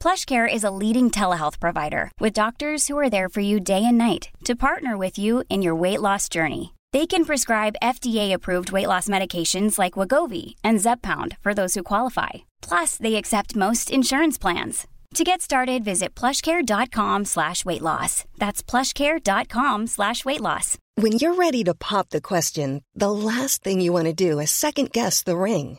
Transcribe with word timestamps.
PlushCare 0.00 0.52
is 0.52 0.64
a 0.64 0.70
leading 0.70 1.10
telehealth 1.10 1.58
provider 1.58 2.10
with 2.20 2.32
doctors 2.32 2.86
who 2.86 2.96
are 2.96 3.10
there 3.10 3.28
for 3.28 3.40
you 3.40 3.60
day 3.60 3.84
and 3.84 3.98
night 3.98 4.30
to 4.44 4.54
partner 4.54 4.96
with 4.96 5.18
you 5.18 5.44
in 5.50 5.60
your 5.60 5.74
weight 5.74 6.00
loss 6.00 6.28
journey. 6.28 6.74
They 6.92 7.06
can 7.06 7.26
prescribe 7.26 7.82
FDA-approved 7.82 8.72
weight 8.72 8.86
loss 8.86 9.08
medications 9.08 9.78
like 9.78 9.94
Wagovi 9.94 10.54
and 10.64 10.78
Zepbound 10.78 11.36
for 11.40 11.52
those 11.52 11.74
who 11.74 11.82
qualify. 11.82 12.30
Plus, 12.62 12.96
they 12.96 13.16
accept 13.16 13.56
most 13.56 13.90
insurance 13.90 14.38
plans. 14.38 14.86
To 15.14 15.24
get 15.24 15.42
started, 15.42 15.84
visit 15.84 16.14
plushcare.com 16.14 17.24
slash 17.24 17.64
weight 17.64 17.82
loss. 17.82 18.24
That's 18.38 18.62
plushcare.com 18.62 19.86
slash 19.86 20.24
weight 20.24 20.40
loss. 20.40 20.78
When 20.94 21.12
you're 21.12 21.34
ready 21.34 21.64
to 21.64 21.74
pop 21.74 22.10
the 22.10 22.20
question, 22.20 22.82
the 22.94 23.10
last 23.10 23.62
thing 23.64 23.80
you 23.80 23.92
want 23.92 24.06
to 24.06 24.12
do 24.12 24.38
is 24.38 24.50
second 24.50 24.92
guess 24.92 25.22
the 25.22 25.36
ring. 25.36 25.78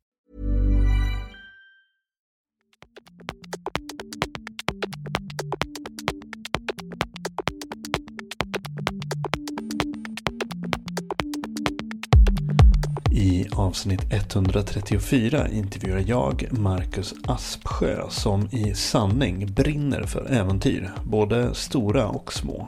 Avsnitt 13.61 14.13
134 14.13 15.47
intervjuar 15.49 16.03
jag 16.07 16.47
Marcus 16.51 17.13
Aspsjö 17.27 18.09
som 18.09 18.47
i 18.51 18.73
sanning 18.73 19.53
brinner 19.53 20.03
för 20.03 20.31
äventyr, 20.31 20.91
både 21.03 21.55
stora 21.55 22.07
och 22.07 22.33
små. 22.33 22.67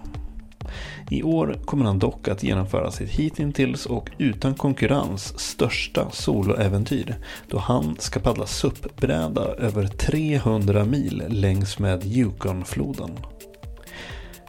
I 1.09 1.23
år 1.23 1.57
kommer 1.65 1.85
han 1.85 1.99
dock 1.99 2.27
att 2.27 2.43
genomföra 2.43 2.91
sitt 2.91 3.09
hittills 3.09 3.85
och 3.85 4.09
utan 4.17 4.53
konkurrens 4.53 5.39
största 5.39 6.11
soloäventyr 6.11 7.15
då 7.49 7.57
han 7.57 7.95
ska 7.99 8.19
paddla 8.19 8.45
SUP-bräda 8.45 9.41
över 9.41 9.87
300 9.87 10.85
mil 10.85 11.23
längs 11.27 11.79
med 11.79 12.05
Yukonfloden. 12.05 13.11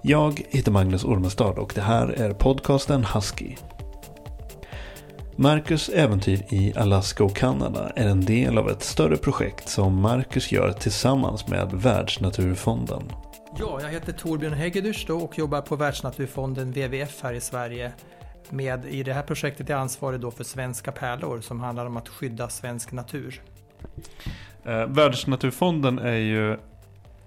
Jag 0.02 0.42
heter 0.50 0.72
Magnus 0.72 1.04
Ormestad 1.04 1.58
och 1.58 1.72
det 1.74 1.80
här 1.80 2.08
är 2.08 2.32
podcasten 2.32 3.04
Husky. 3.04 3.54
Marcus 5.36 5.88
äventyr 5.88 6.42
i 6.48 6.72
Alaska 6.76 7.24
och 7.24 7.36
Kanada 7.36 7.92
är 7.96 8.08
en 8.08 8.20
del 8.20 8.58
av 8.58 8.70
ett 8.70 8.82
större 8.82 9.16
projekt 9.16 9.68
som 9.68 10.00
Marcus 10.00 10.52
gör 10.52 10.72
tillsammans 10.72 11.48
med 11.48 11.72
Världsnaturfonden. 11.72 13.02
Ja, 13.58 13.80
jag 13.82 13.88
heter 13.88 14.12
Torbjörn 14.12 14.52
Häggedysch 14.52 15.10
och 15.10 15.38
jobbar 15.38 15.60
på 15.60 15.76
Världsnaturfonden 15.76 16.72
WWF 16.72 17.22
här 17.22 17.32
i 17.32 17.40
Sverige. 17.40 17.92
Med, 18.50 18.84
I 18.84 19.02
det 19.02 19.12
här 19.12 19.22
projektet 19.22 19.70
är 19.70 19.74
jag 19.74 19.80
ansvarig 19.80 20.20
då 20.20 20.30
för 20.30 20.44
Svenska 20.44 20.92
pärlor 20.92 21.40
som 21.40 21.60
handlar 21.60 21.86
om 21.86 21.96
att 21.96 22.08
skydda 22.08 22.48
svensk 22.48 22.92
natur. 22.92 23.42
Eh, 24.64 24.86
Världsnaturfonden 24.86 25.98
är 25.98 26.16
ju 26.16 26.56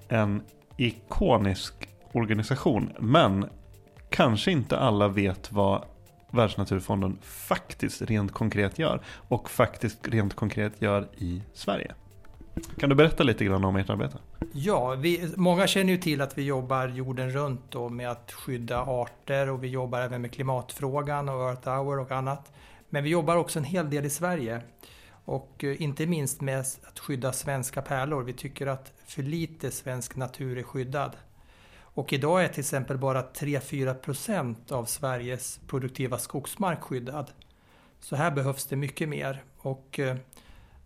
en 0.07 0.41
ikonisk 0.77 1.73
organisation 2.11 2.93
men 2.99 3.45
kanske 4.09 4.51
inte 4.51 4.77
alla 4.77 5.07
vet 5.07 5.51
vad 5.51 5.83
Världsnaturfonden 6.31 7.17
faktiskt 7.21 8.01
rent 8.01 8.31
konkret 8.31 8.79
gör 8.79 9.01
och 9.27 9.49
faktiskt 9.49 10.07
rent 10.07 10.33
konkret 10.33 10.81
gör 10.81 11.07
i 11.17 11.43
Sverige. 11.53 11.93
Kan 12.79 12.89
du 12.89 12.95
berätta 12.95 13.23
lite 13.23 13.45
grann 13.45 13.65
om 13.65 13.75
ert 13.75 13.89
arbete? 13.89 14.17
Ja, 14.53 14.95
vi, 14.95 15.33
många 15.35 15.67
känner 15.67 15.93
ju 15.93 15.97
till 15.97 16.21
att 16.21 16.37
vi 16.37 16.43
jobbar 16.43 16.87
jorden 16.87 17.31
runt 17.31 17.61
då 17.69 17.89
med 17.89 18.11
att 18.11 18.31
skydda 18.31 18.81
arter 18.81 19.49
och 19.49 19.63
vi 19.63 19.67
jobbar 19.67 20.01
även 20.01 20.21
med 20.21 20.31
klimatfrågan 20.31 21.29
och 21.29 21.49
Earth 21.49 21.69
Hour 21.69 21.99
och 21.99 22.11
annat. 22.11 22.51
Men 22.89 23.03
vi 23.03 23.09
jobbar 23.09 23.35
också 23.35 23.59
en 23.59 23.65
hel 23.65 23.89
del 23.89 24.05
i 24.05 24.09
Sverige. 24.09 24.61
Och 25.25 25.63
eh, 25.63 25.81
inte 25.81 26.05
minst 26.05 26.41
med 26.41 26.59
att 26.59 26.99
skydda 26.99 27.33
svenska 27.33 27.81
pärlor. 27.81 28.23
Vi 28.23 28.33
tycker 28.33 28.67
att 28.67 28.93
för 29.05 29.23
lite 29.23 29.71
svensk 29.71 30.15
natur 30.15 30.57
är 30.57 30.63
skyddad. 30.63 31.11
Och 31.97 32.13
idag 32.13 32.43
är 32.43 32.47
till 32.47 32.59
exempel 32.59 32.97
bara 32.97 33.21
3-4 33.21 33.93
procent 33.93 34.71
av 34.71 34.85
Sveriges 34.85 35.59
produktiva 35.67 36.17
skogsmark 36.17 36.81
skyddad. 36.81 37.31
Så 37.99 38.15
här 38.15 38.31
behövs 38.31 38.65
det 38.65 38.75
mycket 38.75 39.09
mer. 39.09 39.43
Och 39.57 39.99
eh, 39.99 40.17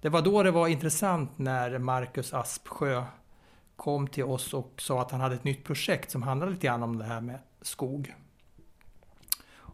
det 0.01 0.09
var 0.09 0.21
då 0.21 0.43
det 0.43 0.51
var 0.51 0.67
intressant 0.67 1.37
när 1.37 1.77
Marcus 1.77 2.33
Aspsjö 2.33 3.03
kom 3.75 4.07
till 4.07 4.23
oss 4.23 4.53
och 4.53 4.73
sa 4.77 5.01
att 5.01 5.11
han 5.11 5.21
hade 5.21 5.35
ett 5.35 5.43
nytt 5.43 5.63
projekt 5.63 6.11
som 6.11 6.21
handlade 6.21 6.51
lite 6.51 6.67
grann 6.67 6.83
om 6.83 6.97
det 6.97 7.05
här 7.05 7.21
med 7.21 7.39
skog. 7.61 8.15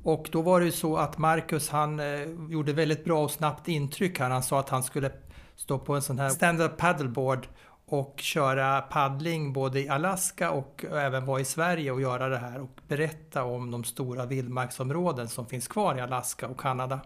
Och 0.04 0.30
då 0.32 0.42
var 0.42 0.60
det 0.60 0.66
ju 0.66 0.72
så 0.72 0.98
att 0.98 1.18
Marcus 1.18 1.70
han 1.70 2.00
eh, 2.00 2.22
gjorde 2.50 2.74
väldigt 2.74 3.06
bra 3.06 3.24
och 3.24 3.32
snabbt 3.32 3.68
intryck 3.68 4.20
här. 4.20 4.30
Han 4.30 4.44
sa 4.44 4.60
att 4.60 4.70
han 4.70 4.84
skulle 4.84 5.12
stå 5.56 5.80
på 5.80 5.96
en 5.96 6.02
sån 6.02 6.20
här 6.20 6.30
standard 6.30 6.78
paddleboard 6.78 7.48
och 7.90 8.20
köra 8.20 8.82
paddling 8.82 9.54
både 9.54 9.80
i 9.82 9.90
Alaska 9.90 10.52
och 10.52 10.86
även 10.92 11.26
vara 11.26 11.42
i 11.42 11.46
Sverige 11.46 11.92
och 11.92 12.02
göra 12.02 12.30
det 12.30 12.38
här 12.38 12.62
och 12.62 12.80
berätta 12.88 13.44
om 13.44 13.72
de 13.72 13.84
stora 13.84 14.26
vildmarksområden 14.26 15.28
som 15.28 15.46
finns 15.46 15.68
kvar 15.68 15.98
i 15.98 16.02
Alaska 16.02 16.48
och 16.48 16.60
Kanada. 16.60 17.00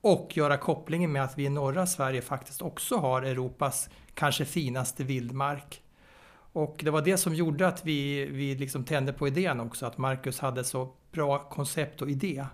Och 0.00 0.36
göra 0.36 0.56
kopplingen 0.56 1.12
med 1.12 1.24
att 1.24 1.38
vi 1.38 1.44
i 1.44 1.48
norra 1.48 1.86
Sverige 1.86 2.22
faktiskt 2.22 2.62
också 2.62 2.96
har 2.96 3.22
Europas 3.22 3.88
kanske 4.14 4.44
finaste 4.44 5.04
vildmark. 5.04 5.82
Och 6.52 6.80
det 6.84 6.90
var 6.90 7.02
det 7.02 7.16
som 7.16 7.34
gjorde 7.34 7.68
att 7.68 7.84
vi, 7.84 8.26
vi 8.26 8.54
liksom 8.54 8.84
tände 8.84 9.12
på 9.12 9.28
idén 9.28 9.60
också, 9.60 9.86
att 9.86 9.98
Marcus 9.98 10.40
hade 10.40 10.64
så 10.64 10.92
bra 11.12 11.38
koncept 11.38 12.02
och 12.02 12.10
idé. 12.10 12.46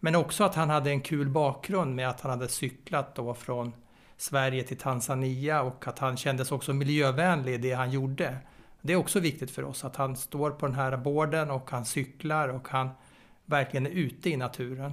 Men 0.00 0.14
också 0.14 0.44
att 0.44 0.54
han 0.54 0.70
hade 0.70 0.90
en 0.90 1.00
kul 1.00 1.28
bakgrund 1.28 1.94
med 1.94 2.08
att 2.08 2.20
han 2.20 2.30
hade 2.30 2.48
cyklat 2.48 3.14
då 3.14 3.34
från 3.34 3.72
Sverige 4.20 4.62
till 4.62 4.76
Tanzania 4.76 5.62
och 5.62 5.88
att 5.88 5.98
han 5.98 6.16
kändes 6.16 6.52
också 6.52 6.72
miljövänlig 6.72 7.54
i 7.54 7.58
det 7.58 7.72
han 7.72 7.90
gjorde. 7.90 8.36
Det 8.82 8.92
är 8.92 8.96
också 8.96 9.20
viktigt 9.20 9.50
för 9.50 9.64
oss 9.64 9.84
att 9.84 9.96
han 9.96 10.16
står 10.16 10.50
på 10.50 10.66
den 10.66 10.74
här 10.74 10.96
borden 10.96 11.50
och 11.50 11.70
han 11.70 11.84
cyklar 11.84 12.48
och 12.48 12.68
han 12.68 12.90
verkligen 13.44 13.86
är 13.86 13.90
ute 13.90 14.30
i 14.30 14.36
naturen. 14.36 14.92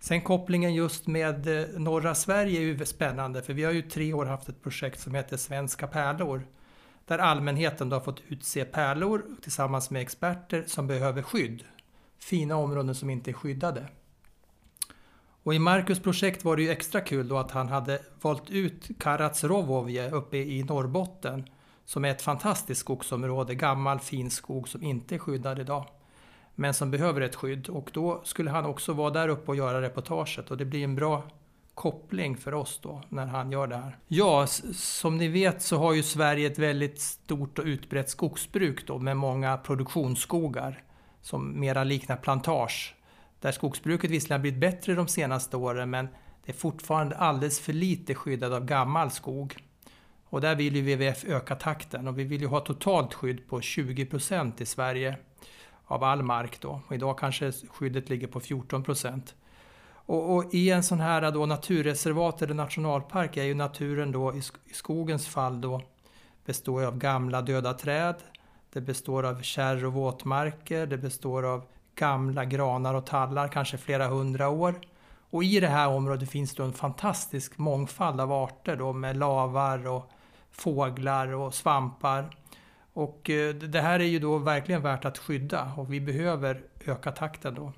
Sen 0.00 0.20
kopplingen 0.20 0.74
just 0.74 1.06
med 1.06 1.60
eh, 1.60 1.68
norra 1.80 2.14
Sverige 2.14 2.60
är 2.60 2.62
ju 2.62 2.86
spännande 2.86 3.42
för 3.42 3.52
vi 3.52 3.64
har 3.64 3.72
ju 3.72 3.82
tre 3.82 4.12
år 4.12 4.26
haft 4.26 4.48
ett 4.48 4.62
projekt 4.62 5.00
som 5.00 5.14
heter 5.14 5.36
Svenska 5.36 5.86
pärlor. 5.86 6.46
Där 7.06 7.18
allmänheten 7.18 7.88
då 7.88 7.96
har 7.96 8.00
fått 8.00 8.22
utse 8.28 8.64
pärlor 8.64 9.24
tillsammans 9.42 9.90
med 9.90 10.02
experter 10.02 10.64
som 10.66 10.86
behöver 10.86 11.22
skydd. 11.22 11.64
Fina 12.18 12.56
områden 12.56 12.94
som 12.94 13.10
inte 13.10 13.30
är 13.30 13.32
skyddade. 13.32 13.86
Och 15.42 15.54
i 15.54 15.58
Marcus 15.58 16.00
projekt 16.00 16.44
var 16.44 16.56
det 16.56 16.62
ju 16.62 16.70
extra 16.70 17.00
kul 17.00 17.28
då 17.28 17.38
att 17.38 17.50
han 17.50 17.68
hade 17.68 17.98
valt 18.22 18.50
ut 18.50 18.88
Karatsrovovje 18.98 20.10
uppe 20.10 20.36
i 20.36 20.62
Norrbotten 20.62 21.44
som 21.84 22.04
är 22.04 22.10
ett 22.10 22.22
fantastiskt 22.22 22.80
skogsområde, 22.80 23.54
gammal 23.54 24.00
fin 24.00 24.30
skog 24.30 24.68
som 24.68 24.82
inte 24.82 25.14
är 25.14 25.18
skyddad 25.18 25.58
idag. 25.58 25.84
Men 26.54 26.74
som 26.74 26.90
behöver 26.90 27.20
ett 27.20 27.34
skydd 27.34 27.68
och 27.68 27.90
då 27.92 28.20
skulle 28.24 28.50
han 28.50 28.64
också 28.64 28.92
vara 28.92 29.10
där 29.10 29.28
uppe 29.28 29.50
och 29.50 29.56
göra 29.56 29.82
reportaget 29.82 30.50
och 30.50 30.56
det 30.56 30.64
blir 30.64 30.84
en 30.84 30.94
bra 30.94 31.22
koppling 31.74 32.36
för 32.36 32.54
oss 32.54 32.80
då 32.82 33.02
när 33.08 33.26
han 33.26 33.52
gör 33.52 33.66
det 33.66 33.76
här. 33.76 33.98
Ja, 34.08 34.46
som 34.74 35.16
ni 35.16 35.28
vet 35.28 35.62
så 35.62 35.78
har 35.78 35.92
ju 35.92 36.02
Sverige 36.02 36.46
ett 36.46 36.58
väldigt 36.58 37.00
stort 37.00 37.58
och 37.58 37.64
utbrett 37.64 38.10
skogsbruk 38.10 38.86
då 38.86 38.98
med 38.98 39.16
många 39.16 39.56
produktionsskogar 39.56 40.82
som 41.22 41.60
mera 41.60 41.84
liknar 41.84 42.16
plantage 42.16 42.94
där 43.40 43.52
skogsbruket 43.52 44.10
visserligen 44.10 44.38
har 44.38 44.42
blivit 44.42 44.60
bättre 44.60 44.94
de 44.94 45.08
senaste 45.08 45.56
åren 45.56 45.90
men 45.90 46.08
det 46.44 46.52
är 46.52 46.56
fortfarande 46.56 47.16
alldeles 47.16 47.60
för 47.60 47.72
lite 47.72 48.14
skyddat 48.14 48.52
av 48.52 48.64
gammal 48.64 49.10
skog. 49.10 49.56
Och 50.24 50.40
där 50.40 50.54
vill 50.54 50.76
ju 50.76 50.82
WWF 50.82 51.24
öka 51.24 51.54
takten 51.54 52.08
och 52.08 52.18
vi 52.18 52.24
vill 52.24 52.40
ju 52.40 52.46
ha 52.46 52.60
totalt 52.60 53.14
skydd 53.14 53.48
på 53.48 53.60
20 53.60 54.06
procent 54.06 54.60
i 54.60 54.66
Sverige 54.66 55.16
av 55.84 56.04
all 56.04 56.22
mark 56.22 56.60
då. 56.60 56.80
Och 56.86 56.94
idag 56.94 57.18
kanske 57.18 57.52
skyddet 57.52 58.08
ligger 58.10 58.26
på 58.26 58.40
14 58.40 58.82
procent. 58.82 59.34
Och, 59.92 60.36
och, 60.36 60.54
i 60.54 60.70
en 60.70 60.82
sån 60.82 61.00
här 61.00 61.30
då 61.30 61.46
naturreservat 61.46 62.42
eller 62.42 62.54
nationalpark 62.54 63.36
är 63.36 63.44
ju 63.44 63.54
naturen 63.54 64.12
då 64.12 64.34
i 64.34 64.42
skogens 64.72 65.28
fall 65.28 65.60
då 65.60 65.82
består 66.44 66.84
av 66.84 66.98
gamla 66.98 67.42
döda 67.42 67.74
träd. 67.74 68.14
Det 68.72 68.80
består 68.80 69.26
av 69.26 69.42
kärr 69.42 69.84
och 69.84 69.92
våtmarker. 69.92 70.86
Det 70.86 70.98
består 70.98 71.42
av 71.42 71.64
gamla 72.00 72.44
granar 72.44 72.94
och 72.94 73.06
tallar, 73.06 73.48
kanske 73.48 73.78
flera 73.78 74.06
hundra 74.06 74.48
år. 74.48 74.74
Och 75.30 75.44
i 75.44 75.60
det 75.60 75.68
här 75.68 75.88
området 75.88 76.30
finns 76.30 76.54
det 76.54 76.62
en 76.62 76.72
fantastisk 76.72 77.58
mångfald 77.58 78.20
av 78.20 78.32
arter 78.32 78.76
då 78.76 78.92
med 78.92 79.16
lavar 79.16 79.86
och 79.86 80.10
fåglar 80.50 81.34
och 81.34 81.54
svampar. 81.54 82.36
Och 82.92 83.30
eh, 83.30 83.54
det 83.54 83.80
här 83.80 84.00
är 84.00 84.04
ju 84.04 84.18
då 84.18 84.38
verkligen 84.38 84.82
värt 84.82 85.04
att 85.04 85.18
skydda 85.18 85.72
och 85.76 85.92
vi 85.92 86.00
behöver 86.00 86.62
öka 86.86 87.12
takten 87.12 87.54
då. 87.54 87.72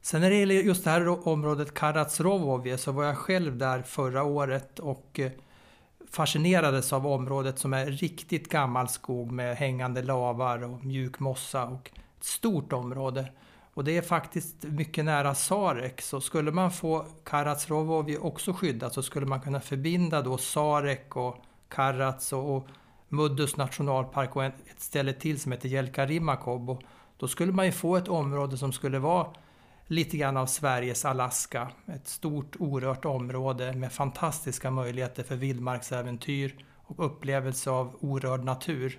Sen 0.00 0.20
när 0.20 0.30
det 0.30 0.36
gäller 0.36 0.54
just 0.54 0.84
det 0.84 0.90
här 0.90 1.28
området 1.28 1.74
Karatsrovovje 1.74 2.78
så 2.78 2.92
var 2.92 3.04
jag 3.04 3.18
själv 3.18 3.58
där 3.58 3.82
förra 3.82 4.22
året 4.22 4.78
och 4.78 5.20
eh, 5.20 5.32
fascinerades 6.10 6.92
av 6.92 7.06
området 7.06 7.58
som 7.58 7.72
är 7.72 7.86
riktigt 7.86 8.48
gammal 8.48 8.88
skog 8.88 9.32
med 9.32 9.56
hängande 9.56 10.02
lavar 10.02 10.62
och 10.64 10.84
mjuk 10.84 11.18
mossa 11.18 11.64
och 11.64 11.90
stort 12.24 12.72
område. 12.72 13.28
Och 13.74 13.84
det 13.84 13.96
är 13.96 14.02
faktiskt 14.02 14.62
mycket 14.62 15.04
nära 15.04 15.34
Sarek, 15.34 16.00
så 16.02 16.20
skulle 16.20 16.50
man 16.50 16.70
få 16.70 17.06
Karatsrovovi 17.24 18.18
också 18.18 18.52
skyddat 18.52 18.94
så 18.94 19.02
skulle 19.02 19.26
man 19.26 19.40
kunna 19.40 19.60
förbinda 19.60 20.22
då 20.22 20.38
Sarek 20.38 21.16
och 21.16 21.36
Karats 21.68 22.32
och, 22.32 22.56
och 22.56 22.66
Muddus 23.08 23.56
nationalpark 23.56 24.36
och 24.36 24.44
ett 24.44 24.54
ställe 24.78 25.12
till 25.12 25.40
som 25.40 25.52
heter 25.52 25.68
Jelkarimakob. 25.68 26.82
Då 27.16 27.28
skulle 27.28 27.52
man 27.52 27.66
ju 27.66 27.72
få 27.72 27.96
ett 27.96 28.08
område 28.08 28.58
som 28.58 28.72
skulle 28.72 28.98
vara 28.98 29.26
lite 29.86 30.16
grann 30.16 30.36
av 30.36 30.46
Sveriges 30.46 31.04
Alaska. 31.04 31.68
Ett 31.86 32.08
stort 32.08 32.56
orört 32.58 33.04
område 33.04 33.72
med 33.72 33.92
fantastiska 33.92 34.70
möjligheter 34.70 35.22
för 35.22 35.36
vildmarksäventyr 35.36 36.64
och 36.76 37.06
upplevelse 37.06 37.70
av 37.70 37.96
orörd 38.00 38.44
natur. 38.44 38.98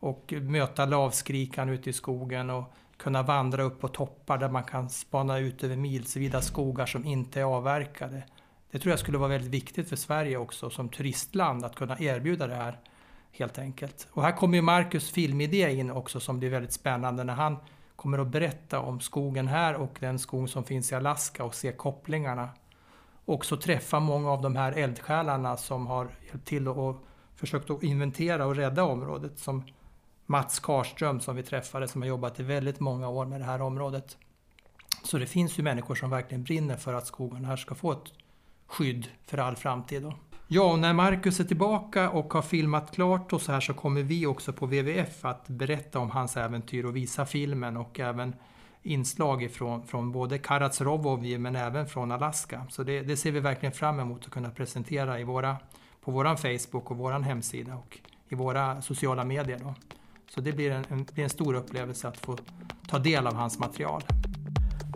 Och 0.00 0.34
möta 0.40 0.86
lavskrikan 0.86 1.68
ute 1.68 1.90
i 1.90 1.92
skogen 1.92 2.50
och 2.50 2.72
kunna 2.96 3.22
vandra 3.22 3.62
upp 3.62 3.80
på 3.80 3.88
toppar 3.88 4.38
där 4.38 4.48
man 4.48 4.64
kan 4.64 4.90
spana 4.90 5.38
ut 5.38 5.64
över 5.64 5.76
milsvida 5.76 6.42
skogar 6.42 6.86
som 6.86 7.04
inte 7.04 7.40
är 7.40 7.44
avverkade. 7.44 8.22
Det 8.70 8.78
tror 8.78 8.90
jag 8.90 9.00
skulle 9.00 9.18
vara 9.18 9.28
väldigt 9.28 9.50
viktigt 9.50 9.88
för 9.88 9.96
Sverige 9.96 10.36
också 10.36 10.70
som 10.70 10.88
turistland 10.88 11.64
att 11.64 11.74
kunna 11.74 12.00
erbjuda 12.00 12.46
det 12.46 12.54
här 12.54 12.80
helt 13.32 13.58
enkelt. 13.58 14.08
Och 14.10 14.22
här 14.22 14.32
kommer 14.32 14.56
ju 14.56 14.62
Marcus 14.62 15.10
filmidé 15.10 15.74
in 15.74 15.90
också 15.90 16.20
som 16.20 16.38
blir 16.38 16.50
väldigt 16.50 16.72
spännande 16.72 17.24
när 17.24 17.34
han 17.34 17.56
kommer 17.96 18.18
att 18.18 18.28
berätta 18.28 18.80
om 18.80 19.00
skogen 19.00 19.48
här 19.48 19.74
och 19.74 19.96
den 20.00 20.18
skog 20.18 20.48
som 20.48 20.64
finns 20.64 20.92
i 20.92 20.94
Alaska 20.94 21.44
och 21.44 21.54
se 21.54 21.72
kopplingarna. 21.72 22.48
Också 23.24 23.56
träffa 23.56 24.00
många 24.00 24.30
av 24.30 24.42
de 24.42 24.56
här 24.56 24.72
eldsjälarna 24.72 25.56
som 25.56 25.86
har 25.86 26.08
hjälpt 26.26 26.46
till 26.46 26.68
och 26.68 27.04
försökt 27.34 27.70
att 27.70 27.82
inventera 27.82 28.46
och 28.46 28.56
rädda 28.56 28.84
området. 28.84 29.38
Som 29.38 29.64
Mats 30.26 30.58
Karström 30.60 31.20
som 31.20 31.36
vi 31.36 31.42
träffade 31.42 31.88
som 31.88 32.02
har 32.02 32.08
jobbat 32.08 32.40
i 32.40 32.42
väldigt 32.42 32.80
många 32.80 33.08
år 33.08 33.26
med 33.26 33.40
det 33.40 33.44
här 33.44 33.62
området. 33.62 34.16
Så 35.02 35.18
det 35.18 35.26
finns 35.26 35.58
ju 35.58 35.62
människor 35.62 35.94
som 35.94 36.10
verkligen 36.10 36.44
brinner 36.44 36.76
för 36.76 36.94
att 36.94 37.06
skogen 37.06 37.44
här 37.44 37.56
ska 37.56 37.74
få 37.74 37.92
ett 37.92 38.12
skydd 38.66 39.08
för 39.26 39.38
all 39.38 39.56
framtid. 39.56 40.02
Då. 40.02 40.14
Ja, 40.48 40.72
och 40.72 40.78
när 40.78 40.92
Marcus 40.92 41.40
är 41.40 41.44
tillbaka 41.44 42.10
och 42.10 42.32
har 42.32 42.42
filmat 42.42 42.94
klart 42.94 43.32
och 43.32 43.42
så 43.42 43.52
här 43.52 43.60
så 43.60 43.74
kommer 43.74 44.02
vi 44.02 44.26
också 44.26 44.52
på 44.52 44.66
WWF 44.66 45.24
att 45.24 45.48
berätta 45.48 45.98
om 45.98 46.10
hans 46.10 46.36
äventyr 46.36 46.84
och 46.84 46.96
visa 46.96 47.26
filmen 47.26 47.76
och 47.76 48.00
även 48.00 48.34
inslag 48.82 49.42
ifrån, 49.42 49.86
från 49.86 50.12
både 50.12 50.38
Karatsrovovje 50.38 51.38
men 51.38 51.56
även 51.56 51.86
från 51.86 52.12
Alaska. 52.12 52.66
Så 52.70 52.82
det, 52.82 53.00
det, 53.00 53.16
ser 53.16 53.30
vi 53.30 53.40
verkligen 53.40 53.72
fram 53.72 54.00
emot 54.00 54.24
att 54.24 54.30
kunna 54.30 54.50
presentera 54.50 55.20
i 55.20 55.24
våra, 55.24 55.56
på 56.00 56.10
vår 56.10 56.36
Facebook 56.36 56.90
och 56.90 56.96
vår 56.96 57.12
hemsida 57.12 57.74
och 57.74 57.98
i 58.28 58.34
våra 58.34 58.82
sociala 58.82 59.24
medier. 59.24 59.58
Då. 59.58 59.74
Så 60.34 60.40
det 60.40 60.52
blir 60.52 60.70
en, 60.70 60.84
en, 60.88 61.04
blir 61.14 61.24
en 61.24 61.30
stor 61.30 61.54
upplevelse 61.54 62.08
att 62.08 62.16
få 62.16 62.36
ta 62.88 62.98
del 62.98 63.26
av 63.26 63.34
hans 63.34 63.58
material. 63.58 64.02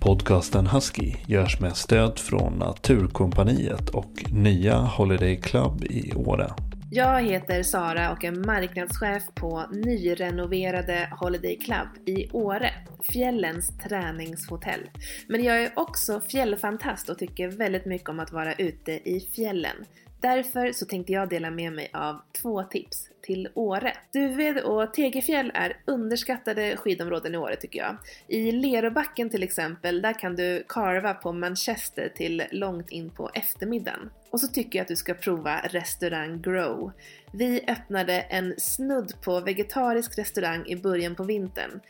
Podcasten 0.00 0.67
Husky 0.67 1.15
görs 1.27 1.61
med 1.61 1.77
stöd 1.77 2.19
från 2.19 2.53
Naturkompaniet 2.53 3.91
och 3.91 4.32
nya 4.32 4.77
Holiday 4.77 5.37
Club 5.37 5.85
i 5.85 6.15
Åre. 6.15 6.55
Jag 6.93 7.23
heter 7.23 7.62
Sara 7.62 8.12
och 8.12 8.25
är 8.25 8.32
marknadschef 8.32 9.23
på 9.35 9.65
nyrenoverade 9.73 11.12
Holiday 11.21 11.56
Club 11.56 12.09
i 12.09 12.31
Åre, 12.32 12.71
fjällens 13.12 13.79
träningshotell. 13.79 14.91
Men 15.29 15.44
jag 15.44 15.62
är 15.62 15.73
också 15.77 16.21
fjällfantast 16.21 17.09
och 17.09 17.19
tycker 17.19 17.49
väldigt 17.49 17.87
mycket 17.87 18.09
om 18.09 18.21
att 18.21 18.32
vara 18.32 18.55
ute 18.55 18.93
i 18.93 19.29
fjällen. 19.37 19.77
Därför 20.21 20.73
så 20.73 20.87
tänkte 20.87 21.12
jag 21.12 21.29
dela 21.29 21.50
med 21.50 21.73
mig 21.73 21.91
av 21.93 22.21
två 22.43 22.62
tips 22.62 23.10
till 23.22 23.49
Åre. 23.55 23.93
Duved 24.12 24.58
och 24.58 24.94
Tegefjäll 24.94 25.50
är 25.55 25.76
underskattade 25.84 26.76
skidområden 26.76 27.34
i 27.34 27.38
Åre 27.38 27.56
tycker 27.56 27.78
jag. 27.78 27.96
I 28.28 28.52
Lerobacken 28.52 29.31
till 29.31 29.43
exempel, 29.43 30.02
där 30.02 30.12
kan 30.12 30.37
du 30.37 30.64
karva 30.69 31.14
på 31.14 31.32
Manchester 31.32 32.12
till 32.17 32.43
långt 32.50 32.90
in 32.90 33.11
på 33.11 33.31
eftermiddagen. 33.34 34.11
Och 34.31 34.40
så 34.40 34.49
tycker 34.49 34.78
jag 34.78 34.84
att 34.84 34.88
du 34.88 34.96
ska 34.96 35.14
prova 35.14 35.61
restaurang 35.61 36.43
Grow. 36.43 36.93
Vi 37.32 37.64
öppnade 37.69 38.20
en 38.20 38.55
snudd 38.58 39.12
på 39.22 39.40
vegetarisk 39.40 40.19
restaurang 40.19 40.67
i 40.67 40.76
början 40.76 41.14
på 41.14 41.22
vintern. 41.22 41.81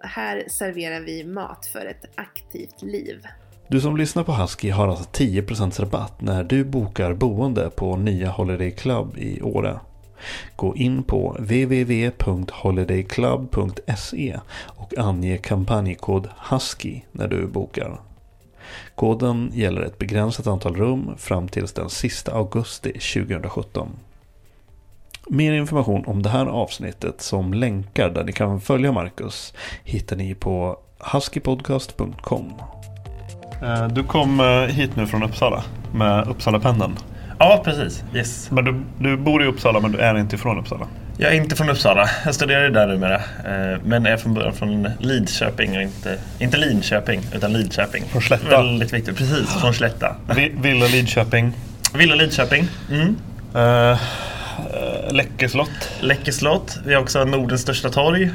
Här 0.00 0.44
serverar 0.48 1.00
vi 1.00 1.24
mat 1.24 1.66
för 1.66 1.86
ett 1.86 2.04
aktivt 2.14 2.82
liv. 2.82 3.26
Du 3.68 3.80
som 3.80 3.96
lyssnar 3.96 4.24
på 4.24 4.32
Husky 4.32 4.70
har 4.70 4.88
alltså 4.88 5.04
10% 5.04 5.80
rabatt 5.80 6.20
när 6.20 6.44
du 6.44 6.64
bokar 6.64 7.14
boende 7.14 7.70
på 7.70 7.96
nya 7.96 8.30
Holiday 8.30 8.70
Club 8.70 9.18
i 9.18 9.42
Åre. 9.42 9.80
Gå 10.56 10.76
in 10.76 11.02
på 11.02 11.36
www.holidayclub.se 11.38 14.38
och 14.66 14.98
ange 14.98 15.36
kampanjkod 15.36 16.28
HUSKY 16.50 17.02
när 17.12 17.28
du 17.28 17.46
bokar. 17.46 18.00
Koden 18.94 19.50
gäller 19.54 19.82
ett 19.82 19.98
begränsat 19.98 20.46
antal 20.46 20.76
rum 20.76 21.14
fram 21.18 21.48
till 21.48 21.66
den 21.66 21.90
sista 21.90 22.32
augusti 22.32 22.92
2017. 22.92 23.88
Mer 25.28 25.52
information 25.52 26.04
om 26.06 26.22
det 26.22 26.28
här 26.28 26.46
avsnittet 26.46 27.20
som 27.20 27.54
länkar 27.54 28.10
där 28.10 28.24
ni 28.24 28.32
kan 28.32 28.60
följa 28.60 28.92
Marcus 28.92 29.54
hittar 29.84 30.16
ni 30.16 30.34
på 30.34 30.78
huskypodcast.com. 31.12 32.52
Eh, 33.62 33.88
du 33.88 34.04
kom 34.04 34.40
eh, 34.40 34.46
hit 34.46 34.96
nu 34.96 35.06
från 35.06 35.22
Uppsala 35.22 35.64
med 35.92 36.28
Uppsalapendeln. 36.28 36.96
Ja, 37.44 37.62
precis. 37.64 38.04
Yes. 38.14 38.50
Men 38.50 38.64
du, 38.64 38.84
du 38.98 39.16
bor 39.16 39.42
i 39.42 39.46
Uppsala 39.46 39.80
men 39.80 39.92
du 39.92 39.98
är 39.98 40.18
inte 40.18 40.38
från 40.38 40.58
Uppsala? 40.58 40.86
Jag 41.18 41.32
är 41.32 41.36
inte 41.36 41.56
från 41.56 41.70
Uppsala. 41.70 42.10
Jag 42.24 42.34
studerar 42.34 42.70
där 42.70 42.86
numera. 42.86 43.14
Eh, 43.14 43.78
men 43.84 44.06
är 44.06 44.16
från 44.16 44.34
början 44.34 44.52
från 44.52 44.88
Lidköping 44.98 45.76
och 45.76 45.82
inte, 45.82 46.18
inte 46.38 46.56
Linköping 46.56 47.20
utan 47.34 47.52
Lidköping. 47.52 48.04
Från 48.04 48.22
Slätta? 48.22 48.48
Väldigt 48.48 48.92
viktigt. 48.92 49.16
Precis, 49.16 49.54
från 49.60 49.74
Slätta. 49.74 50.16
Villa 50.62 50.86
Lidköping? 50.86 51.52
Villa 51.94 52.14
Lidköping. 52.14 52.68
Mm. 52.90 53.16
Uh, 53.56 53.98
Läckö 55.10 55.48
slott? 55.48 55.90
Läckö 56.00 56.32
slott. 56.32 56.78
Vi 56.86 56.94
har 56.94 57.02
också 57.02 57.24
Nordens 57.24 57.60
största 57.60 57.90
torg. 57.90 58.30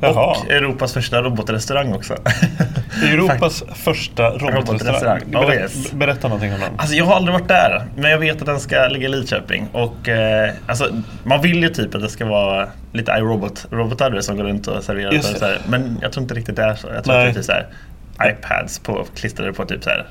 Jaha. 0.00 0.26
Och 0.26 0.50
Europas 0.50 0.92
första 0.92 1.22
robotrestaurang 1.22 1.92
också. 1.92 2.16
Europas 3.04 3.64
första 3.74 4.30
robotrestaurang? 4.30 5.20
Ber 5.26 5.38
oh, 5.38 5.54
yes. 5.54 5.92
Berätta 5.92 6.28
någonting 6.28 6.54
om 6.54 6.60
den. 6.60 6.72
Alltså 6.76 6.96
jag 6.96 7.04
har 7.04 7.14
aldrig 7.14 7.32
varit 7.32 7.48
där, 7.48 7.84
men 7.96 8.10
jag 8.10 8.18
vet 8.18 8.40
att 8.40 8.46
den 8.46 8.60
ska 8.60 8.88
ligga 8.88 9.08
i 9.08 9.10
Lidköping. 9.10 9.68
Och, 9.72 10.08
eh, 10.08 10.50
alltså, 10.66 10.88
man 11.24 11.42
vill 11.42 11.62
ju 11.62 11.68
typ 11.68 11.94
att 11.94 12.02
det 12.02 12.08
ska 12.08 12.26
vara 12.26 12.68
lite 12.92 13.12
iRobot-robotar 13.12 14.20
som 14.20 14.36
går 14.36 14.44
runt 14.44 14.66
och 14.66 14.84
serverar. 14.84 15.18
Och 15.18 15.24
så 15.24 15.46
här. 15.46 15.58
Men 15.68 15.98
jag 16.02 16.12
tror 16.12 16.22
inte 16.22 16.34
riktigt 16.34 16.56
det 16.56 16.62
är 16.62 16.74
så. 16.74 16.88
Jag 16.94 17.04
tror 17.04 17.14
Nej. 17.14 17.28
att 17.28 17.34
det 17.34 17.40
är 17.40 17.42
typ 17.42 17.44
så 17.44 17.52
här, 17.52 18.30
iPads 18.30 18.78
på, 18.78 19.06
klistrade 19.14 19.52
på 19.52 19.64
typ 19.64 19.84
så 19.84 19.90
här, 19.90 20.06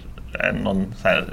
någon 0.63 0.93
så 1.01 1.07
här 1.07 1.23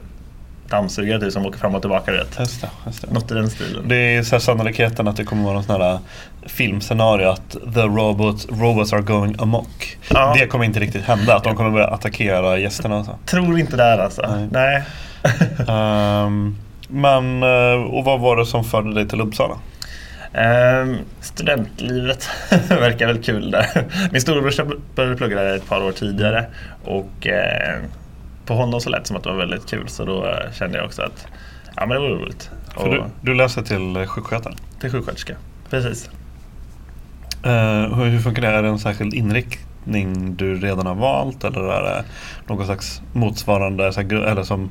dammsugare 0.71 1.21
typ, 1.21 1.33
som 1.33 1.47
åker 1.47 1.59
fram 1.59 1.75
och 1.75 1.81
tillbaka. 1.81 2.13
Vet. 2.13 2.39
Just 2.39 2.61
det, 2.61 2.69
just 2.87 3.03
det. 3.03 3.15
Något 3.15 3.31
i 3.31 3.35
den 3.35 3.51
stilen. 3.51 3.89
Det 3.89 3.97
är 3.97 4.23
så 4.23 4.41
sannolikheten 4.41 5.09
att 5.09 5.17
det 5.17 5.25
kommer 5.25 5.45
vara 5.45 5.55
någon 5.55 5.65
sån 5.65 5.81
här 5.81 5.93
äh, 5.93 6.01
filmscenario 6.47 7.29
att 7.29 7.51
the 7.75 7.81
robots, 7.81 8.47
robots 8.51 8.93
are 8.93 9.01
going 9.01 9.37
amok. 9.39 9.99
Ja. 10.09 10.35
Det 10.39 10.47
kommer 10.47 10.65
inte 10.65 10.81
riktigt 10.81 11.05
hända, 11.05 11.37
att 11.37 11.45
de 11.45 11.57
kommer 11.57 11.71
börja 11.71 11.87
attackera 11.87 12.59
gästerna. 12.59 12.99
Och 12.99 13.05
så. 13.05 13.19
Tror 13.27 13.59
inte 13.59 13.77
det 13.77 14.05
alltså. 14.05 14.23
Nej. 14.37 14.49
Nej. 14.51 16.27
um, 16.27 16.59
men, 16.89 17.43
äh, 17.43 17.83
och 17.83 18.05
vad 18.05 18.21
var 18.21 18.37
det 18.37 18.47
som 18.47 18.65
förde 18.65 18.95
dig 18.95 19.09
till 19.09 19.21
Uppsala? 19.21 19.55
Um, 20.35 20.99
studentlivet 21.21 22.29
verkar 22.69 23.07
väl 23.07 23.23
kul 23.23 23.51
där. 23.51 23.85
Min 24.13 24.21
storebrorsa 24.21 24.67
började 24.95 25.17
plugga 25.17 25.37
där 25.37 25.57
ett 25.57 25.69
par 25.69 25.83
år 25.83 25.93
tidigare. 25.93 26.47
Och 26.85 27.27
uh, 27.27 27.85
på 28.51 28.57
honom 28.57 28.81
så 28.81 28.91
lät 28.91 29.01
det 29.01 29.09
som 29.09 29.17
att 29.17 29.23
det 29.23 29.31
var 29.31 29.37
väldigt 29.37 29.71
kul 29.71 29.89
så 29.89 30.05
då 30.05 30.27
eh, 30.27 30.53
kände 30.53 30.79
jag 30.79 30.87
också 30.87 31.03
att 31.03 31.27
ja, 31.77 31.87
men 31.87 31.89
det 31.89 31.99
var 31.99 32.09
roligt. 32.09 32.51
För 32.75 32.91
du, 32.91 33.05
du 33.21 33.35
läser 33.35 33.63
till 33.63 33.97
eh, 33.97 34.07
sjukskötare? 34.07 34.55
Till 34.81 34.91
sjuksköterska, 34.91 35.37
precis. 35.71 36.11
Uh, 37.47 37.53
hur, 37.95 38.05
hur 38.05 38.19
funkar 38.19 38.43
det? 38.43 38.49
Är 38.49 38.63
det 38.63 38.69
en 38.69 38.79
särskild 38.79 39.15
inriktning 39.15 39.67
riktning 39.81 40.37
du 40.37 40.55
redan 40.55 40.87
har 40.87 40.95
valt 40.95 41.45
eller 41.45 41.61
är 41.61 41.83
det 41.83 42.05
någon 42.47 42.67
slags 42.67 43.03
motsvarande, 43.13 43.93
så 43.93 44.01
här, 44.01 44.09
gru- 44.09 44.27
eller 44.27 44.43
som 44.43 44.71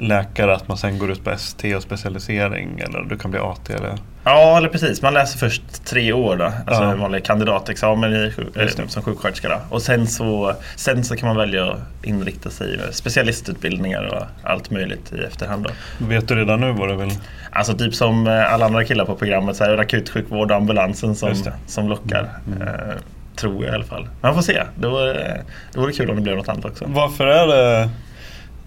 läkare 0.00 0.54
att 0.54 0.68
man 0.68 0.76
sen 0.78 0.98
går 0.98 1.10
ut 1.10 1.24
på 1.24 1.30
ST 1.30 1.74
och 1.76 1.82
specialisering 1.82 2.78
eller 2.80 3.00
du 3.02 3.18
kan 3.18 3.30
bli 3.30 3.40
AT 3.40 3.70
eller? 3.74 3.94
Ja, 4.24 4.56
eller 4.56 4.68
precis. 4.68 5.02
Man 5.02 5.14
läser 5.14 5.38
först 5.38 5.84
tre 5.84 6.12
år 6.12 6.36
då. 6.36 6.44
Alltså 6.44 6.82
Ja. 6.84 6.92
en 6.92 7.00
vanlig 7.00 7.24
kandidatexamen 7.24 8.12
i, 8.14 8.32
eh, 8.56 8.86
som 8.88 9.02
sjuksköterska. 9.02 9.48
Då. 9.48 9.56
Och 9.70 9.82
sen 9.82 10.06
så, 10.06 10.54
sen 10.76 11.04
så 11.04 11.16
kan 11.16 11.28
man 11.28 11.36
välja 11.36 11.70
att 11.70 11.78
inrikta 12.02 12.50
sig 12.50 12.74
i 12.74 12.92
specialistutbildningar 12.92 14.02
och 14.04 14.48
allt 14.50 14.70
möjligt 14.70 15.12
i 15.12 15.18
efterhand. 15.24 15.64
Då. 15.98 16.06
Vet 16.06 16.28
du 16.28 16.34
redan 16.34 16.60
nu 16.60 16.72
vad 16.72 16.88
du 16.88 16.96
vill? 16.96 17.12
Alltså 17.50 17.74
typ 17.74 17.94
som 17.94 18.26
eh, 18.26 18.52
alla 18.52 18.64
andra 18.66 18.84
killar 18.84 19.04
på 19.04 19.14
programmet 19.16 19.56
så 19.56 19.64
är 19.64 19.76
det 19.76 19.80
akutsjukvård 19.82 20.50
och 20.50 20.56
ambulansen 20.56 21.14
som, 21.16 21.34
som 21.66 21.88
lockar. 21.88 22.28
Mm. 22.46 22.68
Eh, 22.68 22.94
tror 23.36 23.64
jag 23.64 23.72
i 23.72 23.74
alla 23.74 23.84
fall. 23.84 24.08
Man 24.20 24.34
får 24.34 24.42
se. 24.42 24.62
Det 24.74 24.88
vore, 24.88 25.42
det 25.72 25.80
vore 25.80 25.92
kul 25.92 26.10
om 26.10 26.16
det 26.16 26.22
blev 26.22 26.36
något 26.36 26.48
annat 26.48 26.64
också. 26.64 26.84
Varför 26.88 27.26
är 27.26 27.46
det, 27.46 27.88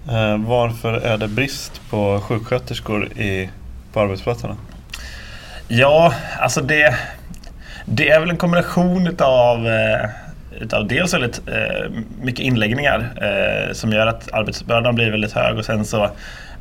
eh, 0.10 0.38
varför 0.38 0.94
är 0.94 1.18
det 1.18 1.28
brist 1.28 1.82
på 1.90 2.20
sjuksköterskor 2.20 3.06
i, 3.06 3.50
på 3.94 4.00
arbetsplatserna? 4.00 4.58
Ja, 5.68 6.14
alltså 6.40 6.62
det, 6.62 6.96
det 7.86 8.10
är 8.10 8.20
väl 8.20 8.30
en 8.30 8.38
kombination 8.38 9.08
utav, 9.08 9.68
eh, 9.68 10.10
utav 10.60 10.88
dels 10.88 11.14
väldigt 11.14 11.42
eh, 11.48 11.92
mycket 12.22 12.46
inläggningar 12.46 13.10
eh, 13.22 13.74
som 13.74 13.92
gör 13.92 14.08
att 14.08 14.32
arbetsbördan 14.34 14.96
blir 14.96 15.12
väldigt 15.12 15.32
hög 15.32 15.58
och 15.58 15.66
sen 15.66 15.86
så, 15.86 16.10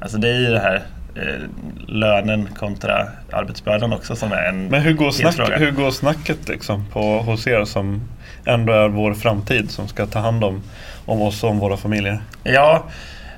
alltså 0.00 0.18
det 0.18 0.28
är 0.28 0.38
ju 0.38 0.46
det 0.46 0.60
här 0.60 0.82
eh, 1.16 1.40
lönen 1.88 2.48
kontra 2.58 3.06
arbetsbördan 3.32 3.92
också 3.92 4.16
som 4.16 4.32
är 4.32 4.42
en 4.42 4.66
Men 4.66 4.82
hur 4.82 4.92
går, 4.92 5.10
snack, 5.10 5.34
fråga. 5.34 5.56
hur 5.56 5.70
går 5.70 5.90
snacket 5.90 6.48
liksom 6.48 6.86
på, 6.92 7.18
hos 7.18 7.46
er 7.46 7.64
som 7.64 8.08
ändå 8.44 8.72
är 8.72 8.88
vår 8.88 9.14
framtid 9.14 9.70
som 9.70 9.88
ska 9.88 10.06
ta 10.06 10.18
hand 10.18 10.44
om, 10.44 10.62
om 11.06 11.22
oss 11.22 11.44
och 11.44 11.50
om 11.50 11.58
våra 11.58 11.76
familjer? 11.76 12.20
Ja, 12.42 12.84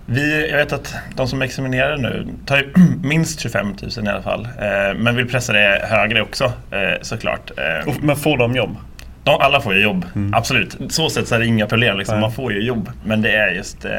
vi, 0.06 0.50
jag 0.50 0.56
vet 0.56 0.72
att 0.72 0.94
de 1.16 1.28
som 1.28 1.42
examinerar 1.42 1.96
nu 1.96 2.26
tar 2.46 2.56
ju 2.56 2.72
minst 3.02 3.40
25 3.40 3.74
000 3.96 4.06
i 4.06 4.08
alla 4.08 4.22
fall. 4.22 4.44
Eh, 4.44 4.98
men 4.98 5.16
vill 5.16 5.28
pressa 5.28 5.52
det 5.52 5.86
högre 5.90 6.22
också 6.22 6.44
eh, 6.44 7.00
såklart. 7.02 7.50
Eh, 7.56 7.94
Men 8.00 8.16
får 8.16 8.38
de 8.38 8.54
jobb? 8.56 8.76
De, 9.24 9.40
alla 9.40 9.60
får 9.60 9.74
ju 9.74 9.82
jobb, 9.82 10.06
absolut. 10.32 10.76
Så 10.88 11.10
sätt 11.10 11.28
så 11.28 11.34
är 11.34 11.38
det 11.38 11.46
inga 11.46 11.66
problem. 11.66 11.98
Liksom. 11.98 12.20
Man 12.20 12.32
får 12.32 12.52
ju 12.52 12.62
jobb. 12.62 12.90
Men 13.04 13.22
det 13.22 13.32
är 13.36 13.50
just 13.50 13.84
eh, 13.84 13.90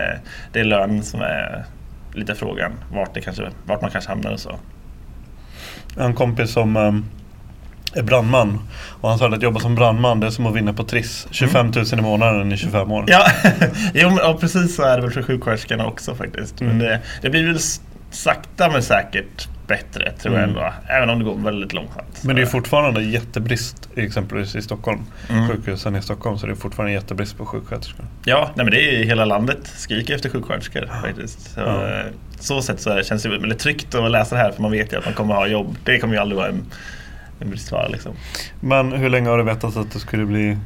det 0.54 0.60
är 0.60 0.64
lönen 0.64 1.04
som 1.04 1.22
är 1.22 1.64
lite 2.14 2.36
frågan. 2.36 2.72
Vart, 2.92 3.14
det 3.14 3.22
kanske, 3.22 3.44
vart 3.66 3.82
man 3.82 3.92
kanske 3.92 4.10
hamnar 4.10 4.32
och 4.32 4.40
så. 4.40 4.56
En 5.98 6.14
kompis 6.14 6.52
som 6.52 6.78
ehm, 6.78 7.06
är 7.96 8.04
brandman 8.04 8.60
och 9.02 9.10
han 9.10 9.18
sa 9.20 9.28
att 9.30 9.42
jobba 9.42 9.60
som 9.60 9.76
brandman 9.76 10.20
det 10.20 10.28
är 10.28 10.32
som 10.32 10.46
att 10.46 10.56
vinna 10.56 10.74
på 10.74 10.84
Triss. 10.84 11.28
25 11.32 11.72
000 11.76 11.86
i 12.00 12.02
månaden 12.02 12.52
i 12.52 12.58
25 12.58 12.92
år. 12.92 13.06
Ja, 13.08 13.26
jo, 13.94 14.08
men, 14.10 14.18
ja, 14.18 14.38
precis 14.40 14.76
så 14.76 14.84
är 14.84 14.96
det 14.96 15.02
väl 15.02 15.12
för 15.12 15.24
sjuksköterskorna 15.24 15.86
också 15.86 16.16
faktiskt. 16.16 16.60
Men 16.62 16.70
Mm. 16.70 16.80
det, 16.80 17.00
det 17.22 17.30
blir 17.30 17.46
väl 17.48 17.60
sakta 18.12 18.70
men 18.72 18.84
säkert 18.84 19.48
bättre 19.68 20.12
tror 20.12 20.34
jag 20.36 20.44
Mm. 20.44 20.56
ändå. 20.56 20.74
Även 20.88 21.10
om 21.10 21.20
det 21.20 21.26
går 21.26 21.36
väldigt 21.36 21.74
långsamt. 21.74 22.24
Men 22.24 22.36
det 22.36 22.42
är 22.42 22.46
fortfarande 22.46 23.04
jättebrist 23.04 23.90
exempelvis 23.96 24.56
i 24.56 24.62
Stockholm. 24.62 25.00
Mm. 25.30 25.48
Sjukhusen 25.50 25.96
i 25.96 26.02
Stockholm 26.02 26.38
så 26.38 26.46
det 26.46 26.52
är 26.52 26.56
fortfarande 26.56 26.94
jättebrist 26.94 27.38
på 27.38 27.46
sjuksköterskor. 27.46 28.06
Ja, 28.26 28.50
nej, 28.56 28.66
men 28.66 28.72
det 28.74 28.90
är 28.90 28.98
ju 29.00 29.06
hela 29.06 29.26
landet 29.26 29.58
skriker 29.78 30.16
efter 30.16 30.30
sjuksköterskor 30.30 30.90
faktiskt. 31.02 31.54
Så, 31.54 31.62
eh, 31.62 32.06
så 32.40 32.62
sätt 32.62 32.82
så 32.82 33.02
känns 33.04 33.24
det 33.24 33.30
väldigt 33.30 33.60
tryggt 33.60 33.96
att 33.96 34.12
läsa 34.12 34.36
det 34.36 34.42
här 34.42 34.52
för 34.52 34.62
man 34.62 34.72
vet 34.72 34.94
ju 34.94 34.98
att 34.98 35.06
man 35.06 35.14
kommer 35.14 35.34
ha 35.34 35.48
jobb. 35.48 35.76
Det 35.84 36.00
kommer 36.00 36.14
ju 36.16 36.22
aldrig 36.22 36.38
vara 36.38 36.48
en, 36.48 36.66
en 37.40 37.50
bristvara 37.50 37.88
liksom. 37.88 38.14
Men 38.60 38.92
hur 38.92 39.10
länge 39.10 39.30
har 39.30 39.38
du 39.38 39.44
vetat 39.44 39.78
att 39.78 39.92
du 39.92 40.00
skulle 40.00 40.26
bli, 40.26 40.58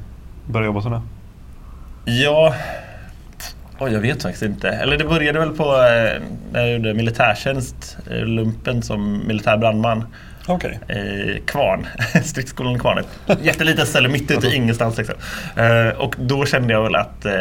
börja 0.46 0.66
jobba 0.66 0.82
som 0.82 0.92
det? 0.92 1.02
Ja, 2.12 2.56
oj, 3.80 3.94
jag 3.94 4.00
vet 4.00 4.24
faktiskt 4.24 4.44
inte. 4.44 4.70
Eller 4.70 4.98
det 4.98 5.04
började 5.04 5.40
väl 5.40 5.50
på 5.50 5.64
eh, 5.64 6.22
när 6.52 6.60
jag 6.62 6.72
gjorde 6.72 6.94
militärtjänst, 6.94 7.98
eh, 8.12 8.26
lumpen 8.26 8.84
som 8.84 9.28
militär 9.28 9.58
brandman. 9.58 10.06
Okej. 10.50 10.80
i 10.90 11.42
Kvarn, 11.46 11.88
stridsskolan 12.24 12.76
i 12.76 12.80
Kvarn. 12.80 13.04
Ett 13.28 13.46
jättelitet 13.46 13.88
ställe 13.88 14.10
mitt 14.10 14.32
ute 14.32 14.48
i 14.48 14.56
ingenstans. 14.56 14.98
Liksom. 14.98 15.16
Eh, 15.56 15.88
och 15.88 16.16
då 16.20 16.46
kände 16.46 16.74
jag 16.74 16.84
väl 16.84 16.96
att 16.96 17.26
eh, 17.26 17.34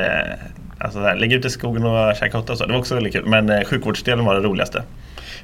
alltså, 0.79 0.99
så 0.99 1.05
här, 1.05 1.17
ligga 1.17 1.37
ute 1.37 1.49
i 1.49 1.51
skogen 1.51 1.85
och 1.85 2.17
käka 2.17 2.39
hotta 2.39 2.53
och 2.53 2.59
så, 2.59 2.67
det 2.67 2.73
var 2.73 2.81
också 2.81 2.95
väldigt 2.95 3.13
kul. 3.13 3.27
Men 3.27 3.51
eh, 3.51 3.65
sjukvårdsdelen 3.65 4.25
var 4.25 4.35
det 4.35 4.41
roligaste. 4.41 4.83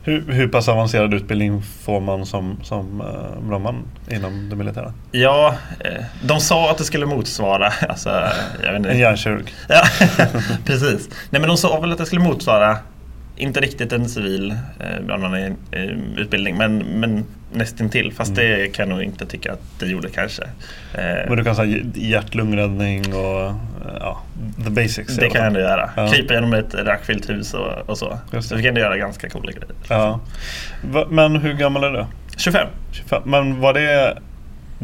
Hur, 0.05 0.33
hur 0.33 0.49
pass 0.49 0.69
avancerad 0.69 1.15
utbildning 1.15 1.63
får 1.63 2.01
man 2.01 2.27
som, 2.27 2.61
som 2.63 3.01
uh, 3.01 3.49
brandman 3.49 3.85
inom 4.11 4.49
det 4.49 4.57
militära? 4.57 4.93
Ja, 5.13 5.55
eh, 5.81 6.05
de 6.23 6.41
sa 6.41 6.71
att 6.71 6.79
det 6.79 6.85
skulle 6.85 7.07
motsvara, 7.07 7.67
alltså, 7.89 8.09
jag 8.63 8.73
vet 8.73 8.77
inte. 8.77 8.91
En 8.91 8.99
hjärnkirurg? 8.99 9.55
Ja, 9.69 9.83
precis. 10.65 11.09
Nej 11.31 11.41
men 11.41 11.49
de 11.49 11.57
sa 11.57 11.81
väl 11.81 11.93
att 11.93 11.99
det 11.99 12.07
skulle 12.07 12.23
motsvara, 12.23 12.79
inte 13.37 13.61
riktigt 13.61 13.93
en 13.93 14.09
civil 14.09 14.51
eh, 14.81 15.03
brandmanutbildning, 15.07 16.57
men, 16.57 16.79
men 16.79 17.25
nästintill. 17.53 18.13
Fast 18.13 18.35
det 18.35 18.73
kan 18.75 18.89
jag 18.89 18.95
nog 18.97 19.05
inte 19.05 19.27
tycka 19.27 19.53
att 19.53 19.61
det 19.79 19.87
gjorde 19.87 20.09
kanske. 20.09 20.43
Eh, 20.95 21.29
Men 21.29 21.37
du 21.37 21.45
kan 21.45 21.57
säga 21.57 21.79
hjärt-lungräddning 21.95 23.15
och 23.15 23.41
eh, 23.47 23.55
ja, 24.01 24.23
the 24.65 24.71
basics. 24.71 25.17
Det 25.17 25.29
kan 25.29 25.39
jag 25.41 25.47
ändå 25.47 25.61
göra. 25.61 25.91
Ja. 25.97 26.09
Krypa 26.09 26.35
genom 26.35 26.53
ett 26.53 26.75
rackfyllt 26.75 27.31
hus 27.31 27.55
och, 27.55 27.91
och 27.91 27.99
så. 27.99 28.19
Just 28.33 28.49
Så 28.49 28.55
det. 28.55 28.61
vi 28.63 28.67
kan 28.69 28.77
göra 28.77 28.97
ganska 28.97 29.29
coola 29.29 29.53
grejer. 29.53 29.69
Ja. 29.89 30.21
Men 31.11 31.37
hur 31.37 31.53
gammal 31.55 31.85
är 31.85 31.91
du? 31.91 32.07
25. 32.37 32.69
25. 32.93 33.23
Men 33.25 33.61
var 33.61 33.75
det, 33.75 34.19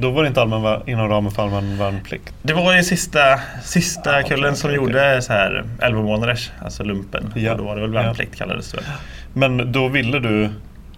då 0.00 0.10
var 0.10 0.22
det 0.22 0.28
inte 0.28 0.40
allmän, 0.40 0.80
inom 0.86 1.08
ramen 1.08 1.32
för 1.32 1.42
allmän 1.42 1.78
värnplikt? 1.78 2.34
Det 2.42 2.52
var 2.52 2.76
ju 2.76 2.82
sista, 2.82 3.40
sista 3.62 4.16
Ah, 4.16 4.22
kullen 4.22 4.56
som 4.56 4.70
okej, 4.70 4.76
gjorde 4.76 5.22
så 5.22 5.32
här 5.32 5.64
11 5.82 6.02
månaders, 6.02 6.50
alltså 6.64 6.84
lumpen. 6.84 7.32
Ja. 7.36 7.52
Och 7.52 7.58
då 7.58 7.64
var 7.64 7.74
det 7.76 7.80
väl 7.80 7.94
Ja. 7.94 8.02
värnplikt 8.02 8.36
kallades 8.36 8.70
det 8.70 8.76
väl. 8.76 8.86
Men 9.32 9.72
då 9.72 9.88
ville 9.88 10.18
du, 10.18 10.50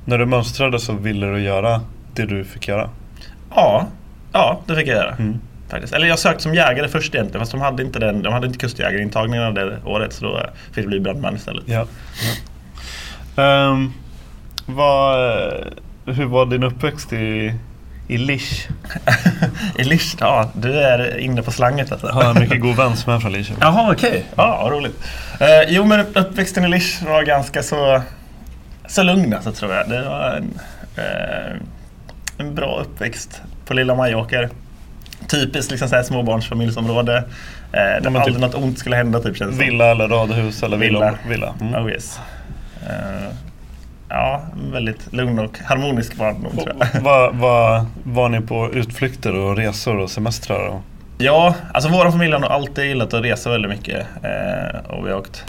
när 0.05 0.19
du 0.19 0.27
mönstrade 0.27 0.79
så 0.79 0.93
ville 0.93 1.27
du 1.27 1.41
göra 1.41 1.81
det 2.15 2.27
du 2.27 2.45
fick 2.45 2.69
göra? 2.69 2.91
Ja, 3.55 3.87
ja 4.33 4.61
det 4.67 4.77
fick 4.77 4.89
jag 4.89 4.97
göra. 4.97 5.15
Mm. 5.19 5.41
Faktiskt. 5.69 5.93
Eller 5.95 6.07
jag 6.07 6.19
sökte 6.19 6.43
som 6.43 6.55
jägare 6.55 6.89
först 6.89 7.15
egentligen 7.15 7.41
fast 7.41 7.53
de 7.53 7.61
hade 7.61 7.83
inte, 7.83 7.99
den, 7.99 8.23
de 8.23 8.33
hade 8.33 8.47
inte 8.47 8.59
kustjägarintagningen 8.59 9.55
det 9.55 9.79
året 9.85 10.13
så 10.13 10.25
då 10.25 10.41
fick 10.73 10.85
det 10.85 10.89
bli 10.89 11.01
brandman 11.01 11.37
istället. 11.37 11.65
Ja. 11.67 11.87
ja. 13.37 13.43
Ehm, 13.43 13.93
vad, 14.67 15.17
hur 16.07 16.25
var 16.25 16.47
din 16.47 16.63
uppväxt 16.63 17.13
i, 17.13 17.55
I 18.11 18.19
Lisch, 18.19 20.17
ja 20.21 20.51
du 20.55 20.79
är 20.79 21.19
inne 21.19 21.43
på 21.43 21.51
slanget 21.51 21.93
alltså. 21.93 22.07
Har 22.07 22.25
en 22.25 22.41
mycket 22.41 22.61
god 22.61 22.77
vän 22.77 22.97
som 22.97 23.13
är 23.13 23.21
från 23.21 23.33
Lisch. 23.33 23.53
Jaha, 23.61 23.93
okej. 23.93 24.25
Ja, 24.37 24.61
vad 24.63 24.73
roligt. 24.73 25.05
Eh, 25.41 25.49
jo, 25.69 25.85
men 25.85 26.01
uppväxten 26.01 26.65
i 26.65 26.69
Lisch 26.69 27.03
var 27.03 27.23
ganska 27.23 27.63
så, 27.63 28.03
så 28.87 29.03
lugn 29.03 29.35
alltså, 29.35 29.53
tror 29.53 29.75
jag. 29.75 29.89
Det 29.89 30.03
var 30.03 30.31
en, 30.31 30.61
eh, 30.97 31.57
en 32.39 32.55
bra 32.55 32.81
uppväxt 32.81 33.43
på 33.67 33.75
lilla 33.75 33.95
Majåker. 33.95 34.49
Typiskt 35.29 35.71
liksom, 35.71 35.89
så 35.89 35.97
här, 35.97 36.03
småbarnsfamiljsområde. 36.03 37.17
Eh, 37.17 37.23
där 37.73 38.01
men 38.01 38.17
aldrig 38.17 38.35
typ 38.35 38.41
något 38.41 38.55
ont 38.55 38.79
skulle 38.79 38.97
hända 38.97 39.21
typ 39.21 39.37
känns. 39.37 39.59
Villa 39.59 39.91
eller 39.91 40.09
radhus 40.09 40.63
eller 40.63 40.77
villa? 40.77 40.99
Villa. 41.01 41.19
villa. 41.29 41.55
Mm. 41.61 41.85
Oh, 41.85 41.91
yes. 41.91 42.21
Eh, 42.87 43.50
ja, 44.11 44.43
väldigt 44.73 45.13
lugn 45.13 45.39
och 45.39 45.59
harmonisk 45.59 46.17
barndom 46.17 46.53
tror 46.57 46.73
jag. 46.93 47.01
Vad 47.01 47.37
vad- 47.37 47.87
var 48.05 48.29
ni 48.29 48.41
på 48.41 48.71
utflykter 48.73 49.35
och 49.35 49.57
resor 49.57 49.97
och 49.99 50.11
semestrar? 50.11 50.67
Och? 50.69 50.81
Ja, 51.19 51.55
alltså 51.75 51.91
vår 51.91 52.11
familj 52.11 52.33
har 52.33 52.41
nog 52.41 52.51
alltid 52.51 52.85
gillat 52.85 53.15
att 53.15 53.25
resa 53.25 53.51
väldigt 53.51 53.71
mycket. 53.71 54.07
Eh, 54.23 54.91
och 54.91 55.07
vi 55.07 55.11
har 55.11 55.19
åkt, 55.19 55.45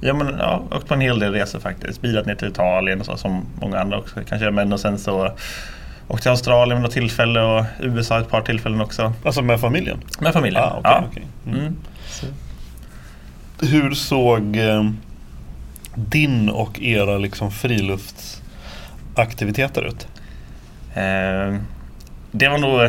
ja, 0.00 0.14
men, 0.14 0.34
ja, 0.38 0.62
åkt 0.72 0.88
på 0.88 0.94
en 0.94 1.00
hel 1.00 1.18
del 1.18 1.32
resor 1.32 1.58
faktiskt. 1.60 2.02
Bilat 2.02 2.26
ner 2.26 2.34
till 2.34 2.48
Italien 2.48 3.00
och 3.00 3.06
så 3.06 3.16
som 3.16 3.42
många 3.60 3.78
andra 3.80 3.98
också 3.98 4.20
kanske. 4.28 4.50
Men 4.50 4.72
och 4.72 4.80
sen 4.80 4.98
så 4.98 5.30
åkte 6.08 6.22
till 6.22 6.30
Australien 6.30 6.76
vid 6.78 6.82
något 6.82 6.92
tillfälle 6.92 7.40
och 7.40 7.64
USA 7.80 8.20
ett 8.20 8.30
par 8.30 8.40
tillfällen 8.40 8.80
också. 8.80 9.12
Alltså 9.24 9.42
med 9.42 9.60
familjen? 9.60 9.98
Med 10.20 10.32
familjen. 10.32 10.62
Ah, 10.62 10.76
okej, 10.78 10.90
ja. 10.92 11.04
okej. 11.10 11.26
Mm. 11.46 11.58
Mm. 11.60 11.76
Hur 13.60 13.94
såg 13.94 14.56
eh, 14.56 14.90
din 15.96 16.48
och 16.50 16.80
era 16.82 17.18
liksom 17.18 17.50
friluftsaktiviteter 17.50 19.82
ut? 19.82 20.08
Eh, 20.94 21.54
det 22.32 22.48
var 22.48 22.58
nog, 22.58 22.80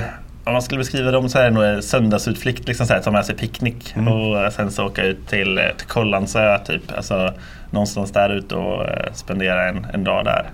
om 0.43 0.53
man 0.53 0.61
skulle 0.61 0.79
beskriva 0.79 1.11
dem 1.11 1.29
så 1.29 1.39
är 1.39 1.43
det 1.43 1.49
nog 1.51 1.63
en 1.63 1.83
söndagsutflykt. 1.83 2.67
Liksom 2.67 2.87
så 2.87 2.93
här, 2.93 3.01
ta 3.01 3.11
med 3.11 3.25
sig 3.25 3.35
picknick 3.35 3.93
Mm. 3.95 4.13
och 4.13 4.53
sen 4.53 4.71
så 4.71 4.85
åka 4.85 5.03
ut 5.03 5.27
till, 5.27 5.57
eh, 5.57 5.63
till 5.77 5.87
Kållandsö 5.87 6.59
typ. 6.59 6.91
Alltså 6.97 7.33
någonstans 7.71 8.11
där 8.11 8.29
ute 8.29 8.55
och 8.55 8.89
eh, 8.89 9.13
spendera 9.13 9.69
en, 9.69 9.87
en 9.93 10.03
dag 10.03 10.25
där. 10.25 10.45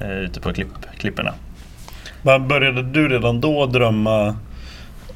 Eh, 0.00 0.10
ute 0.18 0.40
på 0.40 0.52
klipp, 0.52 0.68
klipporna. 0.98 1.32
Men 2.22 2.48
började 2.48 2.82
du 2.82 3.08
redan 3.08 3.40
då 3.40 3.66
drömma, 3.66 4.36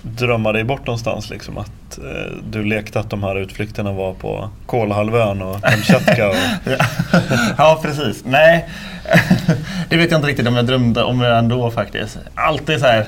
drömma 0.04 0.52
dig 0.52 0.64
bort 0.64 0.86
någonstans? 0.86 1.30
Liksom, 1.30 1.58
att 1.58 1.98
eh, 1.98 2.36
du 2.50 2.64
lekte 2.64 3.00
att 3.00 3.10
de 3.10 3.22
här 3.22 3.36
utflykterna 3.36 3.92
var 3.92 4.14
på 4.14 4.48
Kolahalvön 4.66 5.42
och 5.42 5.62
Kamchatka? 5.62 6.28
Och, 6.28 6.36
ja, 7.58 7.80
precis. 7.82 8.24
Nej, 8.24 8.68
det 9.88 9.96
vet 9.96 10.10
jag 10.10 10.18
inte 10.18 10.28
riktigt 10.28 10.48
om 10.48 10.56
jag 10.56 10.66
drömde 10.66 11.02
om 11.02 11.22
redan 11.22 11.48
då 11.48 11.70
faktiskt. 11.70 12.18
Alltid 12.34 12.80
så 12.80 12.86
här 12.86 13.06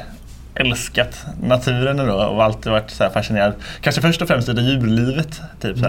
älskat 0.56 1.26
naturen 1.42 1.96
då 1.96 2.14
och 2.14 2.44
alltid 2.44 2.72
varit 2.72 2.90
så 2.90 3.10
fascinerad. 3.10 3.54
Kanske 3.80 4.02
först 4.02 4.22
och 4.22 4.28
främst 4.28 4.48
av 4.48 4.58
djurlivet. 4.58 5.40
Typ, 5.60 5.78
så 5.78 5.86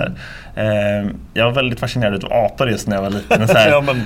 eh, 0.55 1.05
jag 1.33 1.45
var 1.45 1.51
väldigt 1.51 1.79
fascinerad 1.79 2.24
av 2.24 2.33
apor 2.33 2.69
just 2.69 2.88
när 2.88 2.95
jag 2.95 3.03
var 3.03 3.09
liten. 3.09 3.47
Så 3.47 3.53
här, 3.53 3.69
ja 3.71 3.81
men 3.81 4.01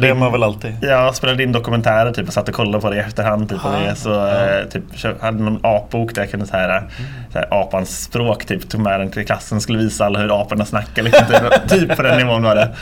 det 0.00 0.08
är 0.08 0.14
man 0.14 0.32
väl 0.32 0.42
alltid. 0.42 0.76
Jag 0.80 1.14
spelade 1.14 1.42
in 1.42 1.52
dokumentärer 1.52 2.12
typ, 2.12 2.26
och 2.26 2.32
satt 2.32 2.48
och 2.48 2.54
kollade 2.54 2.80
på 2.80 2.90
det 2.90 2.96
i 2.96 2.98
efterhand. 2.98 3.48
Typ, 3.48 3.64
ah, 3.64 3.80
det, 3.80 3.94
så, 3.94 4.08
ja. 4.08 4.58
eh, 4.58 4.68
typ, 4.68 4.82
hade 5.20 5.42
någon 5.42 5.60
apbok 5.62 6.14
där 6.14 6.22
jag 6.22 6.30
kunde 6.30 6.46
så 6.46 6.56
här, 6.56 6.68
mm. 6.68 6.90
så 7.32 7.38
här, 7.38 7.48
apans 7.50 8.02
språk. 8.02 8.44
Typ, 8.44 8.68
tog 8.68 8.80
med 8.80 9.00
den 9.00 9.10
till 9.10 9.26
klassen 9.26 9.56
och 9.56 9.62
skulle 9.62 9.78
visa 9.78 10.06
alla 10.06 10.18
hur 10.18 10.40
aporna 10.40 10.64
snackar. 10.64 11.02
Liksom, 11.02 11.26
typ, 11.26 11.68
typ 11.68 11.96
på 11.96 12.02
den 12.02 12.18
nivån 12.18 12.42
var 12.42 12.54
det. 12.54 12.74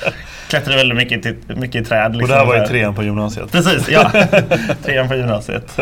Klättrade 0.48 0.76
väldigt 0.76 0.96
mycket, 0.96 1.22
till, 1.22 1.56
mycket 1.56 1.82
i 1.82 1.84
träd. 1.84 2.16
Liksom, 2.16 2.22
och 2.22 2.28
det 2.28 2.52
här 2.52 2.58
var 2.58 2.64
i 2.64 2.68
trean 2.68 2.94
på 2.94 3.02
gymnasiet? 3.02 3.52
Precis, 3.52 3.88
ja. 3.88 4.10
trean 4.84 5.08
på 5.08 5.14
gymnasiet. 5.14 5.78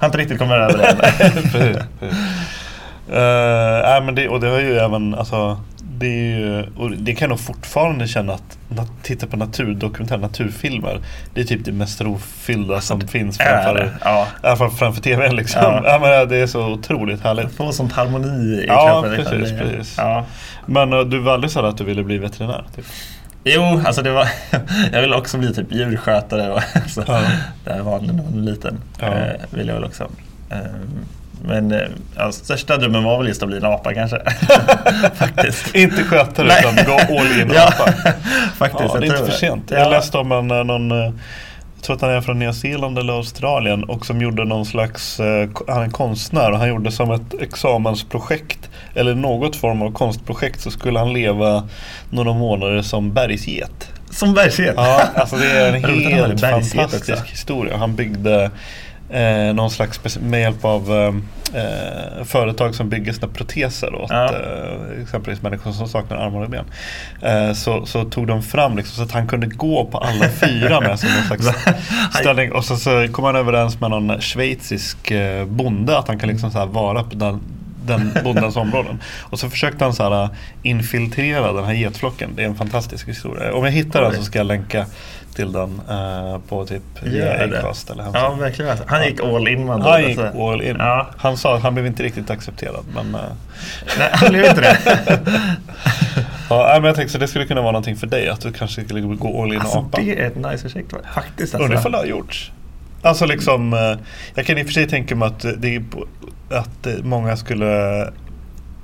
Har 0.00 0.06
inte 0.06 0.18
riktigt 0.18 0.38
kommit 0.38 0.54
över 0.54 0.78
det 0.78 0.86
än. 0.86 1.76
uh, 3.14 3.96
äh, 3.96 4.04
men 4.04 4.14
det, 4.14 4.28
och 4.28 4.40
det 4.40 4.48
har 4.48 4.60
ju 4.60 4.78
även, 4.78 5.14
alltså, 5.14 5.60
det, 5.98 6.06
är 6.06 6.38
ju, 6.38 6.66
det 6.96 7.14
kan 7.14 7.26
jag 7.26 7.28
nog 7.28 7.40
fortfarande 7.40 8.08
känna 8.08 8.32
att 8.32 8.58
nat 8.68 8.90
titta 9.02 9.26
på 9.26 9.36
naturdokumentärer, 9.36 10.20
naturfilmer. 10.20 11.00
Det 11.34 11.40
är 11.40 11.44
typ 11.44 11.64
det 11.64 11.72
mest 11.72 12.00
rofyllda 12.00 12.80
som 12.80 12.96
alltså, 12.96 13.08
finns 13.08 13.38
framför, 13.38 13.98
ja. 14.04 14.26
framför, 14.42 14.68
framför 14.68 15.02
tv. 15.02 15.32
Liksom. 15.32 15.62
Ja. 15.62 15.82
ja. 15.84 15.98
men 15.98 16.28
det 16.28 16.36
är 16.36 16.46
så 16.46 16.66
otroligt 16.66 17.22
härligt. 17.22 17.56
Få 17.56 17.72
sånt 17.72 17.92
harmoni 17.92 18.62
i 18.62 18.64
ja, 18.68 19.02
kroppen. 19.02 19.24
Precis, 19.24 19.58
precis. 19.58 19.94
Ja. 19.98 20.24
Men 20.66 20.92
uh, 20.92 21.00
du 21.00 21.18
var 21.18 21.32
aldrig 21.32 21.50
så 21.50 21.66
att 21.66 21.78
du 21.78 21.84
ville 21.84 22.02
bli 22.02 22.18
veterinär? 22.18 22.64
Typ? 22.76 22.84
Jo, 23.44 23.82
alltså 23.84 24.02
det 24.02 24.10
var, 24.10 24.28
jag 24.92 25.00
ville 25.00 25.16
också 25.16 25.38
bli 25.38 25.54
typ 25.54 25.72
djurskötare. 25.72 26.50
Och, 26.50 26.62
så, 26.90 27.04
ja. 27.06 27.22
Det 27.64 27.82
var 27.82 27.98
var 27.98 28.40
liten. 28.40 28.80
Ja. 29.00 29.06
Eh, 29.06 29.40
ville 29.50 29.72
jag 29.72 29.80
väl 29.80 29.84
också. 29.84 30.08
Eh, 30.50 30.58
men 31.46 31.72
eh, 31.72 31.80
ja, 32.16 32.32
största 32.32 32.76
drömmen 32.76 33.04
var 33.04 33.18
väl 33.18 33.28
just 33.28 33.42
att 33.42 33.48
bli 33.48 33.56
en 33.56 33.64
apa 33.64 33.94
kanske. 33.94 34.20
Faktiskt. 35.14 35.74
inte 35.74 36.04
skötare 36.04 36.48
utan 36.60 36.84
gå 36.86 37.20
all 37.20 37.40
in 37.40 37.52
ja, 37.54 37.68
apa. 37.68 37.92
Faktiskt, 38.56 38.94
ja, 38.94 39.00
det 39.00 39.06
är 39.06 39.10
inte 39.18 39.30
för 39.30 39.38
sent. 39.38 39.70
Jag 39.70 39.90
läste 39.90 40.18
om 40.18 40.32
en, 40.32 40.50
eh, 40.50 40.64
någon 40.64 40.92
eh, 40.92 41.12
tror 41.84 41.96
att 41.96 42.02
han 42.02 42.10
är 42.10 42.20
från 42.20 42.38
Nya 42.38 42.52
Zeeland 42.52 42.98
eller 42.98 43.12
Australien 43.12 43.84
och 43.84 44.06
som 44.06 44.20
gjorde 44.20 44.44
någon 44.44 44.66
slags, 44.66 45.18
han 45.68 45.82
är 45.82 45.90
konstnär 45.90 46.52
och 46.52 46.58
han 46.58 46.68
gjorde 46.68 46.92
som 46.92 47.10
ett 47.10 47.34
examensprojekt 47.40 48.70
eller 48.94 49.14
något 49.14 49.56
form 49.56 49.82
av 49.82 49.92
konstprojekt 49.92 50.60
så 50.60 50.70
skulle 50.70 50.98
han 50.98 51.12
leva 51.12 51.68
några 52.10 52.32
månader 52.32 52.82
som 52.82 53.12
bergsget. 53.12 53.90
Som 54.10 54.34
bergsget? 54.34 54.74
Ja, 54.76 55.02
alltså 55.14 55.36
det 55.36 55.50
är 55.50 55.72
en 55.72 55.84
helt 56.04 56.40
fantastisk 56.40 57.30
historia. 57.30 57.76
Han 57.76 57.94
byggde 57.94 58.50
eh, 59.10 59.54
någon 59.54 59.70
slags 59.70 60.18
med 60.18 60.40
hjälp 60.40 60.64
av 60.64 60.92
eh, 61.54 62.24
företag 62.24 62.74
som 62.74 62.88
bygger 62.88 63.12
sina 63.12 63.28
proteser 63.28 63.94
åt 63.94 64.10
ja. 64.10 64.24
eh, 64.24 65.02
exempelvis 65.02 65.42
människor 65.42 65.72
som 65.72 65.88
saknar 65.88 66.16
armar 66.16 66.42
och 66.42 66.50
ben. 66.50 66.64
Eh, 67.22 67.52
så, 67.52 67.86
så 67.86 68.04
tog 68.04 68.26
de 68.26 68.42
fram 68.42 68.76
liksom, 68.76 68.96
så 68.96 69.02
att 69.02 69.12
han 69.12 69.28
kunde 69.28 69.46
gå 69.46 69.84
på 69.84 69.98
alla 69.98 70.28
fyra 70.28 70.80
med 70.80 70.98
som 70.98 71.10
någon 71.10 71.38
slags 71.38 71.58
ställning. 72.20 72.52
Och 72.52 72.64
så, 72.64 72.76
så 72.76 73.08
kom 73.12 73.24
han 73.24 73.36
överens 73.36 73.80
med 73.80 73.90
någon 73.90 74.20
schweizisk 74.20 75.10
eh, 75.10 75.46
bonde 75.46 75.98
att 75.98 76.08
han 76.08 76.18
kan 76.18 76.28
liksom 76.28 76.50
så 76.50 76.58
här 76.58 76.66
vara 76.66 77.02
på 77.02 77.14
den 77.14 77.40
den 77.86 78.18
bondens 78.24 78.56
områden. 78.56 79.00
Och 79.20 79.38
så 79.38 79.50
försökte 79.50 79.84
han 79.84 79.94
så 79.94 80.10
här, 80.10 80.28
infiltrera 80.62 81.52
den 81.52 81.64
här 81.64 81.74
getflocken. 81.74 82.30
Det 82.36 82.42
är 82.42 82.46
en 82.46 82.54
fantastisk 82.54 83.08
historia. 83.08 83.54
Om 83.54 83.64
jag 83.64 83.72
hittar 83.72 84.02
den 84.02 84.14
så 84.14 84.22
ska 84.22 84.38
jag 84.38 84.46
länka 84.46 84.86
till 85.34 85.52
den 85.52 85.80
uh, 85.90 86.38
på 86.48 86.66
typ 86.66 86.82
Acast 87.40 87.90
eller 87.90 88.04
Ja, 88.14 88.34
verkligen. 88.40 88.76
Han 88.86 89.04
gick 89.04 89.20
all 89.20 89.48
in 89.48 89.66
man 89.66 89.82
Han 89.82 90.02
gick 90.02 90.18
alltså. 90.18 90.50
all 90.50 90.62
in. 90.62 90.76
Ja. 90.78 91.10
Han 91.16 91.36
sa 91.36 91.56
att 91.56 91.62
han 91.62 91.74
blev 91.74 91.86
inte 91.86 92.02
riktigt 92.02 92.30
accepterad. 92.30 92.84
Men, 92.94 93.14
uh... 93.14 93.20
Nej, 93.98 94.08
han 94.12 94.28
blev 94.28 94.44
inte 94.44 94.60
det. 94.60 94.78
ja, 96.50 96.68
men 96.72 96.84
jag 96.84 96.96
tänkte 96.96 97.12
så 97.12 97.18
det 97.18 97.28
skulle 97.28 97.46
kunna 97.46 97.60
vara 97.60 97.72
någonting 97.72 97.96
för 97.96 98.06
dig. 98.06 98.28
Att 98.28 98.40
du 98.40 98.52
kanske 98.52 98.84
skulle 98.84 99.00
gå 99.00 99.42
all 99.42 99.52
in 99.52 99.60
alltså, 99.60 99.78
och 99.78 99.84
apa. 99.84 100.00
Det 100.00 100.20
är 100.20 100.26
ett 100.26 100.36
nice 100.36 100.62
projekt 100.62 100.94
faktiskt. 101.14 101.54
Alltså. 101.54 101.68
Och 101.68 101.74
det 101.74 101.82
får 101.82 101.90
ha 101.90 102.04
gjorts. 102.04 102.52
Alltså 103.04 103.26
liksom, 103.26 103.72
uh, 103.72 103.98
jag 104.34 104.46
kan 104.46 104.58
i 104.58 104.62
och 104.62 104.66
för 104.66 104.72
sig 104.72 104.88
tänka 104.88 105.16
mig 105.16 105.28
att, 105.28 105.46
det 105.58 105.76
är, 105.76 105.82
att 106.50 106.86
många 107.02 107.36
skulle 107.36 108.10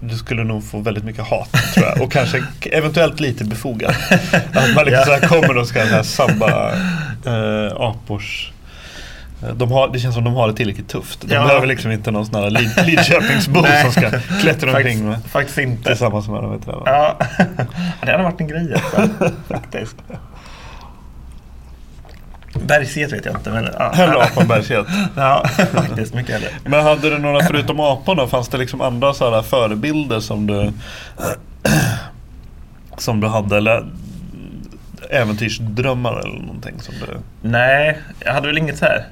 du 0.00 0.16
skulle 0.16 0.44
nog 0.44 0.64
få 0.64 0.80
väldigt 0.80 1.04
mycket 1.04 1.24
hat 1.24 1.52
tror 1.74 1.86
jag. 1.86 2.02
Och 2.02 2.12
kanske 2.12 2.44
eventuellt 2.72 3.20
lite 3.20 3.44
befogat. 3.44 3.96
Att 4.52 4.74
man 4.74 4.84
liksom 4.84 5.18
ja. 5.22 5.28
kommer 5.28 5.56
och 5.56 5.66
ska 5.66 5.84
här 5.84 6.02
sabba 6.02 6.72
äh, 7.26 7.72
apors 7.76 8.52
eh, 9.42 9.54
de 9.54 9.72
har, 9.72 9.88
det 9.88 9.98
känns 9.98 10.14
som 10.14 10.24
de 10.24 10.34
har 10.34 10.48
det 10.48 10.54
tillräckligt 10.54 10.88
tufft. 10.88 11.20
De 11.20 11.34
ja. 11.34 11.46
behöver 11.46 11.66
liksom 11.66 11.90
inte 11.90 12.10
någon 12.10 12.26
sån 12.26 12.42
här 12.42 12.50
Lid 12.50 12.70
Lidköpingsbo 12.86 13.64
som 13.82 13.92
ska 13.92 14.10
klättra 14.40 14.76
omkring 14.76 15.08
med. 15.08 15.18
Faktiskt 15.28 15.58
inte. 15.58 15.84
Tillsammans 15.84 16.28
med 16.28 16.42
dem. 16.42 16.60
Ja. 16.86 17.16
det 18.02 18.10
hade 18.10 18.22
varit 18.22 18.40
en 18.40 18.48
grej 18.48 18.74
alltså, 18.74 19.08
faktiskt. 19.48 19.96
Bergsget 22.54 23.12
vet 23.12 23.24
jag 23.24 23.36
inte. 23.36 23.50
Men, 23.50 23.68
ja. 23.78 23.92
Hellre 23.94 24.22
apan 24.22 24.48
bergsget. 24.48 24.86
ja, 25.16 25.44
faktiskt. 25.72 26.14
Mycket 26.14 26.34
hellre. 26.34 26.48
Men 26.64 26.84
hade 26.84 27.10
du 27.10 27.18
några, 27.18 27.40
förutom 27.40 27.80
aporna, 27.80 28.26
fanns 28.26 28.48
det 28.48 28.58
liksom 28.58 28.80
andra 28.80 29.14
så 29.14 29.30
här 29.30 29.42
förebilder 29.42 30.20
som 30.20 30.46
du 30.46 30.72
som 32.98 33.20
du 33.20 33.26
hade? 33.26 33.56
Eller 33.56 33.86
äventyrsdrömmar 35.10 36.20
eller 36.20 36.38
någonting? 36.40 36.80
Som 36.80 36.94
du... 36.94 37.18
Nej, 37.48 37.98
jag 38.20 38.32
hade 38.32 38.46
väl 38.46 38.58
inget 38.58 38.78
så 38.78 38.84
här. 38.84 39.06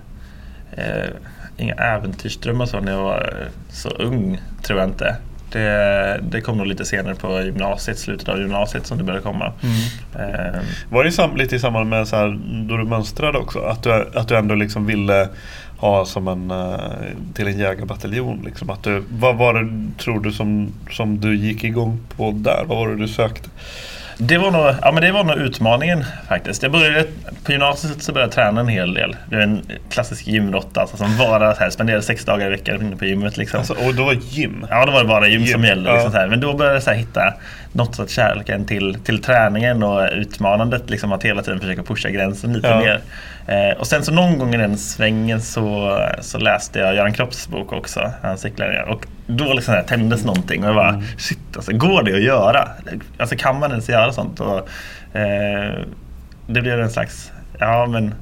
Eh, 0.71 1.11
inga 1.57 1.75
äventyrsdrömmar 1.75 2.67
så 2.67 2.81
när 2.81 2.93
jag 2.93 3.03
var 3.03 3.49
så 3.71 3.89
ung, 3.89 4.41
tror 4.63 4.79
jag 4.79 4.89
inte. 4.89 5.17
Det, 5.53 6.21
det 6.23 6.41
kom 6.41 6.59
nog 6.59 6.67
lite 6.67 6.85
senare 6.85 7.15
på 7.15 7.43
gymnasiet, 7.43 7.99
slutet 7.99 8.29
av 8.29 8.41
gymnasiet 8.41 8.87
som 8.87 8.99
det 8.99 9.05
började 9.05 9.23
komma. 9.23 9.53
Mm. 9.63 10.55
Eh. 10.55 10.61
Var 10.91 11.05
det 11.05 11.13
sam, 11.13 11.37
lite 11.37 11.57
i 11.57 11.59
samband 11.59 11.91
med 11.91 12.09
så 12.09 12.17
här, 12.17 12.39
då 12.69 12.77
du 12.77 12.85
mönstrade 12.85 13.39
också? 13.39 13.59
Att 13.59 13.83
du, 13.83 13.93
att 14.15 14.29
du 14.29 14.37
ändå 14.37 14.55
liksom 14.55 14.87
ville 14.87 15.29
ha 15.79 16.05
som 16.05 16.29
en, 16.29 16.51
eh, 16.51 16.77
till 17.35 17.47
en 17.47 17.59
jägarbataljon? 17.59 18.43
Liksom, 18.45 18.71
att 18.71 18.83
du, 18.83 19.05
vad 19.11 19.37
var 19.37 19.55
det, 19.55 19.93
tror 19.99 20.21
du, 20.21 20.33
som, 20.33 20.73
som 20.91 21.21
du 21.21 21.37
gick 21.37 21.65
igång 21.65 22.01
på 22.17 22.31
där? 22.31 22.65
Vad 22.67 22.79
var 22.79 22.89
det 22.89 22.97
du 22.97 23.09
sökte? 23.09 23.49
Det 24.21 24.39
var, 24.39 24.51
nog, 24.51 24.75
ja, 24.83 24.93
men 24.93 25.03
det 25.03 25.13
var 25.13 25.25
nog 25.25 25.37
utmaningen 25.37 26.05
faktiskt. 26.29 26.63
Jag 26.63 26.73
började, 26.73 27.05
på 27.45 27.53
gymnasiet 27.53 28.03
så 28.03 28.13
började 28.13 28.29
jag 28.29 28.35
träna 28.35 28.61
en 28.61 28.69
hel 28.69 28.95
del. 28.95 29.17
Det 29.31 29.37
är 29.37 29.41
en 29.41 29.63
klassisk 29.91 30.27
gymråtta 30.27 30.81
alltså, 30.81 30.97
som 30.97 31.19
bara 31.19 31.53
här, 31.53 31.71
spenderade 31.71 32.03
sex 32.03 32.25
dagar 32.25 32.47
i 32.47 32.51
veckan 32.51 32.83
inne 32.83 32.97
på 32.97 33.05
gymmet. 33.05 33.37
Liksom. 33.37 33.59
Alltså, 33.59 33.75
och 33.75 33.95
då 33.95 34.05
var 34.05 34.13
gym? 34.13 34.67
Ja, 34.71 34.87
då 34.87 34.93
var 34.93 35.03
det 35.03 35.09
bara 35.09 35.29
gym, 35.29 35.43
gym. 35.43 35.53
som 35.53 35.65
gällde. 35.65 35.93
Liksom, 35.93 36.13
ja. 36.15 36.27
Men 36.27 36.41
då 36.41 36.55
började 36.55 36.77
jag 36.77 36.83
så 36.83 36.91
här, 36.91 36.97
hitta 36.97 37.35
något 37.73 37.95
sorts 37.95 38.13
kärleken 38.13 38.65
till, 38.65 38.99
till 39.05 39.23
träningen 39.23 39.83
och 39.83 40.09
utmanandet. 40.13 40.91
Liksom, 40.91 41.13
att 41.13 41.23
hela 41.23 41.43
tiden 41.43 41.61
försöka 41.61 41.83
pusha 41.83 42.11
gränsen 42.11 42.53
lite 42.53 42.69
ja. 42.69 42.79
mer. 42.79 43.01
Eh, 43.47 43.79
och 43.79 43.87
sen 43.87 44.05
så 44.05 44.13
någon 44.13 44.39
gång 44.39 44.55
i 44.55 44.57
den 44.57 44.79
svängen 44.79 45.41
så, 45.41 45.99
så 46.21 46.39
läste 46.39 46.79
jag 46.79 46.95
Göran 46.95 47.13
Kropps 47.13 47.49
bok 47.49 47.73
också, 47.73 48.13
Han 48.23 48.39
cyklade. 48.39 48.83
Och 48.83 49.07
då 49.27 49.53
liksom 49.53 49.75
här, 49.75 49.83
tändes 49.83 50.25
någonting 50.25 50.63
och 50.63 50.69
jag 50.69 50.77
bara, 50.77 50.89
mm. 50.89 51.05
shit 51.19 51.57
alltså, 51.57 51.73
går 51.73 52.03
det 52.03 52.15
att 52.15 52.23
göra? 52.23 52.69
Alltså 53.19 53.37
kan 53.37 53.59
man 53.59 53.71
ens 53.71 53.89
göra 53.89 54.13
sånt? 54.13 54.41
Och, 54.41 54.69
eh, 55.19 55.79
det 56.47 56.61
blev 56.61 56.81
en 56.81 56.91
slags, 56.91 57.33
ja 57.59 57.87
men 57.87 58.15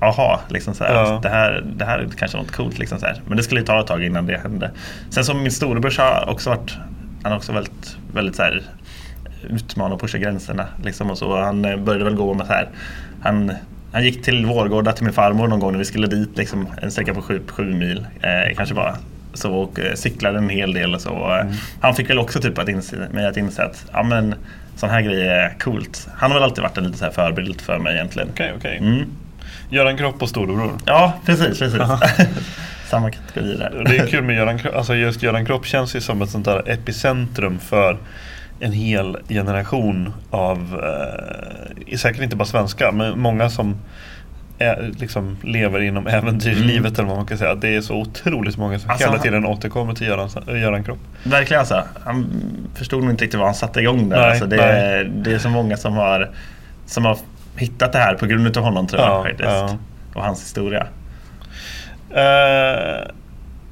aha, 0.00 0.40
liksom 0.48 0.74
så 0.74 0.84
här, 0.84 0.94
ja. 0.94 1.20
det, 1.22 1.28
här, 1.28 1.64
det 1.76 1.84
här 1.84 1.98
är 1.98 2.08
kanske 2.16 2.38
något 2.38 2.50
coolt. 2.50 2.78
Liksom 2.78 2.98
så 2.98 3.06
här. 3.06 3.20
Men 3.26 3.36
det 3.36 3.42
skulle 3.42 3.62
ta 3.62 3.80
ett 3.80 3.86
tag 3.86 4.04
innan 4.04 4.26
det 4.26 4.38
hände. 4.38 4.70
Sen 5.10 5.24
som 5.24 5.42
min 5.42 5.52
storebror 5.52 5.94
har 5.98 6.30
också 6.30 6.50
varit, 6.50 6.76
han 7.22 7.32
har 7.32 7.38
också 7.38 7.52
väldigt, 7.52 7.96
väldigt 8.12 8.36
så 8.36 8.42
här, 8.42 8.62
utmana 9.50 9.94
och 9.94 10.00
pusha 10.00 10.18
gränserna. 10.18 10.66
Liksom 10.84 11.10
och 11.10 11.18
så. 11.18 11.40
Han 11.40 11.64
eh, 11.64 11.76
började 11.76 12.04
väl 12.04 12.14
gå 12.14 12.34
med 12.34 12.46
så 12.46 12.52
här, 12.52 12.68
han 13.22 13.52
han 13.92 14.04
gick 14.04 14.22
till 14.22 14.46
Vårgårda 14.46 14.92
till 14.92 15.04
min 15.04 15.12
farmor 15.12 15.48
någon 15.48 15.60
gång 15.60 15.72
när 15.72 15.78
vi 15.78 15.84
skulle 15.84 16.06
dit. 16.06 16.38
Liksom, 16.38 16.66
en 16.82 16.90
sträcka 16.90 17.14
på 17.14 17.22
sju, 17.22 17.40
sju 17.46 17.74
mil 17.74 18.06
eh, 18.22 18.56
kanske 18.56 18.74
bara. 18.74 18.96
Så, 19.34 19.52
och 19.52 19.80
eh, 19.80 19.94
cyklade 19.94 20.38
en 20.38 20.48
hel 20.48 20.72
del 20.72 20.94
och 20.94 21.00
så. 21.00 21.26
Mm. 21.26 21.54
Han 21.80 21.94
fick 21.94 22.10
väl 22.10 22.18
också 22.18 22.40
typ 22.40 22.58
att 22.58 22.68
inse, 22.68 22.96
mig 23.12 23.26
att 23.26 23.36
inse 23.36 23.64
att 23.64 23.86
ja, 23.92 24.02
men, 24.02 24.34
sån 24.76 24.90
här 24.90 25.02
grejer 25.02 25.30
är 25.30 25.54
coolt. 25.58 26.08
Han 26.16 26.30
har 26.30 26.38
väl 26.38 26.44
alltid 26.44 26.62
varit 26.62 26.78
en 26.78 26.84
lite 26.84 26.98
så 26.98 27.04
här 27.04 27.12
förebild 27.12 27.60
för 27.60 27.78
mig 27.78 27.94
egentligen. 27.94 28.28
Okay. 28.28 28.52
Okay. 28.52 28.76
Mm. 28.76 29.04
Göran 29.70 29.96
Kropp 29.96 30.22
och 30.22 30.28
storebror? 30.28 30.72
Ja, 30.86 31.12
precis. 31.26 31.58
precis. 31.58 31.80
Samma 32.88 33.10
kategori 33.10 33.56
där. 33.56 33.84
Det 33.86 33.96
är 33.96 34.06
kul 34.06 34.24
med 34.24 34.36
Göran 34.36 34.58
Kropp. 34.58 34.76
Alltså 34.76 34.94
just 34.94 35.22
Göran 35.22 35.46
Kropp 35.46 35.66
känns 35.66 35.96
ju 35.96 36.00
som 36.00 36.22
ett 36.22 36.30
sånt 36.30 36.44
där 36.44 36.70
epicentrum 36.70 37.58
för 37.58 37.98
en 38.60 38.72
hel 38.72 39.16
generation 39.28 40.12
av, 40.30 40.82
eh, 41.88 41.96
säkert 41.96 42.22
inte 42.22 42.36
bara 42.36 42.44
svenskar, 42.44 42.92
men 42.92 43.18
många 43.18 43.50
som 43.50 43.76
är, 44.58 44.92
liksom 44.98 45.36
lever 45.42 45.80
inom 45.80 46.06
äventyrslivet 46.06 46.76
mm. 46.78 46.94
eller 46.94 47.08
vad 47.08 47.16
man 47.16 47.26
kan 47.26 47.38
säga. 47.38 47.54
Det 47.54 47.76
är 47.76 47.80
så 47.80 47.94
otroligt 47.94 48.56
många 48.56 48.78
som 48.78 48.90
alltså, 48.90 49.06
hela 49.06 49.18
tiden 49.18 49.46
återkommer 49.46 49.94
till 49.94 50.06
Göran, 50.06 50.30
Göran 50.46 50.84
Kropp. 50.84 50.98
Verkligen 51.22 51.60
alltså. 51.60 51.84
Han 52.04 52.26
förstod 52.74 53.02
nog 53.02 53.10
inte 53.10 53.24
riktigt 53.24 53.38
vad 53.38 53.48
han 53.48 53.54
satte 53.54 53.80
igång 53.80 54.08
där. 54.08 54.16
Nej, 54.16 54.30
alltså, 54.30 54.46
det, 54.46 54.62
är, 54.62 55.04
det 55.04 55.32
är 55.32 55.38
så 55.38 55.48
många 55.48 55.76
som 55.76 55.92
har, 55.92 56.30
som 56.86 57.04
har 57.04 57.18
hittat 57.56 57.92
det 57.92 57.98
här 57.98 58.14
på 58.14 58.26
grund 58.26 58.56
av 58.56 58.62
honom 58.62 58.86
tror 58.86 59.02
jag. 59.02 59.10
Ja, 59.10 59.22
faktiskt. 59.22 59.48
Ja. 59.48 59.78
Och 60.14 60.22
hans 60.22 60.42
historia. 60.42 60.86
Uh, 62.10 63.10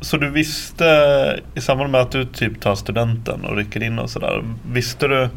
så 0.01 0.17
du 0.17 0.31
visste 0.31 1.41
i 1.55 1.61
samband 1.61 1.93
med 1.93 2.01
att 2.01 2.11
du 2.11 2.25
typ 2.25 2.61
tar 2.61 2.75
studenten 2.75 3.45
och 3.45 3.57
rycker 3.57 3.83
in 3.83 3.99
och 3.99 4.11
sådär. 4.11 4.45
Visste 4.73 5.09
du 5.09 5.29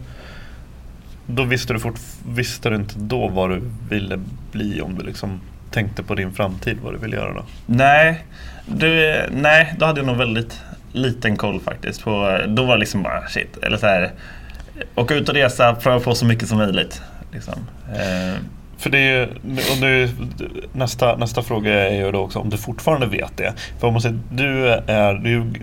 då 1.25 1.43
visste 1.43 1.73
du, 1.73 1.80
fort, 1.80 1.99
visste 2.27 2.69
du 2.69 2.75
inte 2.75 2.93
då 2.97 3.27
vad 3.27 3.49
du 3.49 3.62
ville 3.89 4.19
bli 4.51 4.82
om 4.82 4.97
du 4.97 5.06
liksom 5.06 5.41
tänkte 5.71 6.04
på 6.04 6.15
din 6.15 6.32
framtid, 6.32 6.77
vad 6.84 6.93
du 6.93 6.97
ville 6.97 7.15
göra 7.15 7.34
då? 7.34 7.43
Nej, 7.65 8.25
det, 8.65 9.30
nej, 9.32 9.75
då 9.80 9.86
hade 9.86 9.99
jag 9.99 10.08
nog 10.08 10.17
väldigt 10.17 10.62
liten 10.93 11.38
koll 11.38 11.60
faktiskt. 11.60 12.04
På, 12.04 12.39
då 12.47 12.65
var 12.65 12.73
det 12.73 12.80
liksom 12.80 13.04
bara 13.04 13.27
shit, 13.27 13.58
eller 13.62 13.77
så 13.77 13.86
här, 13.86 14.12
åka 14.95 15.15
ut 15.15 15.30
och 15.30 15.36
resa, 15.36 15.75
pröva 15.75 15.99
på 15.99 16.15
så 16.15 16.25
mycket 16.25 16.47
som 16.47 16.58
möjligt. 16.58 17.01
Liksom. 17.32 17.54
Eh. 17.91 18.39
För 18.77 18.89
det 18.89 18.97
är 18.97 19.30
och 19.45 19.82
nu, 19.82 20.10
nästa, 20.73 21.17
nästa 21.17 21.41
fråga 21.41 21.89
är 21.89 21.95
ju 21.95 22.12
då 22.12 22.19
också 22.19 22.39
om 22.39 22.49
du 22.49 22.58
fortfarande 22.58 23.08
vet 23.08 23.38
det. 23.38 23.54
För 23.80 23.88
om 23.88 23.93
man 23.93 24.01
säger, 24.01 24.19
du 24.32 24.67
är, 24.88 25.13
du 25.13 25.54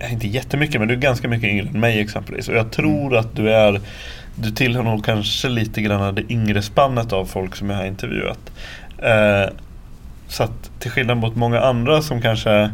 är 0.00 0.12
inte 0.12 0.28
jättemycket 0.28 0.80
men 0.80 0.88
du 0.88 0.94
är 0.94 0.98
ganska 0.98 1.28
mycket 1.28 1.50
yngre 1.50 1.68
än 1.68 1.80
mig 1.80 2.00
exempelvis. 2.00 2.48
Och 2.48 2.54
jag 2.54 2.70
tror 2.70 3.06
mm. 3.06 3.18
att 3.18 3.36
du 3.36 3.52
är 3.52 3.80
du 4.34 4.50
tillhör 4.50 4.82
nog 4.82 5.04
kanske 5.04 5.48
lite 5.48 5.82
grann 5.82 6.14
det 6.14 6.32
yngre 6.32 6.62
spannet 6.62 7.12
av 7.12 7.24
folk 7.24 7.56
som 7.56 7.70
jag 7.70 7.76
har 7.76 7.84
intervjuat. 7.84 8.52
Eh, 8.98 9.52
så 10.28 10.42
att 10.42 10.70
till 10.78 10.90
skillnad 10.90 11.16
mot 11.16 11.36
många 11.36 11.60
andra 11.60 12.02
som 12.02 12.22
kanske 12.22 12.70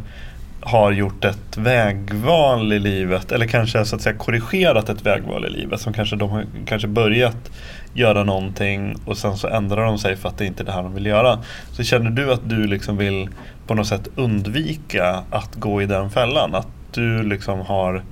har 0.60 0.92
gjort 0.92 1.24
ett 1.24 1.56
vägval 1.56 2.72
i 2.72 2.78
livet 2.78 3.32
eller 3.32 3.46
kanske 3.46 3.84
så 3.84 3.96
att 3.96 4.02
säga 4.02 4.16
korrigerat 4.16 4.88
ett 4.88 5.06
vägval 5.06 5.46
i 5.46 5.50
livet 5.50 5.80
som 5.80 5.92
kanske 5.92 6.16
de 6.16 6.30
har 6.30 6.44
kanske 6.66 6.88
börjat 6.88 7.50
göra 7.94 8.24
någonting 8.24 8.96
och 9.04 9.18
sen 9.18 9.36
så 9.36 9.48
ändrar 9.48 9.84
de 9.84 9.98
sig 9.98 10.16
för 10.16 10.28
att 10.28 10.38
det 10.38 10.46
inte 10.46 10.62
är 10.62 10.64
det 10.64 10.72
här 10.72 10.82
de 10.82 10.94
vill 10.94 11.06
göra. 11.06 11.38
Så 11.72 11.82
känner 11.82 12.10
du 12.10 12.32
att 12.32 12.48
du 12.48 12.66
liksom 12.66 12.96
vill 12.96 13.28
på 13.66 13.74
något 13.74 13.86
sätt 13.86 14.08
undvika 14.16 15.22
att 15.30 15.54
gå 15.54 15.82
i 15.82 15.86
den 15.86 16.10
fällan? 16.10 16.54
Att 16.54 16.68
du 16.92 17.22
liksom 17.22 17.60
har 17.60 18.04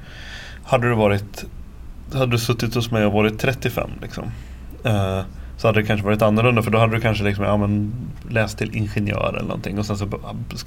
Hade 0.65 0.89
du 0.89 0.95
varit 0.95 1.45
Hade 2.13 2.31
du 2.31 2.39
suttit 2.39 2.75
hos 2.75 2.91
mig 2.91 3.05
och 3.07 3.13
varit 3.13 3.39
35 3.39 3.91
liksom 4.03 4.25
eh, 4.85 5.21
så 5.57 5.69
hade 5.69 5.81
det 5.81 5.87
kanske 5.87 6.07
varit 6.07 6.23
annorlunda 6.23 6.63
för 6.63 6.71
då 6.71 6.79
hade 6.79 6.97
du 6.97 7.01
kanske 7.01 7.25
liksom, 7.25 7.45
ja, 7.45 7.57
men, 7.57 7.93
läst 8.29 8.59
till 8.59 8.77
ingenjör 8.77 9.35
eller 9.37 9.49
någonting 9.49 9.79
och 9.79 9.87
sen 9.87 9.99
så 9.99 10.09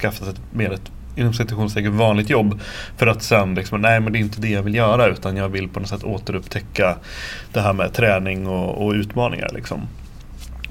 skaffat 0.00 0.28
ett 0.28 0.40
mer 0.52 0.72
ett 0.72 0.90
inom 1.20 1.32
citationstecken 1.32 1.96
vanligt 1.96 2.30
jobb. 2.30 2.60
För 2.96 3.06
att 3.06 3.22
sen 3.22 3.54
liksom, 3.54 3.80
nej 3.80 4.00
men 4.00 4.12
det 4.12 4.18
är 4.18 4.20
inte 4.20 4.40
det 4.40 4.48
jag 4.48 4.62
vill 4.62 4.74
göra 4.74 5.06
utan 5.06 5.36
jag 5.36 5.48
vill 5.48 5.68
på 5.68 5.80
något 5.80 5.88
sätt 5.88 6.04
återupptäcka 6.04 6.96
det 7.52 7.60
här 7.60 7.72
med 7.72 7.92
träning 7.92 8.46
och, 8.46 8.86
och 8.86 8.92
utmaningar. 8.92 9.50
Liksom. 9.54 9.80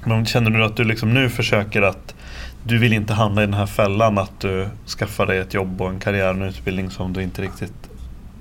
Men 0.04 0.26
känner 0.26 0.50
du 0.50 0.64
att 0.64 0.76
du 0.76 0.84
liksom 0.84 1.14
nu 1.14 1.28
försöker 1.28 1.82
att 1.82 2.14
du 2.62 2.78
vill 2.78 2.92
inte 2.92 3.12
hamna 3.14 3.42
i 3.42 3.46
den 3.46 3.54
här 3.54 3.66
fällan 3.66 4.18
att 4.18 4.40
du 4.40 4.68
skaffar 4.98 5.26
dig 5.26 5.38
ett 5.38 5.54
jobb 5.54 5.82
och 5.82 5.90
en 5.90 5.98
karriär 5.98 6.28
och 6.28 6.34
en 6.34 6.42
utbildning 6.42 6.90
som 6.90 7.12
du 7.12 7.22
inte 7.22 7.42
riktigt 7.42 7.90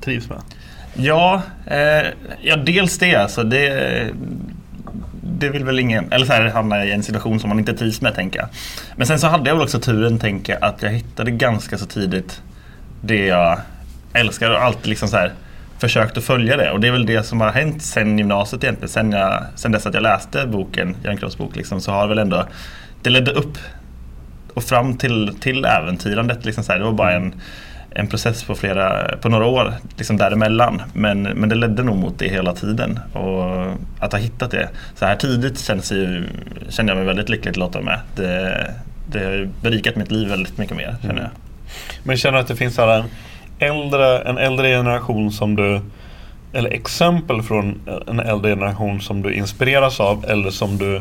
trivs 0.02 0.30
med? 0.30 0.42
Ja, 0.94 1.42
eh, 1.66 2.08
ja 2.42 2.56
dels 2.56 2.98
det. 2.98 3.16
Alltså 3.16 3.44
det 3.44 4.08
det 5.40 5.50
vill 5.50 5.66
väl 5.66 5.80
ingen, 5.80 6.12
eller 6.12 6.26
så 6.26 6.34
här, 6.34 6.50
hamna 6.50 6.86
i 6.86 6.92
en 6.92 7.04
situation 7.04 7.40
som 7.40 7.50
man 7.50 7.60
inte 7.60 7.74
trivs 7.74 8.02
med 8.02 8.16
tänker 8.16 8.40
jag. 8.40 8.48
Men 8.96 9.08
sen 9.08 9.20
så 9.20 9.28
hade 9.28 9.50
jag 9.50 9.56
väl 9.56 9.64
också 9.64 9.80
turen 9.80 10.20
tänker 10.20 10.64
att 10.66 10.84
jag 10.84 10.90
hittade 10.90 11.32
ganska 11.32 11.78
så 11.78 11.86
tidigt 11.86 12.42
det 13.02 13.26
jag 13.26 13.60
älskar 14.14 14.52
och 14.52 14.64
alltid 14.64 14.88
liksom 14.88 15.08
så 15.10 15.18
här 15.18 15.34
försökt 15.80 16.18
att 16.18 16.24
följa 16.24 16.58
det. 16.58 16.72
Och 16.72 16.80
det 16.80 16.88
är 16.88 16.92
väl 16.92 17.06
det 17.06 17.24
som 17.24 17.42
har 17.42 17.52
hänt 17.52 17.84
sen 17.84 18.18
gymnasiet 18.18 18.64
egentligen. 18.64 18.90
Sen, 18.90 19.12
jag, 19.12 19.44
sen 19.56 19.72
dess 19.72 19.86
att 19.86 19.94
jag 19.94 20.04
läste 20.04 20.48
boken, 20.48 20.96
Jan 21.04 21.18
bok, 21.38 21.56
liksom, 21.56 21.82
så 21.82 21.92
har 21.92 22.02
det 22.02 22.10
väl 22.10 22.20
ändå, 22.20 22.46
det 23.02 23.10
ledde 23.10 23.32
upp 23.32 23.58
och 24.54 24.64
fram 24.64 24.98
till, 24.98 25.36
till 25.40 25.66
äventyrandet. 25.66 26.46
Liksom 26.46 26.64
så 26.64 26.72
här. 26.72 26.80
Det 26.80 26.86
var 26.86 26.92
bara 26.92 27.12
en 27.12 27.34
en 27.92 28.08
process 28.08 28.44
på, 28.44 28.56
flera, 28.56 29.18
på 29.22 29.30
några 29.30 29.46
år 29.46 29.74
liksom 29.98 30.18
däremellan. 30.18 30.82
Men, 30.94 31.22
men 31.22 31.50
det 31.50 31.56
ledde 31.56 31.84
nog 31.84 31.98
mot 31.98 32.20
det 32.20 32.30
hela 32.30 32.54
tiden. 32.54 33.00
Och 33.14 33.66
att 34.00 34.12
ha 34.12 34.20
hittat 34.20 34.52
det 34.52 34.70
så 34.96 35.06
här 35.06 35.16
tidigt 35.16 35.60
känns 35.60 35.92
ju, 35.92 36.24
känner 36.70 36.90
jag 36.90 36.98
mig 36.98 37.06
väldigt 37.06 37.30
lyckligt 37.30 37.58
lottad 37.58 37.82
med. 37.82 38.00
Det, 38.16 38.74
det 39.08 39.26
har 39.26 39.50
berikat 39.62 39.96
mitt 39.96 40.12
liv 40.12 40.30
väldigt 40.30 40.58
mycket 40.58 40.78
mer 40.78 40.96
känner 41.02 41.14
jag. 41.14 41.20
Mm. 41.20 41.32
Men 42.04 42.18
känner 42.18 42.38
du 42.38 42.42
att 42.42 42.48
det 42.48 42.56
finns 42.56 42.80
en 42.80 43.04
äldre, 43.60 44.20
en 44.20 44.38
äldre 44.38 44.68
generation 44.68 45.32
som 45.32 45.56
du 45.56 45.82
eller 46.54 46.70
exempel 46.70 47.42
från 47.42 47.82
en 48.08 48.20
äldre 48.20 48.52
generation 48.52 49.02
som 49.02 49.22
du 49.22 49.34
inspireras 49.34 50.00
av 50.00 50.26
eller 50.26 50.50
som 50.50 50.78
du 50.78 50.96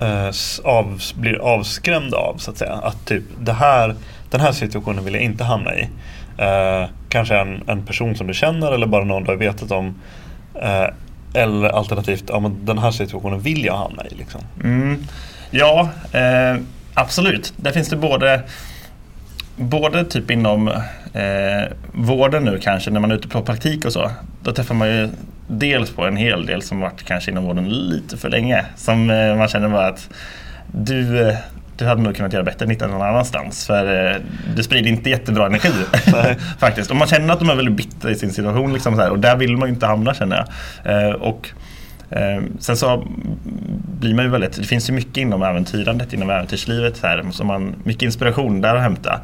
eh, 0.00 0.30
av, 0.64 1.00
blir 1.14 1.38
avskrämd 1.38 2.14
av 2.14 2.36
så 2.38 2.50
att 2.50 2.58
säga? 2.58 2.72
Att 2.72 3.06
typ 3.06 3.24
det 3.40 3.52
här 3.52 3.94
den 4.30 4.40
här 4.40 4.52
situationen 4.52 5.04
vill 5.04 5.14
jag 5.14 5.22
inte 5.22 5.44
hamna 5.44 5.74
i. 5.74 5.88
Eh, 6.38 6.88
kanske 7.08 7.38
en, 7.38 7.62
en 7.66 7.82
person 7.82 8.16
som 8.16 8.26
du 8.26 8.34
känner 8.34 8.72
eller 8.72 8.86
bara 8.86 9.04
någon 9.04 9.24
du 9.24 9.30
har 9.30 9.36
vetat 9.36 9.70
om. 9.70 9.94
Eh, 10.62 10.86
eller 11.34 11.68
alternativt, 11.68 12.24
ja, 12.28 12.40
men 12.40 12.64
den 12.64 12.78
här 12.78 12.90
situationen 12.90 13.40
vill 13.40 13.64
jag 13.64 13.76
hamna 13.76 14.06
i. 14.06 14.14
Liksom. 14.14 14.40
Mm. 14.64 15.04
Ja, 15.50 15.88
eh, 16.12 16.56
absolut. 16.94 17.52
Där 17.56 17.72
finns 17.72 17.88
det 17.88 17.96
både 17.96 18.42
Både 19.56 20.04
typ 20.04 20.30
inom 20.30 20.68
eh, 21.12 21.72
vården 21.92 22.44
nu 22.44 22.58
kanske 22.62 22.90
när 22.90 23.00
man 23.00 23.10
är 23.10 23.14
ute 23.14 23.28
på 23.28 23.42
praktik 23.42 23.84
och 23.84 23.92
så. 23.92 24.10
Då 24.42 24.52
träffar 24.52 24.74
man 24.74 24.88
ju 24.88 25.08
dels 25.46 25.90
på 25.90 26.06
en 26.06 26.16
hel 26.16 26.46
del 26.46 26.62
som 26.62 26.80
varit 26.80 27.02
kanske 27.02 27.30
inom 27.30 27.44
vården 27.44 27.68
lite 27.68 28.16
för 28.16 28.28
länge. 28.28 28.64
Som 28.76 29.10
eh, 29.10 29.36
man 29.36 29.48
känner 29.48 29.68
bara 29.68 29.86
att 29.86 30.08
du, 30.72 31.28
eh, 31.28 31.36
du 31.80 31.86
hade 31.86 32.02
nog 32.02 32.16
kunnat 32.16 32.32
göra 32.32 32.44
bättre 32.44 32.66
nytta 32.66 32.86
någon 32.86 33.02
annanstans. 33.02 33.66
För 33.66 34.10
eh, 34.10 34.16
du 34.56 34.62
sprider 34.62 34.90
inte 34.90 35.10
jättebra 35.10 35.46
energi. 35.46 35.72
faktiskt. 36.58 36.90
Och 36.90 36.96
man 36.96 37.08
känner 37.08 37.32
att 37.32 37.38
de 37.38 37.50
är 37.50 37.54
väldigt 37.54 37.74
bittra 37.74 38.10
i 38.10 38.14
sin 38.14 38.32
situation. 38.32 38.72
Liksom 38.72 38.94
så 38.96 39.00
här, 39.00 39.10
och 39.10 39.18
där 39.18 39.36
vill 39.36 39.56
man 39.56 39.68
ju 39.68 39.74
inte 39.74 39.86
hamna 39.86 40.14
känner 40.14 40.46
jag. 40.84 41.08
Eh, 41.08 41.14
och 41.14 41.50
eh, 42.10 42.42
Sen 42.58 42.76
så 42.76 43.06
blir 44.00 44.14
man 44.14 44.24
ju 44.24 44.30
väldigt, 44.30 44.56
det 44.56 44.64
finns 44.64 44.90
ju 44.90 44.94
mycket 44.94 45.16
inom 45.16 45.42
äventyrandet, 45.42 46.12
inom 46.12 46.30
äventyrslivet. 46.30 46.96
Så 46.96 47.06
här, 47.06 47.24
som 47.30 47.46
man, 47.46 47.74
mycket 47.84 48.02
inspiration 48.02 48.60
där 48.60 48.74
att 48.74 48.82
hämta. 48.82 49.20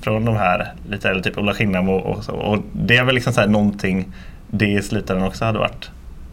Från 0.00 0.24
de 0.24 0.36
här, 0.36 0.72
lite 0.90 1.08
äldre, 1.08 1.22
typ 1.22 1.38
Ola 1.38 1.54
Skinnam 1.54 1.88
och, 1.88 2.06
och, 2.06 2.24
så. 2.24 2.32
Och 2.32 2.58
det 2.72 2.96
är 2.96 3.04
väl 3.04 3.14
liksom 3.14 3.32
så 3.32 3.40
här 3.40 3.48
någonting 3.48 4.12
det 4.50 4.68
i 4.68 4.82
slutändan 4.82 5.26
också 5.26 5.44
hade 5.44 5.58
varit. 5.58 5.90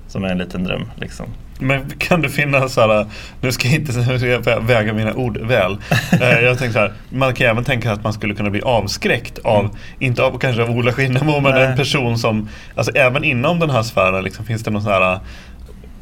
Som 0.08 0.24
är 0.24 0.30
en 0.30 0.38
liten 0.38 0.64
dröm. 0.64 0.86
Liksom. 0.96 1.26
Men 1.60 1.90
kan 1.98 2.22
det 2.22 2.30
finnas 2.30 2.74
så 2.74 2.82
här, 2.82 3.06
nu 3.42 3.52
ska 3.52 3.68
jag 3.68 3.76
inte 3.76 4.60
väga 4.60 4.94
mina 4.94 5.14
ord 5.14 5.38
väl. 5.38 5.78
Eh, 6.22 6.40
jag 6.40 6.58
tänkte 6.58 6.74
så 6.74 6.80
här, 6.80 6.94
man 7.10 7.34
kan 7.34 7.48
även 7.48 7.64
tänka 7.64 7.92
att 7.92 8.04
man 8.04 8.14
skulle 8.14 8.36
kunna 8.36 8.50
bli 8.50 8.62
avskräckt 8.62 9.40
av, 9.40 9.60
mm. 9.60 9.72
inte 10.00 10.24
av 10.24 10.40
kanske 10.40 10.64
av 10.64 10.70
Ola 10.70 10.94
Skinnemo, 10.94 11.40
men 11.40 11.58
en 11.58 11.78
person 11.78 12.18
som, 12.18 12.50
alltså 12.76 12.92
även 12.96 13.24
inom 13.24 13.60
den 13.60 13.70
här 13.70 13.84
sfären 13.84 14.24
liksom, 14.24 14.46
finns 14.46 14.64
det 14.64 14.72
någon 14.72 14.82
sån 14.82 14.92
här 14.92 15.20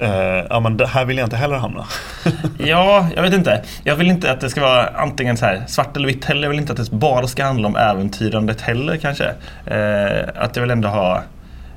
Uh, 0.02 0.46
ja 0.50 0.60
men 0.60 0.78
det 0.78 0.88
här 0.88 1.06
vill 1.06 1.18
jag 1.18 1.26
inte 1.26 1.36
heller 1.36 1.56
hamna. 1.56 1.86
ja, 2.58 3.08
jag 3.16 3.22
vet 3.22 3.34
inte. 3.34 3.64
Jag 3.84 3.96
vill 3.96 4.10
inte 4.10 4.32
att 4.32 4.42
det 4.42 4.50
ska 4.50 4.62
vara 4.62 4.88
antingen 4.88 5.38
så 5.38 5.46
här 5.46 5.64
svart 5.68 5.98
eller 5.98 6.08
vitt 6.08 6.26
heller. 6.26 6.42
Jag 6.42 6.50
vill 6.50 6.60
inte 6.60 6.72
att 6.72 6.78
det 6.78 6.92
bara 6.92 7.28
ska 7.28 7.44
handla 7.44 7.68
om 7.68 7.76
äventyrandet 7.76 8.62
heller 8.62 8.98
kanske. 8.98 9.24
Uh, 9.24 10.30
att 10.36 10.56
jag 10.56 10.62
vill 10.62 10.72
ändå 10.72 10.88
ha 10.88 11.24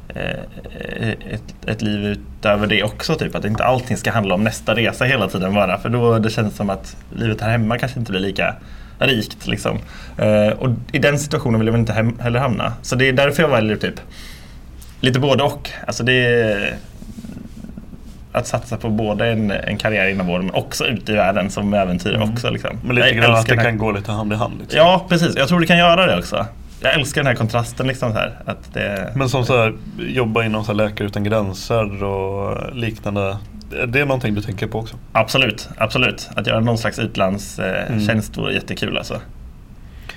ett, 0.08 1.66
ett 1.66 1.82
liv 1.82 2.04
utöver 2.04 2.66
det 2.66 2.82
också. 2.82 3.14
Typ. 3.14 3.34
Att 3.34 3.44
inte 3.44 3.64
allting 3.64 3.96
ska 3.96 4.10
handla 4.10 4.34
om 4.34 4.44
nästa 4.44 4.74
resa 4.74 5.04
hela 5.04 5.28
tiden 5.28 5.54
bara. 5.54 5.78
För 5.78 5.88
då 5.88 6.18
det 6.18 6.30
känns 6.30 6.56
som 6.56 6.70
att 6.70 6.96
livet 7.16 7.40
här 7.40 7.50
hemma 7.50 7.78
kanske 7.78 7.98
inte 7.98 8.12
blir 8.12 8.20
lika 8.20 8.54
rikt. 8.98 9.46
Liksom. 9.46 9.78
Eh, 10.18 10.48
och 10.48 10.70
i 10.92 10.98
den 10.98 11.18
situationen 11.18 11.60
vill 11.60 11.68
jag 11.68 11.78
inte 11.78 11.92
hem, 11.92 12.18
heller 12.18 12.40
hamna. 12.40 12.72
Så 12.82 12.96
det 12.96 13.08
är 13.08 13.12
därför 13.12 13.42
jag 13.42 13.50
väljer 13.50 13.76
typ 13.76 14.00
lite 15.00 15.18
både 15.18 15.42
och. 15.42 15.70
Alltså 15.86 16.02
det 16.02 16.12
är 16.12 16.76
att 18.32 18.46
satsa 18.46 18.76
på 18.76 18.90
både 18.90 19.26
en, 19.26 19.50
en 19.50 19.76
karriär 19.76 20.08
inom 20.08 20.26
vården 20.26 20.46
men 20.46 20.54
också 20.54 20.86
ute 20.86 21.12
i 21.12 21.14
världen 21.14 21.50
som 21.50 21.74
äventyr 21.74 22.14
mm. 22.14 22.32
också. 22.32 22.50
Liksom. 22.50 22.78
Men 22.84 22.96
lite 22.96 23.12
grann 23.12 23.34
att 23.34 23.46
det 23.46 23.56
kan 23.56 23.78
gå 23.78 23.92
lite 23.92 24.12
hand 24.12 24.32
i 24.32 24.36
hand. 24.36 24.54
Liksom. 24.60 24.78
Ja, 24.78 25.06
precis. 25.08 25.36
Jag 25.36 25.48
tror 25.48 25.60
det 25.60 25.66
kan 25.66 25.78
göra 25.78 26.06
det 26.06 26.18
också 26.18 26.46
jag 26.80 26.94
älskar 26.94 27.20
den 27.20 27.26
här 27.26 27.34
kontrasten. 27.34 27.86
Liksom 27.86 28.12
så 28.12 28.18
här, 28.18 28.38
att 28.44 28.74
det... 28.74 29.12
Men 29.16 29.28
som 29.28 29.44
så 29.44 29.56
här, 29.56 29.74
jobba 29.98 30.44
inom 30.44 30.64
så 30.64 30.72
Läkare 30.72 31.06
Utan 31.08 31.24
Gränser 31.24 32.04
och 32.04 32.76
liknande. 32.76 33.38
Det 33.86 34.00
är 34.00 34.06
någonting 34.06 34.34
du 34.34 34.42
tänker 34.42 34.66
på 34.66 34.78
också? 34.78 34.96
Absolut, 35.12 35.68
absolut. 35.78 36.30
Att 36.34 36.46
göra 36.46 36.60
någon 36.60 36.78
slags 36.78 36.98
utlandstjänst 36.98 38.36
mm. 38.36 38.44
vore 38.44 38.54
jättekul 38.54 38.98
alltså. 38.98 39.20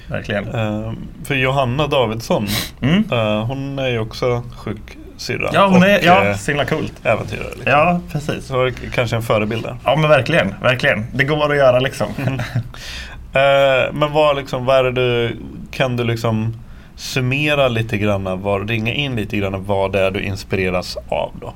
Verkligen. 0.08 0.47
Uh, 0.47 0.93
för 1.26 1.36
Johanna 1.36 1.88
Davidsson, 1.88 2.47
mm. 2.82 3.12
uh, 3.12 3.45
hon 3.45 3.80
är 3.80 3.88
ju 3.88 4.00
också 4.00 4.43
sjuksyrra. 4.58 5.50
Ja, 5.54 5.67
hon 5.67 5.84
är 5.84 6.06
ja, 6.06 6.26
eh, 6.26 6.38
så 6.38 6.52
himla 6.52 6.65
coolt. 6.65 6.93
Äventyrare. 7.04 7.50
Liksom. 7.56 7.71
Ja, 7.71 8.02
precis. 8.12 8.45
Så 8.45 8.71
kanske 8.93 9.15
en 9.15 9.21
förebild 9.21 9.63
där. 9.63 9.78
Ja, 9.86 9.95
men 9.95 10.10
verkligen. 10.10 10.56
verkligen. 10.62 11.06
Det 11.13 11.24
går 11.24 11.52
att 11.52 11.58
göra 11.58 11.80
liksom. 11.80 12.08
Mm. 12.17 12.41
Eh, 13.33 13.93
men 13.93 14.11
vad, 14.11 14.35
liksom, 14.35 14.65
vad 14.65 14.77
är 14.77 14.83
det 14.83 14.91
du, 14.91 15.37
kan 15.71 15.97
du 15.97 16.03
liksom 16.03 16.53
summera 16.95 17.67
lite 17.67 17.97
grann, 17.97 18.41
vad, 18.41 18.69
ringa 18.69 18.93
in 18.93 19.15
lite 19.15 19.37
grann 19.37 19.65
vad 19.65 19.91
det 19.91 19.99
är 19.99 20.11
du 20.11 20.21
inspireras 20.21 20.97
av 21.09 21.31
då? 21.41 21.53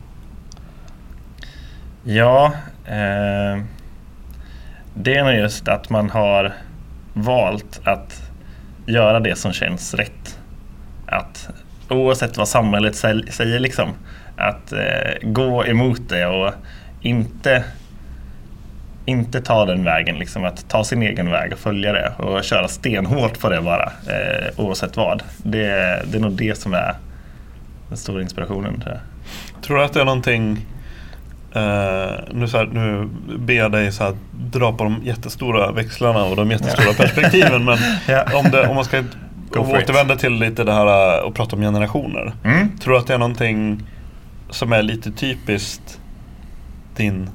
Ja, 2.04 2.52
eh, 2.86 3.64
det 4.94 5.16
är 5.16 5.24
nog 5.24 5.34
just 5.34 5.68
att 5.68 5.90
man 5.90 6.10
har 6.10 6.54
valt 7.14 7.82
att 7.84 8.22
göra 8.86 9.20
det 9.20 9.36
som 9.36 9.54
känns 9.54 9.94
rätt. 9.94 10.40
Att 11.08 11.50
oavsett 11.90 12.38
vad 12.38 12.48
samhället 12.48 12.96
säger 12.96 13.60
liksom. 13.60 13.90
Att 14.38 14.74
eh, 14.74 14.80
gå 15.22 15.66
emot 15.66 16.10
det 16.10 16.26
och 16.26 16.54
inte 17.02 17.64
inte 19.06 19.42
ta 19.42 19.66
den 19.66 19.84
vägen, 19.84 20.20
liksom 20.20 20.46
att 20.46 20.70
ta 20.70 20.84
sin 20.84 21.02
egen 21.02 21.32
väg 21.32 21.54
och 21.54 21.60
följa 21.60 21.94
det 21.94 22.12
och 22.18 22.44
köra 22.44 22.68
stenhårt 22.68 23.40
på 23.40 23.50
det 23.50 23.62
bara 23.62 23.84
eh, 23.86 24.60
oavsett 24.60 24.98
vad. 24.98 25.24
Det, 25.38 25.68
det 26.12 26.18
är 26.18 26.22
nog 26.22 26.32
det 26.32 26.58
som 26.58 26.74
är 26.74 26.96
den 27.88 27.98
stora 27.98 28.22
inspirationen. 28.22 28.82
Tror, 28.82 28.94
jag. 28.94 29.64
tror 29.64 29.78
du 29.78 29.84
att 29.84 29.94
det 29.94 30.02
är 30.02 30.06
någonting 30.06 30.66
Uh, 31.56 32.12
nu, 32.32 32.48
så 32.48 32.58
här, 32.58 32.66
nu 32.66 33.10
ber 33.38 33.54
jag 33.54 33.72
dig 33.72 33.92
så 33.92 34.04
här, 34.04 34.16
dra 34.32 34.74
på 34.74 34.84
de 34.84 35.02
jättestora 35.04 35.72
växlarna 35.72 36.24
och 36.24 36.36
de 36.36 36.52
jättestora 36.52 36.94
perspektiven. 36.98 37.66
Men 37.66 37.78
yeah. 38.10 38.36
om, 38.36 38.52
det, 38.52 38.68
om, 38.68 38.76
man 38.76 38.86
ska 38.86 39.04
om 39.56 39.72
återvända 39.72 40.16
till 40.16 40.34
lite 40.34 40.64
det 40.64 40.74
här 40.74 41.24
och 41.24 41.36
prata 41.36 41.56
om 41.56 41.62
generationer. 41.62 42.34
Mm. 42.44 42.78
Tror 42.78 42.94
du 42.94 43.00
att 43.00 43.08
det 43.08 43.14
är 43.14 43.18
någonting 43.18 43.84
som 44.50 44.74
är 44.74 44.82
lite 44.82 45.12
typiskt 45.12 46.00
din 46.96 47.30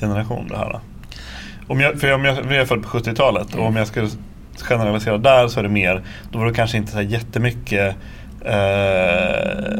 generation 0.00 0.48
det 0.48 0.56
här? 0.56 0.80
Om 1.72 1.80
jag, 1.80 2.00
för 2.00 2.12
om 2.12 2.24
jag, 2.24 2.36
jag 2.36 2.54
är 2.54 2.64
född 2.64 2.82
på 2.82 2.88
70-talet 2.88 3.54
och 3.54 3.66
om 3.66 3.76
jag 3.76 3.86
skulle 3.86 4.08
generalisera 4.60 5.18
där 5.18 5.48
så 5.48 5.58
är 5.58 5.62
det 5.62 5.68
mer, 5.68 6.02
då 6.32 6.38
var 6.38 6.46
det 6.46 6.54
kanske 6.54 6.76
inte 6.76 6.92
så 6.92 6.96
här 6.96 7.04
jättemycket 7.04 7.96
eh, 8.44 9.76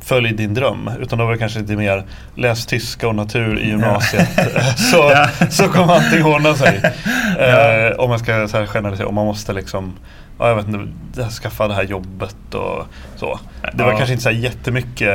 följ 0.00 0.32
din 0.32 0.54
dröm. 0.54 0.90
Utan 1.00 1.18
då 1.18 1.24
var 1.24 1.32
det 1.32 1.38
kanske 1.38 1.58
lite 1.58 1.76
mer 1.76 2.04
läs 2.34 2.66
tyska 2.66 3.08
och 3.08 3.14
natur 3.14 3.58
i 3.58 3.66
gymnasiet. 3.68 4.28
så, 4.76 4.96
ja. 4.96 5.28
så 5.50 5.68
kommer 5.68 5.94
allting 5.94 6.24
ordna 6.24 6.54
sig. 6.54 6.80
Eh, 7.38 7.96
om 7.96 8.10
man 8.10 8.18
ska 8.18 8.48
så 8.48 8.66
generalisera, 8.66 9.08
om 9.08 9.14
man 9.14 9.26
måste 9.26 9.52
liksom 9.52 9.94
ja, 10.38 10.48
jag 10.48 10.56
vet 10.56 10.68
inte, 10.68 11.30
skaffa 11.30 11.68
det 11.68 11.74
här 11.74 11.82
jobbet 11.82 12.54
och 12.54 12.86
så. 13.16 13.38
Det 13.72 13.82
var 13.82 13.90
ja. 13.90 13.96
kanske 13.96 14.12
inte 14.12 14.22
så 14.22 14.28
här 14.28 14.36
jättemycket 14.36 15.08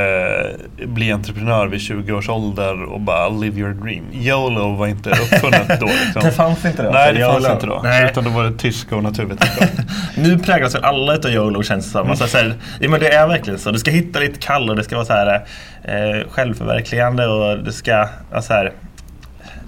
eh, 0.80 0.88
bli 0.88 1.12
entreprenör 1.12 1.68
vid 1.68 1.82
20 1.82 2.14
års 2.14 2.30
ålder 2.30 2.84
och 2.84 3.02
bara 3.02 3.30
live 3.30 3.60
your 3.60 3.74
dream. 3.74 4.06
YOLO 4.14 4.76
var 4.76 4.88
inte 4.88 5.10
uppfunnet 5.10 5.80
då. 5.80 5.86
Liksom. 6.04 6.22
det 6.24 6.32
fanns 6.32 6.66
inte 6.66 6.84
då? 6.84 6.90
Nej, 6.92 7.14
det 7.14 7.20
YOLO. 7.20 7.34
fanns 7.34 7.50
inte 7.50 7.66
då. 7.66 7.82
Nej. 7.84 8.10
Utan 8.12 8.24
då 8.24 8.30
var 8.30 8.44
det 8.44 8.58
tyska 8.58 8.96
och 8.96 9.04
naturvetenskap. 9.04 9.70
nu 10.18 10.40
präglas 10.40 10.76
väl 10.76 10.84
alla 10.84 11.14
av 11.14 11.26
YOLO 11.26 11.64
känns 11.64 11.86
det 11.86 11.92
som. 11.92 12.02
Mm. 12.02 12.12
Alltså, 12.12 12.28
så 12.28 12.38
här, 12.38 12.54
ja, 12.80 12.90
men 12.90 13.00
det 13.00 13.14
är 13.14 13.28
verkligen 13.28 13.60
så. 13.60 13.72
Du 13.72 13.80
ska 13.80 13.92
hitta 13.92 14.20
ditt 14.20 14.40
kall 14.40 14.70
och 14.70 14.76
det 14.76 14.84
ska 14.84 14.96
vara 14.96 15.06
så 15.06 15.14
här, 15.14 15.46
eh, 15.84 16.30
självförverkligande 16.30 17.28
och 17.28 17.64
det 17.64 17.74
ska, 17.74 18.08
alltså 18.32 18.54
här, 18.54 18.72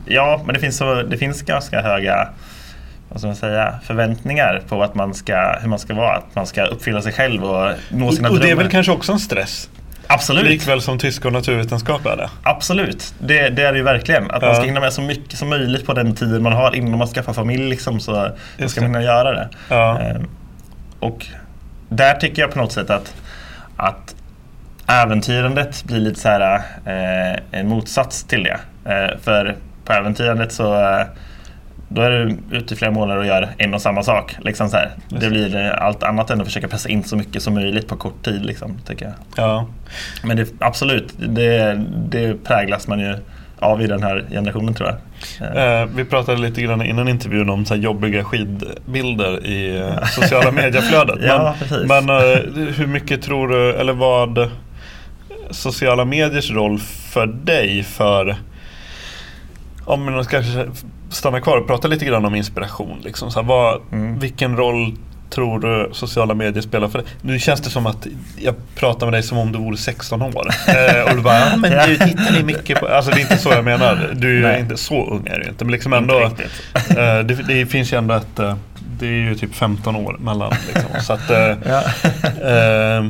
ja 0.06 0.42
men 0.46 0.54
det 0.54 0.60
finns, 0.60 0.78
så, 0.78 1.02
det 1.04 1.18
finns 1.18 1.42
ganska 1.42 1.82
höga 1.82 2.28
vad 3.12 3.20
ska 3.20 3.28
man 3.28 3.36
säga, 3.36 3.80
förväntningar 3.84 4.62
på 4.68 4.84
att 4.84 4.96
man 4.96 5.14
ska, 5.14 5.58
hur 5.62 5.70
man 5.70 5.80
ska 5.80 5.94
vara. 5.94 6.16
Att 6.16 6.36
man 6.36 6.48
ska 6.48 6.66
uppfylla 6.66 7.02
sig 7.02 7.14
själv 7.14 7.44
och 7.44 7.72
nå 7.90 8.12
sina 8.12 8.30
och, 8.30 8.36
och 8.36 8.42
det 8.42 8.50
är 8.50 8.56
väl 8.56 8.70
kanske 8.70 8.92
också 8.92 9.12
en 9.12 9.20
stress? 9.20 9.70
Absolut. 10.08 10.44
Likväl 10.44 10.82
som 10.82 10.98
tyska 11.00 11.28
och 11.28 11.34
naturvetenskap 11.34 12.06
är 12.06 12.18
det. 12.18 12.30
Absolut, 12.44 13.14
det, 13.20 13.50
det 13.50 13.64
är 13.64 13.72
det 13.72 13.78
ju 13.78 13.84
verkligen. 13.84 14.32
Att 14.32 14.42
ja. 14.42 14.48
man 14.48 14.56
ska 14.56 14.66
hinna 14.66 14.80
med 14.80 14.94
så 14.94 15.02
mycket 15.02 15.40
som 15.40 15.50
möjligt 15.50 15.86
på 15.86 15.94
den 15.94 16.16
tiden 16.16 16.44
man 16.44 16.54
har 16.54 16.76
innan 16.76 16.98
man 16.98 17.08
skaffar 17.08 17.34
familj. 17.34 17.70
Liksom, 17.70 18.00
så 18.00 18.32
Just 18.58 18.72
ska 18.72 18.82
man 18.82 18.90
hinna 18.90 19.04
göra 19.04 19.34
det. 19.34 19.50
Ja. 19.70 20.00
Ehm, 20.00 20.30
och 21.00 21.26
där 21.90 22.14
tycker 22.14 22.42
jag 22.42 22.52
på 22.52 22.60
något 22.60 22.72
sätt 22.72 22.90
att, 22.90 23.14
att 23.78 24.16
äventyrandet 24.88 25.84
blir 25.84 26.00
lite 26.00 26.20
så 26.20 26.30
här, 26.30 26.62
eh, 26.86 27.60
en 27.60 27.68
motsats 27.68 28.24
till 28.24 28.44
det. 28.44 28.60
Eh, 28.86 29.20
för 29.22 29.56
på 29.86 29.94
äventyrandet 29.94 30.52
så 30.52 30.76
eh, 30.76 31.06
då 31.94 32.02
är 32.02 32.10
du 32.10 32.38
ute 32.58 32.74
i 32.74 32.78
flera 32.78 32.92
månader 32.92 33.20
och 33.20 33.26
gör 33.26 33.50
en 33.58 33.74
och 33.74 33.82
samma 33.82 34.04
sak. 34.04 34.36
Liksom 34.40 34.70
så 34.70 34.78
här. 34.78 34.92
Det 35.10 35.30
blir 35.30 35.70
allt 35.70 36.04
annat 36.04 36.30
än 36.30 36.42
att 36.42 36.48
försöka 36.48 36.68
pressa 36.68 36.90
in 36.90 37.04
så 37.04 37.16
mycket 37.16 37.44
som 37.44 37.54
möjligt 37.54 37.88
på 37.88 37.96
kort 37.96 38.26
tid. 38.26 38.46
Liksom, 38.46 38.78
tycker 38.88 39.06
jag. 39.06 39.14
Ja. 39.36 39.68
Men 40.24 40.38
det, 40.38 40.48
absolut, 40.60 41.14
det, 41.18 41.82
det 42.10 42.44
präglas 42.44 42.88
man 42.88 43.00
ju 43.00 43.16
av 43.60 43.82
i 43.82 43.88
den 43.88 44.04
här 44.04 44.26
generationen 44.32 44.74
tror 44.74 44.90
jag. 44.90 45.82
Eh, 45.82 45.90
vi 45.96 46.06
pratade 46.06 46.42
lite 46.42 46.62
grann 46.62 46.82
innan 46.82 47.08
intervjun 47.08 47.50
om 47.50 47.66
så 47.66 47.76
jobbiga 47.76 48.24
skidbilder 48.24 49.46
i 49.46 49.78
eh, 49.80 50.04
sociala 50.06 50.52
medieflödet. 50.62 51.20
ja, 51.22 51.56
men, 51.70 51.88
men 51.88 52.10
eh, 52.10 52.40
hur 52.78 52.88
mycket 52.88 53.22
tror 53.22 53.48
du, 53.48 53.74
eller 53.74 53.94
vad 53.94 54.50
sociala 55.50 56.06
mediers 56.06 56.52
roll 56.52 56.80
för 57.14 57.26
dig 57.26 57.84
för 57.84 58.36
om 59.86 60.04
man 60.04 60.26
kanske 60.26 60.68
stanna 61.12 61.42
kvar 61.42 61.58
och 61.58 61.68
prata 61.68 61.88
lite 61.88 62.06
grann 62.06 62.26
om 62.26 62.36
inspiration. 62.36 63.02
Liksom. 63.04 63.32
Så 63.32 63.40
här, 63.40 63.48
vad, 63.48 63.82
mm. 63.92 64.20
Vilken 64.20 64.58
roll 64.58 64.98
tror 65.30 65.60
du 65.60 65.90
sociala 65.94 66.34
medier 66.34 66.62
spelar 66.62 66.88
för 66.88 67.00
dig? 67.00 67.08
Nu 67.22 67.40
känns 67.40 67.62
det 67.62 67.70
som 67.70 67.88
att 67.88 68.08
jag 68.38 68.56
pratar 68.76 69.06
med 69.06 69.14
dig 69.14 69.24
som 69.24 69.38
om 69.38 69.52
du 69.52 69.60
vore 69.60 69.78
16 69.78 70.22
år. 70.22 70.48
eh, 70.68 71.10
och 71.10 71.16
du 71.16 71.22
bara, 71.22 71.40
ja, 71.40 71.56
men 71.58 71.90
du 71.90 71.98
tittar 71.98 72.34
ni 72.34 72.44
mycket 72.44 72.80
på... 72.80 72.88
Alltså 72.88 73.12
det 73.12 73.18
är 73.18 73.22
inte 73.22 73.38
så 73.38 73.50
jag 73.50 73.66
menar. 73.66 74.10
Du 74.14 74.46
är 74.46 74.60
inte 74.60 74.78
så 74.78 75.10
ung 75.10 75.28
är 75.28 75.40
du 75.40 75.50
inte. 75.50 75.66
Men 75.66 75.72
liksom 75.72 75.94
ändå, 75.94 76.22
eh, 76.22 77.20
det, 77.26 77.48
det, 77.48 77.66
finns 77.66 77.94
ju 77.94 77.98
ändå 77.98 78.14
ett... 78.14 78.40
Eh, 78.40 78.56
det 79.00 79.08
är 79.08 79.12
ju 79.12 79.36
typ 79.36 79.56
15 79.56 79.96
år 79.96 80.18
mellan. 80.20 80.54
Liksom. 80.68 81.02
Så 81.02 81.14
att, 81.14 81.30
eh, 81.30 81.50
eh, 82.56 83.06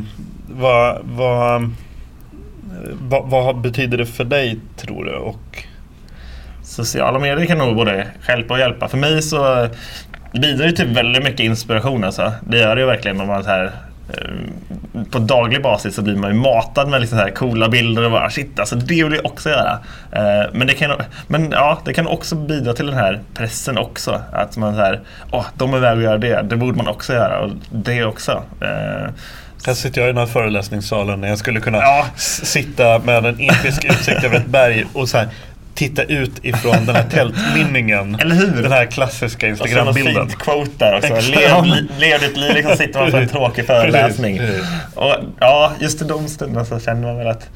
vad, 0.47 0.97
vad, 1.03 1.71
vad, 2.91 3.29
vad 3.29 3.61
betyder 3.61 3.97
det 3.97 4.05
för 4.05 4.23
dig 4.23 4.59
tror 4.77 5.05
du? 5.05 5.11
Och 5.11 5.65
sociala 6.71 7.19
medier 7.19 7.45
kan 7.45 7.57
nog 7.57 7.75
både 7.75 8.07
hjälpa 8.27 8.53
och 8.53 8.59
hjälpa. 8.59 8.87
För 8.87 8.97
mig 8.97 9.21
så 9.21 9.67
bidrar 10.33 10.65
det 10.65 10.71
till 10.71 10.87
väldigt 10.87 11.23
mycket 11.23 11.39
inspiration. 11.39 12.03
Alltså. 12.03 12.31
Det 12.47 12.57
gör 12.57 12.75
det 12.75 12.81
ju 12.81 12.87
verkligen 12.87 13.21
om 13.21 13.27
man 13.27 13.43
så 13.43 13.49
här 13.49 13.71
eh, 14.13 15.03
på 15.11 15.19
daglig 15.19 15.63
basis 15.63 15.95
så 15.95 16.01
blir 16.01 16.15
man 16.15 16.31
ju 16.31 16.37
matad 16.37 16.89
med 16.89 17.01
liksom 17.01 17.17
så 17.17 17.23
här 17.23 17.31
coola 17.31 17.69
bilder 17.69 18.05
och 18.05 18.11
bara 18.11 18.29
shit, 18.29 18.59
alltså 18.59 18.75
det 18.75 19.03
vill 19.03 19.13
jag 19.13 19.25
också 19.25 19.49
göra. 19.49 19.79
Eh, 20.11 20.49
men 20.53 20.67
det 20.67 20.73
kan, 20.73 20.91
men 21.27 21.51
ja, 21.51 21.81
det 21.85 21.93
kan 21.93 22.07
också 22.07 22.35
bidra 22.35 22.73
till 22.73 22.85
den 22.85 22.95
här 22.95 23.19
pressen 23.33 23.77
också. 23.77 24.21
Att 24.31 24.57
man 24.57 24.75
så 24.75 24.81
här, 24.81 24.99
åh, 25.31 25.45
de 25.57 25.73
är 25.73 25.79
väl 25.79 25.97
att 25.97 26.03
göra 26.03 26.17
det, 26.17 26.41
det 26.41 26.55
borde 26.55 26.77
man 26.77 26.87
också 26.87 27.13
göra 27.13 27.39
och 27.39 27.51
det 27.71 28.03
också. 28.03 28.43
Eh, 28.61 29.09
här 29.65 29.73
sitter 29.73 30.01
jag 30.01 30.09
i 30.09 30.13
den 30.13 30.17
här 30.17 30.25
föreläsningssalen 30.25 31.21
när 31.21 31.27
jag 31.27 31.37
skulle 31.37 31.59
kunna 31.59 31.77
ja. 31.77 32.05
sitta 32.17 32.99
med 32.99 33.25
en 33.25 33.39
episk 33.39 33.85
utsikt 33.85 34.23
över 34.23 34.37
ett 34.37 34.45
berg 34.45 34.85
och 34.93 35.09
så 35.09 35.17
här 35.17 35.27
titta 35.81 36.03
ut 36.03 36.45
ifrån 36.45 36.85
den 36.85 36.95
här 36.95 37.03
tältlinningen. 37.11 38.15
Eller 38.15 38.35
hur? 38.35 38.63
Den 38.63 38.71
här 38.71 38.85
klassiska 38.85 39.47
Instagram-bilden. 39.47 40.25
Och 40.25 40.31
så 40.31 40.37
quote 40.37 40.71
där 40.77 40.97
också. 40.97 41.31
Lev, 41.99 42.19
ditt 42.21 42.37
liv, 42.37 42.53
liksom 42.53 42.77
sitter 42.77 42.99
man 42.99 43.11
på 43.11 43.17
en 43.17 43.27
tråkig 43.27 43.65
föreläsning. 43.65 44.41
Och, 44.95 45.15
ja, 45.39 45.71
just 45.79 46.01
i 46.01 46.05
de 46.05 46.27
stunderna 46.27 46.65
så 46.65 46.79
känner 46.79 47.01
man 47.01 47.17
väl 47.17 47.27
att 47.27 47.49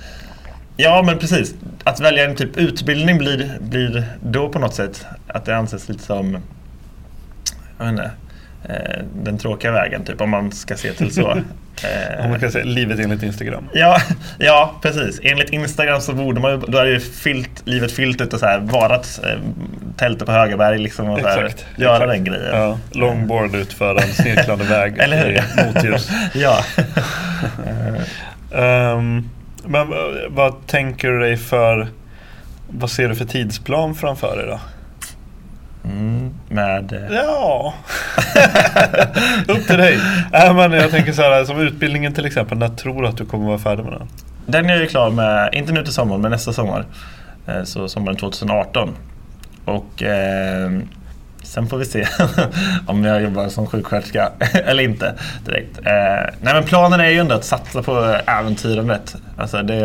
Ja 0.78 1.02
men 1.06 1.20
precis. 1.20 1.54
Att 1.84 2.00
välja 2.00 2.26
en 2.26 2.36
typ 2.36 2.58
utbildning 2.58 3.18
blir, 3.18 3.58
blir 3.60 4.04
då 4.24 4.50
på 4.50 4.60
något 4.60 4.74
sätt 4.76 5.06
att 5.28 5.46
det 5.46 5.58
anses 5.58 5.90
lite 5.90 6.04
som 6.04 6.38
jag 7.78 7.86
vet 7.86 7.92
inte, 7.92 8.12
den 9.24 9.38
tråkiga 9.38 9.72
vägen 9.72 10.04
typ 10.04 10.22
om 10.22 10.30
man 10.30 10.52
ska 10.52 10.76
se 10.78 10.94
till 10.94 11.14
så. 11.14 11.38
Eh, 11.84 12.26
Om 12.26 12.30
man 12.32 12.40
kan 12.40 12.52
säga 12.52 12.66
livet 12.66 13.00
enligt 13.00 13.24
Instagram. 13.24 13.70
Ja, 13.74 13.98
ja, 14.40 14.74
precis. 14.82 15.20
Enligt 15.24 15.50
Instagram 15.50 16.02
så 16.02 16.14
borde 16.14 16.42
man 16.42 16.64
då 16.68 16.78
är 16.78 16.86
ju 16.86 17.00
filt, 17.00 17.62
livet 17.66 17.92
fyllt 17.92 18.22
ut 18.22 18.34
och 18.34 18.40
så 18.40 18.46
här, 18.46 18.60
varat 18.60 19.20
eh, 19.24 19.40
tältet 19.98 20.26
på 20.26 20.32
Högaberg 20.32 20.78
liksom 20.78 21.10
och 21.10 21.20
så 21.20 21.28
här, 21.28 21.44
exakt, 21.44 21.66
göra 21.78 21.94
exakt. 21.96 22.12
den 22.12 22.24
grejen. 22.24 22.56
Ja, 22.56 22.80
longboard 22.92 23.56
ut 23.56 23.74
för 23.74 23.96
en 23.96 24.14
snirklande 24.14 24.66
väg 24.66 24.98
Eller 25.00 25.26
hur? 25.26 25.66
motljus. 25.66 26.10
ja. 26.34 26.60
um, 28.52 29.30
men 29.66 29.88
vad 30.30 30.68
tänker 30.68 31.10
du 31.12 31.20
dig 31.20 31.38
för, 31.38 31.88
vad 32.68 32.90
ser 32.90 33.10
du 33.10 33.16
för 33.16 33.26
tidsplan 33.26 33.96
framför 33.96 34.38
dig 34.38 34.46
då? 34.48 34.60
Mm, 35.86 36.34
med... 36.50 36.94
Eh, 36.94 37.16
ja, 37.16 37.74
upp 39.48 39.68
till 39.68 39.78
dig. 39.78 40.00
Äh, 40.34 40.56
men 40.56 40.72
jag 40.72 40.92
tänker 40.92 41.12
så 41.12 41.22
här, 41.22 41.46
som 41.46 41.60
utbildningen 41.60 42.14
till 42.14 42.26
exempel, 42.26 42.58
när 42.58 42.70
tror 42.70 43.02
du 43.02 43.08
att 43.08 43.18
du 43.18 43.26
kommer 43.26 43.46
vara 43.48 43.58
färdig 43.58 43.84
med 43.84 43.94
den? 43.94 44.08
Den 44.46 44.70
är 44.70 44.80
jag 44.80 44.90
klar 44.90 45.10
med, 45.10 45.50
inte 45.54 45.74
nu 45.74 45.84
till 45.84 45.94
sommaren, 45.94 46.22
men 46.22 46.32
nästa 46.32 46.54
sommar. 46.54 46.86
Eh, 47.48 47.64
så 47.64 47.88
sommaren 47.88 48.18
2018. 48.18 48.96
Och 49.66 50.04
eh, 50.04 50.72
sen 51.44 51.68
får 51.68 51.78
vi 51.78 51.86
se 51.86 52.08
om 52.88 53.04
jag 53.04 53.22
jobbar 53.22 53.50
som 53.50 53.68
sjuksköterska 53.68 54.30
eller 54.54 54.84
inte 54.84 55.14
direkt. 55.46 55.78
Eh, 55.78 56.34
nej 56.42 56.54
men 56.54 56.64
planen 56.64 57.00
är 57.00 57.10
ju 57.10 57.20
ändå 57.20 57.36
att 57.36 57.46
satsa 57.46 57.84
på 57.84 58.18
äventyrandet. 58.26 59.16
Alltså 59.38 59.62
det, 59.62 59.80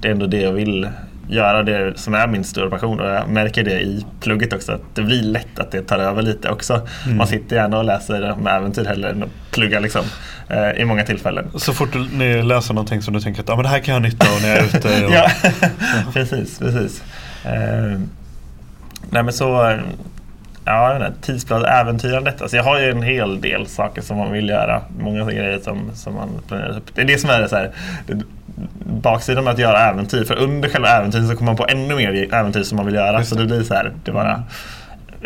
det 0.00 0.08
är 0.08 0.12
ändå 0.12 0.26
det 0.26 0.40
jag 0.40 0.52
vill 0.52 0.88
göra 1.30 1.62
det 1.62 1.98
som 1.98 2.14
är 2.14 2.26
min 2.26 2.44
stora 2.44 2.70
passion 2.70 3.00
och 3.00 3.10
jag 3.10 3.28
märker 3.28 3.64
det 3.64 3.80
i 3.80 4.06
plugget 4.20 4.52
också 4.52 4.72
att 4.72 4.80
det 4.94 5.02
blir 5.02 5.22
lätt 5.22 5.58
att 5.58 5.70
det 5.70 5.82
tar 5.82 5.98
över 5.98 6.22
lite 6.22 6.48
också. 6.48 6.86
Mm. 7.04 7.16
Man 7.16 7.26
sitter 7.26 7.56
gärna 7.56 7.78
och 7.78 7.84
läser 7.84 8.30
om 8.30 8.46
äventyr 8.46 8.84
hellre 8.84 9.10
än 9.10 9.22
att 9.22 9.28
plugga 9.50 9.80
liksom, 9.80 10.04
eh, 10.48 10.70
i 10.70 10.84
många 10.84 11.04
tillfällen. 11.04 11.50
Så 11.54 11.72
fort 11.72 11.92
du, 11.92 12.08
ni 12.12 12.42
läser 12.42 12.74
någonting 12.74 13.02
som 13.02 13.14
du 13.14 13.20
tänker 13.20 13.42
att 13.42 13.50
ah, 13.50 13.56
men 13.56 13.62
det 13.62 13.68
här 13.68 13.78
kan 13.78 13.94
jag 13.94 14.00
ha 14.00 14.08
nytta 14.08 14.26
av 14.34 14.42
när 14.42 14.48
jag 14.48 14.58
är 14.58 14.64
ute? 14.64 15.06
Och... 15.06 15.12
ja, 15.14 15.30
precis. 16.12 16.58
precis. 16.58 17.02
Eh, 17.44 18.00
nej 19.10 19.22
men 19.22 19.32
så 19.32 19.78
ja, 20.64 21.10
tidsplanen 21.20 21.66
äventyrandet. 21.66 22.42
Alltså 22.42 22.56
jag 22.56 22.64
har 22.64 22.80
ju 22.80 22.90
en 22.90 23.02
hel 23.02 23.40
del 23.40 23.66
saker 23.66 24.02
som 24.02 24.16
man 24.16 24.32
vill 24.32 24.48
göra. 24.48 24.82
Många 24.98 25.24
grejer 25.24 25.60
som, 25.60 25.90
som 25.94 26.14
man 26.14 26.28
planerar 26.48 26.76
upp. 26.76 26.94
Det 26.94 27.00
är 27.00 27.04
det 27.04 27.18
som 27.18 27.30
är 27.30 27.40
det 27.40 27.48
så 27.48 27.56
här, 27.56 27.70
det, 28.06 28.22
baksidan 29.02 29.44
med 29.44 29.52
att 29.52 29.58
göra 29.58 29.78
äventyr. 29.78 30.24
För 30.24 30.38
under 30.38 30.68
själva 30.68 30.88
äventyret 30.88 31.28
så 31.28 31.36
kommer 31.36 31.50
man 31.50 31.56
på 31.56 31.66
ännu 31.68 31.96
mer 31.96 32.34
äventyr 32.34 32.62
som 32.62 32.76
man 32.76 32.86
vill 32.86 32.94
göra. 32.94 33.24
Så 33.24 33.34
det 33.34 33.46
blir 33.46 33.62
så 33.62 33.74
här, 33.74 33.92
det 34.04 34.12
bara, 34.12 34.42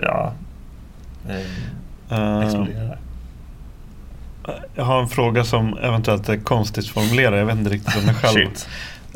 ja, 0.02 0.32
uh, 2.10 2.44
exploderar. 2.44 2.98
Jag 4.74 4.84
har 4.84 5.00
en 5.00 5.08
fråga 5.08 5.44
som 5.44 5.78
eventuellt 5.78 6.28
är 6.28 6.36
konstigt 6.36 6.88
formulerad. 6.88 7.38
Jag 7.38 7.46
vet 7.46 7.56
inte 7.56 7.70
riktigt 7.70 7.96
om 7.96 8.06
mig 8.06 8.14
själv. 8.14 8.48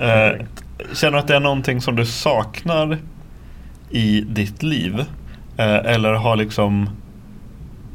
Uh, 0.01 0.47
känner 0.95 1.13
du 1.13 1.19
att 1.19 1.29
det 1.29 1.37
är 1.37 1.41
någonting 1.41 1.81
som 1.81 1.97
du 1.97 2.07
saknar 2.07 2.99
i 3.91 4.21
ditt 4.21 4.63
liv? 4.63 5.05
Eh, 5.59 5.77
eller 5.77 6.13
har 6.13 6.37
liksom 6.37 6.91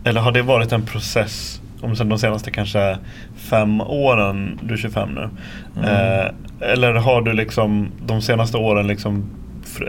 Eller 0.04 0.22
har 0.22 0.32
det 0.32 0.42
varit 0.42 0.72
en 0.72 0.86
process 0.86 1.62
om 1.84 2.10
de 2.10 2.20
senaste 2.20 2.52
kanske 2.52 2.98
fem 3.36 3.82
åren, 3.82 4.60
du 4.64 4.74
är 4.74 4.78
25 4.78 5.10
nu. 5.10 5.30
Mm. 5.78 5.90
Eh, 5.90 6.32
eller 6.60 6.94
har 6.94 7.22
du 7.22 7.34
liksom 7.34 7.92
de 8.06 8.22
senaste 8.22 8.58
åren 8.58 8.88
liksom 8.88 9.24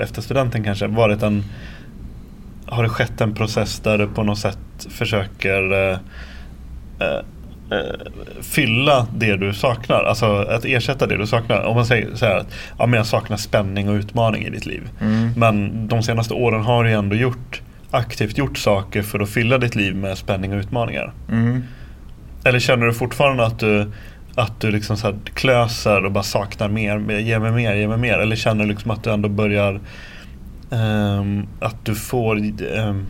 efter 0.01 0.23
studenten 0.23 0.65
kanske 0.65 0.87
varit 0.87 1.23
en 1.23 1.45
Har 2.67 2.83
det 2.83 2.89
skett 2.89 3.21
en 3.21 3.35
process 3.35 3.81
där 3.81 3.99
du 3.99 4.07
på 4.07 4.23
något 4.23 4.39
sätt 4.39 4.59
försöker 4.91 5.73
eh, 5.73 5.99
eh, 6.99 7.19
eh 7.71 7.95
fylla 8.43 9.07
det 9.17 9.37
du 9.37 9.55
saknar. 9.55 10.05
Alltså 10.05 10.27
att 10.27 10.65
ersätta 10.65 11.07
det 11.07 11.17
du 11.17 11.27
saknar. 11.27 11.63
Om 11.63 11.77
man 11.77 11.87
säger 11.87 12.15
så 12.15 12.27
här 12.27 12.37
att 12.37 12.55
ja, 12.79 12.87
men 12.87 12.97
jag 12.97 13.07
saknar 13.07 13.37
spänning 13.37 13.89
och 13.89 13.95
utmaning 13.95 14.45
i 14.45 14.51
ditt 14.51 14.67
liv. 14.67 14.89
Mm. 15.01 15.33
Men 15.37 15.89
de 15.89 16.03
senaste 16.03 16.35
åren 16.35 16.63
har 16.63 16.85
du 16.85 16.91
ändå 16.91 17.17
gjort 17.17 17.63
aktivt 17.91 18.39
gjort 18.39 18.59
saker 18.59 19.03
för 19.03 19.21
att 19.21 19.31
fylla 19.31 19.59
ditt 19.59 19.75
liv 19.75 19.97
med 19.97 20.19
spänning 20.19 20.53
och 20.53 20.59
utmaningar? 20.59 21.13
Mm. 21.31 21.63
Eller 22.45 22.59
känner 22.59 22.87
du 22.87 22.93
fortfarande 22.95 23.47
att 23.47 23.59
du, 23.59 23.93
att 24.35 24.61
du 24.61 24.71
liksom 24.71 24.97
så 24.97 25.15
klöser 25.35 26.05
och 26.05 26.13
bara 26.13 26.25
saknar 26.25 26.69
mer, 26.69 27.19
ge 27.19 27.39
mig 27.39 27.53
mer, 27.53 27.75
ge 27.75 27.89
mig 27.89 27.99
mer? 27.99 28.19
Eller 28.19 28.37
känner 28.37 28.65
du 28.65 28.71
liksom 28.71 28.91
att 28.91 29.05
du 29.05 29.13
ändå 29.13 29.29
börjar 29.29 29.81
um, 30.71 31.47
att 31.61 31.85
du 31.85 31.95
får 31.95 32.37
um, 32.37 33.07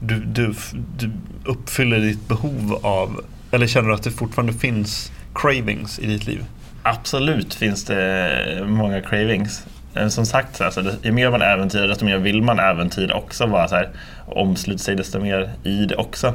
du, 0.00 0.24
du, 0.24 0.54
du 0.98 1.10
uppfyller 1.44 2.00
ditt 2.00 2.28
behov 2.28 2.80
av 2.82 3.20
eller 3.52 3.66
känner 3.66 3.88
du 3.88 3.94
att 3.94 4.02
det 4.02 4.10
fortfarande 4.10 4.52
finns 4.52 5.12
cravings 5.34 5.98
i 5.98 6.06
ditt 6.06 6.26
liv? 6.26 6.44
Absolut 6.82 7.54
finns 7.54 7.84
det 7.84 8.64
många 8.66 9.00
cravings. 9.00 9.66
Eh, 9.94 10.08
som 10.08 10.26
sagt, 10.26 10.60
alltså, 10.60 10.84
ju 11.02 11.12
mer 11.12 11.30
man 11.30 11.42
äventyrar 11.42 11.88
desto 11.88 12.04
mer 12.04 12.18
vill 12.18 12.42
man 12.42 12.58
äventyra 12.58 13.14
också. 13.14 13.46
Bara 13.46 13.68
så 13.68 13.74
här, 13.74 13.88
omsluta 14.26 14.78
sig 14.78 14.96
desto 14.96 15.20
mer 15.20 15.50
i 15.64 15.84
det 15.86 15.96
också. 15.96 16.26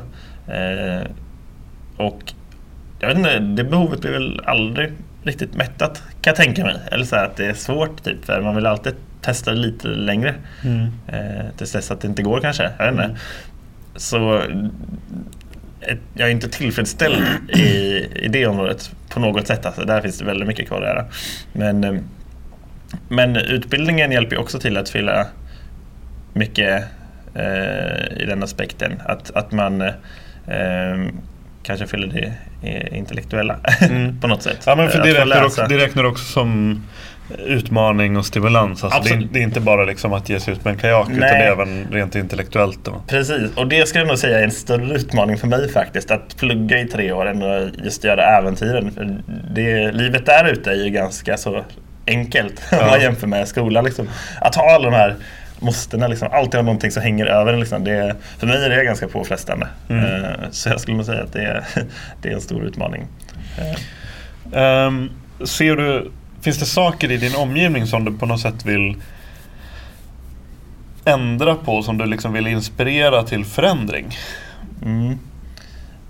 Eh, 0.47 1.07
och 1.97 2.33
jag 2.99 3.07
vet 3.07 3.17
inte, 3.17 3.39
det 3.39 3.63
behovet 3.63 4.01
blir 4.01 4.11
väl 4.11 4.41
aldrig 4.45 4.91
riktigt 5.23 5.55
mättat 5.55 6.03
kan 6.21 6.31
jag 6.31 6.35
tänka 6.35 6.63
mig. 6.63 6.75
Eller 6.91 7.05
så 7.05 7.15
här, 7.15 7.25
att 7.25 7.35
det 7.35 7.45
är 7.45 7.53
svårt 7.53 8.03
typ, 8.03 8.25
för 8.25 8.41
man 8.41 8.55
vill 8.55 8.65
alltid 8.65 8.93
testa 9.21 9.51
lite 9.51 9.87
längre. 9.87 10.35
Mm. 10.63 10.87
Eh, 11.07 11.45
tills 11.57 11.71
dess 11.71 11.91
att 11.91 12.01
det 12.01 12.07
inte 12.07 12.23
går 12.23 12.39
kanske. 12.39 12.71
Jag 12.77 12.85
vet 12.85 12.91
inte. 12.91 13.03
Mm. 13.03 13.17
Så 13.95 14.41
jag 16.13 16.27
är 16.27 16.31
inte 16.31 16.49
tillfredsställd 16.49 17.23
i, 17.49 17.67
i 18.15 18.27
det 18.27 18.47
området 18.47 18.91
på 19.09 19.19
något 19.19 19.47
sätt. 19.47 19.65
Alltså, 19.65 19.85
där 19.85 20.01
finns 20.01 20.19
det 20.19 20.25
väldigt 20.25 20.47
mycket 20.47 20.67
kvar 20.67 20.81
att 20.81 20.87
göra. 20.87 21.05
Men 21.53 21.83
eh, 21.83 22.01
men 23.07 23.35
utbildningen 23.35 24.11
hjälper 24.11 24.37
också 24.37 24.59
till 24.59 24.77
att 24.77 24.89
fylla 24.89 25.27
mycket 26.33 26.83
eh, 27.35 28.17
i 28.17 28.25
den 28.27 28.43
aspekten. 28.43 29.01
Att, 29.05 29.31
att 29.31 29.51
man 29.51 29.81
eh, 29.81 29.93
kanske 31.67 31.87
fyller 31.87 32.07
det 32.61 32.95
intellektuella 32.95 33.59
mm. 33.81 34.19
på 34.21 34.27
något 34.27 34.43
sätt. 34.43 34.63
Ja, 34.65 34.75
men 34.75 34.89
för 34.89 35.03
det, 35.03 35.13
räknar 35.13 35.45
också, 35.45 35.65
det 35.69 35.77
räknar 35.77 36.03
också 36.03 36.23
som 36.23 36.83
utmaning 37.45 38.17
och 38.17 38.25
stimulans. 38.25 38.83
Alltså 38.83 39.03
det, 39.03 39.09
är, 39.09 39.27
det, 39.31 39.39
är, 39.39 39.43
inte 39.43 39.59
bara 39.59 39.85
liksom 39.85 40.13
att 40.13 40.29
ge 40.29 40.39
sig 40.39 40.53
ut 40.53 40.65
med 40.65 40.71
en 40.71 40.79
kajak 40.79 41.07
Nej. 41.07 41.17
utan 41.17 41.29
det 41.29 41.43
är 41.43 41.51
även 41.51 41.87
rent 41.91 42.15
intellektuellt. 42.15 42.79
Då. 42.83 43.01
Precis, 43.07 43.55
och 43.55 43.67
det 43.67 43.87
skulle 43.87 44.01
jag 44.01 44.07
nog 44.07 44.17
säga 44.17 44.39
är 44.39 44.43
en 44.43 44.51
större 44.51 44.95
utmaning 44.95 45.37
för 45.37 45.47
mig 45.47 45.69
faktiskt. 45.71 46.11
Att 46.11 46.37
plugga 46.37 46.79
i 46.79 46.87
tre 46.87 47.11
år 47.11 47.25
än 47.25 47.43
att 47.43 47.85
just 47.85 48.03
göra 48.03 48.23
äventyren. 48.23 48.91
För 48.91 49.17
det, 49.51 49.91
livet 49.91 50.25
där 50.25 50.51
ute 50.51 50.71
är 50.71 50.85
ju 50.85 50.89
ganska 50.89 51.37
så 51.37 51.63
enkelt 52.07 52.61
ja. 52.71 52.81
om 52.81 52.87
man 52.87 53.01
jämför 53.01 53.27
med 53.27 53.47
skolan. 53.47 53.85
Liksom. 53.85 54.07
Att 54.41 54.55
ha 54.55 54.75
alla 54.75 54.89
de 54.89 54.95
här 54.95 55.15
måstena, 55.59 56.07
liksom, 56.07 56.27
alltid 56.31 56.55
ha 56.55 56.61
någonting 56.61 56.91
som 56.91 57.03
hänger 57.03 57.25
över 57.25 57.53
en. 57.53 57.59
Liksom. 57.59 57.83
Det, 57.83 58.15
för 58.39 58.47
mig 58.47 58.65
är 58.65 58.69
det 58.69 58.83
ganska 58.83 59.07
påfrestande. 59.07 59.67
Mm. 59.89 60.05
Uh, 60.05 60.31
så 60.51 60.69
jag 60.69 60.81
skulle 60.81 60.97
nog 60.97 61.05
säga 61.05 61.23
att 61.23 61.33
det 61.33 61.43
är, 61.43 61.65
det 62.21 62.29
är 62.29 62.33
en 62.33 62.41
stor 62.41 62.63
utmaning. 62.63 63.07
Um, 64.51 65.11
ser 65.45 65.75
du, 65.75 66.11
finns 66.41 66.57
det 66.57 66.65
saker 66.65 67.11
i 67.11 67.17
din 67.17 67.35
omgivning 67.35 67.87
som 67.87 68.05
du 68.05 68.17
på 68.17 68.25
något 68.25 68.41
sätt 68.41 68.65
vill 68.65 68.95
ändra 71.05 71.55
på, 71.55 71.83
som 71.83 71.97
du 71.97 72.05
liksom 72.05 72.33
vill 72.33 72.47
inspirera 72.47 73.23
till 73.23 73.45
förändring? 73.45 74.17
Mm. 74.85 75.19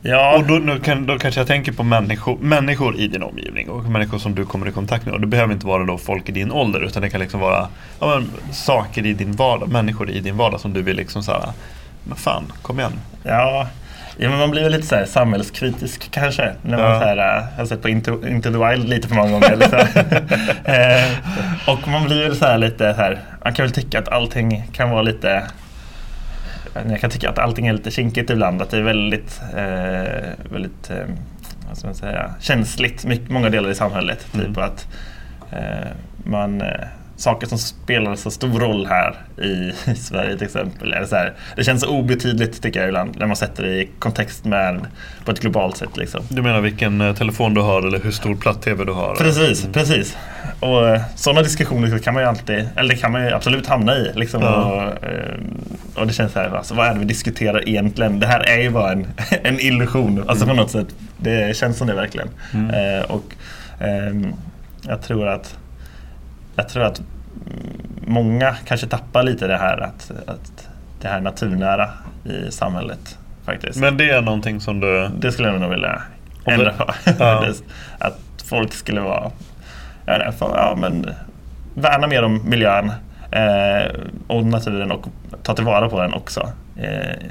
Ja. 0.02 0.38
Och 0.38 0.44
då, 0.48 0.54
nu 0.54 0.80
kan, 0.80 1.06
då 1.06 1.20
kanske 1.20 1.40
jag 1.40 1.48
tänker 1.48 1.72
på 1.72 1.84
människor, 1.84 2.38
människor 2.38 2.96
i 2.96 3.08
din 3.08 3.24
omgivning 3.24 3.70
och 3.70 3.84
människor 3.84 4.18
som 4.18 4.36
du 4.36 4.46
kommer 4.46 4.68
i 4.68 4.72
kontakt 4.72 5.06
med. 5.06 5.14
Och 5.14 5.22
det 5.22 5.28
behöver 5.28 5.54
inte 5.54 5.68
vara 5.68 5.84
då 5.84 5.98
folk 5.98 6.30
i 6.30 6.32
din 6.32 6.52
ålder 6.52 6.80
utan 6.80 7.02
det 7.02 7.10
kan 7.10 7.22
liksom 7.22 7.40
vara 7.40 7.68
ja, 8.00 8.08
men, 8.08 8.54
saker 8.54 9.06
i 9.06 9.14
din 9.14 9.32
vardag, 9.32 9.70
människor 9.70 10.10
i 10.10 10.20
din 10.20 10.38
vardag 10.38 10.60
som 10.60 10.74
du 10.74 10.82
vill 10.82 10.96
liksom 10.96 11.24
såhär, 11.24 11.52
men 12.04 12.18
fan, 12.18 12.44
kom 12.62 12.80
igen. 12.80 12.94
Ja, 13.24 13.68
Ja, 14.20 14.30
men 14.30 14.40
man 14.40 14.52
blir 14.52 14.64
väl 14.64 14.72
lite 14.72 14.88
så 14.88 14.96
här 14.96 15.06
samhällskritisk 15.06 16.12
kanske. 16.12 16.54
När 16.62 16.78
man 16.78 16.92
ja. 16.92 17.00
så 17.00 17.06
här, 17.06 17.38
äh, 17.38 17.44
har 17.58 17.66
sett 17.66 17.82
på 17.82 17.90
Into, 17.90 18.28
Into 18.28 18.52
the 18.52 18.58
Wild 18.58 18.90
lite 18.90 19.08
för 19.08 19.16
många 19.16 19.32
gånger. 19.32 19.52
Eller 19.52 19.74
eh, 21.06 21.70
och 21.74 21.88
man 21.88 22.06
blir 22.06 22.24
väl 22.24 22.36
så 22.36 22.46
här 22.46 22.58
lite 22.58 22.94
så 22.94 23.02
här, 23.02 23.20
man 23.44 23.54
kan 23.54 23.66
väl 23.66 23.74
tycka 23.74 24.00
att 24.00 24.08
allting 24.08 24.64
kan 24.74 24.90
vara 24.90 25.02
lite 25.02 25.44
jag 26.90 27.02
kan 27.02 27.10
tycka 27.10 27.30
att 27.30 27.40
allting 27.40 27.68
är 27.68 27.74
lite 27.74 27.92
kinkigt 27.92 28.30
ibland. 28.30 28.62
Att 28.62 28.70
det 28.70 28.78
är 28.78 28.82
väldigt, 28.82 29.42
eh, 29.56 30.52
väldigt 30.52 30.90
eh, 30.90 31.06
vad 31.68 31.78
ska 31.78 31.88
man 31.88 31.96
säga, 31.96 32.34
känsligt, 32.40 33.06
mycket, 33.06 33.30
många 33.30 33.50
delar 33.50 33.70
i 33.70 33.76
samhället. 33.76 34.28
Typ 34.32 34.46
mm. 34.46 34.64
att 34.64 34.88
eh, 35.52 35.88
man 36.24 36.62
eh, 36.62 36.88
saker 37.18 37.48
som 37.48 37.58
spelar 37.58 38.16
så 38.16 38.32
stor 38.32 38.60
roll 38.60 38.86
här 38.86 39.16
i, 39.38 39.74
i 39.92 39.96
Sverige 39.96 40.38
till 40.38 40.46
exempel. 40.46 40.94
Är 40.94 41.06
så 41.06 41.16
här, 41.16 41.34
det 41.56 41.64
känns 41.64 41.84
obetydligt 41.84 42.62
tycker 42.62 42.80
jag 42.80 42.90
ibland 42.90 43.20
när 43.20 43.28
man 43.28 43.36
sätter 43.36 43.64
det 43.64 43.82
i 43.82 43.90
kontext 44.00 44.46
med 44.46 44.88
på 45.26 45.32
ett 45.32 45.40
globalt 45.40 45.78
sätt. 45.78 45.98
Liksom. 45.98 46.22
Du 46.30 46.42
menar 46.42 46.62
vilken 46.62 47.02
eh, 47.02 47.16
telefon 47.16 47.54
du 47.54 47.62
har 47.62 47.82
eller 47.82 48.00
hur 48.00 48.12
stor 48.12 48.36
platt-tv 48.36 48.86
du 48.86 48.92
har? 48.92 49.16
Precis, 49.16 49.62
mm. 49.62 49.74
precis. 49.74 50.18
Och 50.60 50.90
eh, 50.90 51.02
sådana 51.16 51.42
diskussioner 51.42 51.98
kan 51.98 52.14
man 52.14 52.24
ju 52.24 52.30
alltid, 52.30 52.70
eller 52.76 52.90
det 52.90 53.00
kan 53.00 53.12
man 53.12 53.26
ju 53.26 53.32
absolut 53.32 53.68
hamna 53.68 53.96
i. 53.96 54.12
Liksom, 54.16 54.42
ja. 54.42 54.56
och, 54.56 55.04
eh, 55.06 55.36
och, 55.96 56.08
det 56.08 56.14
känns 56.14 56.32
så 56.32 56.40
här, 56.40 56.50
alltså, 56.50 56.74
vad 56.74 56.88
är 56.88 56.94
det 56.94 57.00
vi 57.00 57.06
diskuterar 57.06 57.70
egentligen? 57.70 58.20
Det 58.20 58.28
här 58.28 58.40
är 58.40 58.62
ju 58.62 58.70
bara 58.70 58.92
en, 58.92 59.08
en 59.44 59.60
illusion. 59.60 60.24
Alltså 60.28 60.46
mm. 60.46 60.56
på 60.56 60.62
något 60.62 60.72
sätt. 60.72 60.88
Det 61.18 61.58
känns 61.58 61.78
som 61.78 61.88
det 61.88 61.94
verkligen. 61.94 62.30
Mm. 62.54 63.06
och 63.06 63.34
eh, 63.80 64.32
jag 64.88 65.02
tror 65.02 65.28
att 65.28 65.56
jag 66.58 66.70
tror 66.70 66.84
att 66.84 67.02
många 68.08 68.56
kanske 68.66 68.88
tappar 68.88 69.24
lite 69.24 69.48
det 69.48 69.58
här 69.58 69.78
att, 69.78 70.12
att 70.26 70.68
det 71.02 71.08
här 71.08 71.22
naturnära 71.22 71.90
i 72.24 72.52
samhället. 72.52 73.18
faktiskt. 73.46 73.80
Men 73.80 73.98
det 73.98 74.10
är 74.10 74.22
någonting 74.22 74.62
som 74.62 74.80
du... 74.80 75.10
Det 75.20 75.32
skulle 75.32 75.48
jag 75.48 75.62
nog 75.62 75.70
vilja 75.70 76.02
ändra 76.46 76.72
på. 76.74 76.94
Ja. 77.20 77.46
att 78.00 78.20
folk 78.46 78.74
skulle 78.74 79.02
vara... 79.02 79.32
Ja, 80.06 80.34
ja, 80.40 80.76
men, 80.78 81.10
värna 81.74 82.08
mer 82.08 82.24
om 82.24 82.50
miljön 82.50 82.92
eh, 83.32 83.92
och 84.28 84.46
naturen 84.46 84.92
och 84.92 85.08
ta 85.44 85.54
tillvara 85.54 85.90
på 85.90 86.02
den 86.02 86.14
också. 86.14 86.50
Eh, 86.78 87.26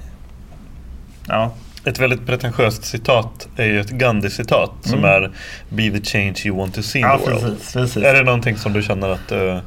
ja. 1.28 1.52
Ett 1.86 1.98
väldigt 1.98 2.26
pretentiöst 2.26 2.84
citat 2.84 3.48
är 3.56 3.64
ju 3.64 3.80
ett 3.80 3.90
Gandhi-citat 3.90 4.86
mm. 4.86 4.90
som 4.90 5.04
är 5.04 5.30
Be 5.68 5.98
the 5.98 6.04
change 6.04 6.34
you 6.44 6.56
want 6.56 6.74
to 6.74 6.82
see 6.82 6.98
in 6.98 7.04
ja, 7.04 7.18
the 7.18 7.30
world. 7.30 7.42
Precis, 7.44 7.72
precis. 7.72 8.04
Är 8.04 8.14
det 8.14 8.22
någonting 8.22 8.56
som 8.56 8.72
du 8.72 8.82
känner 8.82 9.08
att 9.08 9.32
uh... 9.32 9.58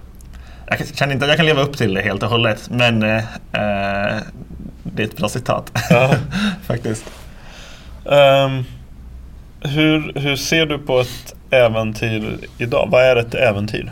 Jag 0.68 0.88
känner 0.96 1.14
inte 1.14 1.26
att 1.26 1.30
jag 1.30 1.38
kan 1.38 1.46
leva 1.46 1.62
upp 1.62 1.78
till 1.78 1.94
det 1.94 2.02
helt 2.02 2.24
och 2.24 2.30
hållet 2.30 2.70
men 2.70 3.04
uh, 3.04 3.22
det 4.84 5.04
är 5.04 5.08
ett 5.08 5.18
bra 5.18 5.30
citat. 5.30 5.72
Ja. 5.90 6.16
Faktiskt. 6.68 7.06
Um, 8.06 8.66
hur, 9.62 10.20
hur 10.20 10.36
ser 10.36 10.66
du 10.66 10.78
på 10.78 11.00
ett 11.00 11.36
äventyr 11.50 12.38
idag? 12.58 12.88
Vad 12.92 13.04
är 13.04 13.16
ett 13.16 13.36
äventyr? 13.36 13.92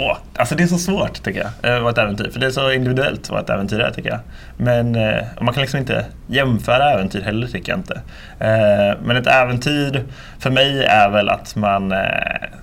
Åh, 0.00 0.16
alltså 0.36 0.54
det 0.54 0.62
är 0.62 0.66
så 0.66 0.78
svårt 0.78 1.22
tycker 1.22 1.40
jag, 1.40 1.76
att 1.76 1.82
vara 1.82 1.92
ett 1.92 1.98
äventyr. 1.98 2.30
För 2.30 2.40
det 2.40 2.46
är 2.46 2.50
så 2.50 2.72
individuellt 2.72 3.30
vad 3.30 3.40
ett 3.40 3.50
äventyr 3.50 3.80
är 3.80 3.90
tycker 3.90 4.10
jag. 4.10 4.20
Men 4.56 4.94
eh, 4.94 5.24
man 5.40 5.54
kan 5.54 5.60
liksom 5.60 5.80
inte 5.80 6.06
jämföra 6.26 6.92
äventyr 6.92 7.20
heller 7.20 7.46
tycker 7.46 7.72
jag 7.72 7.78
inte. 7.78 7.94
Eh, 8.38 8.98
men 9.02 9.16
ett 9.16 9.26
äventyr 9.26 10.04
för 10.38 10.50
mig 10.50 10.84
är 10.84 11.10
väl 11.10 11.28
att 11.28 11.56
man 11.56 11.92
eh, 11.92 11.98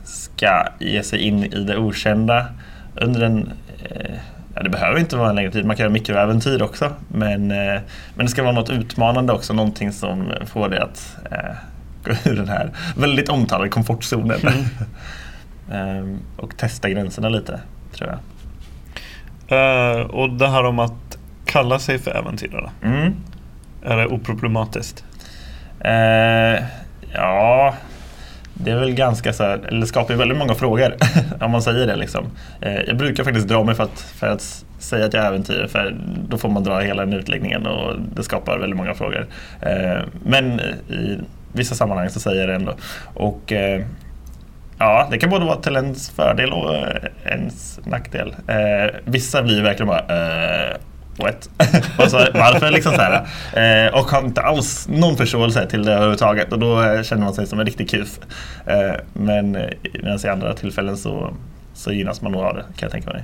ska 0.04 0.68
ge 0.80 1.04
sig 1.04 1.20
in 1.20 1.44
i 1.44 1.64
det 1.64 1.78
okända 1.78 2.46
under 2.96 3.22
en, 3.22 3.50
ja, 4.56 4.64
det 4.64 4.70
behöver 4.70 5.00
inte 5.00 5.16
vara 5.16 5.30
en 5.30 5.36
längre 5.36 5.52
tid, 5.52 5.66
man 5.66 5.76
kan 5.76 5.84
göra 5.84 5.94
mikroäventyr 5.94 6.62
också. 6.62 6.92
Men, 7.08 7.52
eh, 7.52 7.82
men 8.16 8.26
det 8.26 8.28
ska 8.28 8.44
vara 8.44 8.54
något 8.54 8.70
utmanande 8.70 9.34
också, 9.34 9.54
någonting 9.54 9.92
som 9.92 10.34
får 10.46 10.70
dig 10.70 10.80
att 10.80 11.18
eh, 11.32 11.56
gå 12.04 12.30
ur 12.32 12.36
den 12.36 12.50
här 12.50 12.70
väldigt 12.98 13.30
omtalade 13.30 13.70
komfortzonen. 13.70 14.40
Mm. 14.42 14.54
Ehm, 15.72 16.20
och 16.38 16.58
testa 16.58 16.90
gränserna 16.90 17.30
lite, 17.30 17.60
tror 17.92 18.10
jag. 18.10 18.20
Uh, 19.52 20.02
och 20.02 20.30
det 20.30 20.48
här 20.48 20.64
om 20.64 20.80
att 20.80 21.18
kalla 21.46 21.80
sig 21.80 22.00
för 22.00 22.12
äventyrare. 22.12 22.70
Mm. 22.84 23.16
Är 23.84 23.98
det 23.98 24.08
oproblematiskt? 24.08 25.04
Uh, 25.86 26.64
ja, 27.14 27.76
det 28.54 28.72
är 28.72 28.80
väl 28.80 28.94
ganska 28.94 29.34
så 29.34 29.44
här, 29.44 29.58
eller 29.68 29.86
skapar 29.86 30.14
ju 30.14 30.18
väldigt 30.18 30.38
många 30.38 30.56
frågor 30.56 30.96
om 31.42 31.52
man 31.52 31.62
säger 31.62 31.88
det. 31.88 31.96
Liksom. 31.96 32.26
Uh, 32.66 32.82
jag 32.88 32.98
brukar 32.98 33.24
faktiskt 33.24 33.48
dra 33.48 33.64
mig 33.64 33.76
för 33.76 33.84
att, 33.84 34.00
för 34.00 34.28
att 34.28 34.66
säga 34.80 35.06
att 35.06 35.14
jag 35.14 35.24
är 35.24 35.28
äventyrare 35.28 35.68
för 35.68 35.98
då 36.30 36.38
får 36.38 36.50
man 36.50 36.64
dra 36.64 36.80
hela 36.80 37.06
den 37.06 37.14
utläggningen 37.14 37.66
och 37.66 37.94
det 38.16 38.24
skapar 38.24 38.58
väldigt 38.58 38.78
många 38.78 38.94
frågor. 38.94 39.28
men 40.24 40.60
i 40.90 41.20
vissa 41.54 41.76
sammanhang 41.76 42.10
så 42.10 42.20
säger 42.20 42.40
jag 42.40 42.50
det 42.50 42.56
ändå. 42.56 42.74
Och 43.14 43.54
Ja, 44.78 45.08
det 45.12 45.18
kan 45.18 45.30
både 45.30 45.46
vara 45.46 45.56
till 45.62 45.76
ens 45.76 46.10
fördel 46.10 46.54
och 46.54 46.76
eh, 46.76 47.04
ens 47.26 47.80
nackdel. 47.86 48.36
Eh, 48.48 48.96
vissa 49.06 49.44
blir 49.44 49.62
verkligen 49.62 49.88
bara 49.88 50.00
eh, 50.00 50.78
what? 51.18 51.50
och 51.98 52.04
så, 52.10 52.18
alltså, 52.18 52.32
varför 52.34 52.72
liksom 52.72 52.92
så 52.94 53.02
här, 53.02 53.86
eh, 53.86 53.94
Och 53.94 54.06
har 54.06 54.26
inte 54.26 54.42
alls 54.42 54.88
någon 54.90 55.18
förståelse 55.18 55.68
till 55.70 55.86
det 55.86 55.94
överhuvudtaget 55.94 56.54
och 56.54 56.60
då 56.60 56.84
eh, 56.84 57.04
känner 57.04 57.24
man 57.24 57.34
sig 57.34 57.48
som 57.48 57.60
en 57.60 57.66
riktig 57.66 57.90
kuf. 57.90 58.20
Eh, 58.66 58.96
men 59.14 59.52
medan 59.94 60.20
i 60.26 60.28
andra 60.28 60.54
tillfällen 60.54 60.98
så, 60.98 61.34
så 61.74 61.92
gynnas 61.92 62.22
man 62.22 62.32
nog 62.32 62.42
av 62.42 62.56
det 62.56 62.62
kan 62.62 62.80
jag 62.80 62.92
tänka 62.92 63.10
mig. 63.10 63.24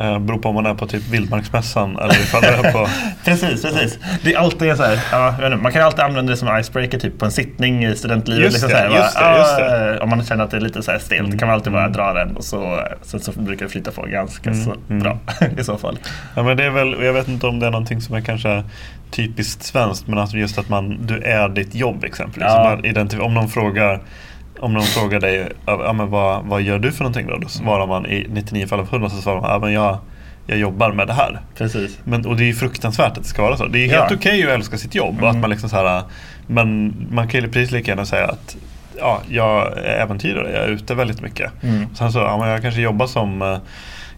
Eh, 0.00 0.18
beror 0.18 0.38
på 0.38 0.48
om 0.48 0.54
man 0.54 0.66
är 0.66 0.74
på 0.74 0.86
typ 0.86 1.08
Vildmarksmässan 1.08 1.98
eller 1.98 2.14
ifall 2.14 2.42
det 2.42 2.48
är 2.48 2.72
på... 2.72 2.88
precis, 3.24 3.62
precis. 3.62 3.98
Det 4.22 4.34
är 4.34 4.38
alltid 4.38 4.76
så 4.76 4.82
här, 4.82 5.00
ja, 5.12 5.56
man 5.56 5.72
kan 5.72 5.82
alltid 5.82 6.00
använda 6.00 6.30
det 6.30 6.36
som 6.36 6.58
icebreaker 6.58 6.98
typ 6.98 7.18
på 7.18 7.24
en 7.24 7.30
sittning 7.30 7.84
i 7.84 7.96
studentlivet. 7.96 8.42
Just 8.42 8.54
liksom 8.54 8.68
det, 8.68 8.74
så 8.74 8.80
här, 8.80 8.96
just 8.96 9.18
det, 9.18 9.38
just 9.38 9.56
det. 9.56 9.94
Eh, 9.94 10.02
om 10.02 10.08
man 10.08 10.24
känner 10.24 10.44
att 10.44 10.50
det 10.50 10.56
är 10.56 10.60
lite 10.60 10.82
så 10.82 10.90
här 10.90 10.98
stelt 10.98 11.26
mm. 11.26 11.38
kan 11.38 11.48
man 11.48 11.54
alltid 11.54 11.72
bara 11.72 11.88
dra 11.88 12.12
den 12.12 12.36
och 12.36 12.44
så, 12.44 12.80
sen 13.02 13.20
så 13.20 13.32
brukar 13.32 13.66
det 13.66 13.72
flyta 13.72 13.90
på 13.90 14.02
ganska 14.02 14.50
mm. 14.50 14.64
så 14.64 14.74
mm. 14.90 15.02
bra 15.02 15.18
i 15.58 15.64
så 15.64 15.78
fall. 15.78 15.98
Ja, 16.34 16.42
men 16.42 16.56
det 16.56 16.64
är 16.64 16.70
väl, 16.70 17.04
jag 17.04 17.12
vet 17.12 17.28
inte 17.28 17.46
om 17.46 17.58
det 17.58 17.66
är 17.66 17.70
någonting 17.70 18.00
som 18.00 18.14
är 18.14 18.20
kanske 18.20 18.64
typiskt 19.10 19.62
svenskt 19.62 20.06
men 20.06 20.18
att 20.18 20.34
just 20.34 20.58
att 20.58 20.68
man, 20.68 21.06
du 21.06 21.22
är 21.22 21.48
ditt 21.48 21.74
jobb 21.74 22.04
exempelvis. 22.04 22.48
Ja. 22.48 23.24
om 23.24 23.34
någon 23.34 23.48
frågar 23.48 24.00
om 24.60 24.72
någon 24.72 24.82
frågar 24.82 25.20
dig 25.20 25.48
ja, 25.66 25.92
men 25.92 26.10
vad, 26.10 26.44
vad 26.44 26.62
gör 26.62 26.78
du 26.78 26.92
för 26.92 27.04
någonting 27.04 27.26
då? 27.26 27.36
Då 27.36 27.48
svarar 27.48 27.86
man 27.86 28.06
i 28.06 28.26
99 28.30 28.66
fall 28.66 28.80
av 28.80 28.86
100 28.86 29.10
så 29.10 29.22
svarar 29.22 29.40
man 29.40 29.50
ja, 29.50 29.58
men 29.58 29.72
jag, 29.72 29.98
jag 30.46 30.58
jobbar 30.58 30.92
med 30.92 31.06
det 31.06 31.12
här. 31.12 31.40
Precis. 31.56 31.98
Men, 32.04 32.26
och 32.26 32.36
det 32.36 32.42
är 32.42 32.46
ju 32.46 32.54
fruktansvärt 32.54 33.16
att 33.16 33.22
det 33.22 33.28
ska 33.28 33.42
vara 33.42 33.56
så. 33.56 33.66
Det 33.66 33.78
är 33.78 33.88
helt 33.88 34.10
ja. 34.10 34.16
okej 34.16 34.38
okay 34.38 34.42
att 34.42 34.58
älska 34.58 34.78
sitt 34.78 34.94
jobb. 34.94 35.18
Mm. 35.18 35.30
Att 35.30 35.36
man 35.36 35.50
liksom 35.50 35.68
så 35.68 35.76
här, 35.76 36.02
men 36.46 36.94
man 37.10 37.28
kan 37.28 37.40
ju 37.40 37.48
precis 37.48 37.70
lika 37.70 37.90
gärna 37.90 38.06
säga 38.06 38.26
att 38.26 38.56
ja, 38.98 39.22
jag 39.28 39.78
är 39.78 40.02
äventyrare, 40.02 40.52
jag 40.52 40.64
är 40.64 40.68
ute 40.68 40.94
väldigt 40.94 41.20
mycket. 41.20 41.62
Mm. 41.62 41.94
Sen 41.94 42.12
så, 42.12 42.18
ja, 42.18 42.48
jag 42.48 42.62
kanske 42.62 42.80
jobbar 42.80 43.06
som 43.06 43.42
eh, 43.42 43.58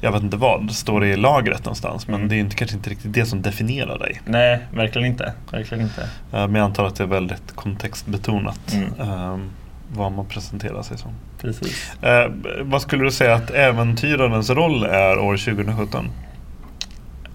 jag 0.01 0.13
vet 0.13 0.23
inte 0.23 0.37
vad, 0.37 0.71
står 0.71 1.05
i 1.05 1.17
lagret 1.17 1.65
någonstans. 1.65 2.07
Men 2.07 2.15
mm. 2.15 2.29
det 2.29 2.37
är 2.37 2.39
inte, 2.39 2.57
kanske 2.57 2.77
inte 2.77 2.91
riktigt 2.91 3.13
det 3.13 3.27
som 3.27 3.43
definierar 3.43 3.99
dig. 3.99 4.21
Nej, 4.25 4.59
verkligen 4.73 5.09
inte. 5.09 5.33
Verkligen 5.51 5.85
inte. 5.85 6.09
Men 6.31 6.55
jag 6.55 6.65
antar 6.65 6.85
att 6.85 6.97
det 6.97 7.03
är 7.03 7.09
väldigt 7.09 7.53
kontextbetonat. 7.57 8.73
Mm. 8.73 9.11
Um, 9.11 9.51
vad 9.93 10.13
man 10.13 10.27
presenterar 10.27 10.83
sig 10.83 10.99
som. 10.99 11.15
Precis. 11.41 12.03
Eh, 12.03 12.31
vad 12.63 12.83
skulle 12.83 13.05
du 13.05 13.11
säga 13.11 13.35
att 13.35 13.51
äventyrarens 13.51 14.51
roll 14.51 14.85
är 14.85 15.19
år 15.19 15.37
2017? 15.37 16.11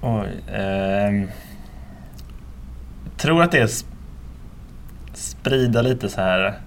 Oj. 0.02 0.56
Eh, 0.56 1.30
tror 3.18 3.44
att 3.44 3.52
det 3.52 3.60
är 3.60 3.70
sprida 5.14 5.82
lite 5.82 6.10
så 6.10 6.22
här 6.22 6.60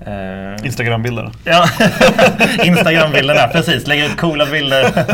eh, 0.00 0.66
Instagrambilder. 0.66 1.32
Ja, 1.44 1.68
Instagrambilderna, 2.64 3.48
precis. 3.48 3.86
Lägga 3.86 4.06
ut 4.06 4.16
coola 4.16 4.46
bilder. 4.46 5.06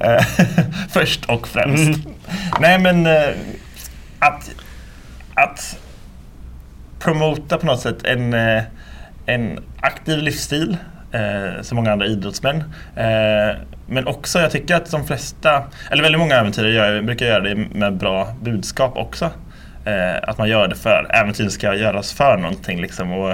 Eh, 0.00 0.24
först 0.88 1.24
och 1.24 1.48
främst. 1.48 1.82
Mm. 1.82 2.00
Nej 2.60 2.78
men 2.78 3.06
eh, 3.06 3.28
att, 4.18 4.50
att 5.34 5.78
promota 7.04 7.58
på 7.58 7.66
något 7.66 7.80
sätt 7.80 8.04
en, 8.04 8.34
eh, 8.34 8.62
en 9.26 9.58
aktiv 9.80 10.18
livsstil 10.18 10.76
eh, 11.12 11.62
som 11.62 11.76
många 11.76 11.92
andra 11.92 12.06
idrottsmän. 12.06 12.56
Eh, 12.96 13.56
men 13.86 14.06
också, 14.06 14.38
jag 14.38 14.50
tycker 14.50 14.74
att 14.74 14.90
de 14.90 15.06
flesta, 15.06 15.62
eller 15.90 16.02
väldigt 16.02 16.18
många 16.18 16.34
äventyrare 16.34 16.72
gör, 16.72 17.02
brukar 17.02 17.26
göra 17.26 17.40
det 17.40 17.54
med 17.54 17.96
bra 17.96 18.34
budskap 18.42 18.96
också. 18.96 19.30
Eh, 19.84 20.28
att 20.28 20.38
man 20.38 20.48
gör 20.48 20.68
det 20.68 20.74
för, 20.74 21.06
äventyren 21.10 21.50
ska 21.50 21.74
göras 21.74 22.12
för 22.12 22.36
någonting 22.36 22.80
liksom. 22.80 23.12
Och, 23.12 23.30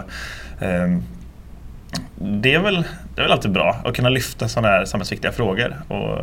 eh, 0.62 0.98
det, 2.14 2.54
är 2.54 2.58
väl, 2.58 2.84
det 3.14 3.20
är 3.20 3.22
väl 3.22 3.32
alltid 3.32 3.52
bra 3.52 3.76
att 3.84 3.94
kunna 3.96 4.08
lyfta 4.08 4.48
sådana 4.48 4.68
här 4.68 4.84
samhällsviktiga 4.84 5.32
frågor 5.32 5.76
och, 5.88 6.18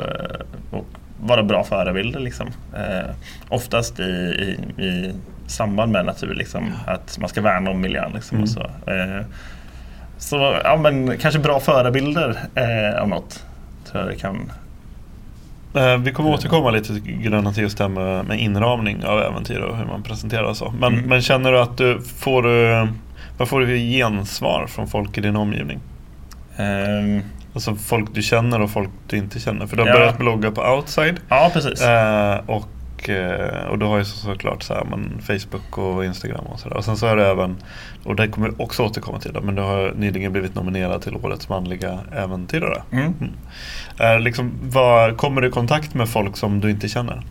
och 0.72 0.86
vara 1.28 1.44
bra 1.44 1.64
förebilder. 1.64 2.20
Liksom. 2.20 2.48
Eh, 2.74 3.12
oftast 3.50 4.00
i, 4.00 4.04
i, 4.04 4.84
i 4.84 5.14
samband 5.48 5.92
med 5.92 6.06
natur. 6.06 6.36
Liksom, 6.36 6.74
att 6.88 7.18
man 7.20 7.30
ska 7.30 7.42
värna 7.42 7.72
om 7.72 7.82
miljön. 7.82 8.12
Liksom, 8.14 8.38
mm. 8.38 8.44
och 8.44 8.50
så. 8.50 8.62
Eh, 8.92 9.26
så 10.18 10.60
ja, 10.64 10.78
men, 10.78 11.18
kanske 11.18 11.40
bra 11.40 11.60
förebilder 11.60 12.38
eh, 12.56 13.02
av 13.02 13.08
något. 13.08 13.44
Tror 13.92 14.04
jag 14.04 14.12
det 14.12 14.20
kan 14.20 14.52
eh, 15.76 15.98
vi 15.98 16.12
kommer 16.12 16.30
återkomma 16.30 16.72
lite 16.72 17.00
grann 17.00 17.54
till 17.54 17.64
just 17.64 17.78
det 17.78 17.84
här 17.84 17.92
med, 17.92 18.26
med 18.26 18.40
inramning 18.40 19.06
av 19.06 19.20
äventyr 19.20 19.60
och 19.60 19.78
hur 19.78 19.86
man 19.86 20.04
presenterar 20.04 20.54
så. 20.54 20.74
Men, 20.80 20.94
mm. 20.94 21.06
men 21.06 21.22
känner 21.22 21.52
du 21.52 21.60
att 21.60 21.78
du 21.78 22.02
får, 22.02 22.44
vad 23.38 23.50
får 23.50 23.60
du 23.60 23.66
för 23.66 23.98
gensvar 23.98 24.68
från 24.68 24.88
folk 24.88 25.18
i 25.18 25.22
din 25.22 25.36
omgivning? 25.36 25.80
Um, 26.58 27.24
alltså 27.56 27.76
folk 27.76 28.14
du 28.14 28.22
känner 28.22 28.62
och 28.62 28.72
folk 28.72 28.90
du 29.08 29.18
inte 29.18 29.40
känner. 29.40 29.68
För 29.68 29.78
du 29.78 29.84
har 29.84 29.90
ja. 29.90 29.96
börjat 29.96 30.18
blogga 30.18 30.52
på 30.52 30.62
Outside. 30.62 31.20
Ja, 31.30 31.50
precis. 31.54 31.82
Eh, 31.82 32.42
och 32.46 32.68
Eh, 33.10 33.66
och, 33.66 33.80
du 33.80 33.86
har 33.86 33.98
ju 33.98 34.06
så, 34.06 34.18
såklart 34.18 34.64
så 34.64 34.74
här, 34.74 34.84
men 34.84 35.22
Facebook 35.22 35.78
och 35.78 36.06
Instagram 36.06 36.46
och 36.46 36.60
sådär. 36.60 36.78
Och 36.78 36.86
sen 36.86 36.98
så 36.98 37.06
är 37.08 37.16
det 37.16 37.28
även, 37.28 37.58
och 38.04 38.16
det 38.16 38.28
kommer 38.28 38.50
vi 38.50 38.56
också 38.58 38.84
återkomma 38.84 39.20
till, 39.20 39.34
det, 39.34 39.42
men 39.42 39.56
du 39.56 39.62
har 39.62 39.94
nyligen 39.96 40.32
blivit 40.32 40.56
nominerad 40.56 41.02
till 41.02 41.16
Årets 41.16 41.50
manliga 41.50 42.00
äventyrare. 42.16 42.84
Mm. 42.92 43.14
Mm. 43.20 43.34
Eh, 44.00 44.20
liksom, 44.20 44.52
vad, 44.62 45.18
kommer 45.18 45.42
du 45.42 45.48
i 45.48 45.52
kontakt 45.52 45.94
med 45.94 46.10
folk 46.10 46.38
som 46.38 46.62
du 46.62 46.72
inte 46.72 46.88
känner? 46.88 47.22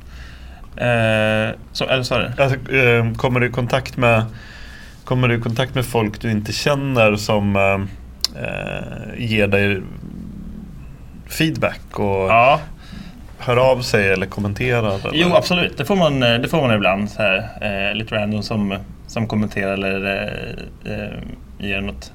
Eh, 0.77 1.55
så, 1.73 1.85
eller 1.85 2.03
sorry. 2.03 2.29
Alltså, 2.39 2.73
eh, 2.73 3.13
kommer 3.13 3.41
du 3.41 3.47
i 3.47 3.51
kontakt 3.51 3.97
med 3.97 4.25
Kommer 5.05 5.29
du 5.29 5.35
i 5.37 5.41
kontakt 5.41 5.75
med 5.75 5.87
folk 5.87 6.21
du 6.21 6.31
inte 6.31 6.53
känner 6.53 7.17
som 7.17 7.57
eh, 8.43 9.19
ger 9.19 9.47
dig 9.47 9.83
feedback 11.29 11.99
och 11.99 12.31
ja 12.31 12.61
hör 13.45 13.57
av 13.57 13.83
sig 13.83 14.09
eller 14.09 14.27
kommenterar? 14.27 14.95
Eller? 14.95 15.11
Jo, 15.13 15.35
absolut. 15.35 15.79
Det 15.79 15.85
får 15.85 15.97
man, 15.97 16.23
eh, 16.23 16.39
det 16.39 16.49
får 16.49 16.63
man 16.63 16.75
ibland. 16.75 17.11
Så 17.11 17.23
här, 17.23 17.49
eh, 17.61 17.95
lite 17.95 18.15
random 18.15 18.43
som, 18.43 18.79
som 19.07 19.27
kommenterar 19.27 19.73
eller 19.73 20.05
eh, 20.85 20.93
eh, 20.93 21.09
ger 21.59 21.81
något, 21.81 22.13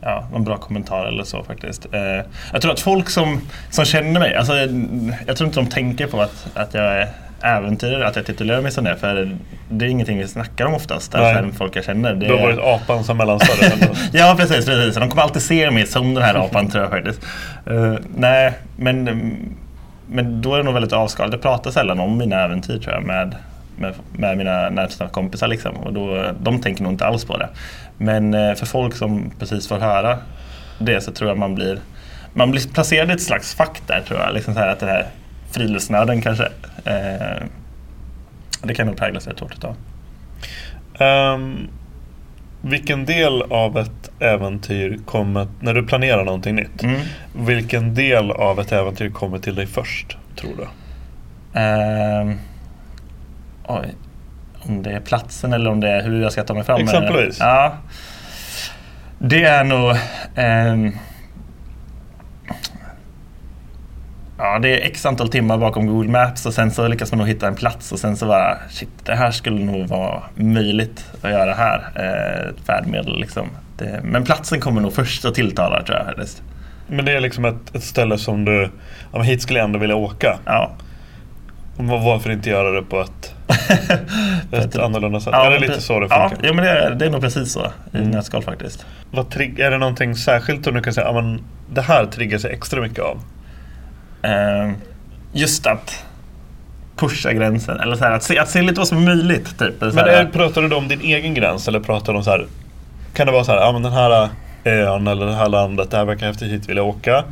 ja, 0.00 0.28
någon 0.32 0.44
bra 0.44 0.56
kommentar 0.56 1.06
eller 1.06 1.24
så 1.24 1.42
faktiskt. 1.42 1.86
Eh, 1.94 2.20
jag 2.52 2.62
tror 2.62 2.72
att 2.72 2.80
folk 2.80 3.10
som, 3.10 3.40
som 3.70 3.84
känner 3.84 4.20
mig, 4.20 4.34
alltså, 4.34 4.56
jag, 4.56 4.68
jag 5.26 5.36
tror 5.36 5.46
inte 5.48 5.60
de 5.60 5.66
tänker 5.66 6.06
på 6.06 6.20
att, 6.20 6.46
att 6.54 6.74
jag 6.74 6.84
är 6.84 7.08
äventyrare, 7.42 8.06
att 8.06 8.16
jag 8.16 8.26
titulerar 8.26 8.60
mig 8.60 8.72
som 8.72 8.84
det. 8.84 8.96
För 8.96 9.36
det 9.68 9.84
är 9.84 9.88
ingenting 9.88 10.18
vi 10.18 10.28
snackar 10.28 10.66
om 10.66 10.74
oftast, 10.74 11.12
där 11.12 11.50
folk 11.58 11.76
jag 11.76 11.84
känner. 11.84 12.14
Det... 12.14 12.26
Du 12.26 12.34
har 12.34 12.42
varit 12.42 12.58
apan 12.58 13.04
som 13.04 13.16
mellanstadie. 13.16 13.72
ja, 14.12 14.34
precis, 14.38 14.66
precis. 14.66 14.94
De 14.94 15.10
kommer 15.10 15.22
alltid 15.22 15.42
se 15.42 15.70
mig 15.70 15.86
som 15.86 16.14
den 16.14 16.22
här 16.22 16.34
apan 16.34 16.70
tror 16.70 16.82
jag 16.82 16.90
faktiskt. 16.90 17.26
Uh, 17.70 17.96
nej, 18.16 18.52
men 18.76 19.08
men 20.06 20.42
då 20.42 20.54
är 20.54 20.58
det 20.58 20.64
nog 20.64 20.74
väldigt 20.74 20.92
avskalat. 20.92 21.32
Jag 21.32 21.42
pratar 21.42 21.70
sällan 21.70 22.00
om 22.00 22.18
mina 22.18 22.44
äventyr 22.44 22.78
tror 22.78 22.94
jag 22.94 23.04
med, 23.04 23.36
med, 23.76 23.94
med 24.12 24.38
mina 24.38 24.70
närmsta 24.70 25.08
kompisar. 25.08 25.48
Liksom. 25.48 25.76
Och 25.76 25.92
då, 25.92 26.32
de 26.40 26.60
tänker 26.60 26.82
nog 26.82 26.92
inte 26.92 27.06
alls 27.06 27.24
på 27.24 27.36
det. 27.36 27.48
Men 27.98 28.34
eh, 28.34 28.54
för 28.54 28.66
folk 28.66 28.96
som 28.96 29.32
precis 29.38 29.68
får 29.68 29.78
höra 29.78 30.18
det 30.78 31.00
så 31.00 31.12
tror 31.12 31.30
jag 31.30 31.38
man 31.38 31.54
blir 31.54 31.78
man 32.32 32.50
blir 32.50 32.72
placerad 32.72 33.10
i 33.10 33.12
ett 33.12 33.22
slags 33.22 33.54
fack 33.54 33.82
där 33.86 34.00
tror 34.00 34.20
jag. 34.20 34.34
Liksom 34.34 34.54
så 34.54 34.60
här 34.60 34.68
att 34.68 34.80
det 34.80 34.86
här 34.86 35.06
friluftsnörden 35.50 36.22
kanske. 36.22 36.44
Eh, 36.84 37.46
det 38.62 38.74
kan 38.74 38.86
nog 38.86 38.96
präglas 38.96 39.26
rätt 39.26 39.40
hårt 39.40 39.54
utav. 39.54 39.76
Um, 40.98 41.68
vilken 42.60 43.04
del 43.04 43.42
av 43.42 43.78
ett 43.78 44.10
äventyr 44.20 44.98
kommer, 45.04 45.46
när 45.60 45.74
du 45.74 45.82
planerar 45.82 46.24
någonting 46.24 46.54
nytt, 46.54 46.82
mm. 46.82 47.00
vilken 47.32 47.94
del 47.94 48.30
av 48.30 48.60
ett 48.60 48.72
äventyr 48.72 49.10
kommer 49.10 49.38
till 49.38 49.54
dig 49.54 49.66
först, 49.66 50.16
tror 50.36 50.56
du? 50.56 50.62
Uh, 51.60 52.36
oj. 53.64 53.94
Om 54.58 54.82
det 54.82 54.90
är 54.90 55.00
platsen 55.00 55.52
eller 55.52 55.70
om 55.70 55.80
det 55.80 55.88
är 55.88 56.02
hur 56.02 56.22
jag 56.22 56.32
ska 56.32 56.44
ta 56.44 56.54
mig 56.54 56.64
fram? 56.64 56.80
Exempelvis. 56.80 57.38
Ja. 57.40 57.76
Det 59.18 59.44
är 59.44 59.64
nog... 59.64 59.96
Um, 60.36 60.98
ja, 64.38 64.58
det 64.58 64.68
är 64.82 64.86
x 64.86 65.06
antal 65.06 65.28
timmar 65.28 65.58
bakom 65.58 65.86
Google 65.86 66.10
Maps 66.10 66.46
och 66.46 66.54
sen 66.54 66.70
så 66.70 66.88
lyckas 66.88 67.12
man 67.12 67.18
nog 67.18 67.28
hitta 67.28 67.46
en 67.46 67.54
plats 67.54 67.92
och 67.92 67.98
sen 67.98 68.16
så 68.16 68.26
bara 68.26 68.58
shit, 68.70 68.88
det 69.04 69.14
här 69.14 69.30
skulle 69.30 69.64
nog 69.64 69.86
vara 69.88 70.22
möjligt 70.34 71.04
att 71.22 71.30
göra 71.30 71.54
här. 71.54 71.88
Eh, 71.94 72.48
ett 72.48 72.66
färdmedel 72.66 73.20
liksom. 73.20 73.48
Det, 73.78 74.00
men 74.04 74.24
platsen 74.24 74.60
kommer 74.60 74.80
nog 74.80 74.92
först 74.92 75.24
att 75.24 75.34
tilltala 75.34 75.82
tror 75.82 75.98
jag. 75.98 76.26
Men 76.88 77.04
det 77.04 77.12
är 77.12 77.20
liksom 77.20 77.44
ett, 77.44 77.74
ett 77.74 77.82
ställe 77.84 78.18
som 78.18 78.44
du, 78.44 78.62
ja 79.12 79.18
men 79.18 79.22
hit 79.22 79.42
skulle 79.42 79.58
jag 79.58 79.64
ändå 79.64 79.78
vilja 79.78 79.96
åka. 79.96 80.38
Ja. 80.44 80.70
Och 81.76 81.84
Varför 81.84 82.30
inte 82.30 82.50
göra 82.50 82.70
det 82.70 82.82
på 82.82 83.00
ett, 83.00 83.34
ett 84.52 84.78
annorlunda 84.78 85.20
sätt? 85.20 85.30
Ja, 85.32 85.46
är 85.46 85.50
det 85.50 85.58
lite 85.58 85.80
så 85.80 86.00
det 86.00 86.08
funkar? 86.08 86.38
ja 86.42 86.52
men 86.52 86.64
det 86.64 86.70
är, 86.70 86.90
det 86.90 87.06
är 87.06 87.10
nog 87.10 87.20
precis 87.20 87.52
så 87.52 87.66
i 87.92 87.96
Mm. 87.98 88.10
nötskal 88.10 88.42
faktiskt. 88.42 88.86
Vad 89.10 89.36
är 89.36 89.70
det 89.70 89.78
någonting 89.78 90.14
särskilt 90.16 90.64
som 90.64 90.74
du 90.74 90.82
kan 90.82 90.92
säga, 90.92 91.06
ja 91.06 91.12
men 91.12 91.40
det 91.74 91.82
här 91.82 92.06
triggar 92.06 92.38
sig 92.38 92.52
extra 92.52 92.80
mycket 92.80 92.98
av? 93.04 93.20
Eh, 94.26 94.72
just 95.32 95.66
att 95.66 96.04
pusha 96.96 97.32
gränsen. 97.32 97.80
Eller 97.80 97.96
så 97.96 98.04
här, 98.04 98.12
att, 98.12 98.22
se, 98.22 98.38
att 98.38 98.50
se 98.50 98.62
lite 98.62 98.80
vad 98.80 98.88
som 98.88 98.98
är 98.98 99.02
möjligt. 99.02 99.58
Typ. 99.58 99.80
Men 99.80 99.98
är, 99.98 100.24
pratar 100.24 100.62
du 100.62 100.68
då 100.68 100.76
om 100.76 100.88
din 100.88 101.00
egen 101.00 101.34
gräns 101.34 101.68
eller 101.68 101.80
pratar 101.80 102.12
du 102.12 102.18
om 102.18 102.24
så 102.24 102.30
här, 102.30 102.46
kan 103.14 103.26
det 103.26 103.32
vara 103.32 103.44
så 103.44 103.52
här, 103.52 103.58
ja 103.58 103.72
men 103.72 103.82
den 103.82 103.92
här 103.92 104.28
ön 104.64 105.06
eller 105.06 105.26
det 105.26 105.34
här 105.34 105.48
landet, 105.48 105.90
det 105.90 105.96
här 105.96 106.04
verkar 106.04 106.26
häftigt, 106.26 106.52
hit 106.52 106.68
vill 106.68 106.76
jag 106.76 106.86
åka. 106.86 107.24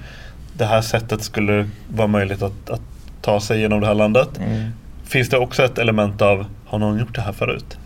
Det 0.52 0.64
här 0.64 0.80
sättet 0.80 1.22
skulle 1.22 1.68
vara 1.88 2.08
möjligt 2.08 2.42
att, 2.42 2.70
att 2.70 2.80
ta 3.22 3.40
sig 3.40 3.60
genom 3.60 3.80
det 3.80 3.86
här 3.86 3.94
landet. 3.94 4.28
Mm. 4.38 4.70
Finns 5.04 5.28
det 5.28 5.38
också 5.38 5.64
ett 5.64 5.78
element 5.78 6.22
av, 6.22 6.46
har 6.66 6.78
någon 6.78 6.98
gjort 6.98 7.14
det 7.14 7.20
här 7.20 7.32
förut? 7.32 7.78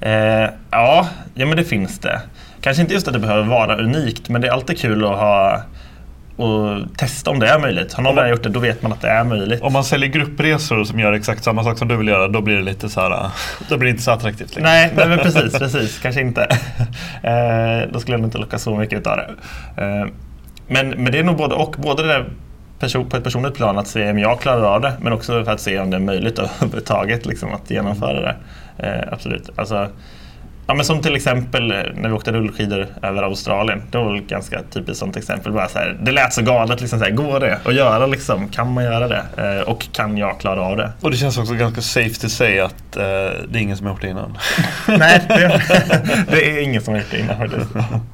Eh, 0.00 0.50
ja, 0.70 1.08
ja, 1.34 1.46
men 1.46 1.56
det 1.56 1.64
finns 1.64 1.98
det. 1.98 2.20
Kanske 2.60 2.82
inte 2.82 2.94
just 2.94 3.08
att 3.08 3.14
det 3.14 3.20
behöver 3.20 3.44
vara 3.44 3.76
unikt, 3.76 4.28
men 4.28 4.40
det 4.40 4.48
är 4.48 4.52
alltid 4.52 4.78
kul 4.78 5.04
att 5.04 5.18
ha 5.18 5.62
och 6.38 6.96
testa 6.96 7.30
om 7.30 7.38
det 7.38 7.48
är 7.48 7.58
möjligt. 7.58 7.92
Har 7.92 8.02
någon 8.02 8.14
väl 8.14 8.30
gjort 8.30 8.42
det, 8.42 8.48
då 8.48 8.60
vet 8.60 8.82
man 8.82 8.92
att 8.92 9.00
det 9.00 9.08
är 9.08 9.24
möjligt. 9.24 9.62
Om 9.62 9.72
man 9.72 9.84
säljer 9.84 10.08
gruppresor 10.08 10.84
som 10.84 11.00
gör 11.00 11.12
exakt 11.12 11.44
samma 11.44 11.64
sak 11.64 11.78
som 11.78 11.88
du 11.88 11.96
vill 11.96 12.08
göra, 12.08 12.28
då 12.28 12.40
blir 12.40 12.56
det 12.56 12.62
lite 12.62 12.88
så 12.88 13.00
här, 13.00 13.30
då 13.68 13.76
blir 13.76 13.86
det 13.86 13.90
inte 13.90 14.02
så 14.02 14.10
attraktivt 14.10 14.56
längre. 14.56 14.68
Nej, 14.68 14.92
nej 14.96 15.08
men 15.08 15.18
precis, 15.18 15.52
precis. 15.58 15.98
Kanske 15.98 16.20
inte. 16.20 16.42
Eh, 17.22 17.92
då 17.92 18.00
skulle 18.00 18.14
jag 18.14 18.20
nog 18.20 18.28
inte 18.28 18.38
locka 18.38 18.58
så 18.58 18.76
mycket 18.76 18.98
utav 18.98 19.16
det. 19.16 19.34
Eh, 19.82 20.06
men, 20.66 20.88
men 20.88 21.12
det 21.12 21.18
är 21.18 21.24
nog 21.24 21.36
både 21.36 21.54
och. 21.54 21.76
Både 21.78 22.02
det 22.02 22.24
person, 22.78 23.08
på 23.08 23.16
ett 23.16 23.24
personligt 23.24 23.54
plan 23.54 23.78
att 23.78 23.88
se 23.88 24.10
om 24.10 24.18
jag 24.18 24.40
klarar 24.40 24.74
av 24.74 24.80
det, 24.80 24.92
men 25.00 25.12
också 25.12 25.44
för 25.44 25.52
att 25.52 25.60
se 25.60 25.78
om 25.78 25.90
det 25.90 25.96
är 25.96 26.00
möjligt 26.00 26.38
överhuvudtaget 26.38 27.26
liksom, 27.26 27.54
att 27.54 27.70
genomföra 27.70 28.20
det. 28.20 28.36
Eh, 28.78 29.12
absolut. 29.12 29.50
Alltså, 29.56 29.88
ja, 30.68 30.74
men 30.74 30.84
som 30.84 31.02
till 31.02 31.16
exempel 31.16 31.70
eh, 31.70 31.76
när 31.94 32.08
vi 32.08 32.14
åkte 32.14 32.32
rullskidor 32.32 32.86
över 33.02 33.22
Australien. 33.22 33.82
Det 33.90 33.98
var 33.98 34.12
väl 34.12 34.22
ett 34.22 34.28
ganska 34.28 34.62
typiskt 34.62 34.98
sånt 34.98 35.16
exempel. 35.16 35.52
Bara 35.52 35.68
så 35.68 35.78
här, 35.78 35.98
det 36.02 36.12
lät 36.12 36.32
så 36.32 36.42
galet. 36.42 36.80
Liksom, 36.80 36.98
så 36.98 37.04
här, 37.04 37.12
går 37.12 37.40
det 37.40 37.58
att 37.64 37.74
göra? 37.74 38.06
Liksom? 38.06 38.48
Kan 38.48 38.72
man 38.72 38.84
göra 38.84 39.08
det? 39.08 39.22
Eh, 39.36 39.68
och 39.68 39.86
kan 39.92 40.18
jag 40.18 40.40
klara 40.40 40.60
av 40.60 40.76
det? 40.76 40.92
Och 41.00 41.10
det 41.10 41.16
känns 41.16 41.38
också 41.38 41.54
ganska 41.54 41.80
safe 41.80 42.14
to 42.14 42.28
say 42.28 42.58
att 42.58 42.96
eh, 42.96 43.02
det 43.48 43.54
är 43.54 43.56
ingen 43.56 43.76
som 43.76 43.86
har 43.86 43.92
gjort 43.92 44.02
det 44.02 44.08
innan. 44.08 44.38
Nej, 44.88 45.22
det, 45.28 45.62
det 46.30 46.50
är 46.50 46.62
ingen 46.62 46.82
som 46.82 46.94
har 46.94 47.00
gjort 47.00 47.10
det 47.10 47.20
innan. 47.20 47.66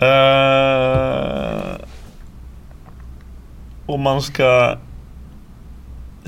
Eh, 0.00 1.60
om 3.86 4.00
man 4.00 4.22
ska... 4.22 4.76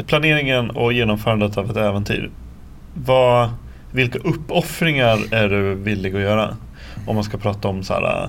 Planeringen 0.06 0.70
och 0.70 0.92
genomförandet 0.92 1.58
av 1.58 1.70
ett 1.70 1.76
äventyr. 1.76 2.30
Vad, 2.94 3.50
vilka 3.92 4.18
uppoffringar 4.18 5.18
är 5.34 5.48
du 5.48 5.74
villig 5.74 6.14
att 6.14 6.20
göra? 6.22 6.56
Om 7.06 7.14
man 7.14 7.24
ska 7.24 7.38
prata 7.38 7.68
om 7.68 7.82
så 7.82 7.94
här, 7.94 8.22
eh, 8.24 8.28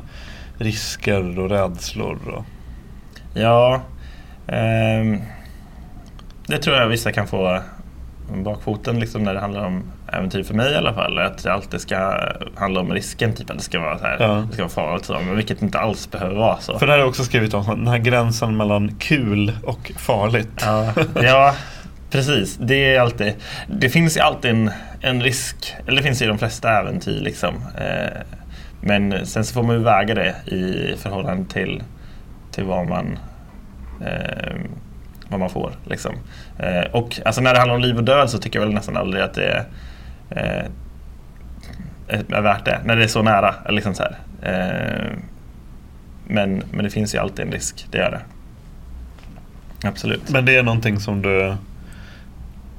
risker 0.57 1.39
och 1.39 1.49
rädslor. 1.49 2.17
Och, 2.37 2.45
Ja, 3.33 3.81
ehm, 4.47 5.17
det 6.47 6.57
tror 6.57 6.75
jag 6.77 6.87
vissa 6.87 7.11
kan 7.11 7.27
få 7.27 7.59
bakfoten 8.43 8.99
liksom 8.99 9.23
när 9.23 9.33
det 9.33 9.39
handlar 9.39 9.65
om 9.65 9.83
äventyr 10.13 10.43
för 10.43 10.53
mig 10.53 10.71
i 10.71 10.75
alla 10.75 10.93
fall. 10.93 11.19
Att 11.19 11.43
det 11.43 11.53
alltid 11.53 11.81
ska 11.81 12.19
handla 12.55 12.79
om 12.79 12.91
risken, 12.93 13.33
typ 13.33 13.49
att 13.49 13.57
det 13.57 13.63
ska 13.63 13.79
vara, 13.79 13.97
så 13.97 14.03
här, 14.05 14.17
Ja. 14.19 14.27
det 14.47 14.53
ska 14.53 14.61
vara 14.63 14.69
farligt. 14.73 15.05
Så, 15.05 15.13
men 15.13 15.35
vilket 15.35 15.61
inte 15.61 15.79
alls 15.79 16.11
behöver 16.11 16.35
vara 16.35 16.57
så. 16.57 16.79
för 16.79 16.85
det 16.85 16.91
här 16.91 16.97
har 16.99 17.03
jag 17.03 17.09
också 17.09 17.23
skrivit 17.23 17.53
om, 17.53 17.65
den 17.67 17.87
här 17.87 17.97
gränsen 17.97 18.57
mellan 18.57 18.95
kul 18.99 19.51
och 19.63 19.91
farligt. 19.97 20.61
Ja, 20.65 20.93
ja, 21.15 21.55
precis. 22.11 22.57
Det 22.57 22.95
är 22.95 22.99
alltid 22.99 23.33
Det 23.67 23.89
finns 23.89 24.17
ju 24.17 24.21
alltid 24.21 24.51
en, 24.51 24.71
en 25.01 25.23
risk, 25.23 25.75
eller 25.87 25.97
det 25.97 26.03
finns 26.03 26.21
ju 26.21 26.25
i 26.25 26.27
de 26.27 26.37
flesta 26.37 26.79
äventyr 26.79 27.21
liksom. 27.21 27.55
Eh, 27.77 28.21
men 28.81 29.25
sen 29.25 29.45
så 29.45 29.53
får 29.53 29.63
man 29.63 29.75
ju 29.75 29.83
väga 29.83 30.15
det 30.15 30.35
i 30.45 30.95
förhållande 30.97 31.53
till, 31.53 31.83
till 32.51 32.63
vad 32.63 32.87
man 32.87 33.19
eh, 34.05 34.61
vad 35.31 35.39
man 35.39 35.49
får. 35.49 35.71
Liksom. 35.85 36.15
Eh, 36.59 36.91
och 36.91 37.21
alltså 37.25 37.41
när 37.41 37.53
det 37.53 37.59
handlar 37.59 37.75
om 37.75 37.81
liv 37.81 37.97
och 37.97 38.03
död 38.03 38.29
så 38.29 38.37
tycker 38.37 38.59
jag 38.59 38.65
väl 38.65 38.75
nästan 38.75 38.97
aldrig 38.97 39.23
att 39.23 39.33
det 39.33 39.65
är, 40.29 40.67
eh, 42.07 42.19
är 42.29 42.41
värt 42.41 42.65
det. 42.65 42.79
När 42.85 42.95
det 42.95 43.03
är 43.03 43.07
så 43.07 43.21
nära. 43.21 43.55
Liksom 43.69 43.93
så 43.93 44.03
här. 44.03 44.17
Eh, 44.41 45.17
men, 46.27 46.63
men 46.71 46.83
det 46.83 46.89
finns 46.89 47.15
ju 47.15 47.19
alltid 47.19 47.45
en 47.45 47.51
risk, 47.51 47.87
det 47.91 47.97
gör 47.97 48.11
det. 48.11 48.21
Absolut. 49.87 50.29
Men 50.29 50.45
det 50.45 50.55
är 50.55 50.63
någonting 50.63 50.99
som 50.99 51.21
du 51.21 51.55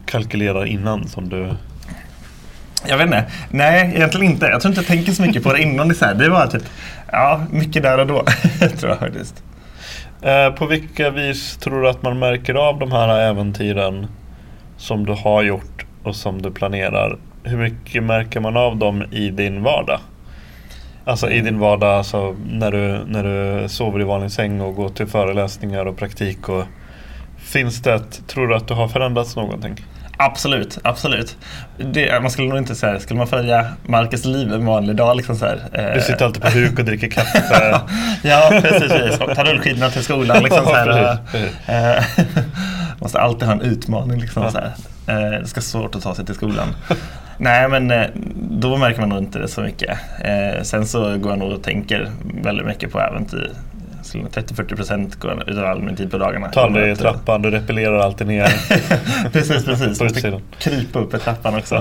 kalkylerar 0.07 0.67
innan 0.67 1.09
som 1.09 1.29
du... 1.29 1.55
Jag 2.87 2.97
vet 2.97 3.07
inte. 3.07 3.25
Nej, 3.51 3.93
egentligen 3.95 4.33
inte. 4.33 4.47
Jag 4.47 4.61
tror 4.61 4.71
inte 4.71 4.81
jag 4.81 4.89
tänker 4.89 5.13
så 5.13 5.23
mycket 5.23 5.43
på 5.43 5.53
det 5.53 5.63
innan. 5.63 5.89
Det, 5.89 5.93
är 5.93 5.97
så 5.97 6.05
här. 6.05 6.15
det 6.15 6.29
var 6.29 6.47
typ, 6.47 6.63
ja, 7.13 7.41
mycket 7.51 7.83
där 7.83 7.99
och 7.99 8.07
då. 8.07 8.25
tror 8.79 8.91
jag 8.91 8.99
faktiskt. 8.99 9.43
Eh, 10.23 10.51
på 10.51 10.67
vilka 10.67 11.11
vis 11.11 11.57
tror 11.57 11.83
du 11.83 11.89
att 11.89 12.03
man 12.03 12.19
märker 12.19 12.55
av 12.55 12.79
de 12.79 12.93
här 12.93 13.21
äventyren 13.21 14.07
som 14.77 15.07
du 15.07 15.13
har 15.13 15.43
gjort 15.43 15.87
och 16.03 16.17
som 16.17 16.43
du 16.43 16.51
planerar? 16.51 17.19
Hur 17.43 17.59
mycket 17.59 18.03
märker 18.03 18.41
man 18.41 18.57
av 18.57 18.77
dem 18.77 19.05
i 19.11 19.31
din 19.31 19.63
vardag? 19.63 20.01
Alltså 21.05 21.31
i 21.31 21.41
din 21.41 21.59
vardag, 21.59 21.95
alltså 21.95 22.37
när 22.51 22.71
du, 22.71 23.05
när 23.07 23.25
du 23.25 23.69
sover 23.69 24.01
i 24.01 24.05
vanlig 24.05 24.31
säng 24.31 24.61
och 24.61 24.75
går 24.75 24.89
till 24.89 25.07
föreläsningar 25.07 25.87
och 25.87 25.97
praktik. 25.97 26.49
Och, 26.49 26.65
finns 27.37 27.83
det 27.83 27.95
ett, 27.95 28.29
tror 28.29 28.49
du 28.49 28.55
att 28.55 28.69
du 28.69 28.75
har 28.75 28.89
förändrats 28.89 29.37
någonting? 29.37 29.77
Absolut, 30.25 30.79
absolut. 30.85 31.37
Det, 31.77 32.21
man 32.23 32.31
skulle 32.31 32.49
nog 32.49 32.59
inte 32.59 32.75
säga, 32.75 33.01
skulle 33.01 33.19
man 33.19 33.27
följa 33.27 33.67
Marcus 33.87 34.25
liv 34.25 34.53
en 34.53 34.67
vanlig 34.67 34.97
dag 34.97 35.17
liksom 35.17 35.37
så 35.37 35.47
här, 35.47 35.61
eh, 35.73 35.95
Du 35.95 36.01
sitter 36.01 36.25
alltid 36.25 36.43
på 36.43 36.49
huk 36.49 36.79
och 36.79 36.85
dricker 36.85 37.09
kaffe. 37.09 37.43
ja, 38.23 38.49
precis. 38.63 39.21
Och 39.21 39.35
tar 39.35 39.45
rullskidorna 39.45 39.91
till 39.91 40.03
skolan. 40.05 40.43
Liksom, 40.43 40.65
så 40.65 40.75
här, 40.75 41.19
Ja, 41.33 41.39
eh, 41.75 42.05
måste 42.99 43.21
alltid 43.21 43.49
ha 43.49 43.53
en 43.55 43.61
utmaning. 43.61 44.21
Liksom, 44.21 44.51
så 44.51 44.59
här. 44.59 44.73
Eh, 45.07 45.41
det 45.41 45.47
ska 45.47 45.59
vara 45.59 45.65
svårt 45.65 45.95
att 45.95 46.03
ta 46.03 46.15
sig 46.15 46.27
till 46.27 46.35
skolan. 46.35 46.69
Nej, 47.39 47.69
men 47.69 47.91
eh, 47.91 48.07
då 48.35 48.77
märker 48.77 49.01
man 49.01 49.09
nog 49.09 49.19
inte 49.19 49.39
det 49.39 49.49
så 49.49 49.61
mycket. 49.61 49.99
Eh, 50.21 50.63
sen 50.63 50.87
så 50.87 51.19
går 51.19 51.33
jag 51.33 51.39
nog 51.39 51.53
och 51.53 51.63
tänker 51.63 52.11
väldigt 52.43 52.67
mycket 52.67 52.93
på 52.93 53.01
äventyr. 53.01 53.51
Jag 54.15 54.33
skulle 54.33 54.69
nog 54.69 54.79
30-40% 54.79 55.19
går 55.19 55.51
utav 55.51 55.65
all 55.65 55.83
min 55.83 55.97
tid 55.97 56.11
på 56.11 56.19
dagarna. 56.19 56.49
Ta 56.49 56.61
aldrig 56.63 56.93
i 56.93 56.97
trappan, 56.97 57.43
du 57.43 57.51
repellerar 57.51 57.99
alltid 57.99 58.27
ner. 58.27 58.47
precis, 59.33 59.65
precis. 59.65 59.99
På 59.99 60.05
Måste 60.05 60.19
utsidan. 60.19 60.43
krypa 60.59 60.99
upp 60.99 61.15
i 61.15 61.19
trappan 61.19 61.55
också. 61.55 61.77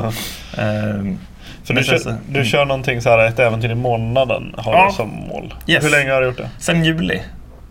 Ehm, 0.58 1.18
För 1.64 1.74
men 1.74 1.84
du 1.84 1.84
sen 1.84 1.84
kör, 1.84 1.98
så- 1.98 2.16
du 2.30 2.46
kör 2.46 2.66
någonting 2.66 3.02
så 3.02 3.10
här, 3.10 3.26
ett 3.26 3.40
äventyr 3.40 3.70
i 3.72 3.76
månaden 3.76 4.54
har 4.58 4.74
Ja. 4.74 4.88
du 4.90 4.96
som 4.96 5.10
mål. 5.10 5.54
Yes. 5.68 5.84
Hur 5.86 5.90
länge 5.90 6.12
har 6.12 6.22
du 6.22 6.28
gjort 6.28 6.38
det? 6.38 6.50
Sen 6.58 6.84
juli 6.86 7.22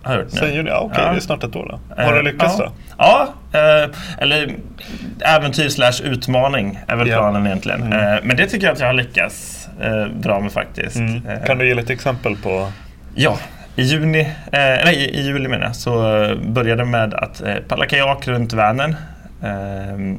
har 0.02 0.12
jag 0.14 0.22
gjort 0.22 0.32
nu. 0.32 0.38
Sen 0.38 0.54
juni? 0.54 0.68
Ja, 0.70 0.78
okej, 0.78 1.02
Ja. 1.04 1.10
det 1.10 1.16
är 1.16 1.20
snart 1.20 1.44
ett 1.44 1.56
år 1.56 1.66
då. 1.88 2.02
Har 2.02 2.12
Eh, 2.12 2.16
du 2.18 2.22
lyckats 2.22 2.56
ja. 2.58 2.64
då? 2.64 2.72
Ja, 2.98 3.28
eh, 3.58 3.90
eller 4.18 4.54
äventyr 5.20 5.68
slash 5.68 6.02
utmaning 6.04 6.78
är 6.86 6.96
väl 6.96 7.06
planen 7.06 7.46
egentligen. 7.46 7.82
Mm. 7.82 8.14
Eh, 8.14 8.20
men 8.22 8.36
det 8.36 8.46
tycker 8.46 8.66
jag 8.66 8.72
att 8.74 8.80
jag 8.80 8.86
har 8.86 8.94
lyckats 8.94 9.68
eh, 9.82 10.06
bra 10.08 10.40
med 10.40 10.52
faktiskt. 10.52 10.96
Mm. 10.96 11.26
Eh, 11.28 11.44
Kan 11.46 11.58
du 11.58 11.68
ge 11.68 11.74
lite 11.74 11.92
exempel 11.92 12.36
på? 12.36 12.72
Ja, 13.14 13.38
i 13.76 13.82
juni, 13.82 14.20
eh, 14.20 14.84
nej 14.84 14.94
i, 14.94 15.20
juli 15.20 15.48
menar 15.48 15.66
jag, 15.66 15.76
så 15.76 15.92
började 16.44 16.84
med 16.84 17.14
att 17.14 17.42
eh, 17.42 17.56
paddla 17.56 17.86
kajak 17.86 18.28
runt 18.28 18.52
Vänern. 18.52 18.96
Eh, 19.42 20.16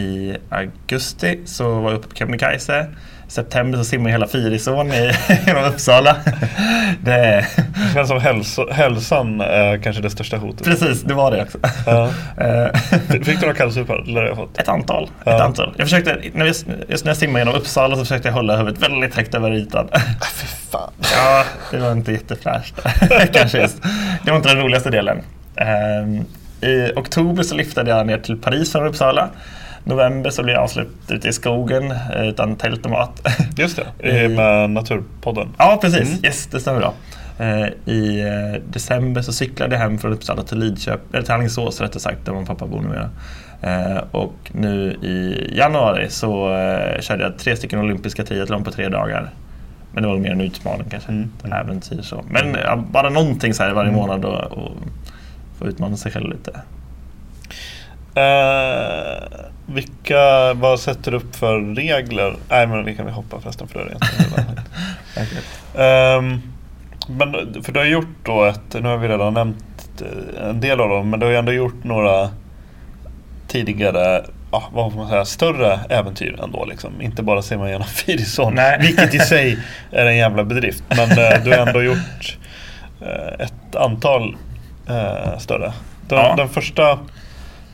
I 0.00 0.36
augusti 0.48 1.40
så 1.44 1.80
var 1.80 1.90
jag 1.90 1.98
uppe 1.98 2.08
på 2.08 2.14
Kebnekaise. 2.14 2.86
September 3.28 3.78
så 3.78 3.84
simmade 3.84 4.10
jag 4.10 4.14
hela 4.14 4.26
Fyrisån 4.28 4.92
i 4.92 5.12
genom 5.46 5.64
Uppsala. 5.64 6.16
det, 7.04 7.46
Det 7.56 7.94
känns 7.94 8.08
som 8.08 8.20
hälso, 8.20 8.70
hälsan 8.72 9.40
är 9.40 9.78
kanske 9.78 10.02
det 10.02 10.10
största 10.10 10.36
hotet. 10.36 10.64
precis, 10.66 11.02
det 11.02 11.14
var 11.14 11.30
det 11.30 11.42
också. 11.42 11.58
Ja. 11.86 12.10
Eh, 12.44 12.80
Fick 13.08 13.26
du 13.26 13.40
några 13.40 13.54
kallsupar? 13.54 14.04
Jag? 14.06 14.48
Ett 14.58 14.68
antal. 14.68 15.04
Ett 15.04 15.10
Ja. 15.24 15.42
antal. 15.44 15.74
Jag 15.76 15.86
försökte, 15.86 16.16
när 16.34 16.44
vi, 16.44 16.48
just 16.88 17.04
när 17.04 17.10
jag 17.10 17.16
simmade 17.16 17.38
genom 17.38 17.54
Uppsala 17.54 17.96
så 17.96 18.02
försökte 18.02 18.28
jag 18.28 18.34
hålla 18.34 18.56
huvudet 18.56 18.82
väldigt 18.82 19.14
högt 19.16 19.34
över 19.34 19.52
ytan. 19.52 19.88
Fy 20.34 20.46
fan. 20.70 20.90
Ja, 21.16 21.44
det 21.70 21.78
var 21.78 21.92
inte 21.92 22.12
jättefräscht. 22.12 22.74
Kanske 23.32 23.58
just. 23.60 23.82
Det 24.24 24.30
var 24.30 24.36
inte 24.36 24.48
den 24.48 24.58
roligaste 24.62 24.90
delen. 24.90 25.18
Ehm, 25.56 26.24
I 26.60 26.92
oktober 26.96 27.42
så 27.42 27.54
lyftade 27.54 27.90
jag 27.90 28.06
ner 28.06 28.18
till 28.18 28.36
Paris 28.36 28.72
från 28.72 28.86
Uppsala. 28.86 29.28
November 29.84 30.30
så 30.30 30.42
blev 30.42 30.54
jag 30.54 30.62
avslut 30.62 30.88
ute 31.08 31.28
i 31.28 31.32
skogen 31.32 31.90
eh, 31.90 32.28
utan 32.28 32.56
tält 32.56 32.84
och 32.84 32.90
mat. 32.90 33.26
Just 33.56 33.80
det, 33.98 34.08
i- 34.08 34.28
med 34.28 34.70
Naturpodden. 34.70 35.48
Ja, 35.58 35.78
precis. 35.80 36.08
Mm. 36.08 36.24
Yes, 36.24 36.46
det 36.46 36.60
stämmer 36.60 36.80
bra. 36.80 36.94
Eh, 37.38 37.94
I 37.94 38.20
eh, 38.20 38.62
december 38.70 39.22
så 39.22 39.32
cyklade 39.32 39.74
jag 39.74 39.82
hem 39.82 39.98
från 39.98 40.12
Uppsala 40.12 40.42
till 40.42 40.58
Lidköping, 40.58 41.08
eller 41.12 41.22
till 41.22 41.34
Alingsås 41.34 41.80
rättare 41.80 42.00
sagt, 42.00 42.24
där 42.24 42.34
och 42.34 42.46
pappa 42.46 42.66
bor 42.66 42.80
numera. 42.80 43.10
Eh, 43.62 44.02
och 44.10 44.34
nu 44.52 44.92
i 44.92 45.50
januari 45.56 46.10
så 46.10 46.56
eh, 46.56 47.00
körde 47.00 47.22
jag 47.22 47.38
tre 47.38 47.56
stycken 47.56 47.78
olympiska 47.78 48.24
triathlon 48.24 48.64
på 48.64 48.70
tre 48.70 48.88
dagar. 48.88 49.30
Men 49.92 50.02
det 50.02 50.08
var 50.08 50.18
mer 50.18 50.30
en 50.30 50.40
utmaning 50.40 50.86
kanske, 50.90 51.12
mm. 51.12 51.30
en 51.42 51.52
äventyr 51.52 52.02
så. 52.02 52.24
Men 52.30 52.56
bara 52.90 53.10
någonting 53.10 53.54
så 53.54 53.62
här 53.62 53.72
varje 53.72 53.88
mm. 53.88 54.00
månad 54.00 54.24
och, 54.24 54.44
och 54.44 54.72
få 55.58 55.66
utmana 55.66 55.96
sig 55.96 56.12
själv 56.12 56.30
lite. 56.30 56.50
Uh, 58.16 59.48
vilka, 59.68 60.54
vad 60.54 60.80
sätter 60.80 61.10
du 61.10 61.16
upp 61.16 61.36
för 61.36 61.74
regler? 61.74 62.36
Nej 62.48 62.66
men 62.66 62.84
det 62.84 62.94
kan 62.94 63.06
vi 63.06 63.12
hoppa 63.12 63.40
förresten 63.40 63.68
för 63.68 63.84
det 63.84 63.90
är 63.90 63.96
okay. 65.22 66.16
um, 66.18 66.42
Men 67.08 67.62
för 67.62 67.72
du 67.72 67.80
har 67.80 67.86
gjort 67.86 68.16
då 68.24 68.44
ett, 68.44 68.74
nu 68.82 68.88
har 68.88 68.96
vi 68.96 69.08
redan 69.08 69.34
nämnt 69.34 70.00
eh, 70.00 70.48
en 70.48 70.60
del 70.60 70.80
av 70.80 70.88
dem, 70.88 71.10
men 71.10 71.20
du 71.20 71.26
har 71.26 71.30
ju 71.30 71.38
ändå 71.38 71.52
gjort 71.52 71.84
några 71.84 72.30
tidigare 73.48 74.24
ja, 74.50 74.68
vad 74.72 74.92
får 74.92 74.98
man 75.00 75.08
säga, 75.08 75.24
större 75.24 75.80
äventyr 75.88 76.40
ändå. 76.42 76.64
Liksom. 76.64 77.02
Inte 77.02 77.22
bara 77.22 77.42
ser 77.42 77.56
man 77.56 77.68
igenom 77.68 77.86
Fyrisån, 78.06 78.58
vilket 78.80 79.14
i 79.14 79.18
sig 79.18 79.58
är 79.90 80.06
en 80.06 80.16
jävla 80.16 80.44
bedrift. 80.44 80.84
Men 80.88 81.10
eh, 81.10 81.44
du 81.44 81.50
har 81.50 81.66
ändå 81.66 81.82
gjort 81.82 82.38
eh, 83.00 83.46
ett 83.46 83.76
antal 83.76 84.36
eh, 84.88 85.38
större. 85.38 85.72
Den, 86.08 86.18
ja. 86.18 86.34
den, 86.36 86.48
första, 86.48 86.98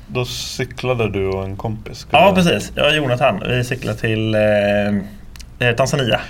då 0.06 0.24
cyklade 0.24 1.10
du 1.10 1.26
och 1.26 1.44
en 1.44 1.56
kompis. 1.56 2.06
Ja, 2.10 2.32
precis. 2.34 2.72
Jag 2.74 2.86
och 2.86 2.96
Jonathan. 2.96 3.42
Vi 3.48 3.64
cyklade 3.64 3.98
till 3.98 4.34
eh, 4.34 4.40
eh 5.68 5.76
Tanzania. 5.76 6.20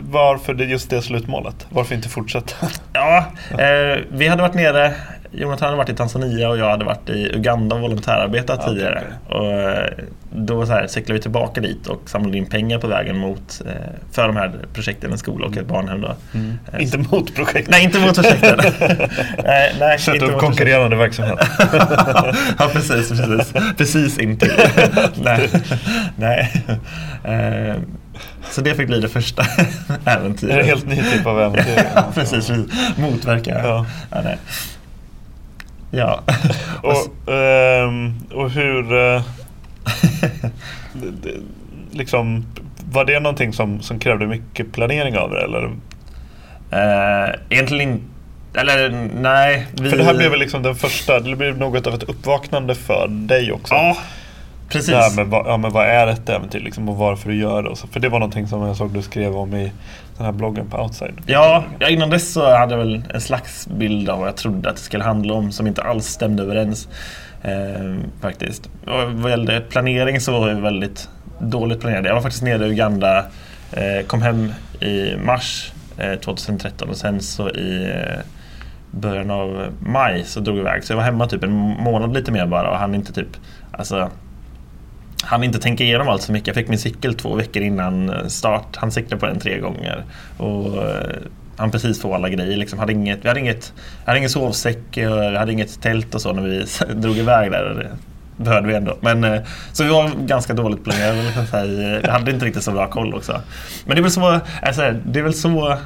Varför 0.00 0.54
just 0.54 0.90
det 0.90 1.02
slutmålet? 1.02 1.66
Varför 1.68 1.94
inte 1.94 2.08
fortsätta? 2.08 2.54
Ja, 2.92 3.26
eh, 3.50 3.98
vi 4.10 4.28
hade 4.28 4.42
varit 4.42 4.54
nere 4.54 4.94
Jonathan 5.34 5.66
hade 5.66 5.76
varit 5.76 5.88
i 5.88 5.94
Tanzania 5.94 6.48
och 6.48 6.58
jag 6.58 6.70
hade 6.70 6.84
varit 6.84 7.08
i 7.08 7.30
Uganda 7.34 7.76
och 7.76 7.82
volontärarbetat 7.82 8.60
ja, 8.62 8.68
tidigare. 8.68 9.02
Okay. 9.26 9.38
Och 9.38 9.52
eh, 9.52 9.92
då 10.30 10.66
så 10.66 10.72
här, 10.72 10.86
cyklade 10.86 11.12
vi 11.12 11.22
tillbaka 11.22 11.60
dit 11.60 11.86
och 11.86 12.10
samlade 12.10 12.38
in 12.38 12.46
pengar 12.46 12.78
på 12.78 12.86
vägen 12.86 13.18
mot, 13.18 13.62
eh, 13.66 13.72
för 14.12 14.26
de 14.26 14.36
här 14.36 14.52
projekten, 14.72 15.12
en 15.12 15.18
skola 15.18 15.46
och 15.46 15.56
ett 15.56 15.66
barnhem. 15.66 16.00
Då. 16.00 16.14
Mm. 16.34 16.58
Eh, 16.72 16.82
inte 16.82 16.98
mot 16.98 17.34
projekten? 17.34 17.70
Nej, 17.70 17.84
inte 17.84 17.98
mot 17.98 18.14
projekten. 18.14 18.58
nej, 19.44 19.74
nej, 19.80 19.98
Sätta 19.98 20.24
upp 20.24 20.38
konkurrerande 20.38 20.96
verksamhet. 20.96 21.38
ja, 22.58 22.70
precis. 22.72 23.08
Precis, 23.08 23.52
precis 23.76 24.18
intill. 24.18 24.52
nej. 25.14 25.50
nej. 26.16 26.62
Så 28.50 28.60
det 28.60 28.74
fick 28.74 28.86
bli 28.86 29.00
det 29.00 29.08
första 29.08 29.46
äventyret. 30.04 30.54
Det 30.54 30.58
är 30.58 30.60
en 30.60 30.66
helt 30.66 30.86
ny 30.86 30.96
typ 30.96 31.26
av 31.26 31.40
äventyr. 31.40 31.84
ja, 31.94 32.04
precis, 32.14 32.48
precis. 32.48 32.96
Motverka. 32.96 33.60
Ja. 33.64 33.86
Ja, 34.10 34.20
nej. 34.24 34.38
Ja. 35.94 36.22
och, 36.82 37.32
um, 37.32 38.14
och 38.32 38.50
hur... 38.50 38.92
Uh, 40.94 41.12
liksom, 41.90 42.46
var 42.90 43.04
det 43.04 43.20
någonting 43.20 43.52
som, 43.52 43.82
som 43.82 43.98
krävde 43.98 44.26
mycket 44.26 44.72
planering 44.72 45.18
av 45.18 45.30
det? 45.30 45.42
Eller? 45.44 45.64
Uh, 45.64 47.34
egentligen 47.48 47.90
inte. 47.90 48.04
Eller 48.54 49.08
nej. 49.20 49.66
Vi... 49.72 49.90
För 49.90 49.96
det 49.96 50.04
här 50.04 50.14
blev 50.14 50.30
väl 50.30 50.40
liksom 50.40 50.62
den 50.62 50.74
första, 50.74 51.20
det 51.20 51.36
blev 51.36 51.58
något 51.58 51.86
av 51.86 51.94
ett 51.94 52.02
uppvaknande 52.02 52.74
för 52.74 53.08
dig 53.08 53.52
också. 53.52 53.74
Ja, 53.74 53.96
precis. 54.72 54.90
Det 54.90 54.96
här 54.96 55.24
med, 55.24 55.42
ja, 55.46 55.56
men 55.56 55.72
vad 55.72 55.86
är 55.86 56.06
ett 56.06 56.28
äventyr 56.28 56.60
liksom, 56.60 56.88
och 56.88 56.96
varför 56.96 57.28
du 57.28 57.36
gör 57.36 57.62
det. 57.62 57.68
Och 57.68 57.78
så. 57.78 57.86
För 57.86 58.00
det 58.00 58.08
var 58.08 58.18
någonting 58.18 58.46
som 58.46 58.62
jag 58.62 58.76
såg 58.76 58.94
du 58.94 59.02
skrev 59.02 59.36
om 59.36 59.54
i 59.54 59.72
den 60.16 60.26
här 60.26 60.32
bloggen 60.32 60.70
på 60.70 60.82
Outside. 60.82 61.14
Ja, 61.26 61.64
ja, 61.78 61.88
innan 61.88 62.10
dess 62.10 62.32
så 62.32 62.56
hade 62.56 62.74
jag 62.74 62.78
väl 62.78 63.02
en 63.14 63.20
slags 63.20 63.66
bild 63.66 64.08
av 64.08 64.18
vad 64.18 64.28
jag 64.28 64.36
trodde 64.36 64.70
att 64.70 64.76
det 64.76 64.82
skulle 64.82 65.04
handla 65.04 65.34
om 65.34 65.52
som 65.52 65.66
inte 65.66 65.82
alls 65.82 66.06
stämde 66.06 66.42
överens. 66.42 66.88
Eh, 67.42 67.94
faktiskt. 68.20 68.66
Och 68.86 69.12
vad 69.12 69.30
gällde 69.30 69.60
planering 69.60 70.20
så 70.20 70.40
var 70.40 70.48
jag 70.48 70.56
väldigt 70.56 71.08
dåligt 71.38 71.80
planerad. 71.80 72.06
Jag 72.06 72.14
var 72.14 72.22
faktiskt 72.22 72.42
nere 72.42 72.66
i 72.66 72.70
Uganda, 72.70 73.24
eh, 73.72 74.06
kom 74.06 74.22
hem 74.22 74.52
i 74.80 75.16
mars 75.16 75.72
eh, 75.98 76.14
2013 76.14 76.88
och 76.88 76.96
sen 76.96 77.20
så 77.20 77.50
i 77.50 77.90
eh, 77.94 78.20
början 78.90 79.30
av 79.30 79.66
maj 79.80 80.24
så 80.24 80.40
drog 80.40 80.56
jag 80.56 80.62
iväg. 80.62 80.84
Så 80.84 80.92
jag 80.92 80.96
var 80.96 81.04
hemma 81.04 81.26
typ 81.26 81.44
en 81.44 81.52
månad 81.56 82.14
lite 82.14 82.32
mer 82.32 82.46
bara 82.46 82.70
och 82.70 82.78
hann 82.78 82.94
inte 82.94 83.12
typ 83.12 83.36
alltså 83.72 84.10
han 85.22 85.44
inte 85.44 85.58
tänka 85.58 85.84
igenom 85.84 86.08
allt 86.08 86.22
så 86.22 86.32
mycket. 86.32 86.46
Jag 86.46 86.56
fick 86.56 86.68
min 86.68 86.78
cykel 86.78 87.14
två 87.14 87.34
veckor 87.34 87.62
innan 87.62 88.08
eh, 88.10 88.26
start. 88.26 88.76
Han 88.76 88.92
cyklade 88.92 89.20
på 89.20 89.26
den 89.26 89.38
tre 89.38 89.58
gånger. 89.58 90.04
Och 90.36 90.82
eh, 90.82 91.16
han 91.56 91.70
precis 91.70 92.00
få 92.00 92.14
alla 92.14 92.28
grejer. 92.28 92.56
Liksom. 92.56 92.78
Hade 92.78 92.92
inget, 92.92 93.24
vi 93.24 93.28
hade 93.28 93.40
inget, 93.40 93.72
hade 94.06 94.18
ingen 94.18 94.30
sovsäck, 94.30 94.96
eh, 94.96 95.10
jag 95.10 95.38
hade 95.38 95.52
inget 95.52 95.82
tält 95.82 96.14
och 96.14 96.22
så 96.22 96.32
när 96.32 96.42
vi 96.42 96.64
drog 97.00 97.16
iväg 97.16 97.50
där. 97.50 97.90
Det 98.36 98.44
behövde 98.44 98.68
vi 98.68 98.74
ändå. 98.74 98.96
Men, 99.00 99.40
så 99.72 99.84
vi 99.84 99.90
var 99.90 100.10
ganska 100.26 100.54
dåligt 100.54 100.84
planerade. 100.84 102.00
Vi 102.02 102.10
hade 102.10 102.30
inte 102.30 102.46
riktigt 102.46 102.62
så 102.62 102.72
bra 102.72 102.90
koll 102.90 103.14
också. 103.14 103.40
Men 103.84 103.96
det 103.96 104.00
är 104.00 104.02
väl 104.02 104.10
så, 104.10 104.40
alltså, 104.62 104.94
det 105.06 105.18
är 105.18 105.22
väl 105.22 105.34
så 105.34 105.78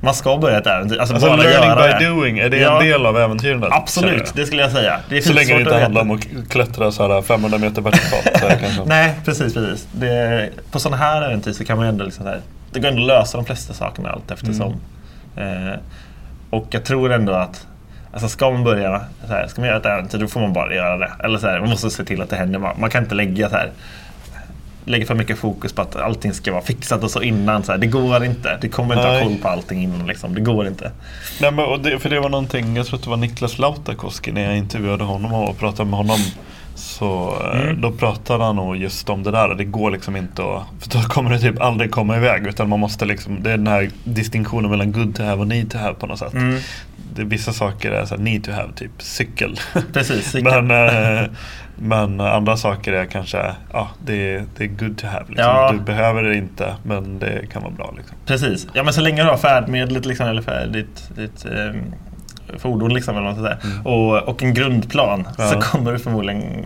man 0.00 0.14
ska 0.14 0.36
börja 0.36 0.58
ett 0.58 0.66
äventyr. 0.66 0.98
Alltså, 0.98 1.14
alltså 1.14 1.28
bara 1.28 1.36
learning 1.36 1.98
by 1.98 2.04
det. 2.04 2.10
doing, 2.10 2.38
är 2.38 2.50
det 2.50 2.56
ja. 2.56 2.80
en 2.80 2.86
del 2.86 3.06
av 3.06 3.18
äventyren? 3.18 3.64
Absolut, 3.70 4.32
det 4.34 4.46
skulle 4.46 4.62
jag 4.62 4.70
säga. 4.70 5.00
Det 5.08 5.16
är 5.16 5.20
så 5.20 5.32
länge 5.32 5.54
det 5.54 5.60
inte 5.60 5.78
handlar 5.78 6.00
om 6.00 6.10
att 6.10 6.48
klättra 6.48 6.92
så 6.92 7.08
här 7.08 7.22
500 7.22 7.58
meter 7.58 7.82
vertikalt. 7.82 8.86
Nej, 8.86 9.14
precis. 9.24 9.54
precis. 9.54 9.88
Det, 9.92 10.50
på 10.70 10.78
sådana 10.78 10.96
här 10.96 11.22
äventyr 11.22 11.52
så 11.52 11.64
kan 11.64 11.76
man 11.76 11.86
ändå 11.86 12.04
liksom 12.04 12.26
här, 12.26 12.40
det 12.72 12.80
går 12.80 12.88
ändå 12.88 13.02
att 13.02 13.06
lösa 13.06 13.38
de 13.38 13.44
flesta 13.44 13.74
sakerna 13.74 14.10
allt 14.10 14.30
eftersom. 14.30 14.80
Mm. 15.36 15.68
Eh, 15.68 15.78
och 16.50 16.66
jag 16.70 16.84
tror 16.84 17.12
ändå 17.12 17.32
att 17.32 17.66
Alltså 18.12 18.28
ska 18.28 18.50
man 18.50 18.64
börja 18.64 19.00
så 19.26 19.32
här, 19.32 19.46
ska 19.46 19.60
man 19.60 19.68
göra 19.68 19.78
ett 19.78 19.86
äventyr 19.86 20.18
då 20.18 20.26
får 20.26 20.40
man 20.40 20.52
bara 20.52 20.74
göra 20.74 20.96
det. 20.96 21.10
Eller 21.24 21.38
så 21.38 21.46
här, 21.46 21.60
man 21.60 21.68
måste 21.68 21.90
se 21.90 22.04
till 22.04 22.22
att 22.22 22.30
det 22.30 22.36
händer. 22.36 22.58
Man 22.58 22.90
kan 22.90 23.02
inte 23.02 23.14
lägga 23.14 23.48
så 23.48 23.56
här 23.56 23.70
lägger 24.88 25.06
för 25.06 25.14
mycket 25.14 25.38
fokus 25.38 25.72
på 25.72 25.82
att 25.82 25.96
allting 25.96 26.34
ska 26.34 26.52
vara 26.52 26.62
fixat 26.62 27.04
och 27.04 27.10
så 27.10 27.22
innan. 27.22 27.62
Så 27.62 27.72
här, 27.72 27.78
det 27.78 27.86
går 27.86 28.24
inte. 28.24 28.58
Det 28.60 28.68
kommer 28.68 28.94
inte 28.94 29.08
Nej. 29.08 29.22
ha 29.22 29.28
koll 29.28 29.38
på 29.38 29.48
allting 29.48 29.82
innan. 29.82 30.06
Liksom. 30.06 30.34
Det 30.34 30.40
går 30.40 30.66
inte. 30.66 30.92
Nej, 31.40 31.52
men, 31.52 31.82
det, 31.82 31.98
för 31.98 32.10
det 32.10 32.20
var 32.20 32.28
någonting, 32.28 32.76
jag 32.76 32.86
tror 32.86 32.98
att 32.98 33.04
det 33.04 33.10
var 33.10 33.16
Niklas 33.16 33.58
Lautakoski 33.58 34.32
när 34.32 34.42
jag 34.42 34.56
intervjuade 34.56 35.04
honom 35.04 35.32
och 35.32 35.58
pratade 35.58 35.90
med 35.90 35.98
honom. 35.98 36.18
Så 36.78 37.36
eh, 37.54 37.60
mm. 37.60 37.80
då 37.80 37.90
pratade 37.90 38.44
han 38.44 38.56
nog 38.56 38.76
just 38.76 39.10
om 39.10 39.22
det 39.22 39.30
där. 39.30 39.54
Det 39.54 39.64
går 39.64 39.90
liksom 39.90 40.16
inte 40.16 40.42
att, 40.42 40.62
för 40.80 40.98
då 40.98 41.08
kommer 41.08 41.30
det 41.30 41.38
typ 41.38 41.60
aldrig 41.60 41.90
komma 41.90 42.16
iväg. 42.16 42.46
Utan 42.46 42.68
man 42.68 42.80
måste 42.80 43.04
liksom, 43.04 43.42
det 43.42 43.52
är 43.52 43.56
den 43.56 43.66
här 43.66 43.90
distinktionen 44.04 44.70
mellan 44.70 44.92
good 44.92 45.14
to 45.14 45.22
have 45.22 45.40
och 45.40 45.48
need 45.48 45.70
to 45.70 45.78
have 45.78 45.94
på 45.94 46.06
något 46.06 46.18
sätt. 46.18 46.32
Mm. 46.32 46.60
Det, 47.14 47.24
vissa 47.24 47.52
saker 47.52 47.90
är 47.90 48.04
så 48.04 48.16
här, 48.16 48.22
need 48.22 48.44
to 48.44 48.50
have, 48.50 48.72
typ 48.72 48.90
cykel. 48.98 49.60
Precis, 49.92 50.24
cykel. 50.30 50.62
men, 50.62 50.70
eh, 50.70 51.30
men 51.78 52.20
andra 52.20 52.56
saker 52.56 52.92
är 52.92 53.06
kanske, 53.06 53.54
ja 53.72 53.88
det, 54.04 54.44
det 54.56 54.64
är 54.64 54.68
good 54.68 54.98
to 54.98 55.06
have. 55.06 55.24
Liksom. 55.28 55.44
Ja. 55.46 55.72
Du 55.72 55.80
behöver 55.80 56.22
det 56.22 56.36
inte 56.36 56.76
men 56.82 57.18
det 57.18 57.46
kan 57.52 57.62
vara 57.62 57.72
bra. 57.72 57.94
Liksom. 57.96 58.16
Precis, 58.26 58.66
ja 58.72 58.82
men 58.82 58.92
så 58.92 59.00
länge 59.00 59.22
du 59.22 59.28
har 59.28 59.36
färdmedlet 59.36 60.06
liksom, 60.06 60.28
eller 60.28 60.42
färd, 60.42 60.68
ditt, 60.72 61.16
ditt 61.16 61.44
eh, 61.44 61.72
fordon 62.58 62.94
liksom, 62.94 63.16
eller 63.16 63.26
vad 63.26 63.36
säga, 63.36 63.58
mm. 63.64 63.86
och, 63.86 64.28
och 64.28 64.42
en 64.42 64.54
grundplan 64.54 65.28
ja. 65.38 65.48
så 65.48 65.60
kommer 65.60 65.92
du 65.92 65.98
förmodligen 65.98 66.64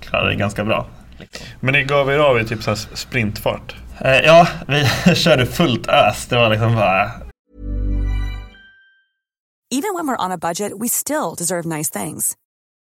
klara 0.00 0.24
dig 0.24 0.36
ganska 0.36 0.64
bra. 0.64 0.86
Liksom. 1.18 1.46
Men 1.60 1.74
ni 1.74 1.82
gav 1.82 2.10
er 2.10 2.18
av 2.18 2.40
i 2.40 2.44
typ 2.44 2.62
så 2.62 2.76
sprintfart? 2.76 3.76
Eh, 4.00 4.16
ja, 4.16 4.48
vi 4.66 5.14
körde 5.14 5.46
fullt 5.46 5.88
ös. 5.88 6.26
Det 6.26 6.36
var 6.36 6.50
liksom 6.50 6.74
bara... 6.74 7.10
Even 9.70 9.94
when 9.94 10.06
we're 10.06 10.24
on 10.24 10.32
a 10.32 10.38
budget 10.38 10.72
we 10.80 10.88
still 10.88 11.34
deserve 11.38 11.76
nice 11.76 12.00
things. 12.00 12.36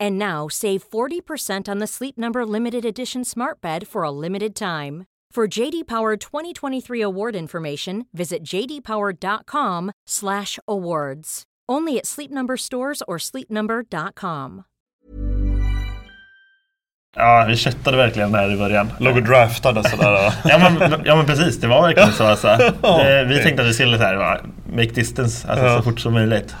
And 0.00 0.18
now 0.18 0.48
save 0.48 0.88
40% 0.90 1.68
on 1.68 1.78
the 1.78 1.86
Sleep 1.86 2.16
Number 2.18 2.44
limited 2.46 2.84
edition 2.84 3.24
Smart 3.24 3.60
Bed 3.60 3.86
for 3.88 4.02
a 4.04 4.10
limited 4.10 4.54
time. 4.54 5.04
For 5.34 5.46
JD 5.58 5.86
Power 5.86 6.16
2023 6.16 7.02
award 7.02 7.36
information, 7.36 8.04
visit 8.12 8.42
jdpower.com/awards. 8.42 11.42
Only 11.72 11.98
at 11.98 12.06
Sleep 12.06 12.30
Number 12.30 12.56
stores 12.56 13.02
or 13.08 13.18
sleepnumber.com. 13.18 14.62
Ja, 17.16 17.44
vi 17.48 17.56
köttade 17.56 17.96
verkligen 17.96 18.32
där 18.32 18.52
i 18.52 18.56
början. 18.56 18.88
Låg 19.00 19.16
och 19.16 19.22
draftade 19.22 19.88
sådär. 19.88 20.32
ja, 20.44 20.58
men, 20.58 21.02
ja 21.04 21.16
men 21.16 21.26
precis, 21.26 21.60
det 21.60 21.66
var 21.66 21.82
verkligen 21.82 22.12
så. 22.12 22.24
Alltså. 22.24 22.48
Eh, 22.48 23.24
vi 23.28 23.42
tänkte 23.42 23.62
att 23.62 23.68
vi 23.68 23.74
skulle 23.74 23.98
så 23.98 24.04
här, 24.04 24.40
make 24.72 24.90
distance 24.90 25.48
alltså, 25.48 25.66
Ja. 25.66 25.76
så 25.76 25.82
fort 25.82 26.00
som 26.00 26.12
möjligt. 26.12 26.54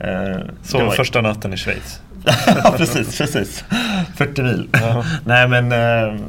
Eh, 0.00 0.06
det 0.08 0.50
Så 0.62 0.78
var- 0.84 0.90
första 0.90 1.20
natten 1.20 1.52
i 1.52 1.56
Schweiz. 1.56 2.00
ja, 2.64 2.74
precis, 2.76 3.18
precis. 3.18 3.64
40 4.16 4.42
mil. 4.42 4.68
Nej 5.24 5.48
men, 5.48 5.72
eh, 5.72 6.20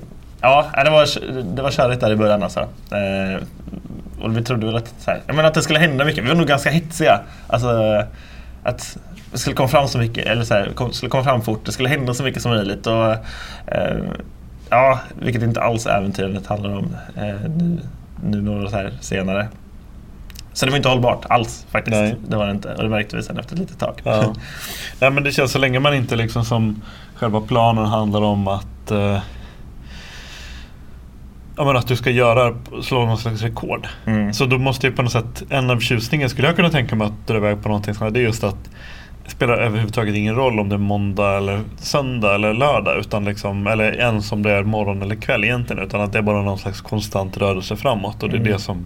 ja 0.42 0.72
det 0.84 0.90
var, 0.90 1.08
det 1.56 1.62
var 1.62 1.72
körigt 1.72 2.02
där 2.02 2.12
i 2.12 2.16
början 2.16 2.44
alltså. 2.44 2.60
Eh, 2.92 3.44
och 4.22 4.38
vi 4.38 4.44
trodde 4.44 4.66
väl 4.66 4.76
att, 4.76 4.94
så 5.00 5.12
här, 5.12 5.22
jag 5.28 5.36
menar, 5.36 5.50
att 5.50 5.56
det 5.56 5.62
skulle 5.62 5.80
hända 5.80 6.06
mycket. 6.06 6.24
Vi 6.24 6.28
var 6.28 6.36
nog 6.36 6.48
ganska 6.48 6.70
hetsiga. 6.70 7.20
Alltså, 7.48 8.04
att 8.64 8.98
det 9.32 9.38
skulle 9.38 9.56
komma 9.56 9.70
fram 9.70 9.88
så 9.88 9.98
mycket, 9.98 10.26
eller 10.26 10.44
så 10.44 10.54
här, 10.54 10.72
kom, 10.76 10.94
skulle 10.94 11.10
komma 11.10 11.24
fram 11.24 11.42
fort. 11.42 11.66
Det 11.66 11.72
skulle 11.72 11.90
hända 11.90 12.14
så 12.14 12.24
mycket 12.24 12.42
som 12.42 12.52
möjligt. 12.52 12.88
Och, 12.88 13.12
eh, 13.68 13.98
ja, 14.70 15.00
vilket 15.22 15.44
inte 15.44 15.62
alls 15.62 15.86
äventyret 15.86 16.48
handlar 16.48 16.76
om 16.76 16.96
eh, 17.16 17.50
nu, 17.58 17.78
nu 18.24 18.42
några 18.42 18.70
här 18.70 18.94
senare. 19.02 19.48
Så 20.60 20.66
det 20.66 20.72
var 20.72 20.78
inte 20.78 20.90
hållbart 20.90 21.26
alls 21.30 21.66
faktiskt. 21.72 21.98
Nej. 21.98 22.16
Det 22.28 22.38
var 22.38 22.46
det 22.46 22.52
inte. 22.52 22.74
Och 22.74 22.84
det 22.84 22.90
märkte 22.90 23.16
vi 23.16 23.24
sen 23.24 23.38
efter 23.38 23.54
ett 23.54 23.60
litet 23.60 23.80
tag. 23.80 24.02
Ja. 24.04 24.34
Nej 25.00 25.12
men 25.12 25.24
det 25.24 25.32
känns 25.32 25.52
så 25.52 25.60
länge 25.60 25.80
man 25.80 25.94
inte 25.94 26.16
liksom 26.16 26.46
som 26.46 26.82
själva 27.16 27.42
planen 27.42 27.86
handlar 27.86 28.22
om 28.22 28.48
att 28.48 28.92
eh, 28.92 29.18
Ja 31.58 31.66
men 31.66 31.78
att 31.78 31.88
du 31.88 31.96
ska 31.96 32.10
göra, 32.10 32.56
slå 32.84 33.06
någon 33.06 33.18
slags 33.18 33.42
rekord. 33.42 33.88
Mm. 34.06 34.34
Så 34.34 34.46
då 34.46 34.58
måste 34.58 34.88
ju 34.88 34.94
på 34.94 35.02
något 35.02 35.12
sätt, 35.12 35.44
en 35.50 35.70
av 35.70 35.80
tjusningen 35.80 36.30
skulle 36.30 36.48
jag 36.48 36.56
kunna 36.56 36.70
tänka 36.70 36.96
mig 36.96 37.08
att 37.08 37.28
dra 37.28 37.38
iväg 37.38 37.62
på 37.64 37.70
någonting 37.70 37.94
sånt 37.94 38.04
här. 38.04 38.12
Det 38.12 38.20
är 38.20 38.24
just 38.24 38.44
att 38.44 38.70
det 39.26 39.32
spelar 39.32 39.54
överhuvudtaget 39.58 40.16
ingen 40.16 40.36
roll 40.36 40.60
om 40.60 40.70
det 40.70 40.76
är 40.76 40.80
måndag 40.80 41.38
eller 41.38 41.62
söndag 41.78 42.36
eller 42.36 42.54
lördag. 42.54 43.00
Utan 43.00 43.26
liksom, 43.26 43.68
eller 43.68 44.00
ens 44.00 44.32
om 44.32 44.44
det 44.44 44.52
är 44.52 44.64
morgon 44.64 45.02
eller 45.02 45.16
kväll 45.16 45.44
egentligen. 45.44 45.84
Utan 45.84 46.02
att 46.02 46.12
det 46.14 46.18
är 46.18 46.24
bara 46.24 46.42
någon 46.42 46.58
slags 46.58 46.82
konstant 46.82 47.38
rörelse 47.38 47.76
framåt. 47.76 48.24
Och 48.24 48.30
det 48.30 48.36
är 48.36 48.40
Mm. 48.42 48.52
det 48.54 48.60
som 48.60 48.86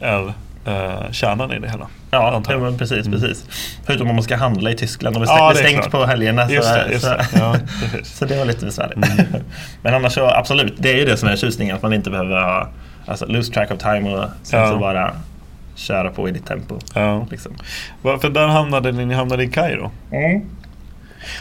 är 0.00 0.32
eh, 0.66 1.10
kärnan 1.10 1.52
i 1.52 1.58
det 1.58 1.70
hela. 1.70 1.86
Ja, 2.10 2.42
ja 2.48 2.58
men 2.58 2.78
precis, 2.78 3.06
Mm. 3.06 3.20
precis. 3.20 3.44
Förutom 3.86 4.08
om 4.08 4.14
man 4.16 4.22
ska 4.22 4.36
handla 4.36 4.70
i 4.70 4.74
Tyskland. 4.74 5.16
Ja, 5.16 5.20
stäng- 5.24 5.52
det 5.54 5.60
är 5.60 5.68
stängt 5.68 5.90
på 5.90 6.06
helgerna. 6.06 6.46
Så, 6.48 6.54
Just 6.54 6.74
det, 6.74 6.88
just 6.92 7.04
det. 7.04 7.26
Ja, 7.34 7.56
så 8.04 8.24
det 8.24 8.38
var 8.38 8.44
lite 8.44 8.64
besvärligt. 8.64 8.96
Mm. 8.96 9.26
men 9.82 9.94
annars 9.94 10.12
så 10.12 10.26
absolut, 10.26 10.74
det 10.78 10.92
är 10.92 10.96
ju 10.96 11.04
det 11.04 11.16
som 11.16 11.28
är 11.28 11.36
tjusningen. 11.36 11.76
Att 11.76 11.82
man 11.82 11.92
inte 11.92 12.10
behöver 12.10 12.40
ha, 12.42 12.68
alltså, 13.06 13.26
lose 13.26 13.52
track 13.52 13.70
of 13.70 13.78
time 13.78 14.10
och 14.14 14.24
sen 14.42 14.68
så 14.68 14.78
bara 14.78 15.12
köra 15.74 16.10
på 16.10 16.28
i 16.28 16.32
ditt 16.32 16.46
tempo. 16.46 16.78
Ja. 16.94 17.26
Liksom. 17.30 17.52
För 18.02 18.30
där 18.30 18.46
hamnade 18.46 18.92
ni, 18.92 19.04
ni 19.04 19.14
hamnade 19.14 19.44
i 19.44 19.48
Kairo. 19.48 19.90
Mm. 20.12 20.42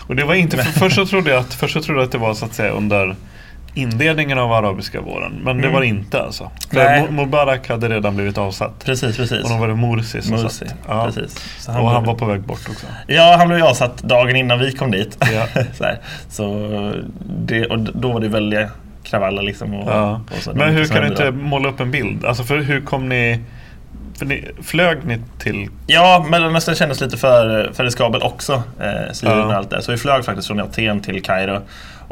Och 0.07 0.15
det 0.15 0.23
var 0.23 0.33
inte, 0.33 0.57
för 0.63 0.71
först 0.79 0.95
så 0.95 1.05
trodde 1.05 1.29
jag 1.31 1.39
att, 1.39 1.53
först 1.53 1.73
så 1.73 1.81
trodde 1.81 1.99
jag 2.01 2.05
att 2.05 2.11
det 2.11 2.17
var 2.17 2.33
så 2.33 2.45
att 2.45 2.53
säga 2.53 2.71
under 2.71 3.15
inledningen 3.73 4.39
av 4.39 4.51
arabiska 4.53 5.01
våren. 5.01 5.31
Men 5.43 5.57
det 5.57 5.61
Mm. 5.63 5.73
var 5.73 5.81
det 5.81 5.87
inte 5.87 6.21
alltså. 6.23 6.51
Mubarak 7.09 7.69
hade 7.69 7.89
redan 7.89 8.15
blivit 8.15 8.37
avsatt. 8.37 8.85
Precis, 8.85 9.17
precis. 9.17 9.43
Och 9.43 9.49
då 9.49 9.57
var 9.57 9.67
det 9.67 9.75
Morsi 9.75 10.21
som 10.21 10.31
Morsi, 10.35 10.49
satt. 10.49 10.75
Ja. 10.87 11.05
precis. 11.05 11.55
Så 11.59 11.71
och 11.79 11.89
han 11.91 12.03
var 12.03 12.13
på 12.15 12.25
väg 12.25 12.41
bort 12.41 12.69
också. 12.69 12.85
Ja, 13.07 13.35
han 13.37 13.47
blev 13.47 13.63
avsatt 13.65 13.97
dagen 13.97 14.35
innan 14.35 14.59
vi 14.59 14.71
kom 14.71 14.91
dit. 14.91 15.17
Ja. 15.33 15.45
så 15.73 15.85
så 16.29 16.93
det, 17.25 17.65
och 17.65 17.79
då 17.79 18.11
var 18.11 18.19
det 18.19 18.27
väldiga 18.27 18.69
kravaller 19.03 19.41
liksom. 19.41 19.73
Och, 19.73 19.91
Ja. 19.91 20.21
och 20.37 20.43
så, 20.43 20.51
Men 20.55 20.73
hur 20.75 20.85
kan 20.85 21.01
du 21.01 21.07
inte 21.07 21.25
då. 21.25 21.31
måla 21.31 21.69
upp 21.69 21.79
en 21.79 21.91
bild? 21.91 22.25
Alltså 22.25 22.43
för 22.43 22.57
hur 22.59 22.81
kom 22.81 23.09
ni... 23.09 23.39
För 24.17 24.25
ni 24.25 24.45
flög 24.63 24.97
ni 25.05 25.19
till... 25.39 25.69
Ja, 25.87 26.25
Mellanöstern 26.29 26.75
kändes 26.75 27.01
lite 27.01 27.17
för, 27.17 27.71
för 27.73 27.83
riskabelt 27.83 28.23
också. 28.23 28.53
Eh, 28.79 29.11
Syrien 29.13 29.39
och 29.47 29.53
allt 29.53 29.69
det. 29.69 29.81
Så 29.81 29.91
vi 29.91 29.97
flög 29.97 30.25
faktiskt 30.25 30.47
från 30.47 30.59
Aten 30.59 31.01
till 31.01 31.23
Kairo 31.23 31.61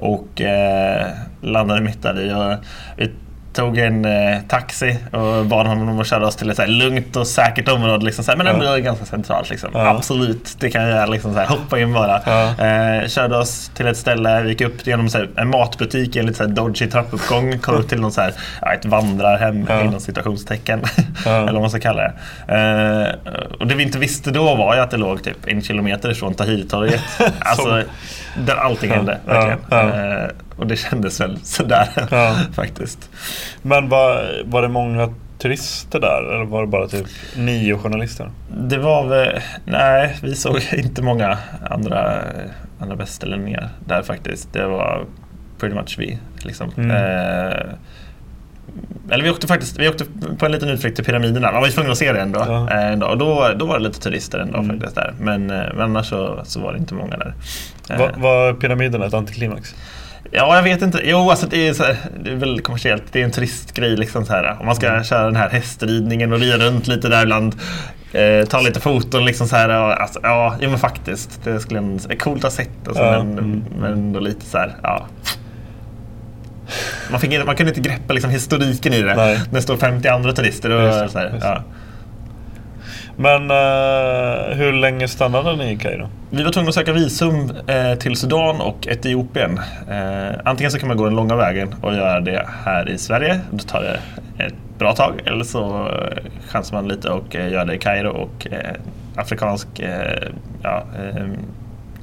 och 0.02 0.42
eh, 0.42 1.08
landade 1.42 1.82
mitt 1.82 2.02
där 2.02 2.20
i. 2.20 2.58
Vi 2.98 3.12
tog 3.54 3.78
en 3.78 4.06
eh, 4.06 4.38
taxi 4.48 4.98
och 5.12 5.46
bad 5.46 5.68
honom 5.68 5.90
om 5.90 6.00
att 6.00 6.08
köra 6.08 6.28
oss 6.28 6.36
till 6.36 6.50
ett 6.50 6.56
så 6.56 6.62
här 6.62 6.70
lugnt 6.70 7.16
och 7.16 7.28
säkert 7.28 7.70
område. 7.70 8.06
Liksom, 8.06 8.24
så 8.24 8.32
här, 8.32 8.38
men 8.38 8.48
ändå 8.48 8.66
Ja. 8.66 8.78
ganska 8.78 9.06
centralt. 9.06 9.50
Liksom. 9.50 9.70
Ja. 9.74 9.88
Absolut, 9.90 10.56
det 10.60 10.70
kan 10.70 10.82
jag 10.82 10.92
göra. 10.92 11.06
Liksom, 11.06 11.34
så 11.34 11.40
här, 11.40 11.48
hoppa 11.48 11.80
in 11.80 11.94
bara. 11.94 12.22
Ja. 12.26 12.66
Eh, 12.66 13.08
körde 13.08 13.38
oss 13.38 13.72
till 13.76 13.88
ett 13.88 13.98
ställe, 13.98 14.42
vi 14.42 14.50
gick 14.50 14.62
upp 14.62 14.88
genom 14.88 15.10
så 15.10 15.18
här, 15.18 15.30
en 15.36 15.48
matbutik 15.50 16.16
i 16.16 16.20
en 16.20 16.26
lite 16.26 16.38
så 16.38 16.44
här 16.44 16.52
dodgy 16.52 16.88
trappuppgång. 16.88 17.60
Kom 17.60 17.76
upp 17.76 17.90
till 17.90 18.02
någon 18.02 18.12
så 18.12 18.22
här, 18.22 18.34
ja, 18.62 18.74
ett 18.74 18.86
vandrarhem 18.86 19.66
Ja. 19.70 19.82
inom 19.82 20.00
citationstecken. 20.00 20.82
Eller 21.26 21.52
vad 21.52 21.62
man 21.62 21.70
ska 21.70 21.80
kalla 21.80 22.02
det. 22.02 22.14
Eh, 22.48 23.34
och 23.60 23.68
det 23.68 23.76
vi 23.76 23.84
inte 23.84 24.00
visste 24.00 24.32
då 24.32 24.56
var 24.56 24.76
ju 24.76 24.82
att 24.82 24.92
det 24.92 24.98
låg 24.98 25.24
typ 25.24 25.38
en 25.48 25.62
kilometer 25.62 26.12
ifrån 26.12 26.34
Tahrirtorget. 26.34 27.02
alltså, 27.40 27.84
där 28.46 28.56
allting 28.56 28.92
hände. 28.92 29.18
Verkligen. 29.26 29.60
Eh, 30.60 30.62
och 30.62 30.68
det 30.68 30.76
kändes 30.76 31.22
väl 31.22 31.40
sådär 31.44 31.90
Ja. 32.12 32.36
faktiskt. 32.54 33.10
Men 33.62 33.90
var, 33.90 34.42
var 34.46 34.62
det 34.62 34.68
många 34.68 35.14
turister 35.38 36.00
där? 36.00 36.34
Eller 36.36 36.46
var 36.46 36.62
det 36.62 36.68
bara 36.68 36.88
typ 36.88 37.08
nio 37.36 37.78
journalister? 37.78 38.32
Det 38.58 38.78
var 38.78 39.08
väl, 39.08 39.40
nej 39.66 40.18
vi 40.24 40.36
såg 40.36 40.60
inte 40.74 41.02
många 41.02 41.38
andra, 41.70 42.22
andra 42.80 42.96
västerlänningar 42.96 43.70
där 43.86 44.02
faktiskt. 44.02 44.54
Det 44.54 44.66
var 44.68 45.06
pretty 45.60 45.76
much 45.76 45.96
vi. 46.00 46.18
Liksom. 46.44 46.72
Mm. 46.78 46.92
Eh, 46.92 47.60
eller 49.12 49.24
vi 49.24 49.30
åkte 49.30 49.48
faktiskt 49.48 49.80
vi 49.80 49.90
åkte 49.90 50.06
på 50.38 50.46
en 50.46 50.52
liten 50.52 50.70
utflykt 50.70 50.96
till 50.96 51.06
pyramiderna. 51.06 51.52
Man 51.52 51.62
var 51.62 51.68
ju 51.68 51.74
tvungen 51.74 51.92
att 51.92 51.98
se 51.98 52.14
det 52.14 52.22
ändå. 52.22 52.40
Ja. 52.48 52.70
Eh, 52.72 52.92
ändå. 52.92 53.08
Och 53.08 53.18
då, 53.18 53.50
då 53.60 53.66
var 53.66 53.78
det 53.80 53.84
lite 53.84 54.00
turister 54.00 54.40
ändå 54.40 54.58
Mm. 54.58 54.70
faktiskt 54.70 54.96
där. 54.96 55.14
Men, 55.20 55.50
eh, 55.50 55.64
men 55.74 55.82
annars 55.82 56.06
så, 56.10 56.40
så 56.44 56.60
var 56.60 56.74
det 56.74 56.80
inte 56.80 56.94
många 56.94 57.18
där. 57.18 57.34
Eh, 57.90 57.98
Var, 58.00 58.14
var 58.18 58.54
pyramiderna 58.54 59.06
ett 59.06 59.14
antiklimax? 59.14 59.76
Ja, 60.32 60.56
jag 60.56 60.64
vet 60.64 60.82
inte. 60.82 61.02
Jo, 61.04 61.30
alltså 61.30 61.48
det 61.48 61.68
är, 61.68 61.74
så 61.74 61.84
här, 61.84 61.98
det 62.24 62.32
är 62.32 62.36
väldigt 62.36 62.66
kommersiellt. 62.66 63.04
Det 63.12 63.22
är 63.22 63.26
en 63.26 63.32
turistgrej. 63.32 63.98
Liksom 63.98 64.26
så 64.26 64.34
här. 64.34 64.58
Om 64.60 64.66
man 64.66 64.76
ska 64.76 64.88
Mm. 64.90 65.04
köra 65.04 65.24
den 65.26 65.36
här 65.36 65.50
hästridningen 65.50 66.34
och 66.34 66.40
rida 66.40 66.58
runt 66.58 66.88
lite 66.88 67.10
där 67.10 67.24
ibland. 67.24 67.56
Eh, 68.14 68.46
ta 68.48 68.62
lite 68.62 68.80
foton 68.80 69.26
liksom 69.26 69.48
så 69.48 69.56
här. 69.56 69.70
Och, 69.70 70.02
alltså, 70.02 70.20
ja, 70.24 70.56
jo, 70.62 70.70
men 70.70 70.80
faktiskt. 70.80 71.40
Det 71.44 71.60
skulle 71.60 71.80
en, 71.80 72.00
coolt 72.20 72.38
att 72.38 72.44
ha 72.44 72.52
sett. 72.52 72.88
Alltså, 72.88 73.04
Ja, 73.04 73.24
men, 73.24 73.38
mm. 73.38 73.64
men 73.80 73.92
ändå 73.94 74.20
lite 74.20 74.46
så 74.46 74.58
här, 74.58 74.76
ja. 74.84 75.06
Man, 77.12 77.20
fick, 77.20 77.46
man 77.46 77.56
kunde 77.56 77.70
inte 77.76 77.90
greppa 77.90 78.14
liksom, 78.14 78.32
historiken 78.32 78.94
i 78.94 79.02
det. 79.02 79.16
Nej. 79.16 79.40
Det 79.52 79.62
står 79.62 79.78
50 79.78 80.08
andra 80.08 80.34
turister. 80.34 80.72
Och, 80.72 80.84
Just 81.02 81.14
så 81.14 81.20
här, 81.20 81.40
ja. 81.42 81.64
Men 83.22 83.52
eh, 83.52 84.56
hur 84.58 84.74
länge 84.74 85.08
stannade 85.08 85.56
ni 85.56 85.72
i 85.72 85.76
Kairo? 85.78 86.08
Vi 86.30 86.44
var 86.44 86.52
tvungna 86.52 86.70
att 86.70 86.76
söka 86.76 86.94
visum 86.94 87.52
eh, 87.68 87.96
till 87.96 88.16
Sudan 88.16 88.62
och 88.62 88.88
Etiopien. 88.88 89.60
Eh, 89.90 90.36
antingen 90.46 90.72
så 90.72 90.80
kan 90.80 90.88
man 90.88 90.98
gå 90.98 91.06
den 91.06 91.16
långa 91.16 91.36
vägen 91.36 91.76
och 91.82 91.94
göra 91.96 92.20
det 92.20 92.48
här 92.66 92.90
i 92.90 92.98
Sverige. 92.98 93.40
Då 93.52 93.58
tar 93.58 93.82
det 93.82 94.00
ett 94.44 94.54
bra 94.78 94.94
tag. 94.96 95.14
Eller 95.26 95.44
så 95.44 95.88
eh, 95.88 96.18
chansar 96.50 96.76
man 96.76 96.88
lite 96.88 97.10
och 97.10 97.36
eh, 97.36 97.52
gör 97.52 97.66
det 97.66 97.76
i 97.76 97.78
Kairo 97.80 98.10
och 98.10 98.48
eh, 98.52 98.72
afrikansk 99.16 99.68
ja, 100.64 100.84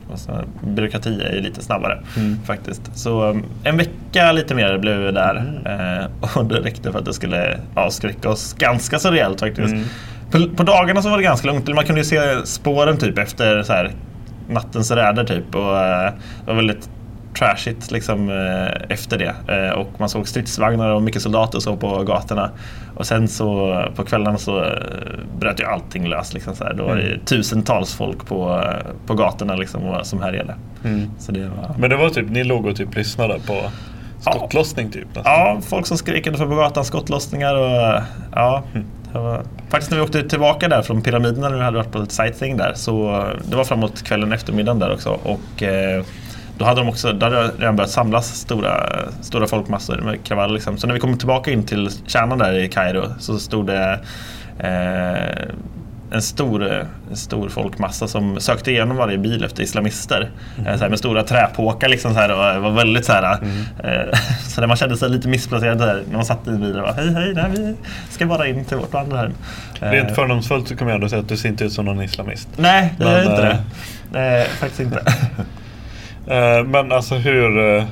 man- 0.08 0.74
byråkrati 0.74 1.22
är 1.22 1.32
ju 1.34 1.40
lite 1.40 1.62
snabbare 1.62 1.98
Mm. 2.16 2.38
faktiskt. 2.46 2.82
Så 2.98 3.40
en 3.64 3.76
vecka 3.76 4.32
lite 4.32 4.54
mer 4.54 4.78
blev 4.78 4.98
vi 4.98 5.12
där 5.12 5.36
eh, 5.66 6.36
och 6.38 6.44
det 6.46 6.54
räckte 6.60 6.92
för 6.92 6.98
att 6.98 7.04
det 7.04 7.12
skulle 7.14 7.58
avskräcka 7.74 8.28
oss 8.28 8.52
ganska 8.58 8.98
så 8.98 9.10
rejält 9.10 9.40
faktiskt. 9.40 9.72
Mm. 9.74 9.84
På, 10.31 10.49
på 10.57 10.62
dagarna 10.62 11.03
så 11.03 11.09
var 11.11 11.16
det 11.16 11.22
ganska 11.22 11.47
lugnt. 11.47 11.74
Man 11.74 11.85
kunde 11.85 12.01
ju 12.01 12.05
se 12.05 12.47
spåren 12.47 12.97
typ 12.99 13.18
efter 13.18 13.62
så 13.62 13.72
här, 13.72 13.91
nattens 14.49 14.91
räder 14.91 15.24
typ. 15.24 15.55
Och, 15.55 15.79
eh, 15.79 16.12
det 16.45 16.47
var 16.47 16.55
väldigt 16.55 16.89
trashigt 17.39 17.91
liksom, 17.91 18.29
eh, 18.31 18.83
efter 18.95 19.18
det. 19.18 19.35
Eh, 19.55 19.70
och 19.79 19.89
man 19.99 20.09
såg 20.09 20.29
stridsvagnar 20.29 20.91
och 20.91 21.03
mycket 21.03 21.22
soldater 21.22 21.59
och 21.59 21.62
så 21.62 21.77
på 21.77 22.03
gatorna. 22.03 22.51
Och 22.97 23.07
sen 23.07 23.29
så 23.29 23.83
på 23.97 24.05
kvällarna 24.05 24.39
så 24.39 24.64
eh, 24.64 24.70
bröt 25.39 25.61
ju 25.61 25.64
allting 25.64 26.09
löst. 26.09 26.35
Liksom, 26.35 26.55
så 26.57 26.64
här. 26.64 26.74
Då 26.74 26.85
var 26.85 26.97
det 26.97 27.03
Mm. 27.03 27.20
tusentals 27.24 27.95
folk 27.95 28.27
på, 28.27 28.62
eh, 28.64 28.87
på 29.07 29.14
gatorna 29.14 29.57
liksom, 29.57 29.83
och- 29.83 30.07
som 30.07 30.22
härjade. 30.22 30.55
Mm. 30.85 31.11
Så 31.18 31.33
det 31.33 31.41
var... 31.49 31.74
Men 31.79 31.91
det 31.91 31.97
var 31.97 32.09
typ, 32.11 32.31
ni 32.31 32.45
låg 32.45 32.66
och 32.66 32.77
typ 32.77 32.95
lyssnade 32.97 33.35
på 33.47 33.61
skottlossning 34.20 34.91
typ? 34.91 35.07
nästan. 35.14 35.33
Ja, 35.33 35.61
folk 35.68 35.87
som 35.87 35.97
skrek 35.99 36.27
utanför 36.27 36.47
på 36.47 36.55
gatan, 36.55 36.85
skottlossningar 36.85 37.55
och 37.55 38.01
ja. 38.35 38.62
Det 38.72 38.83
var, 39.12 39.42
faktiskt 39.68 39.90
när 39.90 39.98
vi 39.98 40.04
åkte 40.04 40.22
tillbaka 40.22 40.68
där 40.68 40.82
från 40.82 41.02
pyramiderna 41.02 41.48
när 41.48 41.57
vi 41.57 41.62
hade 41.62 41.76
varit 41.76 41.92
på 41.92 41.98
lite 41.98 42.14
sightseeing 42.14 42.57
där 42.57 42.72
så 42.74 43.26
det 43.44 43.57
var 43.57 43.64
framåt 43.64 44.02
kvällen 44.02 44.32
eftermiddagen 44.32 44.78
där 44.78 44.92
också 44.92 45.11
och 45.11 45.62
eh, 45.62 46.04
då 46.59 46.64
hade 46.64 46.80
de 46.80 46.88
också, 46.88 47.12
då 47.12 47.26
hade 47.26 47.42
det 47.42 47.50
redan 47.59 47.76
börjat 47.76 47.90
samlas 47.90 48.36
stora, 48.36 48.90
stora 49.20 49.46
folkmassor 49.46 49.96
med 49.96 50.24
kravaller 50.24 50.54
liksom. 50.54 50.78
Så 50.78 50.86
när 50.86 50.94
vi 50.94 51.00
kom 51.00 51.18
tillbaka 51.18 51.50
in 51.50 51.66
till 51.66 51.90
kärnan 52.07 52.38
där 52.38 52.52
i 52.52 52.68
Kairo 52.68 53.04
så 53.18 53.38
stod 53.38 53.66
det 53.66 54.00
eh, 54.59 55.48
en 56.11 56.22
stor, 56.22 56.62
en 57.11 57.16
stor 57.16 57.48
folkmassa 57.48 58.09
som 58.09 58.40
sökte 58.40 58.70
igenom 58.70 58.96
varje 58.96 59.18
bil 59.18 59.44
efter 59.44 59.62
islamister. 59.62 60.30
Eh, 60.66 60.74
Så 60.76 60.80
här, 60.80 60.88
med 60.88 60.98
stora 60.98 61.22
träpåkar 61.22 61.88
liksom 61.88 62.14
så 62.14 62.22
och 62.22 62.28
det 62.28 62.59
var 62.61 62.70
väldigt 62.70 63.04
så 63.04 63.12
här. 63.12 63.32
Eh, 63.84 64.18
så 64.48 64.61
där 64.61 64.68
man 64.68 64.76
kände 64.76 64.96
sig 64.96 65.11
lite 65.11 65.28
missplacerad 65.28 65.78
där 65.78 66.02
när 66.09 66.16
man 66.16 66.24
satt 66.24 66.46
i 66.46 66.50
en 66.50 66.61
bil 66.61 66.76
och 66.76 66.82
bara 66.82 66.92
hej 66.92 67.14
hej, 67.14 67.32
nej, 67.34 67.50
vi 67.54 67.74
ska 68.11 68.26
bara 68.26 68.46
in 68.48 68.64
till 68.64 68.76
vårt. 68.76 68.94
Eh, 68.94 69.90
Rent 69.90 70.14
fördomsfullt 70.14 70.68
så 70.68 70.76
kommer 70.76 70.90
jag 70.90 70.94
ändå 70.96 71.09
säga 71.09 71.22
att 71.22 71.28
du 71.28 71.36
ser 71.36 71.48
inte 71.48 71.64
ut 71.64 71.72
som 71.72 71.84
någon 71.84 72.02
islamist. 72.02 72.48
Nej, 72.57 72.94
det 72.98 73.04
gör 73.04 73.20
inte 73.22 73.42
eh, 73.42 73.48
det. 73.48 73.59
Nej, 74.12 74.46
faktiskt 74.48 74.80
inte. 74.80 75.02
Eh, 76.28 76.64
Men 76.64 76.92
alltså 76.92 77.14
hur... 77.14 77.76
eh, 77.78 77.84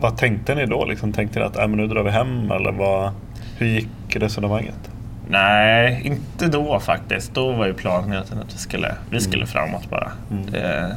Vad 0.00 0.16
tänkte 0.16 0.54
ni 0.54 0.66
då? 0.66 0.84
Liksom, 0.84 1.12
tänkte 1.12 1.38
ni 1.38 1.44
att 1.44 1.56
äh, 1.56 1.66
men 1.68 1.78
nu 1.78 1.86
drar 1.86 2.02
vi 2.02 2.10
hem 2.10 2.50
eller 2.50 2.72
vad, 2.72 3.10
hur 3.58 3.66
gick 3.66 3.88
resonemanget? 4.10 4.90
Nej, 5.28 6.00
inte 6.04 6.48
då 6.48 6.80
faktiskt. 6.80 7.34
Då 7.34 7.52
var 7.52 7.66
ju 7.66 7.74
planen 7.74 8.24
tiden 8.24 8.38
att 8.42 8.54
vi 8.54 8.58
skulle, 8.58 8.94
vi 9.10 9.20
skulle 9.20 9.46
framåt 9.46 9.90
bara. 9.90 10.12
Mm. 10.30 10.50
Det, 10.50 10.96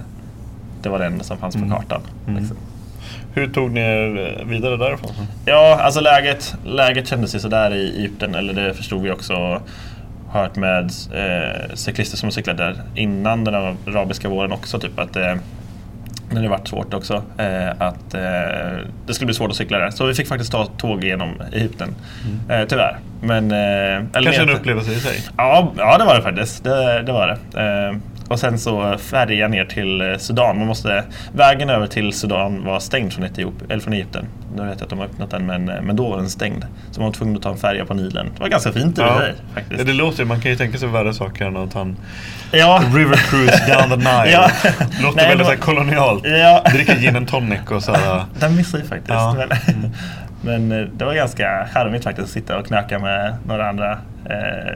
det 0.81 0.89
var 0.89 0.99
det 0.99 1.05
enda 1.05 1.23
som 1.23 1.37
fanns 1.37 1.55
på 1.55 1.61
Mm. 1.61 1.71
kartan. 1.71 2.01
Mm. 2.27 2.39
Liksom. 2.39 2.57
Hur 3.33 3.47
tog 3.47 3.71
ni 3.71 3.79
er 3.79 4.37
eh, 4.39 4.45
vidare 4.47 4.77
därifrån? 4.77 5.11
Ja, 5.45 5.79
alltså 5.81 5.99
läget, 6.01 6.55
läget 6.65 7.07
kändes 7.07 7.35
ju 7.35 7.39
sådär 7.39 7.73
i 7.75 7.97
Egypten, 7.97 8.35
eller 8.35 8.53
det 8.53 8.73
förstod 8.73 9.01
vi 9.01 9.11
också. 9.11 9.61
Hört 10.31 10.55
med 10.55 10.83
eh, 11.13 11.73
cyklister 11.75 12.17
som 12.17 12.31
cyklat 12.31 12.57
där 12.57 12.81
innan 12.95 13.43
den 13.43 13.55
arabiska 13.55 14.29
våren 14.29 14.51
också, 14.51 14.79
typ 14.79 14.99
att 14.99 15.15
eh, 15.15 15.35
när 16.31 16.41
det 16.41 16.49
vart 16.49 16.67
svårt 16.67 16.93
också, 16.93 17.23
eh, 17.37 17.69
att 17.69 18.13
eh, 18.13 18.21
det 19.07 19.13
skulle 19.13 19.25
bli 19.25 19.35
svårt 19.35 19.49
att 19.49 19.55
cykla 19.55 19.79
där. 19.79 19.89
Så 19.89 20.05
vi 20.05 20.13
fick 20.13 20.27
faktiskt 20.27 20.51
ta 20.51 20.65
tåg 20.65 21.03
genom 21.03 21.41
Egypten, 21.53 21.95
eh, 22.49 22.65
tyvärr. 22.67 22.97
Men, 23.21 23.51
eller 23.51 24.23
Kanske 24.23 24.41
en 24.41 24.49
upplevelse 24.49 24.91
i 24.91 24.95
sig? 24.95 25.19
Ja, 25.37 25.73
ja 25.77 25.97
det 25.97 26.05
var 26.05 26.15
det 26.15 26.21
faktiskt. 26.21 26.63
Det, 26.63 27.01
det 27.01 27.11
var 27.11 27.27
det. 27.27 27.99
Och 28.29 28.39
sen 28.39 28.59
så 28.59 28.97
färja 28.97 29.47
ner 29.47 29.65
till 29.65 30.01
eh, 30.01 30.17
Sudan. 30.17 30.57
Man 30.57 30.67
måste, 30.67 31.03
vägen 31.33 31.69
över 31.69 31.87
till 31.87 32.13
Sudan 32.13 32.63
var 32.65 32.79
stängd 32.79 33.13
från, 33.13 33.25
Etiop, 33.25 33.53
eller 33.69 33.81
från 33.81 33.93
Egypten. 33.93 34.25
Nu 34.55 34.61
vet 34.65 34.73
jag 34.79 34.83
att 34.83 34.89
de 34.89 34.99
har 34.99 35.05
öppnat 35.05 35.31
den 35.31 35.45
men, 35.45 35.69
eh, 35.69 35.81
men 35.81 35.95
då 35.95 36.09
var 36.09 36.17
den 36.17 36.29
stängd. 36.29 36.65
Så 36.91 37.01
man 37.01 37.09
var 37.09 37.13
tvungen 37.13 37.35
att 37.35 37.41
ta 37.41 37.49
en 37.49 37.57
färja 37.57 37.85
på 37.85 37.93
Nilen. 37.93 38.31
Det 38.35 38.41
var 38.41 38.47
ganska 38.49 38.71
fint 38.71 38.97
i 38.97 39.01
Ja. 39.01 39.17
sig 39.19 39.33
faktiskt. 39.53 39.79
Ja, 39.79 39.85
det 39.85 39.93
låter 39.93 40.25
man 40.25 40.41
kan 40.41 40.51
ju 40.51 40.57
tänka 40.57 40.77
sig 40.77 40.89
värre 40.89 41.13
saker 41.13 41.45
än 41.45 41.57
att 41.57 41.71
ta 41.71 41.81
en 41.81 41.97
Ja. 42.51 42.83
river 42.95 43.15
cruise 43.15 43.73
down 43.73 43.89
the 43.89 43.95
Nile. 43.95 44.31
Ja. 44.31 44.49
Låter 45.01 45.15
Nej, 45.17 45.27
väldigt 45.29 45.37
det 45.37 45.43
så 45.43 45.49
var- 45.49 45.55
kolonialt. 45.55 46.25
Ja. 46.25 46.63
Dricka 46.73 46.95
gin 46.95 47.15
and 47.15 47.27
tonic 47.27 47.59
och 47.71 47.83
så 47.83 47.93
här, 47.93 48.23
Den 48.39 48.55
missade 48.55 48.83
jag 48.83 48.89
faktiskt. 48.89 49.09
Ja. 49.13 49.35
Men, 49.37 49.91
men 50.69 50.79
eh, 50.81 50.87
det 50.97 51.05
var 51.05 51.13
ganska 51.13 51.67
charmigt 51.73 52.03
faktiskt 52.03 52.25
att 52.25 52.31
sitta 52.33 52.57
och 52.57 52.65
knacka 52.67 52.99
med 52.99 53.35
några 53.47 53.69
andra 53.69 53.91
eh, 54.25 54.73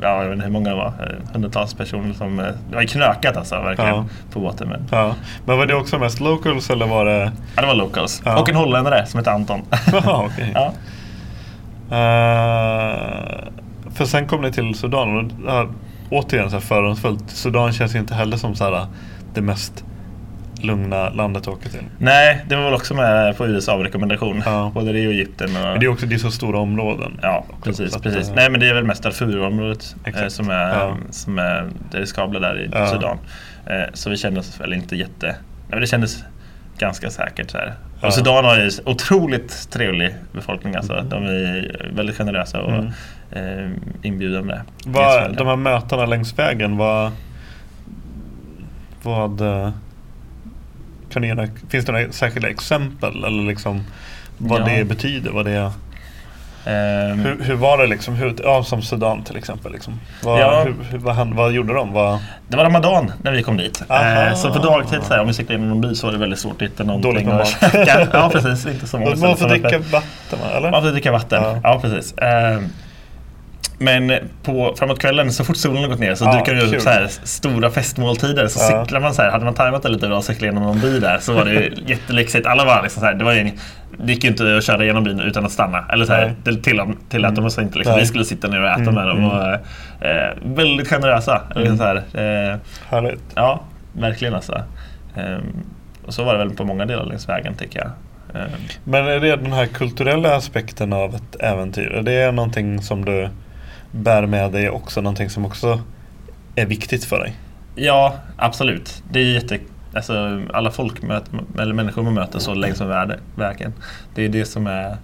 Ja, 0.00 0.08
jag 0.22 0.24
vet 0.24 0.32
inte 0.32 0.44
hur 0.44 0.52
många 0.52 0.68
det 0.70 0.76
var. 0.76 0.86
eh, 0.86 1.32
Hundratals 1.32 1.74
personer 1.74 2.12
som... 2.14 2.38
eh, 2.40 2.46
Det 2.70 2.74
var 2.74 2.82
ju 2.82 2.88
knökat 2.88 3.36
alltså 3.36 3.60
verkligen 3.60 3.90
Ja. 3.90 4.04
på 4.32 4.40
båten. 4.40 4.68
Men, 4.68 4.84
Ja. 4.90 5.14
Men 5.44 5.58
var 5.58 5.66
det 5.66 5.74
också 5.74 5.98
mest 5.98 6.20
locals 6.20 6.70
eller 6.70 6.86
var 6.86 7.04
det... 7.04 7.32
ja, 7.56 7.60
det 7.62 7.66
var 7.68 7.74
locals. 7.74 8.22
Ja. 8.24 8.40
Och 8.40 8.48
en 8.48 8.56
holländare 8.56 9.06
som 9.06 9.18
hette 9.18 9.32
Anton. 9.32 9.62
Jaha, 9.92 10.24
okej. 10.26 10.52
ja. 10.54 10.72
Eh, 11.90 13.44
för 13.94 14.04
sen 14.04 14.26
kom 14.26 14.42
ni 14.42 14.52
till 14.52 14.74
Sudan 14.74 15.16
och 15.18 15.24
ja, 15.46 15.66
återigen 16.10 16.50
så 16.50 16.56
här 16.56 16.60
fördomsfullt. 16.60 17.30
Sudan 17.30 17.72
känns 17.72 17.94
inte 17.94 18.14
heller 18.14 18.36
som 18.36 18.54
så 18.54 18.64
här, 18.64 18.86
det 19.34 19.40
mest 19.40 19.84
lugna 20.62 21.08
landet 21.10 21.42
att 21.42 21.48
åka 21.48 21.68
till. 21.68 21.80
Nej, 21.98 22.44
det 22.48 22.56
var 22.56 22.64
väl 22.64 22.74
också 22.74 22.94
med 22.94 23.36
på 23.36 23.46
USAs 23.46 23.82
rekommendation. 23.84 24.42
Ja. 24.46 24.70
Både 24.74 24.92
det 24.92 25.06
och 25.06 25.12
Egypten. 25.12 25.56
Och, 25.56 25.62
Men 25.62 25.80
det 25.80 25.86
är 25.86 25.90
också 25.90 26.06
det 26.06 26.14
är 26.14 26.18
så 26.18 26.30
stora 26.30 26.58
områden. 26.58 27.18
Ja, 27.22 27.44
också, 27.50 27.62
precis. 27.64 27.96
precis. 28.02 28.28
eh, 28.28 28.34
Nej, 28.34 28.50
men 28.50 28.60
det 28.60 28.68
är 28.68 28.74
väl 28.74 28.84
mest 28.84 29.02
Darfurområdet 29.02 29.96
eh, 30.04 30.26
som, 30.28 30.50
är, 30.50 30.68
Ja. 30.68 30.96
som 31.10 31.38
är 31.38 31.68
det 31.90 31.98
riskabla 32.00 32.40
där 32.40 32.60
i 32.60 32.68
Ja. 32.72 32.86
Sudan. 32.86 33.18
Eh, 33.66 33.82
så 33.92 34.10
vi 34.10 34.16
kände 34.16 34.40
oss 34.40 34.60
väl 34.60 34.72
inte 34.72 34.96
jätte... 34.96 35.26
Nej, 35.26 35.36
men 35.70 35.80
det 35.80 35.86
kändes 35.86 36.24
ganska 36.78 37.10
säkert. 37.10 37.50
Så 37.50 37.58
här. 37.58 37.74
Ja. 38.00 38.06
Och 38.06 38.14
Sudan 38.14 38.44
har 38.44 38.56
ju 38.56 38.70
otroligt 38.84 39.70
trevlig 39.70 40.14
befolkning. 40.32 40.74
Alltså. 40.76 41.04
De 41.10 41.24
är 41.24 41.90
väldigt 41.94 42.16
generösa 42.16 42.60
och 42.62 42.72
Mm. 42.72 42.86
eh, 43.32 43.70
inbjudande. 44.02 44.54
Gästvänliga. 44.86 45.38
de 45.38 45.46
här 45.46 45.56
mötena 45.56 46.06
längs 46.06 46.38
vägen, 46.38 46.76
vad... 46.76 47.12
Vad... 49.02 49.42
gärna, 51.22 51.48
finns 51.68 51.84
det 51.84 51.92
några 51.92 52.12
särskilda 52.12 52.48
exempel? 52.48 53.24
Eller 53.24 53.42
liksom 53.48 53.84
vad 54.38 54.60
Ja. 54.60 54.64
det 54.64 54.84
betyder? 54.84 55.30
Vad 55.30 55.44
det, 55.44 55.72
Ehm, 56.66 57.18
hur, 57.18 57.42
hur 57.44 57.54
var 57.54 57.78
det 57.78 57.86
liksom? 57.86 58.14
Hur, 58.14 58.34
ja, 58.44 58.64
som 58.64 58.82
Sudan 58.82 59.22
till 59.24 59.36
exempel. 59.36 59.72
Liksom. 59.72 60.00
Vad, 60.22 60.40
Ja. 60.40 60.64
hur, 60.90 60.98
vad, 60.98 61.14
hände- 61.14 61.36
vad 61.36 61.52
gjorde 61.52 61.74
de? 61.74 61.92
Vad, 61.92 62.18
Det 62.48 62.56
var 62.56 62.64
Ramadan 62.64 63.12
när 63.22 63.32
vi 63.32 63.42
kom 63.42 63.56
dit. 63.56 63.82
Eh, 63.90 64.34
så 64.34 64.52
på 64.52 64.58
dagtid 64.58 64.98
så 65.02 65.14
här, 65.14 65.20
om 65.20 65.26
vi 65.26 65.32
cyklade 65.34 65.58
in 65.58 65.64
i 65.64 65.68
någon 65.68 65.80
by 65.80 65.94
så 65.94 66.06
var 66.06 66.12
det 66.12 66.18
väldigt 66.18 66.38
svårt 66.38 66.62
att 66.62 66.68
hitta 66.68 66.84
någonting 66.84 67.26
Dåligt 67.26 67.28
att 67.62 67.72
käka. 67.72 68.08
Ja 68.12 68.30
precis, 68.32 68.66
inte 68.66 68.86
så 68.86 68.98
många 68.98 69.16
man 69.16 69.36
får 69.36 69.48
dricka 69.48 69.78
vatten 69.78 70.38
va? 70.42 70.56
eller? 70.56 70.70
Man 70.70 70.82
får 70.82 70.90
dricka 70.90 71.12
vatten, 71.12 71.60
Ja. 71.62 71.78
precis. 71.82 72.12
Eh, 72.18 72.58
Men 73.78 74.12
på, 74.42 74.74
framåt 74.78 74.98
kvällen, 74.98 75.32
så 75.32 75.44
fort 75.44 75.56
solen 75.56 75.82
har 75.82 75.88
gått 75.88 75.98
ner 75.98 76.14
så 76.14 76.24
Ja, 76.24 76.38
dyker 76.38 76.54
det 76.54 76.76
upp 76.76 76.82
så 76.82 76.90
här 76.90 77.06
stora 77.22 77.70
festmåltider. 77.70 78.46
Så 78.48 78.60
Ja. 78.72 78.84
cyklar 78.84 79.00
man 79.00 79.14
så 79.14 79.22
här, 79.22 79.30
hade 79.30 79.44
man 79.44 79.54
tajmat 79.54 79.82
det 79.82 79.88
lite 79.88 80.08
bra 80.08 80.16
och 80.16 80.24
cyklat 80.24 80.42
genom 80.42 80.62
någon 80.62 80.80
by 80.80 80.98
där 81.00 81.18
så 81.18 81.32
var 81.32 81.44
det 81.44 81.52
jättelyxigt. 81.86 82.46
Alla 82.46 82.64
var 82.64 82.82
liksom 82.82 83.00
så 83.00 83.06
här, 83.06 83.14
det 83.14 83.24
var 83.24 83.32
ju, 83.32 83.50
det 83.98 84.12
gick 84.12 84.24
ju 84.24 84.30
inte 84.30 84.56
att 84.56 84.64
köra 84.64 84.84
genom 84.84 85.04
byn 85.04 85.20
utan 85.20 85.44
att 85.46 85.52
stanna. 85.52 85.84
Eller 85.92 86.04
så 86.06 86.12
här, 86.12 86.26
Nej. 86.26 86.34
det 86.54 86.62
tillät 86.62 86.88
tillät 87.08 87.34
de 87.34 87.44
oss 87.44 87.58
inte. 87.58 87.78
Liksom. 87.78 87.96
Vi 87.98 88.06
skulle 88.06 88.24
sitta 88.24 88.48
ner 88.48 88.60
och 88.62 88.68
äta 88.68 88.80
Mm, 88.80 88.94
med 88.94 89.06
dem. 89.06 89.18
mm. 89.18 89.30
Och, 89.30 90.06
eh, 90.06 90.30
väldigt 90.44 90.88
generösa. 90.88 91.42
Liksom 91.56 91.78
så 91.78 91.84
här, 91.84 91.96
eh, 91.96 92.58
Härligt. 92.88 93.22
Ja, 93.34 93.60
verkligen 93.92 94.34
alltså. 94.34 94.62
Ehm, 95.16 95.42
och 96.06 96.14
så 96.14 96.24
var 96.24 96.32
det 96.32 96.38
väl 96.38 96.50
på 96.50 96.64
många 96.64 96.86
delar 96.86 97.04
längs 97.04 97.28
vägen 97.28 97.54
tycker 97.54 97.78
jag. 97.78 97.90
Ehm, 98.42 98.50
Men 98.84 99.06
är 99.06 99.20
det 99.20 99.36
den 99.36 99.52
här 99.52 99.66
kulturella 99.66 100.36
aspekten 100.36 100.92
av 100.92 101.14
ett 101.14 101.36
äventyr? 101.40 101.90
Är 101.94 102.02
det 102.02 102.32
någonting 102.32 102.82
som 102.82 103.04
du 103.04 103.28
bär 103.94 104.26
med 104.26 104.52
dig 104.52 104.70
också? 104.70 105.00
Någonting 105.00 105.30
som 105.30 105.44
också 105.44 105.80
är 106.54 106.66
viktigt 106.66 107.04
för 107.04 107.18
dig? 107.18 107.34
ja, 107.74 108.14
absolut. 108.36 109.02
Det 109.10 109.20
är 109.20 109.24
jätte... 109.24 109.58
Alltså, 109.94 110.42
alla 110.52 110.70
folk 110.70 111.02
möter, 111.02 111.40
eller 111.58 111.74
människor 111.74 112.02
man 112.02 112.14
möter 112.14 112.38
så 112.38 112.54
längs 112.54 112.80
med 112.80 113.20
vägen. 113.36 113.72
Det 114.14 114.24
är 114.24 114.28
det 114.28 114.44
som 114.44 114.66
är 114.66 114.96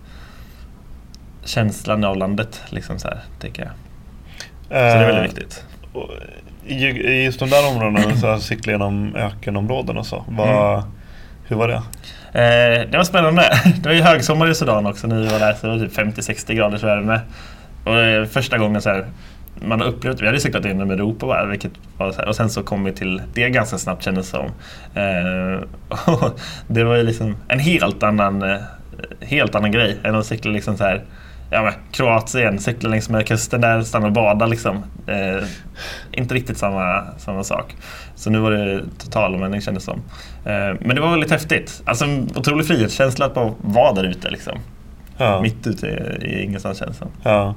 känslan 1.45 2.05
av 2.05 2.17
landet, 2.17 2.63
liksom 2.69 2.99
så 2.99 3.09
här, 3.09 3.19
tycker 3.41 3.63
jag. 3.63 3.73
Så 4.63 4.75
det 4.75 4.79
är 4.79 5.07
väldigt 5.07 5.33
viktigt. 5.33 5.65
Och 5.93 6.11
I 6.67 7.25
just 7.25 7.39
de 7.41 7.51
där 7.51 7.69
områdena, 7.69 8.17
så 8.17 8.27
här, 8.27 8.39
cykla 8.39 8.73
genom 8.73 9.15
ökenområden 9.15 9.97
och 9.97 10.07
så. 10.07 10.25
Vad, 10.29 10.79
Mm. 10.79 10.91
Hur 11.45 11.57
var 11.57 11.69
det? 11.69 11.83
Eh, 12.33 12.91
det 12.91 12.97
var 12.97 13.05
spännande. 13.05 13.43
Det 13.83 13.89
var 13.89 13.95
ju 13.95 14.03
högsommar 14.03 14.51
i 14.51 14.55
Sudan 14.55 14.87
också 14.87 15.07
när 15.07 15.17
vi 15.17 15.29
var 15.29 15.39
där. 15.39 15.55
Så 15.55 15.67
det 15.67 15.73
var 15.73 15.87
typ 15.87 15.97
50-60 15.97 16.55
graders 16.55 16.83
värme. 16.83 17.21
Och 17.85 17.99
eh, 17.99 18.25
första 18.25 18.59
gången 18.59 18.83
så 18.83 18.91
här, 18.91 19.07
man 19.55 19.81
har 19.81 19.87
upplevt, 19.87 20.23
vi 20.23 20.27
hade 20.27 20.41
cyklat 20.41 20.65
inom 20.65 20.91
Europa 20.91 21.27
bara, 21.27 21.47
vilket 21.47 21.73
var 21.97 22.29
och 22.29 22.37
sen 22.37 22.51
så 22.51 22.63
kom 22.63 22.85
vi 22.85 22.93
till 22.93 23.23
det 23.35 23.51
ganska 23.51 23.79
snabbt 23.79 24.05
kändes 24.05 24.31
det 24.31 24.39
som. 24.39 24.47
Eh, 24.95 26.31
det 26.67 26.85
var 26.85 26.97
ju 26.97 27.03
liksom 27.03 27.37
en 27.49 27.59
helt 27.59 28.03
annan, 28.03 28.43
eh, 28.43 28.59
helt 29.21 29.55
annan 29.55 29.73
grej 29.73 29.97
än 30.03 30.15
att 30.15 30.27
cykla 30.27 30.51
liksom 30.53 30.77
så 30.77 30.85
här 30.85 31.05
Ja 31.53 31.63
men 31.63 31.73
Kroatien, 31.93 32.59
cykla 32.59 32.89
längs 32.89 33.09
med 33.09 33.27
kusten 33.27 33.61
där, 33.61 33.83
stanna 33.83 34.07
och 34.07 34.13
bada 34.13 34.47
liksom. 34.47 34.77
Eh, 35.07 35.45
inte 36.13 36.35
riktigt 36.35 36.59
samma, 36.59 37.05
samma 37.19 37.45
sak. 37.45 37.77
Så 38.15 38.31
nu 38.31 38.39
var 38.39 38.51
det 38.51 38.85
total 38.99 39.35
omvändning 39.35 39.61
kändes 39.61 39.85
det 39.87 39.93
som. 39.93 40.03
Eh, 40.53 40.77
men 40.81 40.97
det 40.97 41.01
var 41.01 41.11
väldigt 41.11 41.31
häftigt. 41.31 41.83
Alltså 41.85 42.05
en 42.05 42.29
otrolig 42.37 42.67
frihetskänsla 42.67 43.27
att 43.27 43.35
bara 43.35 43.55
vara 43.61 43.93
där 43.93 44.05
ute 44.05 44.31
liksom. 44.31 44.59
Ja. 45.17 45.43
Mitt 45.43 45.67
ute 45.67 45.87
i, 45.87 46.27
i 46.27 46.43
ingenstans 46.43 46.79
känns 46.79 46.91
det 46.91 46.97
som. 46.97 47.09
ja. 47.23 47.55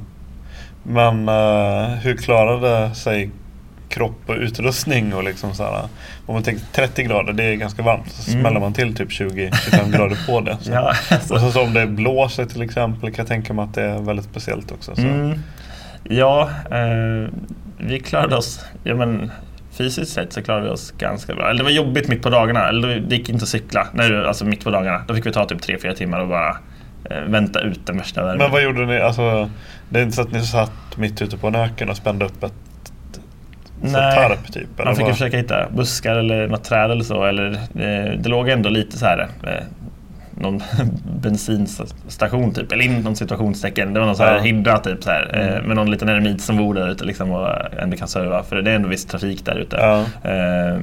Men 0.84 1.30
eh, 1.30 1.90
hur 1.90 2.18
klarade 2.18 2.96
sig 2.96 3.30
kropp 3.90 4.20
och 4.26 4.36
utrustning 4.36 5.14
och 5.14 5.24
liksom 5.24 5.54
så 5.54 5.64
här, 5.64 5.82
Om 6.26 6.34
man 6.34 6.44
tänker 6.44 6.66
30 6.72 7.04
grader, 7.04 7.34
det 7.34 7.44
är 7.44 7.56
ganska 7.56 7.82
varmt. 7.84 8.12
Så 8.12 8.32
Mm. 8.32 8.42
smäller 8.44 8.60
man 8.60 8.74
till 8.74 8.96
typ 8.96 9.10
20-25 9.10 9.92
grader 9.98 10.18
på 10.28 10.42
det. 10.42 10.58
Så. 10.62 10.72
Ja, 10.72 10.94
alltså. 11.12 11.34
Och 11.34 11.40
så, 11.40 11.52
så 11.52 11.62
om 11.64 11.74
det 11.74 11.88
blåser 11.88 12.46
till 12.46 12.62
exempel 12.62 13.10
kan 13.12 13.24
jag 13.24 13.28
tänka 13.28 13.54
mig 13.54 13.64
att 13.66 13.74
det 13.74 13.84
är 13.84 14.00
väldigt 14.00 14.26
speciellt 14.26 14.72
också. 14.72 14.96
Så. 14.96 15.02
Mm. 15.02 15.40
Ja, 16.04 16.50
eh, 16.72 17.30
vi 17.78 18.00
klarade 18.00 18.36
oss, 18.36 18.66
ja 18.84 18.96
men 18.96 19.32
fysiskt 19.72 20.12
sett 20.14 20.34
så 20.34 20.42
klarade 20.44 20.66
vi 20.66 20.72
oss 20.72 20.92
ganska 20.98 21.36
bra. 21.36 21.46
Eller 21.50 21.58
det 21.58 21.64
var 21.64 21.72
jobbigt 21.72 22.08
mitt 22.08 22.22
på 22.24 22.30
dagarna, 22.30 22.68
eller 22.70 22.88
det 23.00 23.16
gick 23.16 23.30
inte 23.30 23.44
att 23.44 23.50
cykla, 23.50 23.88
när 23.94 24.24
alltså 24.24 24.46
mitt 24.46 24.64
på 24.64 24.70
dagarna. 24.72 25.02
Då 25.08 25.16
fick 25.16 25.26
vi 25.26 25.32
ta 25.32 25.46
typ 25.46 25.62
3-4 25.62 25.94
timmar 25.94 26.20
och 26.20 26.28
bara 26.28 26.50
eh, 26.50 26.56
vänta 27.28 27.60
ut 27.60 27.86
den 27.86 27.98
värsta 27.98 28.22
värmen. 28.24 28.38
Men 28.38 28.52
vad 28.52 28.64
gjorde 28.64 28.86
ni? 28.86 29.00
Alltså, 29.00 29.50
det 29.90 30.00
är 30.00 30.04
inte 30.04 30.16
så 30.16 30.22
att 30.22 30.32
ni 30.32 30.42
satt 30.42 30.98
mitt 30.98 31.22
ute 31.22 31.38
på 31.38 31.48
en 31.48 31.56
öken 31.56 31.90
och 31.90 31.98
spände 31.98 32.26
upp 32.26 32.44
ett 32.44 32.54
Nej. 33.82 34.16
tarp 34.16 34.54
typ? 34.54 34.68
Man 34.86 34.96
fick 34.96 35.06
vad? 35.06 35.12
försöka 35.14 35.38
hitta 35.38 35.70
buskar 35.70 36.16
eller 36.16 36.48
något 36.48 36.64
träd 36.64 36.92
eller 36.92 37.04
så. 37.04 37.24
Eller, 37.26 37.52
eh, 37.52 38.20
det 38.20 38.30
låg 38.30 38.50
ändå 38.50 38.70
lite 38.70 38.98
så 38.98 39.06
här 39.06 39.28
eh, 39.44 39.64
någon 40.38 40.64
bensinstation 41.22 42.54
typ, 42.54 42.72
eller 42.72 42.84
inom 42.86 43.16
situationstecken. 43.16 43.94
Det 43.94 44.00
var 44.00 44.08
någon 44.08 44.16
så 44.16 44.24
här 44.24 44.32
Ja. 44.34 44.40
Mm. 44.40 44.56
hydra 44.56 44.78
typ 44.80 45.04
så 45.04 45.10
här, 45.10 45.30
eh, 45.58 45.68
med 45.68 45.76
någon 45.76 45.92
liten 45.92 46.10
eremit 46.10 46.42
som 46.42 46.58
bor 46.58 46.74
där 46.74 46.90
ute 46.90 47.06
liksom 47.06 47.32
och 47.32 47.48
ändå 47.80 47.98
kan 47.98 48.08
serva. 48.08 48.44
För 48.44 48.62
det 48.62 48.72
är 48.72 48.76
ändå 48.76 48.90
viss 48.90 49.06
trafik 49.06 49.46
där 49.46 49.56
ute. 49.56 49.76
Ja. 49.76 50.00
Eh, 50.32 50.80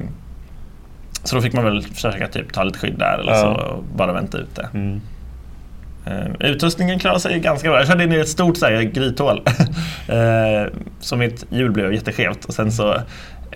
så 1.23 1.35
då 1.35 1.41
fick 1.41 1.53
man 1.53 1.63
väl 1.65 1.83
försöka 1.83 2.27
typ 2.27 2.53
ta 2.53 2.63
lite 2.63 2.79
skydd 2.79 2.95
där 2.99 3.17
eller 3.19 3.31
Ja. 3.31 3.37
så 3.37 3.47
och 3.49 3.83
bara 3.83 4.13
vänta 4.13 4.37
ute. 4.37 4.69
Mm. 4.73 5.01
Eh, 6.05 6.49
utrustningen 6.49 6.99
klarade 6.99 7.19
sig 7.19 7.39
ganska 7.39 7.69
bra. 7.69 7.77
Jag 7.77 7.87
körde 7.87 8.03
in 8.03 8.13
i 8.13 8.15
ett 8.15 8.29
stort 8.29 8.57
så 8.57 8.65
här, 8.65 8.81
grythål. 8.81 9.41
eh, 10.07 10.73
så 10.99 11.15
mitt 11.15 11.45
hjul 11.49 11.71
blev 11.71 11.93
jätteskevt. 11.93 12.45
Och 12.45 12.53
sen 12.53 12.71
så 12.71 12.95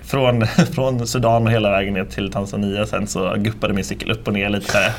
från, 0.02 0.48
från 0.74 1.08
Sudan 1.08 1.48
och 1.48 1.52
hela 1.52 1.72
vägen 1.72 1.94
ner 1.94 2.06
till 2.06 2.32
Tanzania 2.32 2.86
sen 2.86 3.08
så 3.08 3.36
guppade 3.38 3.74
min 3.74 3.84
cykel 3.84 4.12
upp 4.12 4.28
och 4.28 4.34
ner 4.34 4.50
lite. 4.50 4.72
så 4.72 4.78
här. 4.78 4.92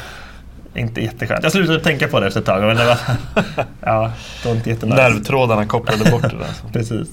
Inte 0.74 1.00
jätteskönt. 1.00 1.42
Jag 1.42 1.52
slutade 1.52 1.80
tänka 1.80 2.08
på 2.08 2.20
det 2.20 2.26
efter 2.26 2.40
ett 2.40 2.46
tag. 2.46 2.62
Men 2.62 2.76
det 2.76 2.84
var, 2.84 2.98
ja, 3.80 4.12
det 4.42 4.48
var 4.48 4.56
inte 4.56 4.70
jättenice. 4.70 4.96
Nervtrådarna 4.96 5.66
kopplade 5.66 6.10
bort 6.10 6.22
det 6.22 6.28
där. 6.38 6.52
Så. 6.62 6.68
Precis. 6.72 7.08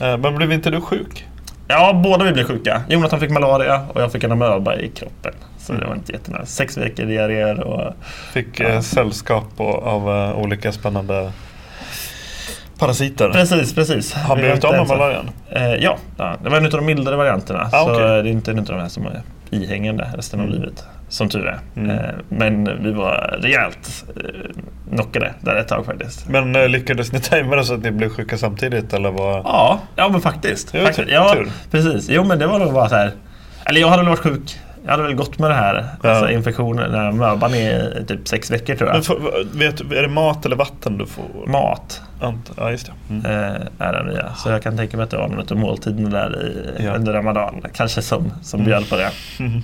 Eh, 0.00 0.18
Men 0.18 0.34
blev 0.34 0.52
inte 0.52 0.70
du 0.70 0.80
sjuk? 0.80 1.26
Ja, 1.72 1.92
båda 2.04 2.24
vi 2.24 2.32
blev 2.32 2.44
sjuka. 2.44 2.82
Jonathan 2.88 3.20
fick 3.20 3.30
malaria 3.30 3.80
och 3.94 4.00
jag 4.00 4.12
fick 4.12 4.24
en 4.24 4.32
amöba 4.32 4.76
i 4.76 4.88
kroppen. 4.88 5.32
Så 5.58 5.72
det 5.72 5.86
var 5.86 5.94
inte 5.94 6.12
jättenice. 6.12 6.46
Sex 6.46 6.76
veckor 6.76 7.04
diarréer 7.04 7.60
och 7.60 7.94
Fick 8.32 8.60
eh, 8.60 8.80
sällskap 8.80 9.44
och, 9.56 9.82
av 9.86 10.08
eh, 10.10 10.38
olika 10.38 10.72
spännande 10.72 11.32
parasiter. 12.78 13.28
Precis, 13.30 13.74
precis. 13.74 14.12
Har 14.14 14.36
Vi 14.36 14.42
blivit 14.42 14.64
av 14.64 14.72
med 14.74 14.86
malarian? 14.88 15.30
Eh, 15.50 15.74
ja, 15.74 15.96
det 16.42 16.48
var 16.48 16.56
en 16.56 16.64
av 16.64 16.70
de 16.70 16.86
mildare 16.86 17.16
varianterna. 17.16 17.68
Ah, 17.72 17.84
så 17.84 17.92
okej. 17.92 18.04
det 18.04 18.08
är 18.14 18.26
inte 18.26 18.50
en 18.50 18.58
av 18.58 18.64
de 18.64 18.74
här 18.80 18.88
som 18.88 19.06
är 19.06 19.22
ihängande 19.50 20.08
resten 20.14 20.40
av 20.40 20.46
Mm. 20.46 20.58
livet. 20.60 20.84
Som 21.12 21.28
tur 21.28 21.46
är. 21.46 21.58
Mm. 21.76 21.90
Eh, 21.90 22.10
men 22.28 22.82
vi 22.84 22.92
var 22.92 23.38
rejält 23.42 24.04
eh, 24.16 24.94
knockade 24.94 25.34
där 25.40 25.56
ett 25.56 25.68
tag 25.68 25.86
faktiskt. 25.86 26.28
Men 26.28 26.56
eh, 26.56 26.68
lyckades 26.68 27.12
ni 27.12 27.20
tajma 27.20 27.56
det 27.56 27.64
så 27.64 27.74
att 27.74 27.82
ni 27.82 27.90
blev 27.90 28.08
sjuka 28.08 28.38
samtidigt 28.38 28.92
eller 28.92 29.10
vad? 29.10 29.36
Ja, 29.44 29.80
ja 29.96 30.08
men 30.08 30.20
faktiskt. 30.20 30.74
Var 30.74 30.80
faktiskt. 30.80 31.08
tur- 31.08 31.14
Ja, 31.14 31.32
tur. 31.34 31.48
precis. 31.70 32.08
Jo 32.10 32.24
men 32.24 32.38
det 32.38 32.46
var 32.46 32.58
nog 32.58 32.72
bara 32.72 32.88
så 32.88 32.94
här. 32.94 33.12
Eller 33.64 33.80
jag 33.80 33.88
hade 33.88 34.02
väl 34.02 34.08
varit 34.08 34.18
sjuk. 34.20 34.58
Jag 34.84 34.90
hade 34.90 35.02
väl 35.02 35.14
gått 35.14 35.38
med 35.38 35.50
det 35.50 35.54
här. 35.54 35.86
Ja. 36.02 36.10
Alltså 36.10 36.30
infektionen, 36.30 36.90
den 36.92 37.00
här 37.00 37.12
möban 37.12 37.54
i 37.54 37.90
typ 38.08 38.28
sex 38.28 38.50
veckor 38.50 38.74
tror 38.74 38.90
jag. 38.90 39.04
Får, 39.04 39.58
vet, 39.58 39.80
är 39.80 40.02
det 40.02 40.08
mat 40.08 40.46
eller 40.46 40.56
vatten 40.56 40.98
du 40.98 41.06
får? 41.06 41.46
Mat 41.46 42.02
Ant, 42.20 42.50
ja, 42.56 42.70
just 42.70 42.86
det. 42.86 42.92
Mm. 43.14 43.26
eh, 43.26 43.60
är 43.78 43.92
den 43.92 44.06
nya. 44.06 44.34
Så 44.34 44.50
jag 44.50 44.62
kan 44.62 44.76
tänka 44.76 44.96
mig 44.96 45.04
att 45.04 45.10
det 45.10 45.16
var 45.16 45.28
någon 45.28 45.46
av 45.50 45.56
måltiderna 45.56 46.08
där 46.10 46.42
i, 46.78 46.84
Ja. 46.84 46.92
under 46.94 47.12
Ramadan. 47.12 47.62
Kanske 47.74 48.02
som, 48.02 48.32
som 48.42 48.60
Mm. 48.60 48.70
bjöd 48.70 48.90
på 48.90 48.96
det. 48.96 49.10
Mhm. 49.38 49.62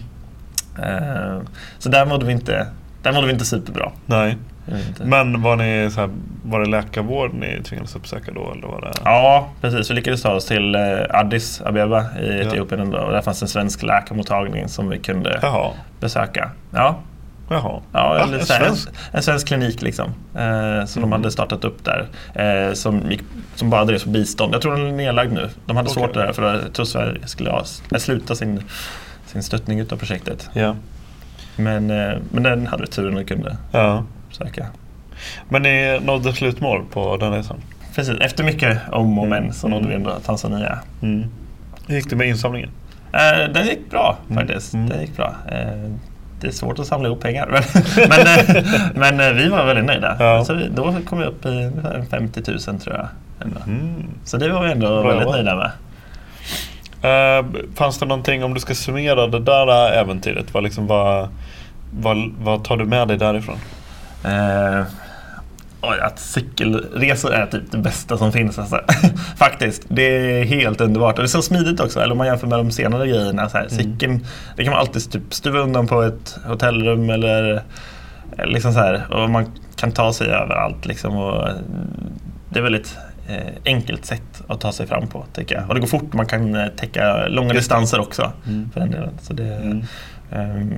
Eh, 0.83 1.41
så 1.79 1.89
där 1.89 2.07
mådde 2.07 2.27
vi 2.27 2.33
inte, 2.33 2.67
där 3.03 3.13
mådde 3.13 3.27
vi 3.27 3.33
inte 3.33 3.45
superbra. 3.45 3.91
Nej. 4.07 4.37
Inte. 4.89 5.05
Men 5.05 5.43
var, 5.43 5.57
ni, 5.57 5.91
så 5.91 6.01
här, 6.01 6.11
var 6.45 6.61
det 6.61 6.69
läkarvård 6.69 7.35
ni 7.35 7.63
tvingades 7.63 7.97
uppsöka 7.97 8.33
då? 8.33 8.53
Eller 8.53 8.67
var 8.69 8.81
det... 8.81 8.93
Ja, 9.05 9.49
precis. 9.61 9.91
Vi 9.91 9.95
lyckades 9.95 10.23
ta 10.23 10.33
oss 10.33 10.47
till 10.47 10.75
eh, 10.75 10.81
Addis 11.11 11.63
Abeba 11.65 12.01
i 12.01 12.05
Ja. 12.43 12.49
Etiopien 12.49 12.81
ändå. 12.81 12.99
Och 12.99 13.13
där 13.13 13.23
fanns 13.23 13.43
en 13.43 13.49
svensk 13.49 13.83
läkarmottagning 13.83 14.69
som 14.69 14.89
vi 14.89 14.99
kunde 14.99 15.39
Jaha. 15.43 15.71
besöka. 16.01 16.51
Ja, 16.71 16.99
Jaha. 17.51 17.81
ja 17.93 18.19
En 18.23 18.29
här, 18.29 18.39
en, 18.39 18.45
svensk? 18.47 18.89
en 19.13 19.23
svensk 19.23 19.47
klinik 19.47 19.83
liksom. 19.83 20.07
Eh, 20.35 20.85
som 20.87 21.03
de 21.03 21.09
Mhm. 21.09 21.13
hade 21.13 21.31
startat 21.31 21.65
upp 21.65 21.85
där. 21.85 22.07
Eh, 22.35 22.73
som, 22.73 23.11
gick, 23.11 23.21
som 23.55 23.71
bara 23.71 23.85
drevs 23.85 24.05
på 24.05 24.11
bistånd. 24.11 24.55
Jag 24.55 24.63
tror 24.63 24.77
den 24.77 24.87
är 24.87 24.93
nedlagd 24.93 25.33
nu. 25.33 25.49
De 25.67 25.77
hade 25.77 25.89
Okej. 25.91 26.03
svårt 26.03 26.15
där 26.15 26.33
för 26.33 26.55
jag 26.55 26.73
tror 26.73 26.87
Sverige 26.87 27.27
skulle 27.27 27.51
ha, 27.51 27.65
sluta 27.99 28.35
sin, 28.35 28.63
sin 29.29 29.43
stöttning 29.43 29.81
utav 29.81 29.97
projektet. 29.97 30.51
Ja. 30.53 30.77
Men, 31.57 31.91
eh, 31.91 32.17
men 32.33 32.43
den 32.43 32.67
hade 32.67 32.83
vi 32.83 32.89
turen 32.89 33.19
att 33.19 33.27
kunde 33.27 33.57
ja. 33.73 34.05
besöka. 34.29 34.67
Men 35.49 35.63
ni 35.63 36.01
nådde 36.05 36.33
slutmål 36.33 36.85
på 36.93 37.17
den 37.17 37.33
resan? 37.33 37.57
Precis, 37.95 38.21
efter 38.21 38.45
mycket 38.45 38.79
om 38.93 39.19
och 39.19 39.29
men 39.29 39.53
så 39.53 39.67
Mm. 39.67 39.79
nådde 39.79 39.89
vi 39.89 39.95
ändå 39.95 40.11
Tanzania. 40.27 40.79
Mm. 41.03 41.25
Hur 41.87 41.95
gick 41.97 42.11
det 42.11 42.17
med 42.17 42.29
insamlingen? 42.29 42.71
Eh, 43.13 43.53
den 43.53 43.67
gick 43.67 43.91
bra 43.91 44.17
Mm. 44.31 44.47
faktiskt. 44.47 44.75
Mm. 44.75 44.89
Den 44.89 45.01
gick 45.01 45.17
bra. 45.17 45.35
Eh, 45.53 45.91
det 46.41 46.47
är 46.47 46.51
svårt 46.51 46.79
att 46.79 46.87
samla 46.87 47.09
ihop 47.09 47.21
pengar. 47.21 47.47
Men, 47.97 48.09
men, 48.09 48.57
eh, 48.57 48.65
men 48.95 49.21
eh, 49.21 49.33
vi 49.33 49.49
var 49.49 49.67
väldigt 49.67 49.85
nöjda. 49.85 50.17
Ja. 50.21 50.45
Så 50.45 50.55
vi, 50.55 50.69
då 50.75 50.95
kom 51.07 51.19
vi 51.19 51.25
upp 51.25 51.47
i 51.47 51.49
ungefär 51.49 52.05
50 52.11 52.43
000 52.51 52.81
tror 52.81 52.97
jag. 52.97 53.09
Mm. 53.67 54.05
Så 54.25 54.37
det 54.37 54.49
var 54.53 54.65
vi 54.65 54.73
ändå 54.73 54.87
Bra 54.87 55.03
väldigt 55.09 55.21
jobbat. 55.23 55.35
nöjda 55.37 55.57
med. 55.57 55.71
Eh, 57.03 57.47
fanns 57.75 57.99
det 57.99 58.07
någonting, 58.07 58.45
om 58.45 58.55
du 58.55 58.61
ska 58.61 58.75
summera 58.75 59.27
det 59.27 59.41
där 59.41 59.93
äventyret, 59.93 60.55
vad, 60.55 60.63
liksom, 60.63 60.87
vad, 60.87 61.29
vad, 61.91 62.33
vad 62.41 62.65
tar 62.65 62.77
du 62.77 62.85
med 62.85 63.09
dig 63.09 63.17
därifrån? 63.17 63.59
Eh, 64.25 64.83
oj, 65.81 66.01
att 66.01 66.19
cykelresor 66.19 67.33
är 67.33 67.47
typ 67.47 67.73
det 67.73 67.79
bästa 67.79 68.19
som 68.19 68.33
finns. 68.33 68.59
Alltså. 68.59 68.81
Faktiskt, 69.37 69.83
det 69.89 70.03
är 70.03 70.45
helt 70.45 70.81
underbart. 70.81 71.19
Och 71.19 71.23
det 71.23 71.27
är 71.27 71.29
så 71.29 71.43
smidigt 71.43 71.81
också. 71.81 72.01
Eller 72.01 72.13
om 72.13 72.19
man 72.19 72.27
jämför 72.27 72.47
med 72.47 72.59
de 72.59 72.71
senare 72.71 73.07
grejerna. 73.07 73.49
Så 73.49 73.59
här, 73.59 73.69
Cykeln, 73.69 74.27
det 74.57 74.65
kan 74.65 74.73
man 74.73 74.81
alltid 74.81 75.13
typ 75.13 75.35
stuva 75.35 75.59
undan 75.59 75.87
på 75.87 76.03
ett 76.03 76.39
hotellrum 76.47 77.11
eller 77.11 77.63
liksom 78.45 78.73
så 78.73 78.79
här. 78.79 79.07
Och 79.11 79.31
man 79.31 79.53
kan 79.77 79.93
ta 79.93 80.13
sig 80.13 80.27
överallt. 80.27 80.87
Liksom, 80.87 81.17
och 81.17 81.49
det 82.51 82.59
är 82.59 82.63
väldigt 82.63 82.97
eh, 82.97 83.08
enkelt 83.65 84.05
sätt 84.05 84.43
att 84.49 84.61
ta 84.61 84.73
sig 84.73 84.87
fram 84.87 85.07
på 85.07 85.25
tycker 85.35 85.55
jag. 85.55 85.69
Och 85.69 85.75
det 85.75 85.81
går 85.81 85.87
fort. 85.89 86.13
Man 86.13 86.27
kan 86.27 86.55
eh, 86.55 86.67
täcka 86.69 87.27
långa 87.27 87.53
distanser 87.53 88.01
också. 88.01 88.33
Mm. 88.47 88.71
För 88.71 88.81
den 88.81 88.91
delen. 88.91 89.13
Så 89.23 89.33
det, 89.33 89.55
Mm. 89.55 89.85
Ehm, 90.33 90.75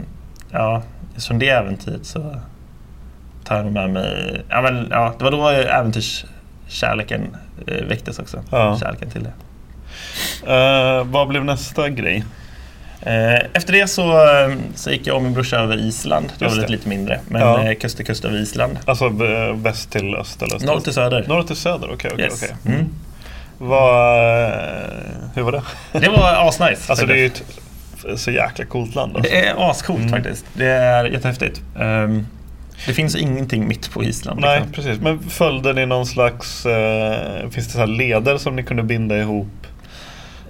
ja, 0.50 0.82
från 1.18 1.38
det 1.38 1.48
äventyret 1.48 2.06
så 2.06 2.36
tar 3.44 3.56
jag 3.56 3.72
med 3.72 3.90
mig... 3.90 4.42
Ja, 4.48 4.62
men, 4.62 4.86
ja, 4.90 5.14
det 5.18 5.24
var 5.24 5.30
då 5.30 5.48
äventyrskärleken 5.48 7.36
eh, 7.66 7.84
väcktes 7.84 8.18
också. 8.18 8.42
Ja. 8.50 8.78
Kärleken 8.78 9.10
till 9.10 9.24
det. 9.24 9.32
Eh, 10.52 11.04
vad 11.04 11.28
blev 11.28 11.44
nästa 11.44 11.88
grej? 11.88 12.24
Eh, 13.02 13.34
efter 13.52 13.72
det 13.72 13.86
så, 13.90 14.28
så 14.74 14.90
gick 14.90 15.06
jag 15.06 15.16
och 15.16 15.22
min 15.22 15.34
brorsa 15.34 15.56
över 15.56 15.76
Island. 15.88 16.32
Det 16.38 16.44
var 16.44 16.56
väl 16.56 16.70
lite 16.70 16.88
mindre. 16.88 17.20
Men 17.28 17.40
Ja. 17.42 17.62
eh, 17.70 17.74
kust 17.74 17.96
till 17.96 18.06
kust 18.06 18.24
över 18.24 18.38
Island. 18.38 18.78
Alltså 18.84 19.04
eh, 19.06 19.54
väst 19.56 19.90
till 19.90 20.14
öst 20.14 20.42
eller 20.42 20.56
öst 20.56 20.64
Norr 20.64 20.80
till 20.80 20.92
söder. 20.92 21.24
Norr 21.28 21.42
till 21.42 21.56
söder, 21.56 21.88
okej. 21.94 22.10
okej, 22.14 22.24
Yes. 22.24 22.42
okej. 22.42 22.56
Mm. 22.74 22.88
Hur 25.34 25.42
var 25.42 25.52
det? 25.52 25.62
Det 26.00 26.08
var 26.08 26.48
asnice. 26.48 26.90
Alltså 26.90 27.06
det 27.06 27.12
är 27.12 27.16
ju 27.16 27.26
ett 27.26 27.42
så 28.16 28.30
jäkla 28.30 28.64
coolt 28.64 28.94
land. 28.94 29.16
Alltså. 29.16 29.32
det 29.32 29.46
är 29.46 29.70
ascoolt 29.70 29.98
Mm. 29.98 30.10
faktiskt. 30.10 30.44
Det 30.52 30.66
är 30.66 31.04
jättehäftigt. 31.04 31.60
Ehm, 31.80 32.26
det 32.86 32.92
finns 32.92 33.16
ingenting 33.16 33.68
mitt 33.68 33.90
på 33.90 34.04
Island. 34.04 34.40
Nej, 34.40 34.56
liksom. 34.60 34.72
precis. 34.72 35.00
Men 35.02 35.18
följde 35.18 35.72
ni 35.72 35.86
någon 35.86 36.06
slags... 36.06 36.66
Eh, 36.66 37.48
finns 37.50 37.66
det 37.66 37.72
så 37.72 37.78
här 37.78 37.86
leder 37.86 38.38
som 38.38 38.56
ni 38.56 38.62
kunde 38.62 38.82
binda 38.82 39.18
ihop? 39.18 39.59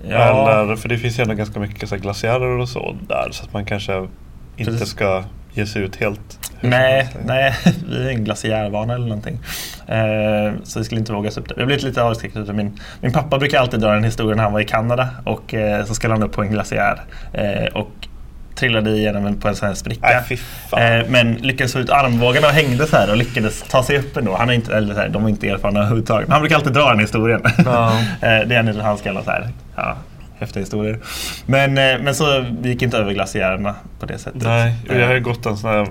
Ja. 0.09 0.63
Eller, 0.63 0.77
för 0.77 0.89
det 0.89 0.99
finns 0.99 1.19
ju 1.19 1.23
ändå 1.23 1.35
ganska 1.35 1.61
mycket 1.61 1.89
så 1.89 1.95
här 1.95 2.03
glaciärer 2.03 2.59
och 2.59 2.69
så 2.69 2.97
där. 3.09 3.29
Så 3.31 3.45
att 3.45 3.53
man 3.53 3.65
kanske 3.65 4.09
inte 4.57 4.73
Precis. 4.73 4.89
ska 4.89 5.25
ge 5.53 5.67
sig 5.67 5.83
ut 5.83 5.97
helt... 5.97 6.51
Nej, 6.61 7.09
nej, 7.25 7.55
vi 7.89 8.07
är 8.07 8.11
en 8.11 8.25
glaciärvana 8.25 8.95
eller 8.95 9.07
någonting. 9.07 9.39
Eh, 9.87 10.53
så 10.65 10.79
vi 10.79 10.85
skulle 10.85 10.99
inte 10.99 11.13
våga 11.13 11.29
oss 11.29 11.37
upp 11.37 11.49
där. 11.49 11.55
Vi 11.57 11.63
har 11.63 11.67
blivit 11.67 11.85
lite 11.85 12.03
avskräckta 12.03 12.41
utav 12.41 12.55
min, 12.55 12.81
min 13.01 13.13
pappa 13.13 13.39
brukar 13.39 13.61
alltid 13.61 13.81
dra 13.81 13.93
den 13.93 14.05
historien 14.05 14.37
när 14.37 14.45
han 14.45 14.53
var 14.53 14.61
i 14.61 14.65
Kanada 14.65 15.09
och 15.25 15.55
eh, 15.55 15.85
så 15.85 15.95
skulle 15.95 16.15
han 16.15 16.23
upp 16.23 16.33
på 16.33 16.43
en 16.43 16.51
glaciär 16.51 17.01
eh, 17.33 17.65
och 17.75 18.09
trillade 18.55 18.91
igenom 18.91 19.27
en, 19.27 19.41
på 19.41 19.49
en 19.49 19.57
sån 19.57 19.69
här 19.69 19.75
spricka. 19.75 20.25
Fan. 20.71 20.83
Eh, 20.83 21.05
men 21.09 21.35
lyckades 21.35 21.73
få 21.73 21.79
ut 21.79 21.91
armbågarna 21.91 22.47
och 22.47 22.53
hängde 22.53 22.87
så 22.87 22.97
här 22.97 23.11
och 23.11 23.17
lyckades 23.17 23.63
ta 23.63 23.83
sig 23.83 23.99
upp 23.99 24.17
ändå. 24.17 24.37
Han 24.37 24.51
är 24.51 24.55
inte, 24.55 24.77
eller 24.77 24.95
så 24.95 25.01
här, 25.01 25.09
de 25.09 25.25
är 25.25 25.29
inte 25.29 25.49
erfarna 25.49 25.81
överhuvudtaget. 25.81 26.29
Men 26.29 26.33
han 26.33 26.43
brukar 26.43 26.57
alltid 26.57 26.73
dra 26.73 26.89
den 26.89 26.99
historien. 26.99 27.43
Ja. 27.65 27.89
eh, 27.99 28.19
det 28.21 28.29
är 28.29 28.53
en 28.53 28.69
av 28.69 28.81
hans 28.81 29.03
gamla 29.03 29.23
så 29.23 29.31
här, 29.31 29.49
ja, 29.77 29.97
häftiga 30.39 30.61
historier. 30.61 30.99
Men, 31.47 31.79
eh, 31.79 31.99
men 32.01 32.15
så 32.15 32.45
vi 32.61 32.69
gick 32.69 32.83
inte 32.83 32.99
över 32.99 33.13
glaciärerna 33.13 33.75
på 34.01 34.07
det 34.07 34.19
sättet. 34.19 34.43
Nej, 34.43 34.75
jag 34.89 35.07
har 35.07 35.15
ju 35.15 35.21
gått 35.21 35.47
en 35.47 35.57
sån 35.57 35.71
här 35.71 35.87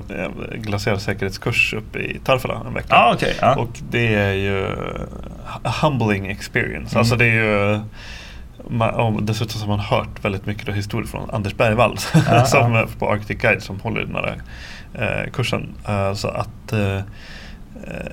glaciärsäkerhetskurs 0.53 1.73
uppe 1.73 1.99
i 1.99 2.19
Tarfala 2.23 2.61
en 2.67 2.73
vecka. 2.73 2.87
Ja, 2.89 3.11
okej. 3.15 3.35
ja. 3.41 3.55
Och 3.55 3.79
det 3.89 4.15
är 4.15 4.33
ju 4.33 4.75
humbling 5.81 6.27
experience. 6.27 6.95
Mm. 6.95 6.99
Alltså 6.99 7.15
det 7.15 7.25
är 7.25 7.33
ju 7.33 7.79
man, 8.67 9.25
dessutom 9.25 9.61
har 9.61 9.67
man 9.67 9.79
hört 9.79 10.25
väldigt 10.25 10.45
mycket 10.45 10.75
historier 10.75 11.07
från 11.07 11.29
Anders 11.29 11.53
Bergvall 11.53 11.97
Ja, 12.27 12.45
som, 12.45 12.73
ja. 12.73 12.87
på 12.99 13.11
Arctic 13.11 13.37
Guide 13.41 13.63
som 13.63 13.79
håller 13.79 14.01
den 14.01 14.15
här 14.15 14.41
eh, 14.93 15.31
kursen. 15.31 15.75
Eh, 15.87 16.13
så 16.13 16.27
att 16.27 16.73
eh, 16.73 16.99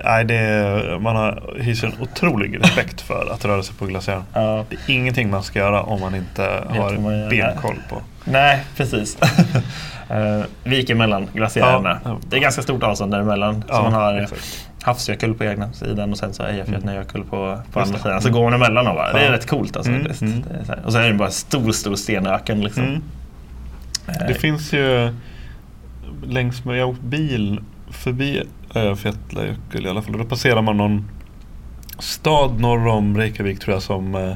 nej, 0.04 0.24
det 0.24 0.34
är, 0.34 0.98
man 0.98 1.16
har, 1.16 1.54
hyser 1.58 1.86
en 1.86 1.92
otrolig 2.00 2.60
respekt 2.60 3.00
för 3.00 3.32
att 3.32 3.44
röra 3.44 3.62
sig 3.62 3.74
på 3.76 3.86
glaciären. 3.86 4.22
Ja. 4.32 4.64
Det 4.70 4.76
är 4.92 4.94
ingenting 4.94 5.30
man 5.30 5.42
ska 5.42 5.58
göra 5.58 5.82
om 5.82 6.00
man 6.00 6.14
inte 6.14 6.42
har 6.68 6.76
vad 6.92 7.00
man 7.00 7.28
benkoll 7.28 7.76
på. 7.88 8.02
Nej, 8.24 8.64
precis. 8.76 9.18
uh, 10.10 10.44
vi 10.64 10.76
gick 10.76 10.90
emellan 10.90 11.28
glaciärerna. 11.32 12.00
Ja, 12.04 12.10
ja. 12.10 12.18
Det 12.30 12.36
är 12.36 12.40
ganska 12.40 12.62
stort 12.62 12.82
avstånd 12.82 13.12
däremellan. 13.12 13.62
så 13.62 13.68
Ja, 13.68 13.82
man 13.82 13.92
har 13.92 14.14
exakt. 14.14 14.66
havsjökull 14.82 15.34
på 15.34 15.44
ena 15.44 15.72
sidan 15.72 16.12
och 16.12 16.18
sen 16.18 16.34
så 16.34 16.42
Eyjafjallajökull 16.46 17.24
på, 17.24 17.58
på 17.72 17.80
Just 17.80 17.86
andra 17.90 18.02
sidan. 18.02 18.22
Så 18.22 18.30
går 18.30 18.42
man 18.44 18.52
emellan 18.52 18.86
och 18.86 18.94
bara, 18.94 19.12
det 19.12 19.18
är 19.20 19.24
Ja. 19.26 19.32
rätt 19.32 19.46
coolt 19.46 19.76
alltså. 19.76 19.92
Mm, 19.92 20.06
mm. 20.20 20.42
Så. 20.66 20.74
Och 20.84 20.92
sen 20.92 21.02
är 21.02 21.08
det 21.08 21.14
bara 21.14 21.30
stor, 21.30 21.72
stor 21.72 21.96
stenöken 21.96 22.60
liksom. 22.60 22.82
Mm. 22.84 23.02
Eh, 24.08 24.26
Det 24.28 24.34
finns 24.34 24.72
ju 24.72 25.14
längs 26.26 26.64
med, 26.64 26.76
jag 26.78 26.84
har 26.86 26.90
åkt 26.92 27.00
bil 27.02 27.60
förbi 27.90 28.42
Eyjafjallajökull 28.76 29.86
i 29.86 29.88
alla 29.88 30.02
fall. 30.02 30.18
Då 30.18 30.24
passerar 30.24 30.62
man 30.62 30.76
någon 30.76 31.08
stad 31.98 32.60
norr 32.60 32.86
om 32.88 33.16
Reykjavik 33.16 33.58
tror 33.60 33.74
jag 33.74 33.82
som 33.82 34.14
eh, 34.14 34.32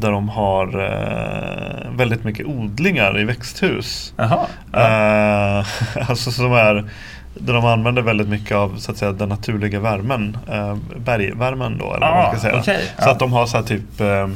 där 0.00 0.10
de 0.10 0.28
har 0.28 0.66
eh, 0.84 1.96
väldigt 1.96 2.24
mycket 2.24 2.46
odlingar 2.46 3.20
i 3.20 3.24
växthus. 3.24 4.14
Jaha. 4.16 4.38
Ja. 4.72 4.80
Eh, 5.60 5.66
alltså 6.10 6.30
som 6.30 6.52
är 6.52 6.84
där 7.34 7.52
de 7.54 7.64
använder 7.64 8.02
väldigt 8.02 8.28
mycket 8.28 8.56
av 8.56 8.76
så 8.76 8.90
att 8.90 8.96
säga, 8.98 9.12
den 9.12 9.28
naturliga 9.28 9.80
värmen. 9.80 10.38
Eh, 10.50 10.76
bergvärmen 10.96 11.78
då 11.78 11.84
eller 11.94 12.00
vad 12.06 12.16
man 12.16 12.24
Ah, 12.26 12.30
ska 12.30 12.40
säga. 12.40 12.58
okej, 12.60 12.80
Så 12.98 13.04
ja. 13.08 13.10
att 13.12 13.18
de 13.18 13.32
har 13.32 13.46
så 13.46 13.56
här 13.56 13.64
typ 13.64 14.00
eh, 14.00 14.28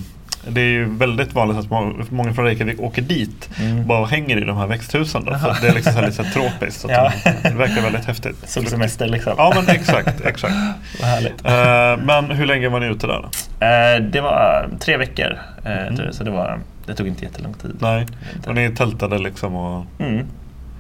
det 0.51 0.61
är 0.61 0.65
ju 0.65 0.85
väldigt 0.97 1.35
vanligt 1.35 1.59
att 1.59 1.71
må- 1.71 1.93
många 2.11 2.33
från 2.35 2.45
Reykjavik 2.45 2.81
åker 2.81 3.03
dit 3.03 3.51
Mm. 3.61 3.87
bara 3.87 4.07
hänger 4.07 4.37
i 4.37 4.45
de 4.45 4.57
här 4.57 4.67
växthusen. 4.67 5.25
Då, 5.25 5.35
för 5.39 5.57
det 5.63 5.69
är 5.69 5.75
liksom 5.75 5.93
så 5.93 6.01
lite 6.01 6.13
så 6.13 6.25
tropiskt. 6.25 6.81
Så 6.81 6.89
Ja. 6.91 7.13
de, 7.25 7.49
det 7.49 7.55
verkar 7.55 7.83
väldigt 7.83 8.05
häftigt. 8.05 8.37
Solsemester 8.49 9.07
liksom. 9.09 9.33
Ja 9.39 9.53
men 9.57 9.77
exakt. 9.77 10.21
exakt. 10.25 10.55
Vad 11.01 11.11
härligt. 11.11 11.45
Eh, 11.45 12.07
men 12.07 12.31
hur 12.37 12.47
länge 12.47 12.69
var 12.69 12.81
ni 12.81 12.87
ute 12.87 13.07
där? 13.07 13.25
Eh, 13.61 14.03
det 14.03 14.21
var 14.21 14.69
tre 14.81 14.97
veckor. 14.97 15.39
Eh, 15.65 15.73
Mm. 15.89 16.13
Så 16.13 16.25
det, 16.25 16.31
var, 16.31 16.59
det 16.87 16.95
tog 16.95 17.07
inte 17.09 17.25
jättelång 17.25 17.55
tid. 17.55 17.77
Nej, 17.81 18.07
och 18.47 18.55
ni 18.55 18.71
tältade 18.71 19.19
liksom 19.19 19.55
och 19.55 19.85
Mm. 19.99 20.27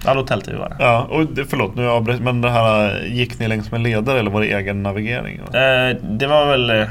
Ja, 0.07 0.14
då 0.14 0.23
tältade 0.23 0.53
vi 0.53 0.59
bara. 0.59 0.77
Ja, 0.79 1.01
och 1.11 1.27
det, 1.27 1.45
förlåt 1.45 1.77
nu 1.77 1.89
avbröt 1.89 2.21
men 2.21 2.41
det 2.41 2.51
här 2.51 3.03
gick 3.07 3.39
ni 3.39 3.49
längs 3.49 3.71
med 3.73 3.81
ledare 3.81 4.19
eller 4.19 4.31
var 4.31 4.41
det 4.41 4.47
egen 4.53 4.83
navigering? 4.83 5.41
Och 5.43 5.55
Eh, 5.55 5.97
det 6.11 6.27
var 6.27 6.47
väl 6.47 6.71
eh, 6.71 6.87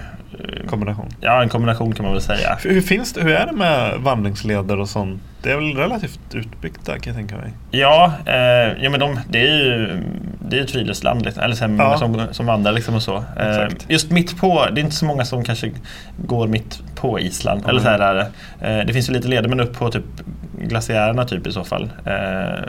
kombination? 0.68 1.10
ja, 1.22 1.42
en 1.42 1.50
kombination 1.50 1.94
kan 1.94 2.06
man 2.06 2.14
väl 2.14 2.22
säga. 2.22 2.58
Hur, 2.64 2.82
finns 2.82 3.14
det, 3.14 3.22
hur 3.22 3.32
är 3.32 3.46
det 3.46 3.52
med 3.54 4.00
vandringsleder 4.00 4.80
och 4.80 4.90
sånt? 4.90 5.22
Det 5.42 5.52
är 5.52 5.56
väl 5.56 5.76
relativt 5.78 6.20
utbyggt 6.34 6.86
där 6.86 6.94
kan 6.94 7.14
jag 7.14 7.16
tänka 7.16 7.36
mig? 7.36 7.52
Ja, 7.72 8.14
eh, 8.26 8.84
ja 8.84 8.90
men 8.90 9.00
de, 9.00 9.20
det 9.30 9.40
är 9.40 9.64
ju 9.66 10.04
det 10.50 10.58
är 10.58 10.62
ju 10.62 10.68
friluftsland, 10.68 11.26
liksom, 11.26 11.44
eller 11.44 11.56
så 11.56 11.66
här, 11.68 11.76
Ja. 11.80 11.98
som, 11.98 12.28
som 12.32 12.46
vandrar 12.46 12.72
liksom 12.72 12.96
och 12.96 13.04
så. 13.04 13.16
Eh, 13.18 13.68
just 13.88 14.12
mitt 14.12 14.38
på, 14.38 14.68
det 14.72 14.82
är 14.82 14.84
inte 14.84 14.96
så 14.96 15.06
många 15.06 15.26
som 15.26 15.44
kanske 15.44 15.72
går 16.26 16.48
mitt 16.48 16.82
på 16.96 17.20
Island. 17.20 17.60
Mm. 17.60 17.70
Eller 17.70 17.82
så 17.82 17.90
här, 17.90 17.98
där, 18.00 18.20
eh, 18.80 18.86
det 18.86 18.94
finns 18.94 19.10
ju 19.10 19.14
lite 19.14 19.28
leder 19.28 19.50
men 19.50 19.60
upp 19.60 19.74
på 19.74 19.92
typ 19.92 20.04
glaciärerna 20.62 21.26
typ 21.26 21.48
i 21.48 21.52
så 21.52 21.64
fall. 21.64 21.84
Eh, 22.06 22.64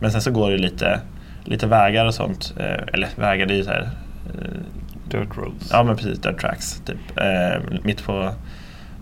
men 0.00 0.12
sen 0.12 0.22
så 0.22 0.30
går 0.30 0.50
det 0.50 0.58
lite, 0.58 1.00
lite 1.44 1.66
vägar 1.66 2.06
och 2.06 2.14
sånt. 2.14 2.54
Eh, 2.56 2.94
eller 2.94 3.08
vägar, 3.16 3.46
det 3.46 3.54
är 3.54 3.56
ju 3.56 3.64
så 3.64 3.70
här 3.70 3.88
eh, 4.34 4.60
Dirt 5.08 5.36
roads? 5.36 5.68
Ja 5.72 5.82
men 5.82 5.96
precis, 5.96 6.18
dirt 6.18 6.40
tracks 6.40 6.82
typ. 6.86 6.96
Eh, 7.16 7.80
mitt 7.82 8.04
på, 8.04 8.30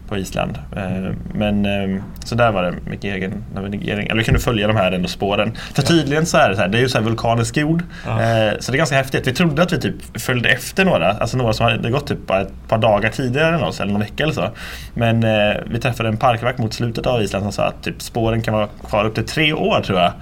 på 0.09 0.17
Island. 0.17 0.59
Eh, 0.77 1.15
men 1.35 1.67
eh, 1.67 2.03
så 2.25 2.35
där 2.35 2.53
var 2.53 2.63
det 2.63 2.75
mycket 2.87 3.05
egen 3.05 3.45
navigering. 3.55 4.07
Eller 4.07 4.19
vi 4.19 4.25
kunde 4.25 4.41
följa 4.41 4.67
de 4.67 4.77
här 4.77 4.93
ändå 4.93 5.09
spåren. 5.09 5.53
För 5.75 5.83
tydligen 5.83 6.27
så 6.27 6.37
är 6.37 6.49
det 6.49 6.55
så 6.57 6.61
här, 6.63 6.69
det 6.69 6.79
är 6.79 6.83
ju 6.83 6.89
så 6.89 6.99
här 6.99 7.05
vulkanisk 7.05 7.57
jord. 7.57 7.83
Ja. 8.07 8.23
Eh, 8.23 8.53
så 8.61 8.73
det 8.73 8.77
är 8.77 8.79
ganska 8.79 8.97
häftigt. 8.97 9.27
Vi 9.27 9.33
trodde 9.33 9.63
att 9.63 9.73
vi 9.73 9.81
typ 9.81 10.21
följde 10.21 10.49
efter 10.49 10.85
några. 10.85 11.11
Alltså 11.11 11.37
några 11.37 11.53
som 11.53 11.67
hade 11.67 11.91
gått 11.91 12.07
typ 12.07 12.31
ett 12.31 12.69
par 12.69 12.79
dagar 12.79 13.11
tidigare 13.11 13.55
än 13.55 13.63
oss 13.63 13.81
eller 13.81 13.93
någon 13.93 14.01
vecka 14.01 14.23
eller 14.23 14.35
så. 14.35 14.49
Men 14.95 15.25
eh, 15.25 15.57
vi 15.67 15.79
träffade 15.81 16.09
en 16.09 16.17
parkvakt 16.17 16.59
mot 16.59 16.75
slutet 16.75 17.07
av 17.07 17.23
Island 17.23 17.45
som 17.45 17.53
sa 17.53 17.65
att 17.65 17.83
typ 17.83 18.03
spåren 18.03 18.43
kan 18.43 18.55
vara 18.55 18.67
kvar 18.89 19.05
upp 19.05 19.15
till 19.15 19.27
tre 19.27 19.53
år 19.53 19.81
tror 19.81 19.99
jag. 19.99 20.13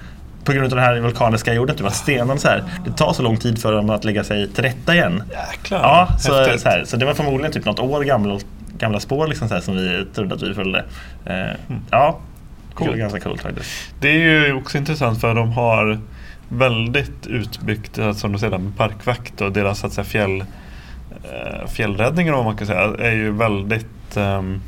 På 0.44 0.52
grund 0.52 0.64
av 0.64 0.70
den 0.70 0.78
här 0.84 1.00
vulkaniska 1.00 1.54
jorden, 1.54 1.76
typ 1.76 1.86
att 1.86 1.94
stenarna 1.96 2.36
så 2.36 2.48
här, 2.48 2.64
det 2.84 2.92
tar 2.92 3.12
så 3.12 3.22
lång 3.22 3.36
tid 3.36 3.62
för 3.62 3.72
dem 3.72 3.90
att 3.90 4.04
lägga 4.04 4.24
sig 4.24 4.48
till 4.48 4.64
rätta 4.64 4.94
igen. 4.94 5.22
Jäklar! 5.50 5.78
Ja, 5.80 6.08
så, 6.18 6.34
Häftigt. 6.38 6.60
så, 6.60 6.68
här, 6.68 6.84
så 6.84 6.96
det 6.96 7.06
var 7.06 7.14
förmodligen 7.14 7.52
typ 7.52 7.64
något 7.64 7.78
år 7.80 8.02
gamla, 8.04 8.38
gamla 8.78 9.00
spår 9.00 9.26
liksom 9.26 9.48
så 9.48 9.54
här, 9.54 9.60
som 9.60 9.76
vi 9.76 10.06
trodde 10.14 10.34
att 10.34 10.42
vi 10.42 10.54
följde. 10.54 10.84
Eh, 11.24 11.76
Ja, 11.90 12.18
Coolt. 12.74 12.86
det 12.86 12.90
var 12.90 12.98
ganska 12.98 13.20
coolt 13.20 13.42
faktiskt. 13.42 13.70
Det 14.00 14.08
är 14.08 14.46
ju 14.46 14.52
också 14.54 14.78
intressant 14.78 15.20
för 15.20 15.34
de 15.34 15.52
har 15.52 15.98
väldigt 16.48 17.26
utbyggt, 17.26 17.98
eh, 17.98 18.12
som 18.12 18.32
du 18.32 18.38
säger, 18.38 18.58
med 18.58 18.76
parkvakt 18.76 19.40
och 19.40 19.52
deras 19.52 19.78
så 19.78 19.86
att 19.86 19.92
säga, 19.92 20.04
fjäll, 20.04 20.40
eh, 21.24 21.66
fjällräddningar 21.68 22.32
om 22.32 22.44
man 22.44 22.56
kan 22.56 22.66
säga, 22.66 22.94
är 22.98 23.12
ju 23.12 23.30
väldigt 23.30 24.16
ehm, 24.16 24.60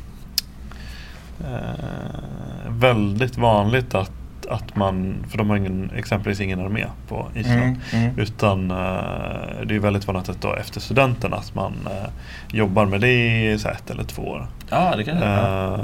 eh, 1.41 2.69
väldigt 2.69 3.37
vanligt 3.37 3.95
att, 3.95 4.11
att 4.45 4.75
man, 4.75 5.25
för 5.29 5.37
de 5.37 5.49
har 5.49 5.57
ingen, 5.57 5.91
exempelvis 5.95 6.41
ingen 6.41 6.59
armé 6.59 6.85
på 7.07 7.27
Island. 7.35 7.61
Mm, 7.93 8.05
mm. 8.05 8.19
Utan 8.19 8.71
eh, 8.71 8.77
det 9.65 9.75
är 9.75 9.79
väldigt 9.79 10.07
vanligt 10.07 10.29
att 10.29 10.41
då 10.41 10.53
efter 10.55 10.79
studenten 10.79 11.33
att 11.33 11.55
man 11.55 11.73
eh, 11.85 12.09
jobbar 12.51 12.85
med 12.85 13.01
det 13.01 13.51
i 13.51 13.59
så 13.59 13.69
ett 13.69 13.89
eller 13.89 14.03
två 14.03 14.21
år. 14.21 14.47
Ja, 14.69 14.93
det 14.97 15.03
kan 15.03 15.17
jag. 15.17 15.27
Ja. 15.27 15.73
Eh, 15.73 15.79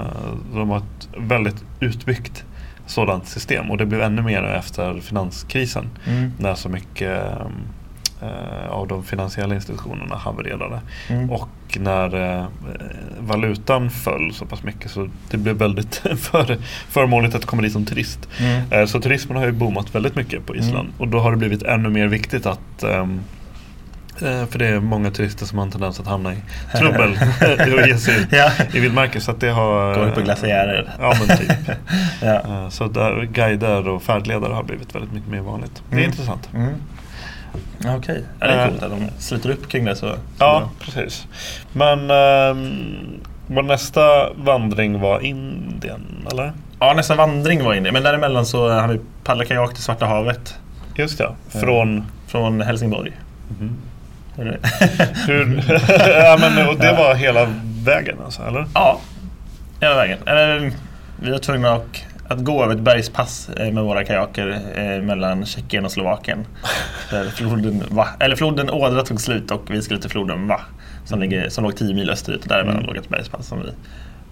de 0.53 0.69
har 0.69 0.77
ett 0.77 1.09
väldigt 1.17 1.63
utbyggt 1.79 2.45
sådant 2.85 3.27
system 3.27 3.71
och 3.71 3.77
det 3.77 3.85
blev 3.85 4.01
ännu 4.01 4.21
mer 4.21 4.43
efter 4.43 4.99
finanskrisen 4.99 5.89
Mm. 6.07 6.31
när 6.39 6.55
så 6.55 6.69
mycket 6.69 7.25
eh, 7.25 7.47
av 8.69 8.87
de 8.87 9.03
finansiella 9.03 9.55
institutionerna 9.55 10.15
havererade. 10.15 10.81
Mm. 11.09 11.29
Och 11.31 11.49
när 11.79 12.37
eh, 12.39 12.45
valutan 13.19 13.89
föll 13.89 14.33
så 14.33 14.45
pass 14.45 14.63
mycket 14.63 14.91
så 14.91 15.09
det 15.31 15.37
blev 15.37 15.55
väldigt 15.55 15.95
för, 16.19 16.57
förmånligt 16.89 17.35
att 17.35 17.45
komma 17.45 17.61
dit 17.61 17.73
som 17.73 17.85
turist. 17.85 18.27
Mm. 18.39 18.71
Eh, 18.71 18.85
så 18.85 19.01
turismen 19.01 19.37
har 19.37 19.45
ju 19.45 19.51
boomat 19.51 19.95
väldigt 19.95 20.15
mycket 20.15 20.45
på 20.45 20.55
Island 20.55 20.69
Mm. 20.87 20.91
och 20.97 21.07
då 21.07 21.19
har 21.19 21.31
det 21.31 21.37
blivit 21.37 21.63
ännu 21.63 21.89
mer 21.89 22.07
viktigt 22.07 22.45
att 22.45 22.83
ehm, 22.83 23.19
eh, 24.21 24.45
för 24.45 24.59
det 24.59 24.67
är 24.67 24.79
många 24.79 25.11
turister 25.11 25.45
som 25.45 25.57
har 25.57 25.65
en 25.65 25.71
tendens 25.71 25.99
att 25.99 26.07
hamna 26.07 26.33
i 26.33 26.37
trubbel 26.77 27.11
och 27.81 27.87
ge 27.87 27.97
sig 27.97 28.19
ut 28.21 28.27
Ja. 28.31 28.51
i 28.73 28.79
vildmarker. 28.79 29.19
Så 29.19 29.31
att 29.31 29.39
det 29.39 29.49
har... 29.49 29.95
Går 29.95 30.11
på 30.11 30.21
glaciärer. 30.21 30.89
Ja 30.99 31.13
men 31.27 31.37
typ. 31.37 31.51
Ja. 32.21 32.33
Eh, 32.63 32.69
Så 32.69 32.87
där, 32.87 33.23
guider 33.25 33.87
och 33.87 34.03
färdledare 34.03 34.53
har 34.53 34.63
blivit 34.63 34.95
väldigt 34.95 35.13
mycket 35.13 35.29
mer 35.29 35.41
vanligt. 35.41 35.83
Det 35.89 35.95
är 35.95 35.99
Mm. 35.99 36.09
intressant. 36.09 36.49
Mm. 36.53 36.73
Okej, 37.97 38.23
ja, 38.39 38.47
det 38.47 38.53
är 38.53 38.63
Eh. 38.63 38.67
coolt 38.69 38.83
att 38.83 38.89
de 38.91 39.07
sluter 39.19 39.49
upp 39.49 39.69
kring 39.69 39.85
det 39.85 39.95
så. 39.95 40.15
Ja, 40.39 40.69
precis. 40.79 41.27
Men 41.73 42.11
ehm, 42.11 43.19
vår 43.47 43.63
nästa 43.63 44.33
vandring 44.33 44.99
var 44.99 45.19
Indien, 45.19 46.27
eller? 46.31 46.51
ja, 46.79 46.93
nästa 46.93 47.15
vandring 47.15 47.63
var 47.63 47.73
inne. 47.73 47.91
Men 47.91 48.03
däremellan 48.03 48.45
så 48.45 48.69
har 48.69 48.87
vi 48.87 48.99
paddlat 49.23 49.47
kajak 49.47 49.73
till 49.73 49.83
Svarta 49.83 50.05
havet. 50.05 50.55
Just 50.95 51.17
det, 51.17 51.31
från... 51.61 52.05
Från 52.27 52.61
Helsingborg. 52.61 53.11
Mhm. 53.59 53.75
Är 54.37 54.45
det- 54.45 54.59
Hur, 55.27 55.63
ja, 56.23 56.37
men, 56.39 56.67
och 56.67 56.75
det 56.77 56.91
var 56.93 57.15
hela 57.15 57.47
vägen 57.83 58.17
alltså, 58.25 58.41
eller? 58.47 58.65
Ja, 58.73 58.99
hela 59.81 59.95
vägen. 59.95 60.17
Eller, 60.25 60.71
vi 61.19 61.31
var 61.31 61.37
tvungna 61.39 61.71
att, 61.73 62.05
att 62.29 62.43
gå 62.43 62.63
över 62.63 62.75
ett 62.75 62.81
bergspass 62.81 63.49
eh, 63.49 63.71
med 63.71 63.83
våra 63.83 64.03
kajaker 64.03 64.59
eh, 64.75 65.01
mellan 65.01 65.45
Tjeckien 65.45 65.85
och 65.85 65.91
Slovakien. 65.91 66.45
Där 67.11 67.25
floden, 67.29 67.83
Va, 67.89 68.07
eller 68.19 68.35
floden 68.35 68.69
Ådra 68.69 69.01
tog 69.03 69.21
slut 69.21 69.51
och 69.51 69.61
vi 69.71 69.81
skulle 69.81 69.99
till 70.01 70.09
floden 70.09 70.47
Va. 70.47 70.61
Som, 71.05 71.19
ligger, 71.19 71.49
som 71.49 71.63
låg 71.63 71.75
10 71.77 71.93
mil 71.93 72.09
österut 72.09 72.41
och 72.41 72.47
däremellan 72.47 72.75
Mm. 72.77 72.87
låg 72.87 72.97
ett 72.97 73.09
bergspass. 73.09 73.47
Som 73.47 73.59
vi, 73.59 73.65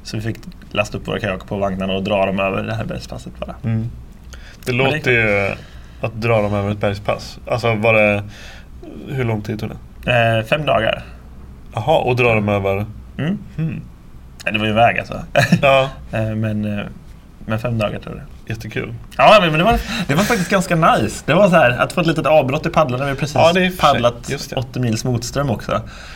så 0.03 0.17
vi 0.17 0.23
fick 0.23 0.37
lasta 0.71 0.97
upp 0.97 1.07
våra 1.07 1.19
kajaker 1.19 1.47
på 1.47 1.57
vagnarna 1.57 1.93
och 1.93 2.03
dra 2.03 2.25
dem 2.25 2.39
över 2.39 2.63
det 2.63 2.73
här 2.75 2.85
bergspasset 2.85 3.39
bara. 3.39 3.55
Mm. 3.63 3.89
Det 4.65 4.73
Men 4.73 4.77
det 4.85 4.91
låter 4.95 5.11
ju 5.11 5.55
att 6.01 6.13
dra 6.21 6.41
dem 6.41 6.53
över 6.53 6.71
ett 6.71 6.79
bergspass. 6.79 7.39
Alltså 7.47 7.75
var 7.75 7.93
det... 7.93 8.23
Hur 9.07 9.23
lång 9.23 9.41
tid 9.41 9.59
tog 9.59 9.69
det? 10.03 10.11
Eh, 10.37 10.43
fem 10.45 10.65
dagar. 10.65 11.03
Jaha, 11.73 11.97
och 11.99 12.15
dra 12.15 12.33
dem 12.35 12.49
över... 12.49 12.85
Mm. 13.17 13.37
Ja, 14.45 14.51
Det 14.51 14.59
var 14.59 14.65
ju 14.65 14.73
väg 14.73 14.99
alltså. 14.99 15.21
Ja, 15.61 15.89
Eh, 16.11 16.35
men, 16.35 16.83
men 17.47 17.59
fem 17.59 17.77
dagar 17.77 17.99
tror 17.99 18.15
jag. 18.45 18.55
jättekul. 18.55 18.93
Ja, 19.17 19.37
men 19.41 19.53
det 19.57 19.63
var, 19.63 19.79
det 20.07 20.15
var 20.15 20.23
faktiskt 20.23 20.49
ganska 20.49 20.75
nice. 20.75 21.23
Det 21.25 21.33
var 21.33 21.49
så 21.49 21.55
här 21.55 21.69
att 21.71 21.93
få 21.93 22.01
ett 22.01 22.07
litet 22.07 22.25
avbrott 22.25 22.65
i 22.65 22.69
paddlarna. 22.69 23.03
Vi 23.03 23.09
har 23.09 23.15
precis 23.17 23.35
Ja, 23.35 23.53
det 23.53 23.79
paddlat 23.79 24.29
Just 24.29 24.49
det. 24.49 24.55
80 24.55 24.79
mils 24.79 25.03
motström 25.05 25.49
också. 25.49 25.71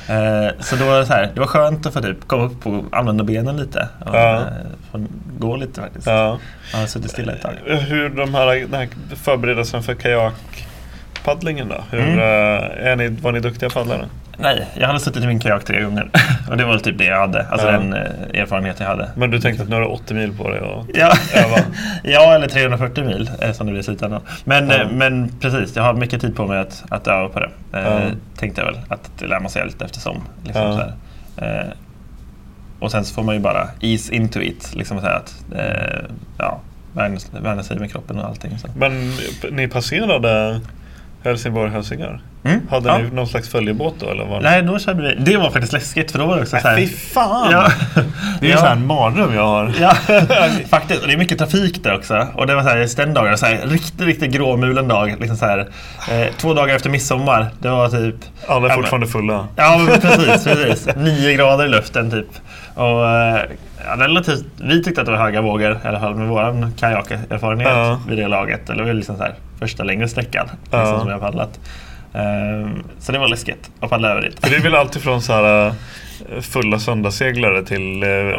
Eh, 0.07 0.47
så 0.59 0.75
då 0.75 0.85
var 0.85 0.99
det 0.99 1.05
så 1.05 1.13
här, 1.13 1.31
det 1.33 1.39
var 1.39 1.47
skönt 1.47 1.85
att 1.85 1.93
få 1.93 2.01
typ 2.01 2.27
komma 2.27 2.43
upp 2.43 2.67
och 2.67 2.83
använda 2.91 3.23
benen 3.23 3.57
lite. 3.57 3.87
Och, 4.05 4.15
Ja. 4.15 4.35
eh, 4.37 4.43
få 4.91 5.05
gå 5.39 5.55
lite 5.55 5.81
faktiskt. 5.81 6.07
Ja. 6.07 6.39
Jag 6.71 6.79
har 6.79 6.87
suttit 6.87 7.11
stilla 7.11 7.33
ett 7.33 7.41
tag. 7.41 7.53
Hur 7.65 8.09
de 8.09 8.33
här, 8.35 8.47
den 8.55 8.73
här 8.73 8.89
förberedelsen 9.15 9.83
för 9.83 9.93
kajakpaddlingen 11.25 11.69
då? 11.69 11.83
Hur, 11.91 11.99
Mm. 12.01 12.19
eh, 12.19 12.87
är 12.87 12.95
ni, 12.95 13.07
var 13.09 13.31
ni 13.31 13.39
duktiga 13.39 13.69
paddlare? 13.69 14.05
Nej, 14.37 14.67
jag 14.79 14.87
hade 14.87 14.99
suttit 14.99 15.23
i 15.23 15.27
min 15.27 15.39
kajak 15.39 15.63
tre 15.65 15.81
gånger. 15.81 16.09
och 16.49 16.57
det 16.57 16.65
var 16.65 16.77
typ 16.77 16.97
det 16.97 17.05
jag 17.05 17.19
hade. 17.19 17.45
Alltså 17.47 17.67
Ja. 17.67 17.71
den 17.73 17.93
eh, 17.93 18.41
erfarenhet 18.41 18.79
jag 18.79 18.87
hade. 18.87 19.09
Men 19.15 19.31
du 19.31 19.39
tänkte 19.39 19.63
att 19.63 19.69
nu 19.69 19.75
har 19.75 19.81
du 19.81 19.87
80 19.87 20.13
mil 20.13 20.37
på 20.37 20.49
dig 20.49 20.59
och 20.59 20.85
Ja, 20.93 21.13
öva? 21.35 21.57
ja 22.03 22.33
eller 22.35 22.47
340 22.47 23.03
mil 23.03 23.29
eh, 23.41 23.51
som 23.51 23.65
det 23.67 23.71
blir 23.71 23.81
i 23.81 23.83
slutändan. 23.83 24.21
Men, 24.43 24.69
Ja. 24.69 24.77
men 24.91 25.31
precis, 25.39 25.75
jag 25.75 25.83
har 25.83 25.93
mycket 25.93 26.21
tid 26.21 26.35
på 26.35 26.45
mig 26.47 26.59
att, 26.59 26.83
att 26.89 27.07
öva 27.07 27.29
på 27.29 27.39
det. 27.39 27.49
Ja. 27.71 27.99
Tänkte 28.37 28.61
jag 28.61 28.65
väl 28.71 28.79
att 28.87 29.11
det 29.19 29.27
lär 29.27 29.39
man 29.39 29.49
sig 29.49 29.65
lite 29.65 29.85
eftersom. 29.85 30.23
Liksom 30.43 30.73
så 30.73 30.79
här. 30.79 31.73
Och 32.79 32.91
sen 32.91 33.05
så 33.05 33.13
får 33.13 33.23
man 33.23 33.35
ju 33.35 33.41
bara 33.41 33.67
ease 33.81 34.15
into 34.15 34.41
it. 34.41 34.75
Liksom 34.75 35.01
så 35.01 35.07
att, 35.07 35.35
ja, 36.37 36.59
vänja 37.41 37.63
sig 37.63 37.79
med 37.79 37.91
kroppen 37.91 38.19
och 38.19 38.25
allting. 38.27 38.57
Så. 38.59 38.67
Men 38.75 39.13
ni 39.51 39.67
passerade 39.67 40.59
Helsingborg-Helsingör? 41.23 42.21
Mm, 42.43 42.61
Hade 42.69 42.89
ja. 42.89 42.97
ni 42.97 43.09
någon 43.11 43.27
slags 43.27 43.49
följebåt 43.49 43.95
då? 43.99 44.09
Eller 44.09 44.25
var 44.25 44.41
Nej, 44.41 44.61
då 44.61 44.79
körde 44.79 45.01
vi. 45.01 45.15
Det 45.31 45.37
var 45.37 45.49
faktiskt 45.49 45.73
läskigt 45.73 46.11
för 46.11 46.19
då 46.19 46.25
var 46.25 46.35
det 46.35 46.41
också 46.41 46.57
så 46.61 46.67
här. 46.67 46.77
Fy 46.77 46.87
fan! 46.87 47.51
Ja. 47.51 47.67
Det 48.39 48.45
är 48.45 48.49
ju 48.49 48.49
Ja. 48.49 48.57
så 48.57 48.65
här 48.65 48.71
en 48.75 48.85
mardröm 48.87 49.33
jag 49.35 49.45
har. 49.45 49.71
Ja, 49.79 49.93
faktiskt. 50.69 51.01
Och 51.01 51.07
det 51.07 51.13
är 51.13 51.17
mycket 51.17 51.37
trafik 51.37 51.83
där 51.83 51.95
också. 51.95 52.27
Och 52.35 52.47
det 52.47 52.55
var 52.55 52.63
så 52.63 52.69
här, 52.69 52.77
just 52.77 52.97
den 52.97 53.13
dagen, 53.13 53.37
så 53.37 53.45
här, 53.45 53.59
riktigt, 53.67 54.01
riktigt 54.01 54.31
gråmulen 54.31 54.87
dag. 54.87 55.15
Liksom 55.19 55.37
så 55.37 55.45
här, 55.45 55.59
eh, 56.11 56.27
två 56.37 56.53
dagar 56.53 56.75
efter 56.75 56.89
midsommar. 56.89 57.47
Det 57.59 57.69
var 57.69 57.89
typ... 57.89 58.15
Alla 58.47 58.69
är 58.69 58.75
fortfarande 58.75 59.07
fulla. 59.07 59.47
Ja, 59.55 59.77
men 59.87 59.99
precis, 60.01 60.43
precis. 60.43 60.95
Nio 60.95 61.33
grader 61.37 61.65
i 61.65 61.69
luften 61.69 62.11
typ. 62.11 62.27
Och, 62.75 63.09
eh, 63.09 63.41
ja, 63.85 63.95
relativt, 63.97 64.45
vi 64.57 64.83
tyckte 64.83 65.01
att 65.01 65.05
det 65.07 65.11
var 65.13 65.19
höga 65.19 65.41
vågor, 65.41 65.79
i 65.85 65.87
alla 65.87 65.99
fall 65.99 66.15
med 66.15 66.27
vår 66.27 66.71
kajakerfarenhet 66.79 67.67
Ja. 67.69 67.99
vid 68.09 68.17
det 68.17 68.27
laget. 68.27 68.69
Eller 68.69 68.93
liksom 68.93 69.17
så 69.17 69.23
här, 69.23 69.35
första 69.61 69.83
längre 69.83 70.07
sträckan 70.07 70.47
Ja. 70.71 70.79
liksom, 70.79 70.99
som 70.99 71.09
jag 71.09 71.19
paddlat. 71.19 71.59
Ehm, 72.13 72.83
så 72.99 73.11
det 73.11 73.19
var 73.19 73.27
läskigt 73.27 73.71
att 73.79 73.89
paddla 73.89 74.09
över 74.09 74.21
dit. 74.21 74.39
För 74.39 74.49
det 74.49 74.55
är 74.55 74.61
väl 74.61 74.75
alltid 74.75 75.01
från 75.01 75.21
så 75.21 75.33
här 75.33 75.67
eh, 75.67 75.73
fulla 76.41 76.79
söndagsseglare 76.79 77.63
till 77.65 78.03
eh, 78.03 78.07
det 78.09 78.33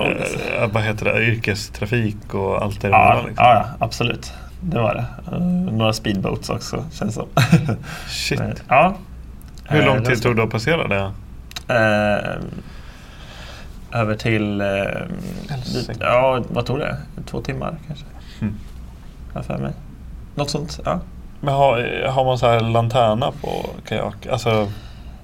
eh, 0.61 0.69
vad 0.73 0.83
heter 0.83 1.05
det, 1.05 1.23
yrkestrafik 1.25 2.35
och 2.35 2.63
allt 2.63 2.81
det 2.81 2.89
Ja, 2.89 2.99
däremellan, 2.99 3.27
liksom. 3.27 3.45
ja, 3.45 3.55
ja, 3.55 3.85
absolut. 3.87 4.33
Det 4.61 4.79
var 4.79 4.95
det. 4.95 5.39
Några 5.73 5.93
speedboats 5.93 6.51
också, 6.51 6.85
känns 6.93 7.15
som. 7.15 7.27
Shit. 8.09 8.39
Men, 8.39 8.55
ja. 8.69 8.95
Hur 9.65 9.83
lång 9.87 10.05
tid 10.05 10.23
tog 10.23 10.37
det 10.37 10.43
att 10.43 10.51
passera 10.51 10.89
det? 10.89 11.11
Eh, 11.75 12.41
över 14.01 14.15
till... 14.15 14.61
Eh, 14.61 14.67
dit, 15.73 15.91
ja, 16.01 16.45
vad 16.49 16.67
tog 16.67 16.79
det? 16.79 16.97
Två 17.27 17.41
timmar 17.41 17.75
kanske? 17.87 18.05
Mm. 18.41 18.55
För 19.47 19.59
mig. 19.59 19.73
Något 20.35 20.51
sånt, 20.51 20.81
ja. 20.85 21.01
Men 21.45 21.55
har, 21.55 22.07
har 22.09 22.25
man 22.25 22.39
så 22.39 22.47
här 22.47 22.61
lanterna 22.61 23.33
på 23.41 23.67
kajak? 23.89 24.27
Alltså, 24.27 24.69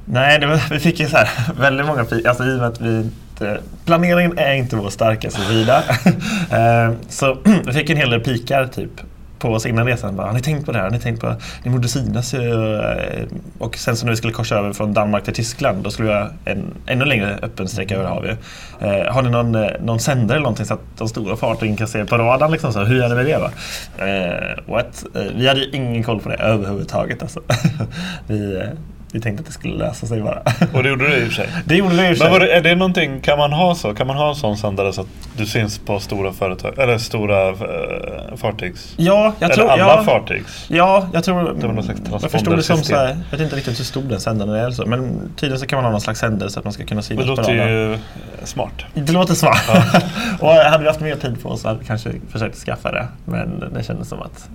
Nej, 0.05 0.39
det 0.39 0.47
var, 0.47 0.71
vi 0.71 0.79
fick 0.79 1.01
ju 1.01 1.09
så 1.09 1.17
här 1.17 1.29
väldigt 1.61 1.87
många 1.87 2.01
Alltså 2.01 2.45
i 2.45 2.55
och 2.55 2.59
med 2.59 2.69
att 2.69 2.81
vi 2.81 2.97
inte... 2.97 3.61
Planeringen 3.85 4.39
är 4.39 4.55
inte 4.55 4.77
vår 4.77 4.91
starkaste 4.91 5.41
sida. 5.41 5.83
Eh, 6.51 6.93
så 7.09 7.37
vi 7.67 7.73
fick 7.73 7.91
en 7.91 7.97
hel 7.97 8.11
del 8.11 8.21
pikar 8.21 8.67
typ 8.67 8.91
på 9.39 9.49
oss 9.49 9.67
innan 9.67 9.87
resan. 9.87 10.17
Bara, 10.17 10.27
har 10.27 10.35
ni 10.35 10.41
tänkt 10.41 10.67
på 10.67 10.73
det 10.73 10.79
här? 10.79 10.85
Har 10.85 10.91
ni 10.91 10.99
tänkt 10.99 11.21
på 11.21 11.35
ni 11.63 11.71
borde 11.71 11.89
synas 11.89 12.35
ju, 12.35 12.75
eh, 12.75 13.27
Och 13.59 13.77
sen 13.77 13.97
så 13.97 14.05
när 14.05 14.13
vi 14.13 14.17
skulle 14.17 14.33
korsa 14.33 14.57
över 14.57 14.73
från 14.73 14.95
Danmark 14.95 15.25
till 15.25 15.35
Tyskland 15.35 15.83
då 15.85 15.91
skulle 15.91 16.09
vi 16.09 16.15
ha 16.15 16.29
en 16.45 16.75
ännu 16.87 17.05
längre 17.05 17.39
öppen 17.43 17.69
sträcka 17.69 17.95
över 17.95 18.05
havet. 18.05 18.39
Eh, 18.81 19.13
har 19.13 19.23
ni 19.23 19.31
någon, 19.31 19.55
eh, 19.55 19.71
någon 19.81 20.01
sändare 20.01 20.37
eller 20.37 20.45
någonting 20.45 20.67
så 20.67 20.75
att 20.75 20.81
de 20.99 21.09
stora 21.09 21.37
fartygen 21.37 21.77
kan 21.77 21.89
se 21.89 22.05
på 22.05 22.19
radarn? 22.19 22.53
Liksom, 22.53 22.73
så, 22.73 22.85
hur 22.85 22.97
gör 22.97 23.09
ni 23.09 23.15
med 23.15 23.27
det? 23.27 23.39
Va? 23.39 23.51
Eh, 24.07 24.73
what? 24.73 25.05
Eh, 25.15 25.23
vi 25.37 25.49
hade 25.49 25.61
ju 25.61 25.71
ingen 25.71 26.03
koll 26.03 26.21
på 26.21 26.29
det 26.29 26.37
överhuvudtaget. 26.37 27.23
Alltså. 27.23 27.41
vi, 28.27 28.57
eh, 28.57 28.63
vi 29.13 29.21
tänkte 29.21 29.41
att 29.41 29.47
det 29.47 29.53
skulle 29.53 29.75
lösa 29.75 30.07
sig 30.07 30.23
bara. 30.23 30.43
och 30.73 30.83
det 30.83 30.89
gjorde 30.89 31.09
du 31.09 31.17
i 31.17 31.23
och 31.23 31.27
för 31.27 31.35
sig. 31.35 31.49
Det 31.65 31.77
gjorde 31.77 31.95
vi 31.95 32.09
i 32.09 32.13
och 32.13 32.17
för 32.17 32.31
Men 32.31 32.41
sig. 32.41 32.49
det, 32.49 32.55
är 32.57 32.61
det 32.61 32.75
någonting, 32.75 33.21
kan 33.21 33.39
man 33.39 33.53
ha 33.53 33.75
så? 33.75 33.95
Kan 33.95 34.07
man 34.07 34.17
ha 34.17 34.29
en 34.29 34.35
sån 34.35 34.57
sändare 34.57 34.93
så 34.93 35.01
att 35.01 35.07
du 35.37 35.47
syns 35.47 35.79
på 35.79 36.01
stora 36.01 36.33
företag, 36.33 36.79
eller 36.79 36.99
stora 36.99 37.49
eh, 37.49 38.37
fartygs? 38.37 38.95
Ja, 38.97 39.35
jag 39.39 39.51
eller 39.51 39.55
tror... 39.55 39.71
alla 39.71 39.83
ja, 39.83 40.03
fartygs? 40.05 40.67
Ja, 40.69 41.09
jag 41.13 41.25
tror... 41.25 41.55
Det 41.61 41.67
var 41.67 41.75
någon 41.75 41.85
slags 41.85 42.01
jag 42.11 42.31
förstod 42.31 42.57
det 42.57 42.63
som 42.63 42.77
så 42.77 42.97
här, 42.97 43.09
Jag 43.09 43.39
vet 43.39 43.41
inte 43.41 43.57
riktigt 43.57 43.79
hur 43.81 43.85
stor 43.85 44.03
den 44.03 44.21
sändaren 44.21 44.55
är. 44.55 44.71
Så, 44.71 44.87
men 44.87 45.33
tydligen 45.37 45.59
så 45.59 45.67
kan 45.67 45.77
man 45.77 45.85
ha 45.85 45.91
någon 45.91 46.01
slags 46.01 46.21
sändare 46.21 46.51
så 46.51 46.59
att 46.59 46.65
man 46.65 46.73
ska 46.73 46.85
kunna 46.85 47.01
Det 47.01 47.07
synas 47.07 47.25
på 47.25 47.31
låter 47.31 47.53
ju 47.53 47.93
eh, 47.93 47.99
smart. 48.45 48.85
Det 48.95 49.13
låter 49.13 49.35
smart. 49.35 49.69
och 50.41 50.49
hade 50.49 50.83
vi 50.83 50.89
haft 50.89 51.01
mer 51.01 51.17
tid 51.17 51.43
på 51.43 51.49
oss 51.49 51.61
så 51.61 51.69
hade 51.69 51.81
vi 51.81 51.87
kanske 51.87 52.13
försökt 52.33 52.57
skaffa 52.57 52.93
det. 52.93 53.09
Men 53.25 53.65
det 53.75 53.83
kändes 53.83 54.09
som 54.09 54.23
att 54.23 54.49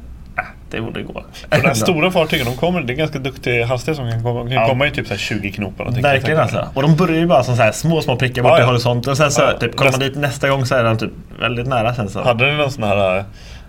det 0.69 0.81
borde 0.81 1.03
gå. 1.03 1.23
De 1.64 1.76
stora 1.76 2.11
fartygen, 2.11 2.45
de 2.45 2.55
kommer, 2.55 2.81
det 2.81 2.93
är 2.93 2.95
ganska 2.95 3.19
duktig 3.19 3.64
hastighet 3.64 3.97
som 3.97 4.11
kan 4.11 4.23
komma, 4.23 4.39
kan 4.41 4.51
Ja. 4.51 4.68
komma 4.68 4.88
i 4.88 4.91
typ 4.91 5.07
så 5.07 5.14
här 5.14 5.19
20 5.19 5.51
knop. 5.51 5.73
Verkligen 6.01 6.39
alltså. 6.39 6.68
Och 6.73 6.81
de 6.81 6.95
börjar 6.95 7.19
ju 7.19 7.27
bara 7.27 7.43
som 7.43 7.55
så 7.55 7.61
här 7.61 7.72
små, 7.72 8.01
små 8.01 8.15
prickar 8.15 8.41
bort 8.43 8.51
Ja, 8.51 8.57
i 8.57 8.61
ja. 8.61 8.68
horisonten. 8.68 9.11
Och 9.11 9.18
sen 9.18 9.31
så 9.31 9.41
Ja, 9.41 9.57
typ, 9.60 9.76
kommer 9.76 9.91
man 9.91 9.99
dit 9.99 10.15
nästa 10.15 10.49
gång 10.49 10.65
så 10.65 10.76
är 10.76 10.84
den 10.84 10.97
typ 10.97 11.11
väldigt 11.39 11.68
nära 11.68 11.91
det 11.91 12.10
som. 12.10 12.23
Hade 12.23 12.51
ni 12.51 12.57
någon 12.57 12.72
sån 12.72 12.84
här 12.84 13.18
äh, 13.18 13.23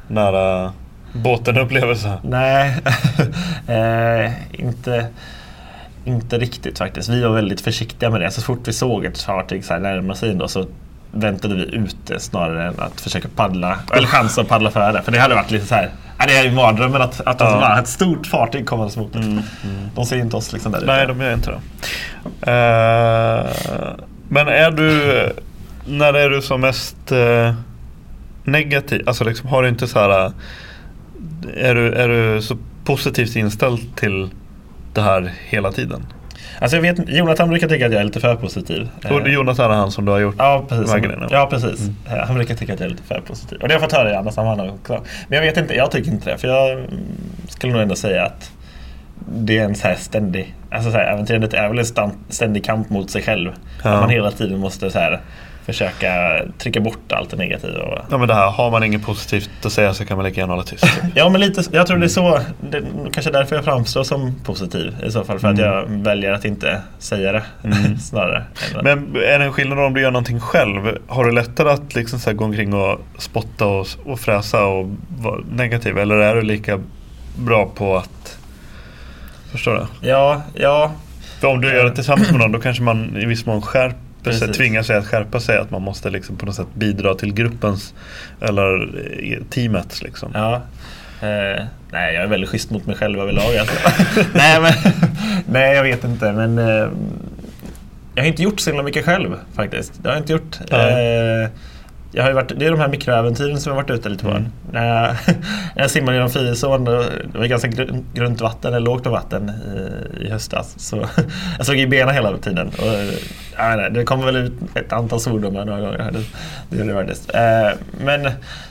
nära 0.08 0.72
båten-upplevelse? 1.12 2.12
Nej, 2.22 2.74
eh, 3.68 4.32
inte, 4.52 5.06
inte 6.04 6.38
riktigt 6.38 6.78
faktiskt. 6.78 7.08
Vi 7.08 7.22
var 7.22 7.34
väldigt 7.34 7.60
försiktiga 7.60 8.10
med 8.10 8.20
det. 8.20 8.30
Så 8.30 8.42
fort 8.42 8.68
vi 8.68 8.72
såg 8.72 9.04
ett 9.04 9.22
fartyg 9.22 9.64
så 9.64 9.72
här 9.72 9.80
närma 9.80 10.14
sig 10.14 10.34
då 10.34 10.48
så 10.48 10.66
väntade 11.14 11.54
vi 11.54 11.62
ute 11.62 12.20
snarare 12.20 12.68
än 12.68 12.80
att 12.80 13.00
försöka 13.00 13.28
paddla, 13.36 13.78
eller 13.92 14.06
chansa 14.08 14.40
att 14.40 14.48
paddla 14.48 14.70
före. 14.70 15.02
För 15.02 15.12
det 15.12 15.18
hade 15.18 15.34
varit 15.34 15.50
lite 15.50 15.66
så 15.66 15.74
här, 15.74 15.90
det 16.26 16.32
är 16.36 16.44
ju 16.44 16.50
mardrömmen 16.50 17.02
att, 17.02 17.20
att 17.20 17.40
Ja. 17.40 17.60
bara 17.60 17.78
ett 17.78 17.88
stort 17.88 18.26
fartyg 18.26 18.66
kommer 18.66 18.98
mot 18.98 19.14
mm, 19.14 19.40
De 19.94 20.06
ser 20.06 20.16
inte 20.18 20.36
oss 20.36 20.52
liksom 20.52 20.72
där 20.72 20.82
Nej, 20.86 21.04
ute. 21.04 21.12
de 21.12 21.20
gör 21.24 21.34
inte 21.34 21.50
det. 21.50 21.60
Eh, 22.52 23.44
men 24.28 24.48
är 24.48 24.70
du, 24.70 25.32
när 25.86 26.14
är 26.14 26.30
du 26.30 26.42
som 26.42 26.60
mest 26.60 27.12
eh, 27.12 27.54
negativ? 28.44 29.02
Alltså 29.08 29.24
liksom, 29.24 29.48
har 29.48 29.62
du 29.62 29.68
inte 29.68 29.86
så 29.88 29.98
här, 29.98 30.24
eh, 30.26 30.32
är 31.70 31.74
du, 31.74 31.92
är 31.92 32.08
du 32.08 32.42
så 32.42 32.56
positivt 32.84 33.36
inställd 33.36 33.96
till 33.96 34.30
det 34.92 35.00
här 35.02 35.32
hela 35.48 35.72
tiden? 35.72 36.06
Alltså 36.58 36.76
jag 36.76 36.82
vet 36.82 37.08
Jonathan 37.08 37.48
brukar 37.48 37.68
tycka 37.68 37.86
att 37.86 37.92
jag 37.92 38.00
är 38.00 38.04
lite 38.04 38.20
för 38.20 38.36
positiv. 38.36 38.88
Och 39.04 39.26
Eh, 39.26 39.32
Jonathan 39.34 39.70
är 39.70 39.74
han 39.74 39.90
som 39.90 40.04
du 40.04 40.12
har 40.12 40.18
gjort 40.18 40.34
Ja, 40.38 40.64
precis. 40.68 40.94
Ja, 41.30 41.46
precis. 41.50 41.88
Eh, 42.08 42.26
Han 42.26 42.34
brukar 42.34 42.54
tycka 42.54 42.74
att 42.74 42.80
jag 42.80 42.86
är 42.86 42.90
lite 42.90 43.02
för 43.02 43.20
positiv. 43.20 43.58
Och 43.62 43.68
det 43.68 43.74
har 43.74 43.80
jag 43.80 43.90
fått 43.90 43.98
höra 43.98 44.10
i 44.10 44.14
andra 44.14 44.32
sammanhang 44.32 44.70
också. 44.70 44.92
Men 45.28 45.36
jag 45.36 45.42
vet 45.46 45.56
inte, 45.56 45.74
jag 45.74 45.90
tycker 45.90 46.10
inte 46.10 46.30
det. 46.30 46.38
För 46.38 46.48
jag 46.48 46.72
mm, 46.72 46.90
skulle 47.48 47.72
nog 47.72 47.82
ändå 47.82 47.94
säga 47.94 48.24
att 48.24 48.50
det 49.28 49.58
är 49.58 49.64
en 49.64 49.74
så 49.74 49.88
här 49.88 49.94
ständig... 49.94 50.54
Alltså 50.70 50.90
så 50.90 50.96
här, 50.96 51.12
äventyrandet 51.12 51.54
är 51.54 51.68
väl 51.68 51.78
en 51.78 52.10
ständig 52.28 52.64
kamp 52.64 52.90
mot 52.90 53.10
sig 53.10 53.22
själv. 53.22 53.50
Ja. 53.84 53.90
Att 53.90 54.00
man 54.00 54.10
hela 54.10 54.30
tiden 54.30 54.58
måste 54.58 54.90
så 54.90 54.98
här, 54.98 55.20
försöka 55.66 56.40
trycka 56.58 56.80
bort 56.80 57.12
allt 57.12 57.30
det 57.30 57.36
negativa. 57.36 57.82
Och, 57.82 57.98
Ja 58.10 58.18
men 58.18 58.28
det 58.28 58.34
här, 58.34 58.50
har 58.50 58.70
man 58.70 58.82
inget 58.84 59.02
positivt 59.02 59.50
att 59.66 59.72
säga 59.72 59.94
så 59.94 60.04
kan 60.04 60.16
man 60.16 60.26
lika 60.26 60.40
gärna 60.40 60.52
hålla 60.52 60.64
tyst. 60.64 60.82
typ. 60.82 61.04
Ja, 61.14 61.28
men 61.28 61.40
lite, 61.40 61.62
jag 61.72 61.86
tror 61.86 61.98
det 61.98 62.06
är 62.06 62.08
så. 62.08 62.40
Det, 62.70 62.82
kanske 63.12 63.30
därför 63.30 63.56
jag 63.56 63.64
framstår 63.64 64.04
som 64.04 64.34
positiv 64.44 64.94
i 65.06 65.10
så 65.10 65.24
fall. 65.24 65.38
För 65.38 65.48
att 65.48 65.58
jag 65.58 65.84
väljer 65.88 66.32
att 66.32 66.44
inte 66.44 66.80
säga 66.98 67.32
det 67.32 67.42
snarare. 68.00 68.44
än 68.70 68.76
att- 68.78 68.84
Men 68.84 69.16
är 69.16 69.38
det 69.38 69.44
en 69.44 69.52
skillnad 69.52 69.78
om 69.78 69.94
du 69.94 70.00
gör 70.00 70.10
någonting 70.10 70.40
själv? 70.40 70.98
Har 71.08 71.24
du 71.24 71.30
lättare 71.32 71.70
att 71.70 71.94
liksom 71.94 72.18
så 72.18 72.32
gå 72.32 72.44
omkring 72.44 72.74
och 72.74 73.00
spotta 73.18 73.66
och, 73.66 73.86
och 74.04 74.20
fräsa 74.20 74.64
och 74.64 74.90
vara 75.18 75.40
negativ? 75.52 75.98
Eller 75.98 76.14
är 76.16 76.34
du 76.34 76.42
lika 76.42 76.80
bra 77.38 77.66
på 77.74 77.96
att... 77.96 78.38
Förstår 79.52 79.74
du? 79.74 80.08
Ja, 80.08 80.42
ja. 80.54 80.92
För 81.40 81.48
om 81.48 81.60
du 81.60 81.68
gör 81.74 81.84
det 81.84 81.94
tillsammans 81.94 82.30
med 82.30 82.40
någon 82.40 82.52
då 82.52 82.60
kanske 82.60 82.82
man 82.82 83.16
i 83.16 83.26
viss 83.26 83.46
mån 83.46 83.62
skärper 83.62 83.98
Precis. 84.24 84.56
tvingar 84.56 84.82
sig 84.82 84.96
att 84.96 85.06
skärpa 85.06 85.40
sig. 85.40 85.58
Att 85.58 85.70
man 85.70 85.82
måste 85.82 86.10
liksom 86.10 86.36
på 86.36 86.46
något 86.46 86.54
sätt 86.54 86.74
bidra 86.74 87.14
till 87.14 87.34
gruppens 87.34 87.94
eller 88.40 88.98
eh, 89.22 89.44
teamets 89.50 90.02
liksom. 90.02 90.30
Ja. 90.34 90.54
Eh, 91.20 91.64
nej, 91.90 92.14
jag 92.14 92.22
är 92.22 92.26
väldigt 92.26 92.50
schysst 92.50 92.70
mot 92.70 92.86
mig 92.86 92.96
själv 92.96 93.20
överlag. 93.20 93.56
Alltså. 93.56 93.74
nej, 94.34 94.60
men, 94.60 94.72
nej, 95.46 95.76
jag 95.76 95.82
vet 95.82 96.04
inte. 96.04 96.32
Men 96.32 96.58
eh, 96.58 96.88
jag 98.14 98.22
har 98.22 98.28
inte 98.28 98.42
gjort 98.42 98.60
så 98.60 98.70
himla 98.70 98.82
mycket 98.82 99.04
själv 99.04 99.36
faktiskt. 99.54 100.02
Det 100.02 100.08
har 100.08 100.14
jag 100.14 100.22
inte 100.22 100.32
gjort. 100.32 100.58
Eh, 100.70 101.50
jag 102.14 102.22
har 102.22 102.30
ju 102.30 102.34
varit, 102.34 102.58
det 102.58 102.66
är 102.66 102.70
de 102.70 102.80
här 102.80 102.88
mikroäventyren 102.88 103.60
som 103.60 103.70
jag 103.70 103.76
varit 103.76 103.90
ute 103.90 104.08
lite 104.08 104.24
på. 104.24 104.30
Mm. 104.30 104.44
När, 104.72 104.86
jag, 104.86 105.16
när 105.74 105.82
jag 105.82 105.90
simmade 105.90 106.16
genom 106.16 106.30
Fyrisån, 106.30 106.84
det 106.84 107.38
var 107.38 107.46
ganska 107.46 107.68
grun- 107.68 108.04
grunt 108.14 108.40
vatten, 108.40 108.74
eller 108.74 108.86
lågt 108.86 109.06
vatten 109.06 109.52
i, 110.20 110.24
i 110.26 110.30
höstas. 110.30 110.74
Så 110.76 110.96
jag 111.56 111.66
såg 111.66 111.76
i 111.76 111.86
benen 111.86 112.14
hela 112.14 112.38
tiden. 112.38 112.68
Och, 112.68 113.14
inte, 113.56 113.90
det 113.90 114.04
kom 114.04 114.24
väl 114.24 114.36
ut 114.36 114.52
ett 114.74 114.92
antal 114.92 115.20
svordomar 115.20 115.64
några 115.64 115.80
gånger. 115.80 116.10
Det, 116.70 116.76
det 116.76 116.84
det. 117.04 117.34
Eh, 117.34 117.72
men 118.04 118.22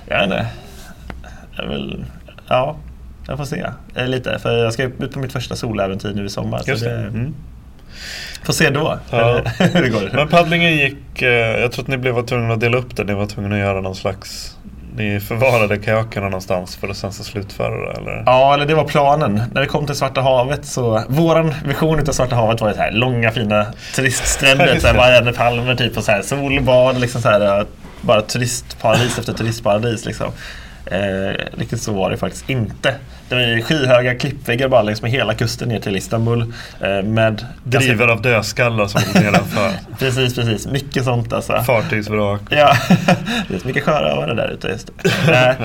jag 0.07 0.17
vet 0.17 0.23
inte. 0.23 0.45
Jag 1.57 1.67
vill, 1.67 2.05
ja, 2.47 2.75
jag 3.27 3.37
får 3.37 3.45
se 3.45 3.65
eh, 3.95 4.07
lite. 4.07 4.39
För 4.39 4.57
jag 4.57 4.73
ska 4.73 4.83
ut 4.83 5.11
på 5.13 5.19
mitt 5.19 5.33
första 5.33 5.55
soläventyr 5.55 6.13
nu 6.13 6.25
i 6.25 6.29
sommar. 6.29 6.61
Just 6.65 6.83
så 6.83 6.89
det. 6.89 6.95
det 6.95 7.07
Mm. 7.07 7.33
Får 8.43 8.53
se 8.53 8.69
då 8.69 8.99
Ja. 9.09 9.41
det 9.57 9.89
går. 9.89 10.09
Men 10.13 10.27
paddlingen 10.27 10.77
gick, 10.77 11.21
eh, 11.21 11.61
jag 11.61 11.71
tror 11.71 11.83
att 11.83 11.87
ni 11.87 11.97
blev 11.97 12.25
tvungna 12.25 12.53
att 12.53 12.59
dela 12.59 12.77
upp 12.77 12.95
det. 12.95 13.03
Ni 13.03 13.13
var 13.13 13.25
tvungna 13.25 13.55
att 13.55 13.61
göra 13.61 13.81
någon 13.81 13.95
slags 13.95 14.57
ni 14.95 15.19
förvarade 15.19 15.77
kajakerna 15.77 16.25
någonstans 16.25 16.75
för 16.75 16.87
att 16.87 16.97
sen 16.97 17.13
så 17.13 17.23
slutföra 17.23 17.93
det? 17.93 17.99
Eller? 17.99 18.23
Ja, 18.25 18.53
eller 18.53 18.65
det 18.65 18.75
var 18.75 18.83
planen. 18.83 19.41
När 19.53 19.61
vi 19.61 19.67
kom 19.67 19.85
till 19.85 19.95
Svarta 19.95 20.21
havet 20.21 20.65
så... 20.65 21.03
Våran 21.07 21.53
vision 21.65 21.99
av 21.99 22.11
Svarta 22.11 22.35
havet 22.35 22.61
var 22.61 22.67
ju 22.67 22.75
så 22.75 22.81
här 22.81 22.91
långa 22.91 23.31
fina 23.31 23.65
turiststränder. 23.95 24.79
så 24.79 24.87
här 24.87 24.93
Marianne 24.93 25.33
Palmer 25.33 25.75
typ 25.75 25.97
och 25.97 26.03
så 26.03 26.11
här 26.11 26.21
solbad. 26.21 26.99
Liksom 27.01 27.21
så 27.21 27.29
här, 27.29 27.65
bara 28.01 28.21
turistparadis 28.21 29.19
efter 29.19 29.33
turistparadis 29.33 30.05
liksom. 30.05 30.31
Eh, 30.85 31.57
riktigt 31.57 31.81
så 31.81 31.93
var 31.93 32.09
det 32.09 32.17
faktiskt 32.17 32.49
inte. 32.49 32.95
Det 33.33 33.55
var 33.55 33.61
skyhöga 33.61 34.15
klippväggar 34.15 34.67
bara 34.67 34.81
längs 34.81 35.01
med 35.01 35.11
hela 35.11 35.33
kusten 35.33 35.69
ner 35.69 35.79
till 35.79 35.95
Istanbul. 35.95 36.53
Eh, 36.81 37.03
med 37.03 37.45
Driver 37.63 38.07
av 38.07 38.21
dödskallar 38.21 38.87
som 38.87 39.01
går 39.13 39.19
nedanför. 39.19 39.71
precis, 39.99 40.35
precis. 40.35 40.67
Mycket 40.67 41.03
sånt 41.03 41.33
alltså. 41.33 41.63
Fartygsvrak. 41.65 42.41
Ja, 42.49 42.73
det 43.47 43.55
är 43.55 43.67
mycket 43.67 43.83
sjörövare 43.83 44.33
där 44.33 44.49
ute. 44.49 44.67
Just 44.67 44.91
nej, 45.27 45.55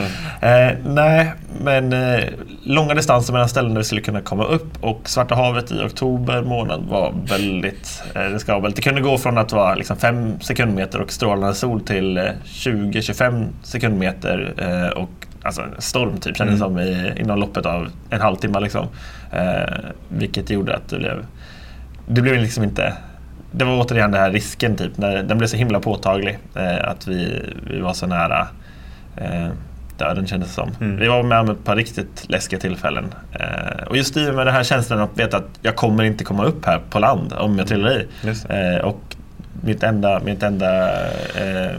eh, 0.41 0.77
nej, 0.85 1.33
men 1.61 1.93
eh, 1.93 2.25
långa 2.63 2.95
distanser 2.95 3.33
mellan 3.33 3.49
ställen 3.49 3.75
där 3.75 3.81
vi 3.81 3.85
skulle 3.85 4.01
kunna 4.01 4.21
komma 4.21 4.45
upp 4.45 4.85
och 4.85 5.09
Svarta 5.09 5.35
havet 5.35 5.71
i 5.71 5.75
oktober 5.75 6.43
månad 6.43 6.85
var 6.89 7.15
väldigt 7.29 8.03
eh, 8.15 8.21
riskabelt. 8.21 8.77
Det 8.77 8.83
kunde 8.83 9.01
gå 9.01 9.19
från 9.19 9.39
att 9.39 9.53
vara 9.53 9.75
liksom 9.75 9.97
5 9.97 10.41
sekundmeter 10.41 11.01
och 11.01 11.13
strålande 11.13 11.55
sol 11.55 11.81
till 11.81 12.19
20-25 12.45 13.43
eh, 13.43 13.49
sekundmeter 13.63 14.55
eh, 14.59 14.89
och 14.89 15.18
alltså, 15.49 15.65
storm 15.79 16.21
typ, 16.21 16.37
kändes 16.37 16.61
mm. 16.61 16.69
som 16.69 16.79
i, 16.79 17.21
inom 17.21 17.39
loppet 17.39 17.67
av 17.67 17.89
en 18.11 18.21
halvtimme. 18.21 18.61
Liksom. 18.61 18.87
Eh, 19.33 19.75
vilket 20.09 20.51
gjorde 20.51 20.77
att 20.77 20.89
det 20.89 20.99
blev, 20.99 21.27
det 22.07 22.23
blev 22.23 22.43
liksom 22.43 22.65
inte 22.65 22.93
det 23.51 23.65
var 23.65 23.81
återigen 23.81 24.11
den 24.11 24.21
här 24.21 24.31
risken, 24.31 24.77
typ, 24.77 24.99
när 24.99 25.23
den 25.23 25.39
blev 25.39 25.49
så 25.49 25.57
himla 25.57 25.81
påtaglig. 25.81 26.39
Eh, 26.55 26.89
att 26.91 27.07
vi, 27.07 27.43
vi 27.71 27.81
var 27.81 27.93
så 27.93 28.07
nära 28.07 28.49
eh, 29.17 29.49
döden 29.99 30.27
kändes 30.27 30.49
det 30.49 30.55
som. 30.55 30.71
Mm. 30.81 30.97
Vi 30.97 31.09
var 31.09 31.23
med 31.23 31.41
om 31.41 31.51
ett 31.51 31.65
par 31.65 31.77
riktigt 31.77 32.25
läskiga 32.29 32.61
tillfällen. 32.61 33.15
Eh, 33.33 33.87
och 33.87 33.97
just 33.97 34.17
i 34.17 34.33
med 34.33 34.47
den 34.47 34.55
här 34.55 34.65
känslan 34.65 35.01
att 35.01 35.19
veta 35.19 35.37
att 35.37 35.59
jag 35.63 35.77
kommer 35.77 36.05
inte 36.05 36.25
komma 36.25 36.45
upp 36.45 36.65
här 36.65 36.81
på 36.91 36.99
land 36.99 37.33
om 37.33 37.59
jag 37.59 37.69
trillar 37.69 38.01
i. 38.01 38.07
Eh, 38.49 38.85
och 38.85 39.17
mitt 39.63 39.83
enda, 39.83 40.21
mitt 40.21 40.43
enda 40.43 40.91
Eh, 41.37 41.77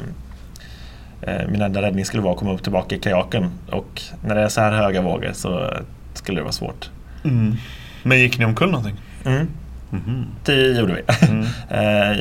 min 1.50 1.62
enda 1.62 1.82
räddning 1.82 2.06
skulle 2.06 2.24
vara 2.24 2.34
att 2.34 2.40
komma 2.40 2.54
upp 2.54 2.64
tillbaka 2.64 2.96
i 2.96 3.00
kajaken. 3.00 3.52
Och 3.72 4.02
när 4.26 4.36
det 4.36 4.42
är 4.42 4.50
så 4.50 4.62
här 4.62 4.72
höga 4.72 5.02
vågor 5.02 5.32
så 5.34 5.74
skulle 6.14 6.40
det 6.40 6.44
vara 6.44 6.52
svårt. 6.52 6.90
Mm. 7.24 7.56
Men 8.04 8.20
gick 8.20 8.40
ni 8.40 8.46
omkull 8.46 8.72
någonting? 8.72 8.96
Mm. 9.26 9.48
Mm. 9.92 10.26
Det 10.46 10.80
gjorde 10.80 10.94
vi. 10.94 11.28
Mm. 11.28 11.46
Eh, 11.70 12.18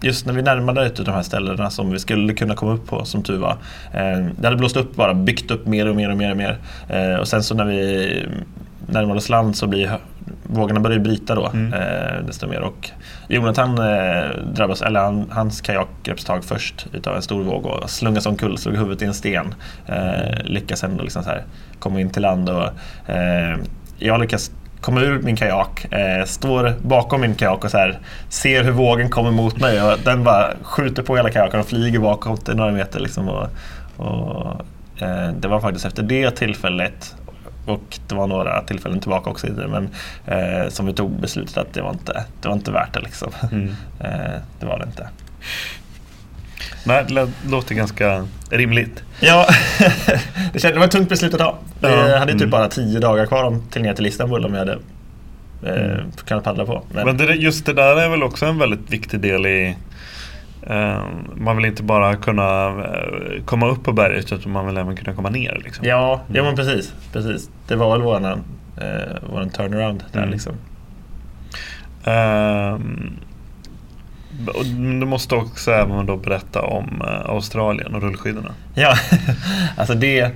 just 0.00 0.26
när 0.26 0.32
vi 0.32 0.42
närmade 0.42 0.86
ut 0.86 0.96
de 0.96 1.10
här 1.10 1.22
ställena 1.22 1.70
som 1.70 1.90
vi 1.90 1.98
skulle 1.98 2.34
kunna 2.34 2.54
komma 2.54 2.72
upp 2.72 2.86
på, 2.86 3.04
som 3.04 3.22
tur 3.22 3.38
var. 3.38 3.56
Eh, 3.92 4.26
det 4.38 4.46
hade 4.46 4.56
blåst 4.56 4.76
upp 4.76 4.96
bara, 4.96 5.14
byggt 5.14 5.50
upp 5.50 5.66
mer 5.66 5.88
och 5.88 5.96
mer 5.96 6.10
och 6.10 6.16
mer. 6.16 6.30
Och, 6.30 6.36
mer. 6.36 7.18
och 7.18 7.28
sen 7.28 7.42
så 7.42 7.54
när 7.54 7.64
vi 7.64 8.26
närmade 8.86 9.18
oss 9.18 9.28
land 9.28 9.56
så 9.56 9.66
blir 9.66 9.98
vågorna 10.42 10.80
börjar 10.80 10.98
bryta 10.98 11.34
då 11.34 11.46
mm. 11.46 11.72
eh, 11.72 12.26
desto 12.26 12.46
mer. 12.46 12.60
Och 12.60 12.90
Jonathan 13.28 13.78
eh, 13.78 14.30
drabbas, 14.54 14.82
eller 14.82 15.00
han, 15.00 15.26
hans 15.30 15.60
kajak 15.60 15.88
greps 16.02 16.24
tag 16.24 16.44
först 16.44 16.86
utav 16.92 17.16
en 17.16 17.22
stor 17.22 17.42
våg 17.42 17.66
och 17.66 17.90
slungas 17.90 18.26
omkull, 18.26 18.58
slog 18.58 18.76
huvudet 18.76 19.02
i 19.02 19.04
en 19.04 19.14
sten. 19.14 19.54
Eh, 19.86 20.44
lyckas 20.44 20.84
ändå 20.84 21.02
liksom 21.02 21.22
så 21.22 21.30
här, 21.30 21.44
komma 21.78 22.00
in 22.00 22.10
till 22.10 22.22
land 22.22 22.50
och 22.50 22.68
eh, 23.10 23.56
jag 23.98 24.20
lyckas 24.20 24.50
komma 24.80 25.00
ur 25.00 25.22
min 25.22 25.36
kajak, 25.36 25.92
eh, 25.92 26.24
står 26.24 26.74
bakom 26.82 27.20
min 27.20 27.34
kajak 27.34 27.64
och 27.64 27.70
så 27.70 27.78
här, 27.78 27.98
ser 28.28 28.64
hur 28.64 28.72
vågen 28.72 29.10
kommer 29.10 29.30
mot 29.30 29.60
mig 29.60 29.82
och 29.82 29.98
den 30.04 30.24
bara 30.24 30.52
skjuter 30.62 31.02
på 31.02 31.16
hela 31.16 31.30
kajaken 31.30 31.60
och 31.60 31.66
flyger 31.66 31.98
bakåt 31.98 32.54
några 32.54 32.72
meter. 32.72 33.00
Liksom 33.00 33.28
och, 33.28 33.48
och 33.96 34.60
eh, 35.02 35.32
det 35.40 35.48
var 35.48 35.60
faktiskt 35.60 35.86
efter 35.86 36.02
det 36.02 36.30
tillfället 36.30 37.14
och 37.66 37.98
det 38.08 38.14
var 38.14 38.26
några 38.26 38.62
tillfällen 38.62 39.00
tillbaka 39.00 39.30
också. 39.30 39.46
Men 39.46 39.88
eh, 40.26 40.68
som 40.68 40.86
vi 40.86 40.92
tog 40.92 41.20
beslutet 41.20 41.56
att 41.56 41.74
det 41.74 41.82
var 41.82 41.90
inte, 41.90 42.24
det 42.40 42.48
var 42.48 42.54
inte 42.54 42.70
värt 42.70 42.94
det. 42.94 43.00
Liksom. 43.00 43.32
Mm. 43.52 43.68
eh, 44.00 44.40
det 44.60 44.66
var 44.66 44.78
det 44.78 44.84
inte. 44.84 45.08
Nej, 46.84 47.04
det 47.08 47.28
låter 47.50 47.74
ganska 47.74 48.26
rimligt. 48.50 49.02
Ja, 49.20 49.46
det, 50.52 50.58
kändes, 50.58 50.62
det 50.62 50.78
var 50.78 50.84
ett 50.84 50.90
tungt 50.90 51.08
beslut 51.08 51.34
att 51.34 51.40
ta. 51.40 51.58
Vi 51.80 51.88
ja. 51.88 52.18
hade 52.18 52.32
typ 52.32 52.40
mm. 52.40 52.50
bara 52.50 52.68
tio 52.68 53.00
dagar 53.00 53.26
kvar 53.26 53.60
till 53.70 53.82
ner 53.82 53.94
till 53.94 54.06
Istanbul 54.06 54.44
om 54.44 54.52
vi 54.52 54.58
hade 54.58 54.78
eh, 55.62 55.92
mm. 55.92 56.12
kunnat 56.24 56.44
paddla 56.44 56.66
på. 56.66 56.82
Men, 56.92 57.06
Men 57.06 57.16
det, 57.16 57.34
just 57.34 57.66
det 57.66 57.72
där 57.72 57.96
är 57.96 58.08
väl 58.08 58.22
också 58.22 58.46
en 58.46 58.58
väldigt 58.58 58.90
viktig 58.90 59.20
del 59.20 59.46
i 59.46 59.76
man 61.36 61.56
vill 61.56 61.64
inte 61.64 61.82
bara 61.82 62.16
kunna 62.16 62.68
eh, 62.68 63.44
komma 63.44 63.68
upp 63.68 63.84
på 63.84 63.92
berget 63.92 64.32
utan 64.32 64.52
man 64.52 64.66
vill 64.66 64.76
även 64.76 64.96
kunna 64.96 65.16
komma 65.16 65.30
ner. 65.30 65.60
Liksom. 65.64 65.86
Ja, 65.86 66.20
ja 66.32 66.42
men 66.42 66.56
precis, 66.56 66.94
precis. 67.12 67.50
Det 67.68 67.76
var 67.76 67.92
väl 67.92 68.02
våran, 68.02 68.24
eh, 68.24 69.30
våran 69.32 69.50
turnaround 69.50 70.04
där 70.12 70.18
mm. 70.18 70.30
liksom. 70.30 70.52
Um, 72.04 73.16
du 75.00 75.06
måste 75.06 75.34
också 75.34 75.72
även 75.72 76.06
då 76.06 76.16
berätta 76.16 76.62
om 76.62 77.02
Australien 77.24 77.94
och 77.94 78.02
rullskidorna. 78.02 78.54
Ja, 78.74 78.94
alltså 79.76 79.94
det 79.94 80.32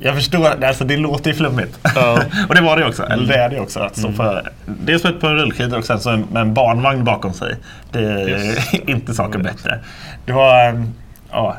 jag 0.00 0.14
förstår, 0.14 0.64
alltså 0.64 0.84
det 0.84 0.96
låter 0.96 1.30
ju 1.30 1.36
flummigt. 1.36 1.78
Ja. 1.94 2.22
och 2.48 2.54
det 2.54 2.60
var 2.60 2.76
det 2.76 2.86
också, 2.86 3.02
eller 3.02 3.26
det 3.26 3.36
är 3.36 3.48
det 3.48 3.60
också. 3.60 3.80
Alltså 3.80 4.06
mm. 4.06 4.16
för, 4.16 4.50
dels 4.66 5.02
på 5.02 5.28
rullskidor 5.28 5.78
och 5.78 5.84
sen 5.84 6.00
så 6.00 6.10
med 6.10 6.42
en 6.42 6.54
barnvagn 6.54 7.04
bakom 7.04 7.32
sig. 7.32 7.56
Det 7.92 7.98
är 7.98 8.28
yes. 8.28 8.74
inte 8.86 9.14
saken 9.14 9.42
bättre. 9.42 9.78
Det 10.26 10.32
var, 10.32 10.68
ehm, 10.68 10.94
ja, 11.30 11.56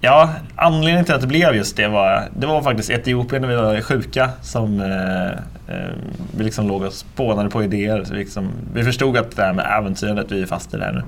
ja, 0.00 0.30
anledningen 0.56 1.04
till 1.04 1.14
att 1.14 1.20
det 1.20 1.26
blev 1.26 1.54
just 1.54 1.76
det 1.76 1.88
var, 1.88 2.28
det 2.36 2.46
var 2.46 2.62
faktiskt 2.62 2.90
Etiopien 2.90 3.42
när 3.42 3.48
vi 3.48 3.56
var 3.56 3.80
sjuka 3.80 4.30
som 4.42 4.80
eh, 4.80 5.30
eh, 5.74 5.92
vi 6.36 6.44
liksom 6.44 6.68
låg 6.68 6.82
och 6.82 6.92
spånade 6.92 7.50
på 7.50 7.64
idéer. 7.64 8.04
Vi, 8.10 8.16
liksom, 8.16 8.50
vi 8.74 8.84
förstod 8.84 9.16
att 9.16 9.36
det 9.36 9.42
här 9.42 9.52
med 9.52 9.66
äventyrandet, 9.78 10.32
vi 10.32 10.42
är 10.42 10.46
fast 10.46 10.74
i 10.74 10.76
det 10.76 10.84
här 10.84 10.92
nu. 10.92 11.02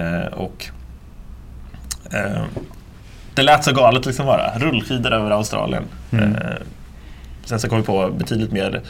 Eh, 0.00 0.26
och, 0.32 0.66
eh, 2.10 2.42
det 3.34 3.42
lät 3.42 3.64
så 3.64 3.72
galet 3.72 4.06
liksom 4.06 4.26
bara. 4.26 4.58
Rullskidor 4.58 5.12
över 5.12 5.30
Australien. 5.30 5.84
Mm. 6.10 6.34
Eh, 6.34 6.40
sen 7.44 7.60
så 7.60 7.68
kom 7.68 7.78
vi 7.78 7.84
på 7.84 8.10
betydligt 8.10 8.52
mer 8.52 8.80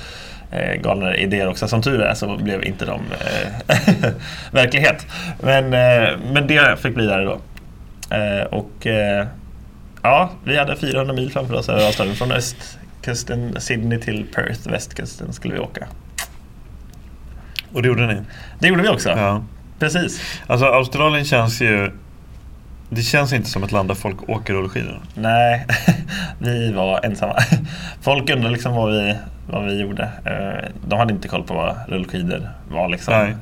eh, 0.50 0.80
galna 0.82 1.16
idéer 1.16 1.48
också. 1.48 1.68
Som 1.68 1.82
tur 1.82 2.00
är 2.00 2.14
så 2.14 2.36
blev 2.36 2.64
inte 2.64 2.84
de 2.84 3.00
eh, 3.10 4.10
verklighet. 4.50 5.06
Men, 5.40 5.70
men 6.32 6.46
det 6.46 6.80
fick 6.80 6.94
bli 6.94 7.06
där 7.06 7.24
då. 7.24 7.40
Och 8.50 8.86
ja, 10.02 10.30
vi 10.44 10.58
hade 10.58 10.76
400 10.76 11.14
mil 11.14 11.32
framför 11.32 11.54
oss 11.54 11.68
över 11.68 11.86
Australien. 11.86 12.16
Från 12.16 12.32
östkusten 12.32 13.60
Sydney 13.60 14.00
till 14.00 14.26
Perth, 14.34 14.68
västkusten, 14.68 15.32
skulle 15.32 15.54
vi 15.54 15.60
åka. 15.60 15.86
Och 17.72 17.82
det 17.82 17.88
gjorde 17.88 18.06
ni? 18.06 18.20
Det 18.58 18.68
gjorde 18.68 18.82
vi 18.82 18.88
också. 18.88 19.08
Ja. 19.10 19.44
Precis. 19.78 20.20
Alltså 20.46 20.66
Australien 20.66 21.24
känns 21.24 21.60
ju 21.60 21.90
det 22.94 23.02
känns 23.02 23.32
inte 23.32 23.48
som 23.48 23.64
ett 23.64 23.72
land 23.72 23.88
där 23.88 23.94
folk 23.94 24.28
åker 24.28 24.54
rullskidor. 24.54 25.00
Nej, 25.14 25.66
vi 26.38 26.72
var 26.72 27.04
ensamma. 27.04 27.36
Folk 28.00 28.30
undrade 28.30 28.52
liksom 28.52 28.74
vad 28.74 28.92
vi, 28.92 29.16
vad 29.50 29.64
vi 29.64 29.80
gjorde. 29.80 30.02
Eh, 30.24 30.68
de 30.88 30.98
hade 30.98 31.12
inte 31.12 31.28
koll 31.28 31.42
på 31.42 31.54
vad 31.54 31.76
rullskidor 31.88 32.48
var. 32.70 32.88
Liksom. 32.88 33.14
Nej. 33.14 33.34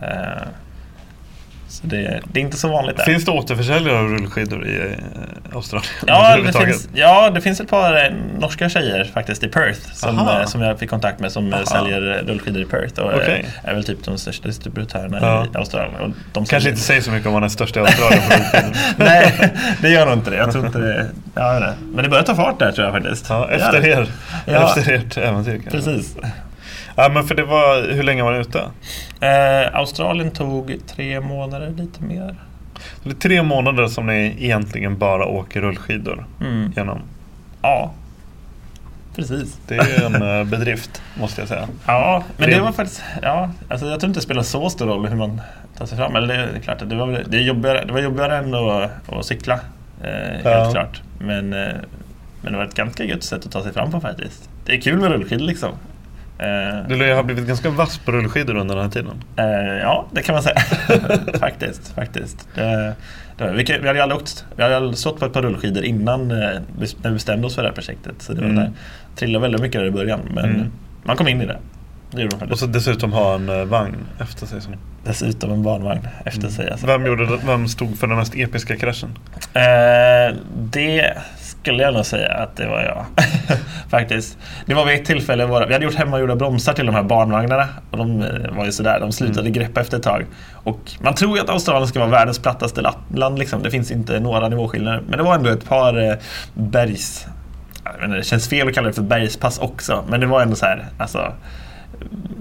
Så 1.70 1.86
det, 1.86 2.20
det, 2.32 2.40
är 2.40 2.44
inte 2.44 2.56
så 2.56 2.68
vanligt 2.68 2.96
där. 2.96 3.04
Finns 3.04 3.24
det 3.24 3.30
återförsäljare 3.30 3.98
av 3.98 4.08
rullskidor 4.08 4.66
i 4.66 4.76
eh, 4.76 5.56
Australien? 5.56 5.92
Ja, 6.06 6.36
det 6.36 6.52
finns, 6.52 6.88
ja, 6.94 7.30
det 7.30 7.40
finns 7.40 7.60
ett 7.60 7.68
par 7.68 8.04
eh, 8.04 8.12
norska 8.38 8.68
tjejer 8.68 9.04
faktiskt 9.04 9.44
i 9.44 9.48
Perth 9.48 9.80
som, 9.92 10.18
eh, 10.18 10.44
som 10.44 10.60
jag 10.60 10.78
fick 10.78 10.90
kontakt 10.90 11.20
med 11.20 11.32
som 11.32 11.52
Aha. 11.52 11.64
säljer 11.64 12.00
rullskidor 12.26 12.62
i 12.62 12.64
Perth 12.64 13.00
och 13.00 13.14
okay. 13.14 13.44
är, 13.64 13.70
är 13.70 13.74
väl 13.74 13.84
typ 13.84 14.04
de 14.04 14.18
största 14.18 14.48
distributörerna 14.48 15.18
ja. 15.20 15.46
i 15.54 15.56
Australien. 15.56 16.00
Och 16.00 16.10
de 16.32 16.44
Kanske 16.44 16.68
inte 16.68 16.82
säger 16.82 17.00
så 17.00 17.10
mycket 17.10 17.26
om 17.26 17.32
man 17.32 17.44
är 17.44 17.48
störst 17.48 17.76
i 17.76 17.80
Australien 17.80 18.22
Nej, 18.96 19.52
det 19.80 19.88
gör 19.88 20.06
nog 20.06 20.14
inte 20.14 20.30
det. 20.30 20.36
Jag 20.36 20.52
tror 20.52 20.66
inte 20.66 20.78
det. 20.78 21.06
Ja, 21.34 21.74
Men 21.92 22.04
det 22.04 22.10
börjar 22.10 22.24
ta 22.24 22.34
fart 22.34 22.58
där 22.58 22.72
tror 22.72 22.84
jag 22.84 22.94
faktiskt. 22.94 23.26
Ja, 23.28 23.50
efter, 23.50 23.86
er, 23.86 24.06
ja. 24.46 24.68
efter 24.76 24.92
ert 24.92 25.16
äventyr. 25.16 25.62
Precis. 25.70 26.16
Ja, 27.02 27.08
men 27.08 27.24
för 27.24 27.34
det 27.34 27.44
var, 27.44 27.92
hur 27.92 28.02
länge 28.02 28.22
var 28.22 28.32
ni 28.32 28.38
ute? 28.38 28.58
Eh, 29.20 29.76
Australien 29.76 30.30
tog 30.30 30.76
tre 30.86 31.20
månader, 31.20 31.70
lite 31.76 32.02
mer. 32.02 32.34
Det 33.02 33.10
är 33.10 33.14
tre 33.14 33.42
månader 33.42 33.86
som 33.86 34.06
ni 34.06 34.36
egentligen 34.38 34.98
bara 34.98 35.26
åker 35.26 35.60
rullskidor 35.60 36.26
mm. 36.40 36.72
genom? 36.76 36.98
Ja, 37.62 37.92
precis. 39.16 39.58
Det 39.68 39.76
är 39.76 40.06
en 40.06 40.22
eh, 40.40 40.44
bedrift, 40.44 41.02
måste 41.20 41.40
jag 41.40 41.48
säga. 41.48 41.68
Ja, 41.86 42.24
men 42.36 42.50
det 42.50 42.60
var 42.60 42.72
faktiskt... 42.72 43.02
Ja, 43.22 43.50
alltså 43.68 43.86
jag 43.86 44.00
tror 44.00 44.08
inte 44.08 44.20
det 44.20 44.24
spelar 44.24 44.42
så 44.42 44.70
stor 44.70 44.86
roll 44.86 45.06
hur 45.06 45.16
man 45.16 45.40
tar 45.78 45.86
sig 45.86 45.98
fram. 45.98 46.16
Eller 46.16 46.36
det 46.36 46.58
är 46.58 46.60
klart, 46.60 46.78
det 46.78 46.96
var, 46.96 47.24
det 47.28 47.36
är 47.36 47.42
jobbigare, 47.42 47.84
det 47.84 47.92
var 47.92 48.00
jobbigare 48.00 48.36
än 48.36 48.54
att, 48.54 48.90
att 49.12 49.26
cykla. 49.26 49.60
Eh, 50.02 50.10
helt 50.10 50.44
ja. 50.44 50.70
klart. 50.72 51.02
Men, 51.18 51.52
eh, 51.52 51.68
men 52.42 52.52
det 52.52 52.58
var 52.58 52.64
ett 52.64 52.74
ganska 52.74 53.04
gött 53.04 53.22
sätt 53.22 53.46
att 53.46 53.52
ta 53.52 53.62
sig 53.62 53.72
fram 53.72 53.90
på 53.90 54.00
faktiskt. 54.00 54.48
Det 54.64 54.76
är 54.76 54.80
kul 54.80 54.98
med 54.98 55.10
rullskidor 55.10 55.46
liksom. 55.46 55.70
Eh, 56.40 56.88
Du 56.88 56.96
lär 56.96 57.06
ju 57.06 57.14
ha 57.14 57.22
blivit 57.22 57.46
ganska 57.46 57.70
vass 57.70 57.98
på 57.98 58.12
rullskidor 58.12 58.56
under 58.56 58.74
den 58.74 58.84
här 58.84 58.90
tiden. 58.90 59.22
Eh, 59.36 59.44
ja, 59.82 60.06
det 60.12 60.22
kan 60.22 60.32
man 60.34 60.42
säga. 60.42 60.60
faktiskt. 61.40 61.94
faktiskt. 61.94 62.48
Det, 62.54 62.94
det, 63.38 63.52
vi, 63.52 63.64
vi 63.64 63.86
hade 63.86 63.98
ju 63.98 64.00
aldrig 64.02 64.20
åkt, 64.20 64.44
vi 64.56 64.62
hade 64.62 64.76
aldrig 64.76 64.98
stått 64.98 65.18
på 65.20 65.26
ett 65.26 65.32
par 65.32 65.42
rullskidor 65.42 65.84
innan 65.84 66.20
eh, 66.30 66.36
när 66.36 66.62
vi 67.02 67.10
bestämde 67.10 67.46
oss 67.46 67.54
för 67.54 67.62
det 67.62 67.68
här 67.68 67.74
projektet. 67.74 68.14
Så 68.18 68.32
det 68.32 68.40
var 68.40 68.48
Mm. 68.48 68.56
där, 68.64 68.70
trillade 69.16 69.42
väldigt 69.42 69.60
mycket 69.60 69.80
där 69.80 69.86
i 69.86 69.90
början 69.90 70.20
men 70.34 70.44
Mm. 70.44 70.66
man 71.02 71.16
kom 71.16 71.28
in 71.28 71.40
i 71.42 71.46
det. 71.46 71.58
Det 72.10 72.28
Och 72.50 72.58
så 72.58 72.66
dessutom 72.66 73.12
ha 73.12 73.34
en 73.34 73.68
vagn 73.68 73.96
efter 74.20 74.46
sig. 74.46 74.60
Som. 74.60 74.74
Dessutom 75.04 75.52
en 75.52 75.62
barnvagn 75.62 76.08
efter 76.24 76.48
sig. 76.48 76.70
Alltså. 76.70 76.86
Vem, 76.86 77.06
gjorde 77.06 77.38
vem 77.46 77.68
stod 77.68 77.98
för 77.98 78.06
den 78.06 78.16
mest 78.16 78.34
episka 78.36 78.76
kraschen? 78.76 79.08
Det 80.54 81.14
skulle 81.62 81.82
jag 81.82 81.94
nog 81.94 82.06
säga 82.06 82.32
att 82.32 82.56
det 82.56 82.66
var 82.66 82.80
jag. 82.82 83.04
Faktiskt. 83.90 84.38
Det 84.66 84.74
var 84.74 84.84
vid 84.86 84.94
ett 84.94 85.04
tillfälle, 85.04 85.46
våra, 85.46 85.66
vi 85.66 85.72
hade 85.72 85.84
gjort 85.84 85.94
hemmagjorda 85.94 86.36
bromsar 86.36 86.72
till 86.72 86.86
de 86.86 86.94
här 86.94 87.02
barnvagnarna. 87.02 87.68
Och 87.90 87.98
de 87.98 88.22
eh, 88.22 88.28
var 88.56 88.64
ju 88.64 88.72
sådär, 88.72 89.00
de 89.00 89.12
slutade 89.12 89.40
Mm. 89.40 89.52
greppa 89.52 89.80
efter 89.80 89.96
ett 89.96 90.02
tag. 90.02 90.26
Och 90.52 90.80
man 91.00 91.14
tror 91.14 91.36
ju 91.36 91.42
att 91.42 91.50
Australien 91.50 91.88
ska 91.88 91.98
vara 91.98 92.10
världens 92.10 92.38
plattaste 92.38 92.80
la- 92.80 92.94
land 93.14 93.38
liksom. 93.38 93.62
Det 93.62 93.70
finns 93.70 93.90
inte 93.90 94.20
några 94.20 94.48
nivåskillnader. 94.48 95.02
Men 95.08 95.18
det 95.18 95.24
var 95.24 95.34
ändå 95.34 95.50
ett 95.50 95.68
par 95.68 96.08
eh, 96.10 96.14
bergs... 96.54 97.26
Jag 97.84 98.04
inte, 98.04 98.16
det 98.16 98.24
känns 98.24 98.48
fel 98.48 98.68
att 98.68 98.74
kalla 98.74 98.86
det 98.88 98.92
för 98.94 99.02
bergspass 99.02 99.58
också. 99.58 100.04
Men 100.08 100.20
det 100.20 100.26
var 100.26 100.42
ändå 100.42 100.56
så 100.56 100.66
här, 100.66 100.84
alltså 100.98 101.32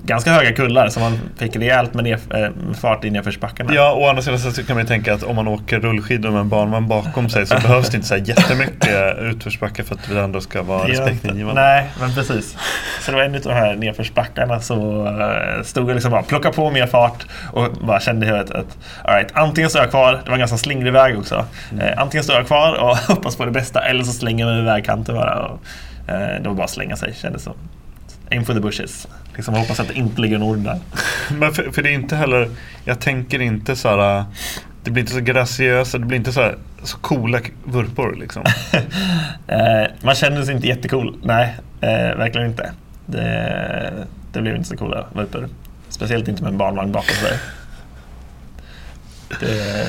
ganska 0.10 0.32
höga 0.32 0.54
kullar 0.54 0.90
så 0.90 1.00
man 1.00 1.20
fick 1.38 1.56
rejält 1.56 1.94
med, 1.94 2.04
ner, 2.04 2.20
eh, 2.36 2.50
fart 2.82 3.06
i 3.06 3.10
nedförsbackarna. 3.10 3.74
Ja, 3.74 3.94
å 3.94 4.08
andra 4.08 4.22
sidan 4.22 4.40
så 4.40 4.64
kan 4.64 4.76
man 4.76 4.84
ju 4.84 4.88
tänka 4.88 5.14
att 5.14 5.24
om 5.24 5.36
man 5.36 5.48
åker 5.48 5.80
rullskidor 5.80 6.32
med 6.32 6.40
en 6.40 6.50
barnvagn 6.50 6.88
bakom 6.88 7.30
sig 7.30 7.46
så 7.46 7.56
behövs 7.56 7.90
det 7.90 7.96
inte 7.98 8.08
så 8.08 8.16
här 8.16 8.24
jättemycket 8.26 9.18
utförsbacke 9.20 9.84
för 9.84 9.96
att 9.96 10.10
det 10.10 10.20
ändå 10.20 10.42
ska 10.42 10.62
vara 10.62 10.88
respektingivande. 10.88 11.62
Nej, 11.62 11.90
men 12.00 12.14
precis. 12.14 12.58
Så 13.02 13.12
det 13.12 13.18
var 13.18 13.24
en 13.24 13.36
av 13.36 13.42
de 13.42 13.54
här 13.54 13.76
nedförsbackarna 13.76 14.60
så 14.60 15.08
uh, 15.08 15.64
stod 15.64 15.90
jag 15.90 15.94
liksom 15.94 16.12
bara 16.12 16.24
plocka 16.24 16.52
på 16.52 16.70
mer 16.70 16.88
fart 16.88 17.26
och 17.54 17.72
bara 17.72 18.00
kände 18.00 18.28
jag 18.28 18.40
att, 18.40 18.52
att 18.52 18.78
all 19.04 19.14
right, 19.14 19.30
antingen 19.34 19.70
står 19.70 19.82
jag 19.82 19.90
kvar, 19.90 20.12
det 20.24 20.30
var 20.30 20.34
en 20.34 20.40
ganska 20.40 20.58
slingrig 20.58 20.94
väg 20.94 21.18
också. 21.18 21.46
Eh, 21.82 22.02
antingen 22.02 22.24
står 22.24 22.36
jag 22.36 22.48
kvar 22.48 22.74
och 22.74 22.98
hoppas 23.08 23.36
på 23.36 23.46
det 23.46 23.52
bästa 23.52 23.82
eller 23.82 24.04
så 24.04 24.12
slänger 24.12 24.46
jag 24.46 24.52
mig 24.52 24.62
över 24.62 24.74
vägkanten 24.74 25.16
bara. 25.16 25.46
Och, 25.46 25.60
eh, 26.08 26.42
det 26.42 26.50
var 26.50 26.56
bara 26.56 26.64
att 26.64 26.70
slänga 26.70 26.96
sig 26.96 27.14
kändes 27.14 27.44
som. 27.44 27.54
Aim 28.32 28.46
for 28.46 28.54
the 28.54 28.60
bushes. 28.60 29.08
Liksom 29.36 29.54
hoppas 29.54 29.80
att 29.80 29.88
det 29.88 29.94
inte 29.94 30.22
ligger 30.22 30.36
en 30.36 30.44
ord 30.44 30.58
där. 30.58 30.80
Men 31.30 31.54
för, 31.54 31.72
för 31.72 31.84
det 31.84 31.90
är 31.90 31.94
inte 31.94 32.16
heller, 32.16 32.50
jag 32.86 33.00
tänker 33.00 33.42
inte 33.42 33.76
så 33.76 33.90
här, 33.90 34.26
det 34.84 34.92
blir 34.92 35.04
inte 35.04 35.14
så 35.14 35.20
graciösa, 35.20 35.98
det 35.98 36.06
blir 36.06 36.18
inte 36.18 36.34
så 36.34 36.42
här, 36.42 36.58
så 36.84 36.98
coola 36.98 37.40
vurpor 37.64 38.16
liksom. 38.20 38.44
Eh, 39.48 39.88
man 40.02 40.16
känner 40.16 40.44
sig 40.44 40.56
inte 40.56 40.68
jättecool. 40.68 41.20
Nej, 41.24 41.56
eh, 41.82 42.18
verkligen 42.18 42.48
inte. 42.48 42.72
Det, 43.06 44.08
det 44.34 44.42
blev 44.42 44.56
inte 44.56 44.70
så 44.70 44.78
coola 44.78 45.06
vurpor. 45.14 45.50
Speciellt 45.90 46.28
inte 46.28 46.44
med 46.44 46.52
en 46.52 46.58
barnvagn 46.58 46.92
bakom 46.92 47.16
sig. 47.16 47.38
Det, 49.40 49.88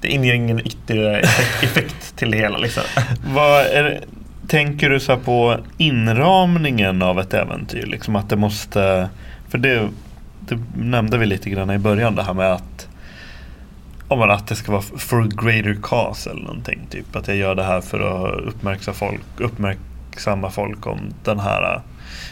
det 0.00 0.08
inger 0.08 0.34
ingen 0.34 0.66
ytterligare 0.66 1.20
effekt, 1.20 1.64
effekt 1.64 2.16
till 2.16 2.30
det 2.30 2.38
hela. 2.38 2.58
Liksom. 2.58 2.82
Vad 3.24 3.60
är 3.60 3.82
det, 3.82 4.00
tänker 4.48 4.90
du 4.90 5.00
så 5.00 5.12
här 5.12 5.20
på 5.20 5.56
inramningen 5.76 7.02
av 7.02 7.20
ett 7.20 7.34
äventyr? 7.34 7.86
Liksom 7.86 8.16
att 8.16 8.28
det 8.28 8.36
måste, 8.36 9.08
för 9.48 9.58
det, 9.58 9.88
det 10.40 10.58
nämnde 10.76 11.18
vi 11.18 11.26
lite 11.26 11.50
grann 11.50 11.70
i 11.70 11.78
början 11.78 12.14
det 12.14 12.22
här 12.22 12.34
med 12.34 12.52
att 12.52 12.88
om 14.08 14.18
man 14.18 14.30
att 14.30 14.46
det 14.46 14.56
ska 14.56 14.72
vara 14.72 14.82
for 14.82 15.22
a 15.22 15.28
greater 15.42 15.78
cause 15.82 16.30
eller 16.30 16.42
någonting. 16.42 16.86
Typ 16.90 17.16
att 17.16 17.28
jag 17.28 17.36
gör 17.36 17.54
det 17.54 17.62
här 17.62 17.80
för 17.80 18.00
att 18.00 18.40
uppmärksamma 18.40 18.94
folk, 18.94 19.22
uppmärksamma 19.38 20.50
folk 20.50 20.86
om 20.86 20.98
den 21.24 21.40
här 21.40 21.80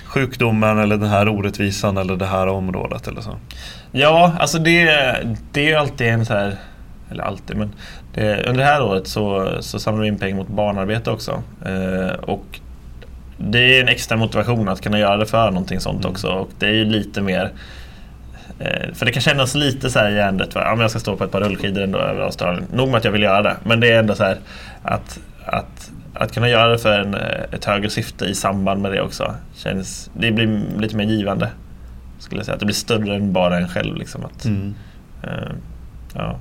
sjukdomen 0.05 0.79
eller 0.79 0.97
den 0.97 1.09
här 1.09 1.29
orättvisan 1.29 1.97
eller 1.97 2.17
det 2.17 2.27
här 2.27 2.47
området 2.47 3.09
eller 3.09 3.21
så. 3.21 3.37
Ja, 3.93 4.33
alltså 4.39 4.59
det, 4.59 4.85
det 5.53 5.61
är 5.61 5.69
ju 5.69 5.75
alltid 5.75 6.07
en 6.07 6.27
så 6.27 6.33
här 6.33 6.57
eller 7.11 7.25
alltid, 7.25 7.57
men 7.57 7.73
det, 8.17 8.49
under 8.49 8.65
det 8.65 8.71
här 8.71 8.83
året 8.83 9.07
så, 9.07 9.49
så 9.61 9.79
samlar 9.79 10.03
vi 10.03 10.09
in 10.09 10.19
pengar 10.19 10.37
mot 10.37 10.49
barnarbete 10.49 11.11
också. 11.11 11.43
Eh, 11.67 12.15
och 12.21 12.61
det 13.39 13.59
är 13.79 13.83
en 13.83 13.89
extra 13.89 14.17
motivation 14.17 14.69
att 14.69 14.81
kunna 14.81 14.99
göra 14.99 15.17
det 15.17 15.27
för 15.27 15.51
någonting 15.51 15.81
sånt 15.81 16.05
också. 16.05 16.29
Och 16.29 16.49
det 16.59 16.67
är 16.67 16.73
ju 16.73 16.85
lite 16.85 17.21
mer 17.21 17.53
eh, 18.59 18.93
för 18.95 19.07
det 19.07 19.13
kan 19.13 19.23
kännas 19.23 19.55
lite 19.55 19.91
så 19.91 19.99
här 19.99 20.11
i 20.11 20.37
va? 20.39 20.47
Ja, 20.55 20.71
men 20.71 20.81
jag 20.81 20.91
ska 20.91 21.01
stå 21.01 21.17
på 21.17 21.25
ett 21.25 21.31
par 21.31 21.41
rullskidor 21.41 21.83
ändå 21.83 21.99
över 21.99 22.23
Australien. 22.23 22.65
Nog 22.73 22.89
med 22.89 22.99
att 22.99 23.05
jag 23.05 23.13
vill 23.13 23.23
göra 23.23 23.43
det. 23.43 23.57
Men 23.65 23.81
det 23.81 23.91
är 23.93 23.99
ändå 23.99 24.15
så 24.15 24.25
här 24.25 24.39
att, 24.83 25.19
att, 25.45 25.91
att 26.15 26.35
kunna 26.35 26.49
göra 26.49 26.69
det 26.69 26.79
för 26.79 27.01
en, 27.01 27.15
eh, 27.15 27.21
ett 27.53 27.65
högre 27.65 27.91
syfte 27.91 28.25
i 28.25 28.35
samband 28.35 28.83
med 28.83 28.93
det 28.93 29.01
också. 29.01 29.35
Känns, 29.55 30.11
det 30.15 30.31
blir 30.33 30.61
lite 30.79 30.97
mer 30.97 31.05
givande. 31.05 31.49
Skulle 32.19 32.39
jag 32.39 32.47
säga. 32.47 32.55
Att 32.55 32.61
det 32.61 32.67
blir 32.67 32.75
större 32.75 33.15
än 33.15 33.33
bara 33.33 33.57
en 33.57 33.69
själv. 33.69 33.97
Liksom, 33.97 34.25
att, 34.25 34.45
Mm. 34.45 34.75
eh, 35.23 35.53
ja. 36.15 36.37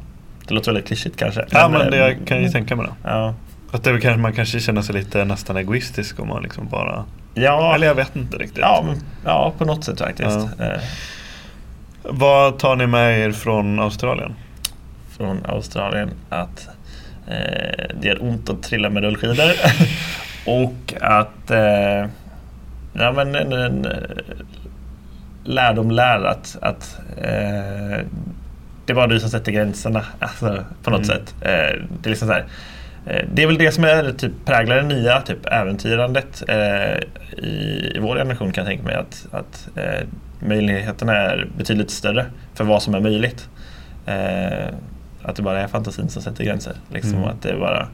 Det 0.48 0.54
låter 0.54 0.72
väldigt 0.72 0.88
klyschigt 0.88 1.18
kanske. 1.18 1.46
Ja 1.52 1.70
men 1.70 1.82
eh, 1.82 1.88
det 1.88 1.98
jag 1.98 2.28
kan 2.28 2.42
ju 2.44 2.50
tänka 2.50 2.76
mig 2.76 2.86
det. 2.86 3.10
Ja. 3.10 3.34
Att 3.72 3.84
det 3.84 3.90
är 3.90 4.00
kanske, 4.00 4.22
man 4.22 4.34
kanske 4.34 4.60
känner 4.60 4.82
sig 4.82 4.96
lite 4.96 5.26
nästan 5.26 5.58
egoistisk 5.58 6.20
om 6.20 6.28
man 6.28 6.44
liksom 6.44 6.68
bara... 6.68 7.06
Ja, 7.34 7.76
Eller 7.76 7.88
jag 7.88 7.96
vet 7.96 8.16
inte 8.16 8.38
riktigt. 8.38 8.58
ja, 8.58 8.84
men, 8.88 8.96
ja, 9.26 9.54
på 9.58 9.66
något 9.66 9.84
sätt 9.84 10.00
faktiskt. 10.00 10.38
Eh, 10.60 10.82
Vad 12.04 12.60
tar 12.60 12.76
ni 12.76 12.88
med 12.88 13.20
er 13.20 13.32
från 13.32 13.80
Australien? 13.80 14.34
från 15.18 15.46
Australien 15.46 16.10
att 16.30 16.68
eh, 17.28 17.86
det 18.02 18.08
gör 18.08 18.24
ont 18.24 18.50
att 18.50 18.64
trilla 18.64 18.90
med 18.90 19.04
rullskidor. 19.04 19.52
och 20.46 20.94
att 21.02 21.52
eh, 21.52 22.06
ja, 22.94 23.12
men 23.16 23.36
en, 23.36 23.54
en 23.54 23.86
eh, 23.86 23.92
lärdom 25.44 25.92
lär 25.92 26.24
att, 26.26 26.58
att 26.62 27.00
eh, 27.22 28.06
det 28.86 28.94
är 28.94 28.96
bara 28.96 29.08
du 29.08 29.20
som 29.20 29.30
sätter 29.30 29.52
gränserna 29.52 30.06
alltså, 30.20 30.64
på 30.84 30.90
något 30.90 31.10
Mm. 31.10 31.18
sätt. 31.18 31.36
Eh, 31.42 31.82
det 32.02 32.08
är 32.08 32.10
liksom 32.10 32.28
så 32.28 32.34
här, 32.34 32.46
eh, 33.06 33.26
det 33.34 33.44
är 33.44 33.48
väl 33.48 33.58
det 33.58 33.72
som 33.72 33.84
är 33.84 34.12
typ 34.12 34.32
präglar 34.46 34.76
det 34.76 34.82
nya 34.84 35.22
typ 35.22 35.46
äventyrandet 35.46 36.44
eh, 36.48 36.98
i, 37.44 37.92
i 37.96 38.00
vår 38.02 38.16
generation 38.16 38.52
kan 38.52 38.64
jag 38.64 38.70
tänka 38.72 38.84
mig 38.84 38.96
att, 38.96 39.28
att 39.32 39.68
eh, 39.76 40.08
möjligheterna 40.40 41.14
är 41.18 41.48
betydligt 41.58 41.92
större 41.92 42.26
för 42.54 42.64
vad 42.64 42.84
som 42.84 42.96
är 42.96 43.00
möjligt. 43.00 43.50
Eh, 44.06 44.68
att 45.24 45.36
det 45.36 45.42
bara 45.42 45.60
är 45.62 45.68
fantasin 45.68 46.10
som 46.10 46.22
sätter 46.22 46.44
gränser. 46.44 46.74
Liksom, 46.94 47.14
Mm. 47.16 47.30
att 47.30 47.42
det 47.42 47.50
är 47.50 47.58
bara 47.60 47.88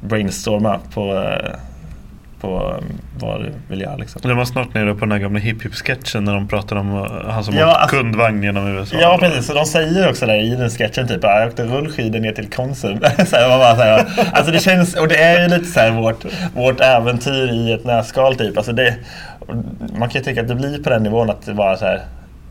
brainstorma 0.00 0.80
på, 0.94 1.14
eh, 1.14 1.50
på 2.40 2.74
um, 2.78 2.84
vad 3.18 3.40
du 3.40 3.52
vill 3.68 3.80
göra. 3.80 3.96
Liksom. 3.96 4.20
Det 4.24 4.34
var 4.34 4.44
snart 4.44 4.74
nere 4.74 4.94
på 4.94 5.00
den 5.00 5.12
här 5.12 5.18
gamla 5.18 5.38
hipp 5.38 5.64
hipp 5.64 5.74
sketchen 5.74 6.24
när 6.24 6.34
de 6.34 6.48
pratade 6.48 6.80
om 6.80 6.94
uh, 6.94 7.30
han 7.30 7.44
som 7.44 7.54
Ja, 7.54 7.66
åkte 7.66 7.78
alltså- 7.78 7.96
kundvagn 7.96 8.42
genom 8.42 8.66
USA. 8.66 8.96
Ja 9.00 9.18
precis, 9.20 9.46
så 9.46 9.54
de 9.54 9.64
säger 9.66 10.08
också 10.08 10.26
där 10.26 10.38
i 10.40 10.56
den 10.56 10.70
sketchen 10.70 11.08
typ 11.08 11.22
jag 11.22 11.48
åkte 11.48 11.64
rullskidor 11.64 12.20
ner 12.20 12.32
till 12.32 12.50
Konsum. 12.50 12.98
så 13.26 13.36
här, 13.36 13.48
bara, 13.58 13.76
så 13.76 13.82
här, 13.82 14.06
alltså 14.32 14.52
det 14.52 14.58
känns, 14.58 14.94
och 14.94 15.08
det 15.08 15.16
är 15.22 15.42
ju 15.42 15.48
lite 15.48 15.64
så 15.70 15.80
här 15.80 15.90
vårt, 15.90 16.24
vårt 16.54 16.80
äventyr 16.80 17.52
i 17.52 17.72
ett 17.72 17.84
nötskal 17.84 18.36
typ. 18.36 18.56
Alltså 18.56 18.72
det, 18.72 18.94
man 19.98 20.08
kan 20.08 20.20
ju 20.20 20.24
tycka 20.24 20.40
att 20.40 20.48
det 20.48 20.54
blir 20.54 20.82
på 20.82 20.90
den 20.90 21.02
nivån 21.02 21.30
att 21.30 21.46
det 21.46 21.54
bara 21.54 21.76
så 21.76 21.84
här 21.84 22.00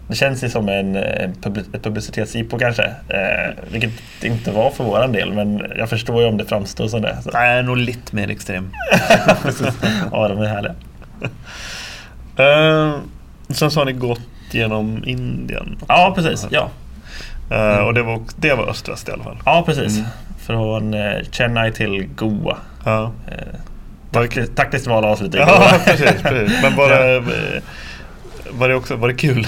det 0.07 0.15
känns 0.15 0.43
ju 0.43 0.49
som 0.49 0.69
en, 0.69 0.95
en 0.95 1.33
publi- 1.33 1.75
ett 1.75 1.83
publicitetsjippo 1.83 2.59
kanske. 2.59 2.83
Eh, 2.83 3.53
vilket 3.71 3.91
det 4.21 4.27
inte 4.27 4.51
var 4.51 4.69
för 4.71 4.83
våran 4.83 5.11
del 5.11 5.33
men 5.33 5.63
jag 5.77 5.89
förstår 5.89 6.21
ju 6.21 6.27
om 6.27 6.37
det 6.37 6.45
framstår 6.45 6.87
som 6.87 7.01
det. 7.01 7.17
Så. 7.23 7.29
Nej, 7.33 7.63
nog 7.63 7.77
lite 7.77 8.15
mer 8.15 8.29
extrem. 8.31 8.69
Ja, 10.11 10.27
de 10.27 10.41
är 10.41 10.45
härliga. 10.47 10.73
Uh, 12.39 12.95
sen 13.49 13.71
så 13.71 13.79
har 13.79 13.85
ni 13.85 13.93
gått 13.93 14.21
genom 14.51 15.03
Indien. 15.05 15.77
Ja, 15.87 16.11
precis. 16.15 16.47
Ja, 16.49 16.69
Uh, 17.51 17.77
och 17.77 17.93
det 17.93 18.03
var, 18.03 18.19
det 18.35 18.53
var 18.53 18.69
öst-väst 18.69 19.09
i 19.09 19.11
alla 19.11 19.23
fall. 19.23 19.37
ja 19.45 19.63
precis. 19.65 19.97
Mm. 19.97 20.09
Från 20.45 20.93
eh, 20.93 21.21
Chennai 21.31 21.71
till 21.71 22.07
Goa. 22.15 22.57
Ja, 22.85 23.11
Eh, 23.27 23.37
taktiskt, 24.11 24.55
taktiskt 24.55 24.87
val 24.87 25.05
att 25.05 25.11
avsluta 25.11 25.37
i 25.37 25.41
ja 25.41 25.45
Goa. 25.45 25.79
precis, 25.85 26.21
precis. 26.21 26.61
Men 26.61 26.75
var 26.75 26.89
det, 26.89 27.23
var 28.51 28.69
det 28.69 28.75
också 28.75 28.95
var 28.95 29.07
det 29.07 29.13
kul? 29.13 29.47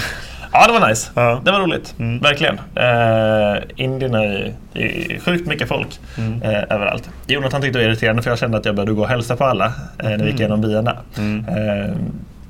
Ja, 0.52 0.68
det 0.68 0.80
var 0.80 0.90
nice. 0.90 1.12
Ja. 1.16 1.42
Det 1.46 1.52
var 1.52 1.60
roligt. 1.60 1.96
Mm. 2.00 2.20
Verkligen. 2.20 2.56
Eh, 2.76 3.64
Indien 3.76 4.14
är, 4.16 4.54
är 4.74 5.20
sjukt 5.20 5.48
mycket 5.48 5.68
folk 5.68 6.00
Mm. 6.18 6.42
eh, 6.42 6.64
överallt. 6.70 7.10
Jonathan 7.28 7.62
tyckte 7.62 7.80
det 7.80 7.86
var 7.86 7.92
irriterande 7.92 8.22
för 8.22 8.30
jag 8.32 8.40
kände 8.40 8.58
att 8.58 8.66
jag 8.66 8.76
behövde 8.76 8.94
gå 8.94 9.02
och 9.02 9.08
hälsa 9.10 9.36
på 9.36 9.46
alla 9.46 9.66
eh, 9.66 10.10
när 10.10 10.18
vi 10.18 10.24
gick 10.24 10.30
Mm. 10.32 10.38
igenom 10.40 10.62
byarna. 10.62 10.98
Mm. 11.18 11.46
Eh, 11.48 11.94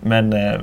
men 0.02 0.34
eh, 0.34 0.60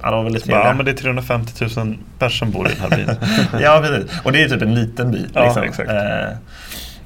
alla 0.00 0.16
var 0.16 0.24
väldigt 0.24 0.44
trevliga. 0.44 0.66
ja, 0.68 0.74
men 0.74 0.84
det 0.84 0.90
är 0.90 0.96
350 0.96 1.52
000 1.76 1.96
personer 2.18 2.30
som 2.38 2.50
bor 2.50 2.68
i 2.68 2.70
den 2.74 2.80
här 2.90 2.96
byn. 2.96 3.16
ja, 3.62 3.82
precis. 3.82 4.20
Och 4.24 4.32
det 4.32 4.42
är 4.42 4.48
typ 4.48 4.62
en 4.62 4.74
liten 4.74 5.10
by. 5.10 5.26
Ja, 5.34 5.44
liksom. 5.44 5.62
exakt. 5.62 5.90
Eh, 5.90 6.36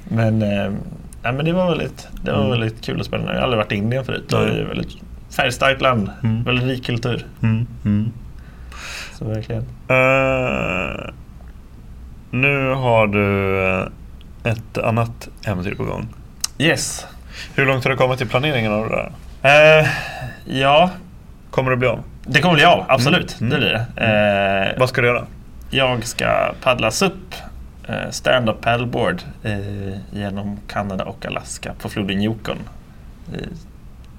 men, 0.09 0.43
eh, 0.43 0.71
ja, 1.23 1.33
men 1.33 1.45
det 1.45 1.53
var 1.53 1.69
väldigt, 1.69 2.09
det 2.25 2.31
var 2.33 2.39
Mm. 2.39 2.51
väldigt 2.51 2.81
kul 2.85 3.01
och 3.01 3.07
spännande. 3.07 3.33
Jag 3.33 3.39
har 3.41 3.45
aldrig 3.45 3.59
varit 3.59 3.73
i 3.73 3.77
Indien 3.77 4.05
förut. 4.05 4.25
Det 4.29 4.37
är 4.37 4.65
väldigt 4.65 4.89
färgstarkt 5.37 5.81
land. 5.81 6.11
Väldigt 6.47 6.65
rik 6.67 6.87
kultur. 6.87 7.27
Mm. 9.21 9.33
Mm. 9.33 9.43
Så 9.45 9.51
verkligen. 9.51 9.63
Eh, 9.89 11.15
nu 12.31 12.71
har 12.75 13.07
du 13.07 13.59
eh, 13.69 14.53
ett 14.53 14.79
annat 14.79 15.29
äventyr 15.45 15.75
på 15.75 15.85
gång. 15.85 16.09
Yes. 16.59 17.07
Hur 17.55 17.67
långt 17.67 17.85
har 17.85 17.91
du 17.91 17.97
kommit 17.97 18.21
i 18.21 18.27
planeringen 18.27 18.73
av 18.73 18.89
det 18.89 18.97
där? 18.97 19.13
Eh, 19.81 19.87
ja, 20.45 20.91
Kommer 21.51 21.71
det 21.71 21.77
bli 21.77 21.89
av? 21.89 22.03
Det 22.27 22.41
kommer 22.41 22.55
bli 22.55 22.65
av, 22.65 22.85
absolut. 22.89 23.41
Mm. 23.41 23.51
Det 23.51 23.59
blir 23.59 23.87
det. 23.97 24.05
Eh, 24.73 24.81
Vad 24.81 24.89
ska 24.89 25.01
du 25.01 25.07
göra? 25.07 25.27
jag 25.71 26.07
ska 26.07 26.55
paddla 26.63 26.91
eh, 27.89 28.11
stand-up 28.11 28.61
paddleboard, 28.61 29.23
genom 30.13 30.59
Kanada 30.69 31.05
och 31.05 31.27
Alaska 31.27 31.73
på 31.83 31.89
floden 31.89 32.23
Yukon. 32.23 32.59
Eh, 33.33 33.41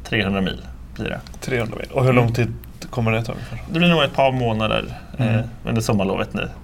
300 0.04 0.42
mil 0.42 0.62
blir 0.96 1.10
det. 1.10 1.20
300 1.42 1.78
mil. 1.80 1.92
Och 1.92 2.06
hur 2.06 2.14
lång 2.14 2.34
tid 2.34 2.54
kommer 2.90 3.12
det 3.12 3.24
ta 3.24 3.32
ungefär? 3.32 3.60
Det 3.72 3.80
blir 3.80 3.90
nog 3.90 4.04
ett 4.04 4.14
par 4.16 4.32
månader 4.32 4.86
Mm. 5.18 5.36
eh, 5.36 5.42
under 5.66 5.82
sommarlovet 5.82 6.34
nu. 6.34 6.50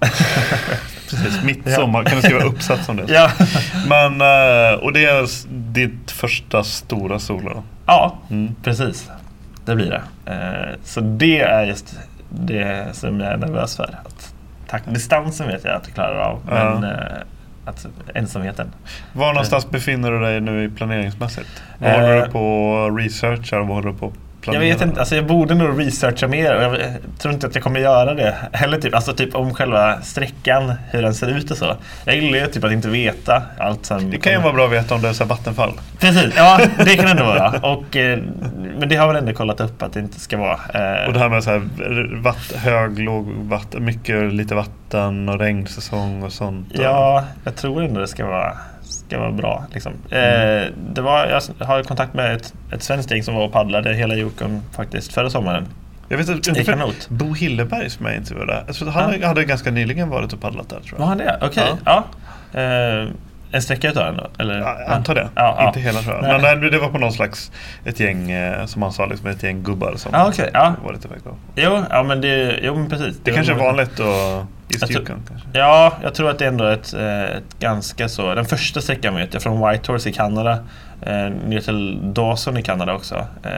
Precis, 1.10 1.42
midsommar. 1.44 2.04
Kan 2.04 2.16
du 2.16 2.22
skriva 2.22 2.40
uppsats 2.44 2.88
om 2.88 2.96
det? 2.96 3.04
ja. 3.08 3.30
Men, 3.88 4.20
eh, 4.20 4.78
och 4.78 4.92
det 4.92 5.04
är 5.04 5.26
ditt 5.72 6.10
första 6.10 6.64
stora 6.64 7.18
solo? 7.18 7.62
ja, 7.86 8.16
Mm. 8.30 8.54
precis. 8.62 9.10
Det 9.64 9.74
blir 9.74 9.90
det. 9.90 10.32
Eh, 10.32 10.74
så 10.84 11.00
det 11.00 11.40
är 11.40 11.64
just 11.64 11.98
det 12.30 12.86
som 12.92 13.20
jag 13.20 13.32
är 13.32 13.36
nervös 13.36 13.76
för. 13.76 13.98
Att, 14.04 14.34
tack, 14.68 14.82
distansen 14.86 15.46
vet 15.48 15.64
jag 15.64 15.74
att 15.74 15.82
jag 15.86 15.94
klarar 15.94 16.18
av, 16.18 16.38
Ja. 16.50 16.54
men 16.80 16.84
eh, 16.90 17.00
att, 17.64 17.86
ensamheten. 18.14 18.72
Var 19.12 19.32
någonstans 19.32 19.70
befinner 19.70 20.10
du 20.12 20.20
dig 20.20 20.40
nu 20.40 20.64
i 20.64 20.68
planeringsmässigt? 20.68 21.62
Vad 21.78 21.92
håller 21.92 22.24
du 22.26 22.30
på 22.32 22.70
och 23.60 23.66
vad 23.66 23.76
håller 23.76 23.88
du 23.92 23.98
på 23.98 24.12
att 24.50 24.54
Jag 24.54 24.60
planera? 24.62 24.74
vet 24.78 24.88
inte, 24.88 25.00
alltså 25.00 25.16
jag 25.16 25.26
borde 25.26 25.54
nog 25.54 25.80
researcha 25.80 26.28
mer 26.28 26.56
och 26.56 26.62
jag 26.62 26.78
tror 27.18 27.34
inte 27.34 27.46
att 27.46 27.54
jag 27.54 27.64
kommer 27.64 27.80
göra 27.80 28.14
det 28.14 28.34
heller. 28.52 28.80
Typ. 28.80 28.94
Alltså 28.94 29.12
typ 29.12 29.34
om 29.34 29.54
själva 29.54 30.00
sträckan, 30.02 30.72
hur 30.90 31.02
den 31.02 31.14
ser 31.14 31.26
ut 31.36 31.50
och 31.50 31.56
så. 31.56 31.76
Jag 32.04 32.16
gillar 32.16 32.38
ju 32.38 32.46
typ 32.46 32.64
att 32.64 32.72
inte 32.72 32.88
veta 32.88 33.42
allt 33.58 33.86
som 33.86 34.10
Det 34.10 34.18
kan 34.18 34.32
ju 34.32 34.36
kommer- 34.38 34.44
vara 34.44 34.54
bra 34.54 34.64
att 34.66 34.72
veta 34.84 34.94
om 34.94 35.02
det 35.02 35.08
är 35.08 35.12
så 35.12 35.24
vattenfall. 35.24 35.72
Precis, 36.00 36.34
ja 36.36 36.60
det 36.84 36.96
kan 36.96 37.04
det 37.04 37.10
ändå 37.10 37.24
vara. 37.24 37.50
Och, 37.50 37.96
eh, 37.96 38.18
men 38.78 38.88
det 38.88 38.96
har 38.96 39.06
väl 39.06 39.16
ändå 39.16 39.32
kollat 39.32 39.60
upp 39.60 39.82
att 39.82 39.92
det 39.92 40.00
inte 40.00 40.20
ska 40.20 40.36
vara. 40.36 40.52
Eh, 40.74 41.06
Och 41.06 41.12
det 41.12 41.18
här 41.18 41.28
med 41.28 41.44
så 41.44 41.50
här, 41.50 42.22
vatt, 42.22 42.52
hög, 42.54 42.98
låg 42.98 43.26
vatten, 43.28 43.84
mycket, 43.84 44.32
lite 44.32 44.54
vatten 44.54 45.28
och 45.28 45.38
regnsäsong 45.40 46.22
och 46.22 46.32
sånt. 46.32 46.66
Ja, 46.74 47.24
jag 47.44 47.56
tror 47.56 47.82
ändå 47.82 48.00
det 48.00 48.08
ska 48.08 48.26
vara, 48.26 48.52
ska 49.06 49.18
vara 49.18 49.32
bra. 49.32 49.64
Liksom. 49.72 49.92
Mm. 50.10 50.62
Eh, 50.62 50.68
det 50.92 51.00
var, 51.00 51.26
jag 51.58 51.66
har 51.66 51.82
kontakt 51.82 52.14
med 52.14 52.34
ett, 52.34 52.54
ett 52.72 52.82
svenskt 52.82 53.10
gäng 53.10 53.22
som 53.22 53.34
var 53.34 53.44
och 53.44 53.52
paddlade 53.52 53.94
hela 53.94 54.14
Yukon 54.14 54.62
faktiskt 54.72 55.12
förra 55.12 55.30
sommaren. 55.30 55.66
Jag 56.08 56.18
vet 56.18 56.28
inte, 56.28 56.60
I 56.60 56.64
kanot. 56.64 57.08
Bo 57.08 57.34
Hilleberg 57.34 57.90
som 57.90 58.06
jag 58.06 58.16
intervjuade. 58.16 58.72
Tror 58.72 58.90
han 58.90 59.14
Ja. 59.20 59.26
hade 59.28 59.44
ganska 59.44 59.70
nyligen 59.70 60.08
varit 60.08 60.32
och 60.32 60.40
paddlat 60.40 60.68
där 60.68 60.76
tror 60.80 60.92
jag. 60.92 60.98
Var 60.98 61.06
han 61.06 61.18
det? 61.18 61.38
Okej, 61.42 61.72
ja. 61.84 62.04
Eh, 62.60 63.08
en 63.52 63.62
sträcka 63.62 63.90
utav 63.90 64.04
den? 64.14 64.20
Eller? 64.38 64.58
Ja, 64.58 64.76
jag 64.80 64.92
antar 64.92 65.14
det. 65.14 65.28
Ja, 65.34 65.56
ja. 65.58 65.66
Inte 65.66 65.80
hela 65.80 66.00
tror 66.00 66.14
jag. 66.14 66.22
Nej. 66.22 66.32
Men 66.42 66.60
nej, 66.60 66.70
det 66.70 66.78
var 66.78 66.88
på 66.88 66.98
någon 66.98 67.12
slags, 67.12 67.52
ett 67.84 68.00
gäng, 68.00 68.30
eh, 68.30 68.66
som 68.66 68.82
han 68.82 68.92
sa, 68.92 69.06
liksom 69.06 69.26
ett 69.26 69.42
gäng 69.42 69.62
gubbar 69.62 69.94
som 69.96 70.10
Ja, 70.14 70.28
okej, 70.28 70.50
ja. 70.52 70.74
var 70.84 70.92
lite 70.92 71.08
iväg 71.08 71.18
då. 71.24 71.30
Jo, 71.56 71.84
ja, 71.90 72.02
men 72.02 72.20
det, 72.20 72.58
jo, 72.62 72.74
men 72.74 72.88
precis. 72.90 73.16
Det 73.24 73.32
kanske 73.32 73.52
är 73.52 73.56
vanligt 73.56 73.96
då 73.96 74.46
i 74.68 74.74
Jag 74.80 74.88
tror- 74.90 75.00
Yukon 75.00 75.22
kanske. 75.28 75.48
Ja, 75.52 75.92
jag 76.02 76.14
tror 76.14 76.30
att 76.30 76.38
det 76.38 76.44
är 76.44 76.48
ändå 76.48 76.64
ett, 76.66 76.94
eh, 76.94 77.22
ett 77.24 77.58
ganska 77.60 78.08
så... 78.08 78.34
Den 78.34 78.44
första 78.44 78.80
sträckan 78.80 79.14
vet 79.14 79.34
jag 79.34 79.42
från 79.42 79.68
Whitehorse 79.70 80.08
i 80.10 80.12
Kanada 80.12 80.52
eh, 81.02 81.12
ner 81.46 81.60
till 81.60 82.00
Dawson 82.14 82.56
i 82.56 82.62
Kanada 82.62 82.94
också 82.94 83.14
eh, 83.42 83.50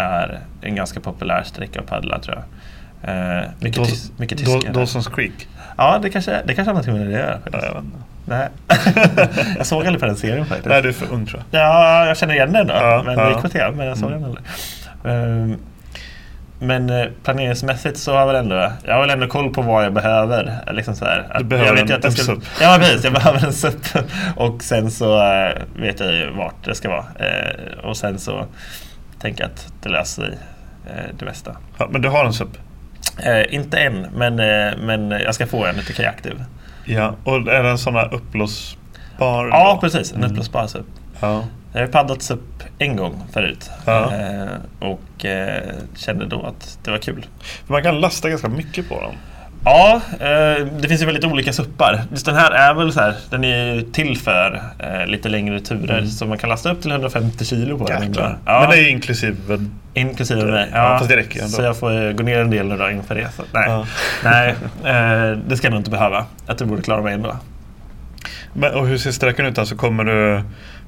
är 0.00 0.38
en 0.62 0.74
ganska 0.74 1.00
populär 1.00 1.42
sträcka 1.42 1.80
att 1.80 1.86
paddla 1.86 2.18
tror 2.18 2.36
jag. 2.36 2.44
Eh, 3.38 3.42
mycket, 3.60 3.82
Daws- 3.82 3.86
tys, 3.86 4.12
mycket 4.16 4.38
tyskar. 4.38 4.72
Dawson's 4.72 5.14
Creek. 5.14 5.48
Ja, 5.76 5.98
det 6.02 6.10
kanske, 6.10 6.30
det 6.44 6.54
kanske 6.54 6.70
har 6.70 6.74
någonting 6.74 6.94
med 6.98 7.06
det 7.06 7.34
att 7.46 7.52
göra. 7.52 7.62
Ja, 7.64 7.74
jag. 7.74 7.84
Nej. 8.24 8.48
jag 9.56 9.66
såg 9.66 9.78
aldrig 9.86 10.00
på 10.00 10.06
den 10.06 10.16
serien 10.16 10.46
faktiskt. 10.46 10.68
Nej, 10.68 10.82
du 10.82 10.88
är 10.88 10.92
för 10.92 11.12
ung 11.14 11.26
tror 11.26 11.42
jag. 11.50 11.60
Ja, 11.60 12.06
jag 12.06 12.16
känner 12.16 12.34
igen 12.34 12.52
den 12.52 12.66
då. 12.66 12.74
Ja, 12.74 13.02
men 13.06 13.18
ja. 13.18 13.24
det 13.24 13.30
gick 13.30 13.42
på 13.42 13.48
tv, 13.48 13.70
men 13.76 13.86
jag 13.86 13.98
såg 13.98 14.10
Mm. 14.12 14.22
den 14.22 14.30
aldrig. 14.30 14.44
Ehm, 15.04 15.56
men 16.60 16.90
eh, 16.90 17.06
planeringsmässigt 17.24 17.98
så 17.98 18.12
har 18.12 18.18
jag 18.20 18.26
väl 18.26 18.36
ändå, 18.36 18.72
jag 18.86 18.94
har 18.94 19.00
väl 19.00 19.10
ändå 19.10 19.26
koll 19.26 19.54
på 19.54 19.62
vad 19.62 19.84
jag 19.84 19.92
behöver. 19.92 20.58
Eh, 20.66 20.72
Liksom 20.74 20.94
så 20.96 21.04
här, 21.04 21.36
Du 21.38 21.44
behöver 21.44 21.68
jag 21.68 21.74
vet 21.74 21.90
en- 21.90 21.96
att 21.96 22.04
jag 22.04 22.28
en 22.28 22.40
ska. 22.40 22.64
Ja 22.64 22.76
precis, 22.80 23.04
jag 23.04 23.12
behöver 23.12 23.46
en 23.46 23.52
SUP. 23.52 23.74
Och 24.36 24.62
sen 24.62 24.90
så 24.90 25.22
eh, 25.32 25.52
vet 25.76 26.00
jag 26.00 26.12
ju 26.12 26.30
vart 26.30 26.64
det 26.64 26.74
ska 26.74 26.88
vara. 26.88 27.04
Eh, 27.18 27.78
och 27.84 27.96
sen 27.96 28.18
så 28.18 28.44
tänker 29.20 29.42
jag 29.42 29.50
att 29.50 29.72
det 29.82 29.88
löser 29.88 30.22
sig 30.22 30.38
det 31.18 31.24
mesta. 31.24 31.56
Ja, 31.78 31.88
men 31.90 32.02
du 32.02 32.08
har 32.08 32.24
en 32.24 32.32
SUP? 32.32 32.48
Eh, 33.18 33.54
inte 33.54 33.78
än, 33.78 34.06
men, 34.16 34.36
men 34.86 35.10
jag 35.10 35.34
ska 35.34 35.46
få 35.46 35.64
en 35.66 35.78
ute 35.78 35.92
kajaktiv. 35.92 36.44
Ja, 36.84 37.14
och 37.24 37.34
är 37.36 37.62
den 37.62 37.78
sån 37.78 37.94
här 37.94 38.14
uppblåsbar? 38.14 39.48
Ja 39.48 39.72
då? 39.74 39.80
precis, 39.80 40.12
en 40.12 40.18
Mm. 40.18 40.30
uppblåsbar 40.30 40.66
SUP. 40.66 40.86
Ja. 41.20 41.44
Jag 41.72 41.80
har 41.80 41.86
ju 41.86 41.92
paddlat 41.92 42.30
upp 42.30 42.62
en 42.78 42.96
gång 42.96 43.22
förut 43.32 43.70
Ja. 43.86 44.12
eh, 44.14 44.88
och 44.88 45.24
eh, 45.24 45.62
kände 45.96 46.26
då 46.26 46.42
att 46.42 46.78
det 46.84 46.90
var 46.90 46.98
kul. 46.98 47.26
Man 47.66 47.82
kan 47.82 48.00
lasta 48.00 48.28
ganska 48.28 48.48
mycket 48.48 48.88
på 48.88 49.00
dem. 49.00 49.14
Ja, 49.64 50.00
eh, 50.20 50.66
det 50.80 50.88
finns 50.88 51.02
ju 51.02 51.06
väldigt 51.06 51.24
olika 51.24 51.52
suppar. 51.52 52.02
Just 52.10 52.26
den 52.26 52.34
här 52.34 52.50
är 52.50 52.74
väl 52.74 52.92
så 52.92 53.00
här, 53.00 53.14
den 53.30 53.44
är 53.44 53.82
till 53.92 54.18
för 54.18 54.62
lite 55.06 55.28
längre 55.28 55.60
turer 55.60 56.04
så 56.04 56.26
man 56.26 56.38
kan 56.38 56.48
lasta 56.50 56.72
upp 56.72 56.82
till 56.82 56.90
150 56.90 57.44
kilo 57.44 57.78
på 57.78 57.84
den. 57.86 58.14
Ja, 58.16 58.60
Men 58.60 58.70
det 58.70 58.76
är 58.78 58.88
inklusive... 58.88 59.36
inklusive 59.94 60.44
mig. 60.44 60.68
Ja, 60.72 60.96
fast 60.98 61.10
det 61.10 61.16
räcker 61.16 61.38
ändå. 61.40 61.50
Så 61.52 61.62
jag 61.62 61.76
får 61.76 62.12
gå 62.12 62.22
ner 62.22 62.38
en 62.38 62.50
del 62.50 62.66
nu 62.66 62.76
då 62.76 62.90
inför 62.90 63.14
det. 63.14 63.28
Så, 63.36 63.42
nej, 63.52 63.64
Ja. 63.68 63.86
nej 64.24 64.54
det 65.48 65.56
ska 65.56 65.66
jag 65.66 65.70
nog 65.72 65.80
inte 65.80 65.90
behöva. 65.90 66.26
Jag 66.46 66.58
tror 66.58 66.66
jag 66.66 66.68
borde 66.68 66.82
klara 66.82 67.02
mig 67.02 67.14
ändå. 67.14 67.36
Men, 68.52 68.74
och 68.74 68.86
hur 68.86 68.98
ser 68.98 69.10
sträckan 69.12 69.46
ut? 69.46 69.58
Alltså 69.58 69.76
kommer 69.76 70.04
du 70.04 70.42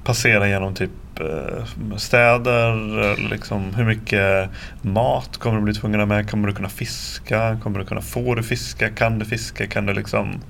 passera 0.04 0.48
genom 0.48 0.74
typ 0.74 0.90
eh, 1.20 1.96
städer? 1.96 2.72
Eller 2.72 3.28
Liksom, 3.30 3.74
hur 3.74 3.84
mycket 3.84 4.50
mat 4.82 5.38
kommer 5.38 5.56
du 5.56 5.62
bli 5.62 5.74
tvungen 5.74 6.00
att 6.00 6.08
ha 6.08 6.16
med? 6.16 6.30
Kommer 6.30 6.48
du 6.48 6.54
kunna 6.54 6.68
fiska? 6.68 7.58
Kommer 7.62 7.78
du 7.78 7.84
kunna 7.84 8.00
få 8.00 8.34
du 8.34 8.42
fiska? 8.42 8.88
Kan 8.88 9.18
du 9.18 9.24
fiska? 9.24 9.66
Kan 9.66 9.86
du 9.86 9.94
liksom... 9.94 10.40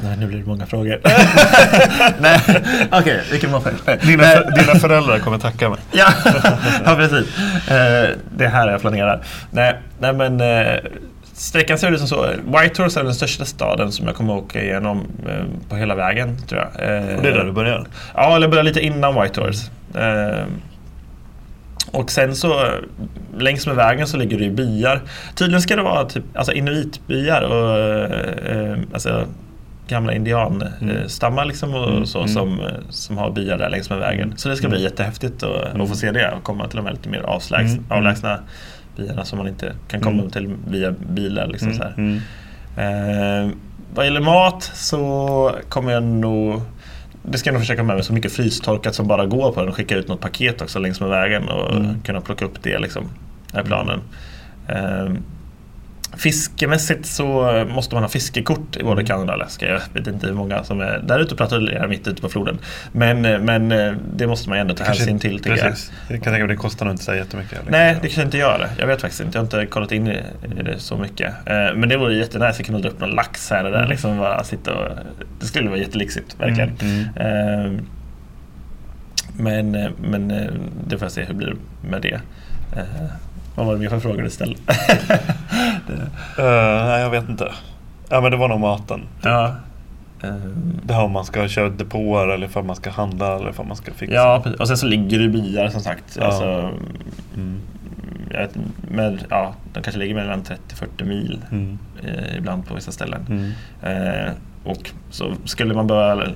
Nej, 0.00 0.16
nu 0.16 0.26
blir 0.26 0.38
det 0.38 0.46
många 0.46 0.66
frågor. 0.66 1.00
nej, 2.20 2.40
okej, 2.92 3.22
vilken 3.30 3.52
var? 3.52 3.60
Dina, 4.06 4.22
för, 4.22 4.50
dina 4.50 4.74
föräldrar 4.74 5.18
kommer 5.18 5.38
tacka 5.38 5.70
mig. 5.70 5.78
Ja, 5.92 6.12
ja 6.84 6.96
precis. 6.96 7.38
Eh, 7.70 8.10
det 8.36 8.44
är 8.44 8.48
här 8.48 8.68
jag 8.68 8.80
planerar. 8.80 9.24
Nej, 9.50 9.76
nej 9.98 10.12
men 10.12 10.40
eh, 10.40 10.76
sträckan 11.36 11.78
ser 11.78 11.92
ut 11.92 11.98
som 11.98 12.08
så. 12.08 12.26
Whitehorse 12.46 13.00
är 13.00 13.04
den 13.04 13.14
största 13.14 13.44
staden 13.44 13.92
som 13.92 14.06
jag 14.06 14.16
kommer 14.16 14.34
åka 14.36 14.62
igenom 14.62 15.06
eh, 15.28 15.44
på 15.68 15.76
hela 15.76 15.94
vägen 15.94 16.38
tror 16.48 16.60
jag. 16.60 16.68
Eh, 16.96 17.16
Och 17.16 17.22
det 17.22 17.28
är 17.28 17.32
där 17.34 17.44
du 17.44 17.52
börjar? 17.52 17.86
Ja, 18.14 18.36
eller 18.36 18.48
börjar 18.48 18.64
lite 18.64 18.80
innan 18.80 19.22
Whitehorse. 19.22 19.70
Eh, 19.94 20.44
och 21.90 22.10
sen 22.10 22.36
så 22.36 22.70
längs 23.38 23.66
med 23.66 23.76
vägen 23.76 24.06
så 24.06 24.16
ligger 24.16 24.38
det 24.38 24.44
ju 24.44 24.50
byar. 24.50 25.00
Tydligen 25.34 25.62
ska 25.62 25.76
det 25.76 25.82
vara 25.82 26.04
typ, 26.04 26.24
alltså 26.34 26.52
inuitbyar 26.52 27.42
och 27.42 27.78
eh, 28.50 28.78
alltså 28.92 29.24
gamla 29.88 30.12
indianstammar 30.14 31.44
liksom 31.44 31.74
och 31.74 31.88
Mm, 31.90 32.06
så 32.06 32.18
mm. 32.18 32.28
som, 32.28 32.60
eh, 32.60 32.66
som 32.90 33.18
har 33.18 33.30
byar 33.30 33.58
där 33.58 33.70
längs 33.70 33.90
med 33.90 33.98
vägen. 33.98 34.32
Så 34.36 34.48
det 34.48 34.56
ska 34.56 34.68
bli 34.68 34.82
jättehäftigt 34.82 35.42
att, 35.42 35.80
att 35.80 35.88
få 35.88 35.94
se 35.94 36.10
det 36.12 36.32
och 36.36 36.42
komma 36.42 36.68
till 36.68 36.76
de 36.76 36.86
här 36.86 36.92
lite 36.92 37.08
mer 37.08 37.18
Mm, 37.18 37.66
mm. 37.66 37.84
avlägsna 37.88 38.38
byarna 38.96 39.24
som 39.24 39.38
man 39.38 39.48
inte 39.48 39.72
kan 39.88 40.00
komma 40.00 40.18
Mm. 40.18 40.30
till 40.30 40.54
via 40.68 40.90
bilar. 40.90 41.46
Liksom 41.46 41.72
så 41.74 41.82
här. 41.82 41.94
Mm, 41.96 42.20
mm. 42.76 43.48
Eh, 43.48 43.54
vad 43.94 44.04
gäller 44.04 44.20
mat 44.20 44.62
så 44.74 45.52
kommer 45.68 45.92
jag 45.92 46.02
nog 46.02 46.60
det 47.22 47.38
ska 47.38 47.48
jag 47.48 47.52
nog 47.54 47.62
försöka 47.62 47.82
med 47.82 47.96
mig 47.96 48.04
så 48.04 48.12
mycket 48.12 48.32
frystorkat 48.32 48.94
som 48.94 49.06
bara 49.08 49.26
går 49.26 49.52
på 49.52 49.60
den 49.60 49.68
och 49.68 49.74
skicka 49.76 49.96
ut 49.96 50.08
något 50.08 50.20
paket 50.20 50.62
också 50.62 50.78
längs 50.78 51.00
med 51.00 51.08
vägen 51.08 51.48
och 51.48 51.76
Mm. 51.76 52.00
kunna 52.02 52.20
plocka 52.20 52.44
upp 52.44 52.62
det 52.62 52.78
liksom. 52.78 53.04
är 53.52 53.62
planen. 53.62 54.00
Eh, 54.68 55.06
fiskemässigt 56.16 57.06
så 57.06 57.64
måste 57.70 57.94
man 57.94 58.04
ha 58.04 58.08
fiskekort 58.08 58.76
i 58.76 58.82
både 58.82 58.92
Mm. 58.92 59.06
Kanada 59.06 59.32
och 59.32 59.40
Alaska. 59.40 59.66
Jag 59.68 59.80
vet 59.92 60.06
inte 60.06 60.26
hur 60.26 60.34
många 60.34 60.64
som 60.64 60.80
är 60.80 60.98
där 60.98 61.18
ute 61.18 61.32
och 61.32 61.38
patrullerar 61.38 61.88
mitt 61.88 62.08
ute 62.08 62.22
på 62.22 62.28
floden. 62.28 62.58
Men, 62.92 63.20
men 63.22 63.72
eh, 63.72 63.92
det 64.16 64.26
måste 64.26 64.48
man 64.48 64.58
ändå 64.58 64.74
ta 64.74 64.84
Kanske- 64.84 65.02
hänsyn 65.02 65.18
till 65.18 65.36
tycker 65.38 65.50
jag. 65.56 65.60
Precis. 65.70 65.92
Jag 66.08 66.22
kan 66.22 66.32
tänka 66.32 66.46
mig 66.46 66.56
det 66.56 66.56
kostar 66.56 66.86
nog 66.86 66.94
inte 66.94 67.04
så 67.04 67.14
jättemycket. 67.14 67.52
liksom. 67.52 67.70
Nej, 67.70 67.94
det 67.94 68.00
kanske 68.00 68.22
inte 68.22 68.38
gör 68.38 68.58
det. 68.58 68.70
Jag 68.78 68.86
vet 68.86 69.00
faktiskt 69.00 69.20
inte. 69.22 69.38
Jag 69.38 69.42
har 69.42 69.44
inte 69.60 69.66
kollat 69.72 69.92
in 69.92 70.06
i, 70.08 70.22
det 70.64 70.78
så 70.78 70.96
mycket. 70.96 71.34
Eh, 71.46 71.54
men 71.74 71.88
det 71.88 71.96
vore 71.96 72.14
jättenice 72.14 72.60
att 72.60 72.66
kunna 72.66 72.78
dra 72.78 72.88
upp 72.88 73.00
någon 73.00 73.10
lax 73.10 73.50
här 73.50 73.64
och 73.64 73.70
där. 73.70 73.78
Mm. 73.78 73.90
Liksom 73.90 74.18
bara 74.18 74.44
sitta 74.44 74.74
och, 74.74 74.88
det 75.40 75.46
skulle 75.46 75.68
vara 75.68 75.78
jättelixigt, 75.78 76.36
verkligen. 76.40 76.72
Mm, 76.80 77.04
Eh, 77.16 77.80
men 79.38 79.74
eh, 79.74 79.90
men 80.02 80.28
det 80.88 80.98
får 80.98 81.04
jag 81.04 81.12
se 81.12 81.20
hur 81.20 81.28
det 81.28 81.34
blir 81.34 81.54
med 81.90 82.02
det. 82.02 82.20
Vad 83.56 83.66
var 83.66 83.72
det 83.74 83.78
mer 83.80 83.88
för 83.88 84.00
frågor 84.00 84.22
du 84.22 84.30
ställde? 84.30 84.58
det, 85.86 85.92
Eh, 86.42 86.86
nej, 86.86 87.00
jag 87.00 87.10
vet 87.10 87.28
inte. 87.28 87.52
Ja, 88.08 88.20
men 88.20 88.30
det 88.30 88.36
var 88.36 88.48
nog 88.48 88.60
maten. 88.60 89.00
ja. 89.22 89.54
Eh, 90.22 90.34
Det 90.82 90.94
här 90.94 91.02
om 91.04 91.12
man 91.12 91.24
ska 91.24 91.48
köra 91.48 91.68
depåer 91.68 92.28
eller 92.28 92.48
för 92.48 92.62
man 92.62 92.76
ska 92.76 92.90
handla 92.90 93.36
eller 93.36 93.52
för 93.52 93.64
man 93.64 93.76
ska 93.76 93.92
fixa. 93.92 94.14
ja, 94.14 94.40
precis. 94.44 94.60
och 94.60 94.68
sen 94.68 94.76
så 94.76 94.86
ligger 94.86 95.18
det 95.18 95.28
byar 95.28 95.68
som 95.68 95.80
sagt. 95.80 96.16
Ja. 96.20 96.24
Alltså, 96.24 96.70
Mm. 97.36 97.60
vet, 98.30 98.56
med, 98.90 99.24
ja, 99.30 99.54
de 99.72 99.82
kanske 99.82 99.98
ligger 100.00 100.14
mellan 100.14 100.42
30-40 100.42 101.04
mil 101.04 101.40
Mm. 101.50 101.78
eh, 102.04 102.36
ibland 102.36 102.66
på 102.68 102.74
vissa 102.74 102.92
ställen. 102.92 103.26
Mm. 103.28 103.52
Eh, 104.26 104.32
och 104.64 104.90
så 105.10 105.32
skulle 105.44 105.74
man 105.74 105.86
börja 105.86 106.26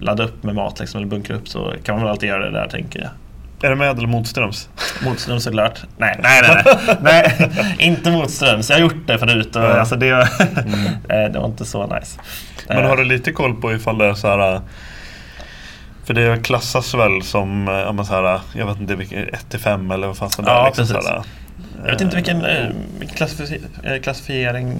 ladda 0.00 0.24
upp 0.24 0.42
med 0.42 0.54
mat 0.54 0.80
liksom, 0.80 0.98
eller 0.98 1.08
bunkra 1.10 1.36
upp 1.36 1.48
så 1.48 1.72
kan 1.84 1.94
man 1.94 2.02
väl 2.04 2.10
alltid 2.10 2.28
göra 2.28 2.44
det 2.44 2.50
där 2.50 2.68
tänker 2.68 3.00
jag. 3.00 3.10
Är 3.64 3.70
det 3.70 3.76
med 3.76 3.98
eller 3.98 4.08
motströms? 4.08 4.68
Motströms 5.04 5.44
såklart. 5.44 5.80
Nej, 5.96 6.20
nej, 6.22 6.42
nej. 6.42 6.62
nej. 6.86 6.96
nej 7.00 7.76
inte 7.78 8.10
motströms. 8.10 8.70
Jag 8.70 8.76
har 8.76 8.80
gjort 8.80 9.06
det 9.06 9.18
förut 9.18 9.56
och 9.56 9.62
ja. 9.62 9.68
alltså 9.68 9.96
det, 9.96 10.12
var 10.12 10.28
mm. 11.08 11.32
det 11.32 11.38
var 11.38 11.46
inte 11.46 11.64
så 11.64 11.86
nice. 11.86 12.20
Men 12.68 12.84
har 12.84 12.96
du 12.96 13.04
lite 13.04 13.32
koll 13.32 13.54
på 13.54 13.72
ifall 13.72 13.98
det 13.98 14.04
är 14.04 14.14
så 14.14 14.28
här 14.28 14.60
för 16.04 16.14
det 16.14 16.44
klassas 16.44 16.94
väl 16.94 17.22
som, 17.22 17.66
ja, 17.66 18.04
så 18.04 18.14
här, 18.14 18.40
jag 18.54 18.66
vet 18.66 18.80
inte, 18.80 19.16
1 19.32 19.62
5 19.62 19.90
eller 19.90 20.06
vad 20.06 20.16
fan 20.16 20.30
som 20.30 20.44
ja, 20.48 20.66
liksom 20.66 20.86
precis. 20.86 21.10
Här, 21.10 21.22
jag 21.84 21.90
vet 21.90 22.00
inte 22.00 22.16
vilken, 22.16 22.44
eh, 22.44 23.98
klassificering 24.02 24.78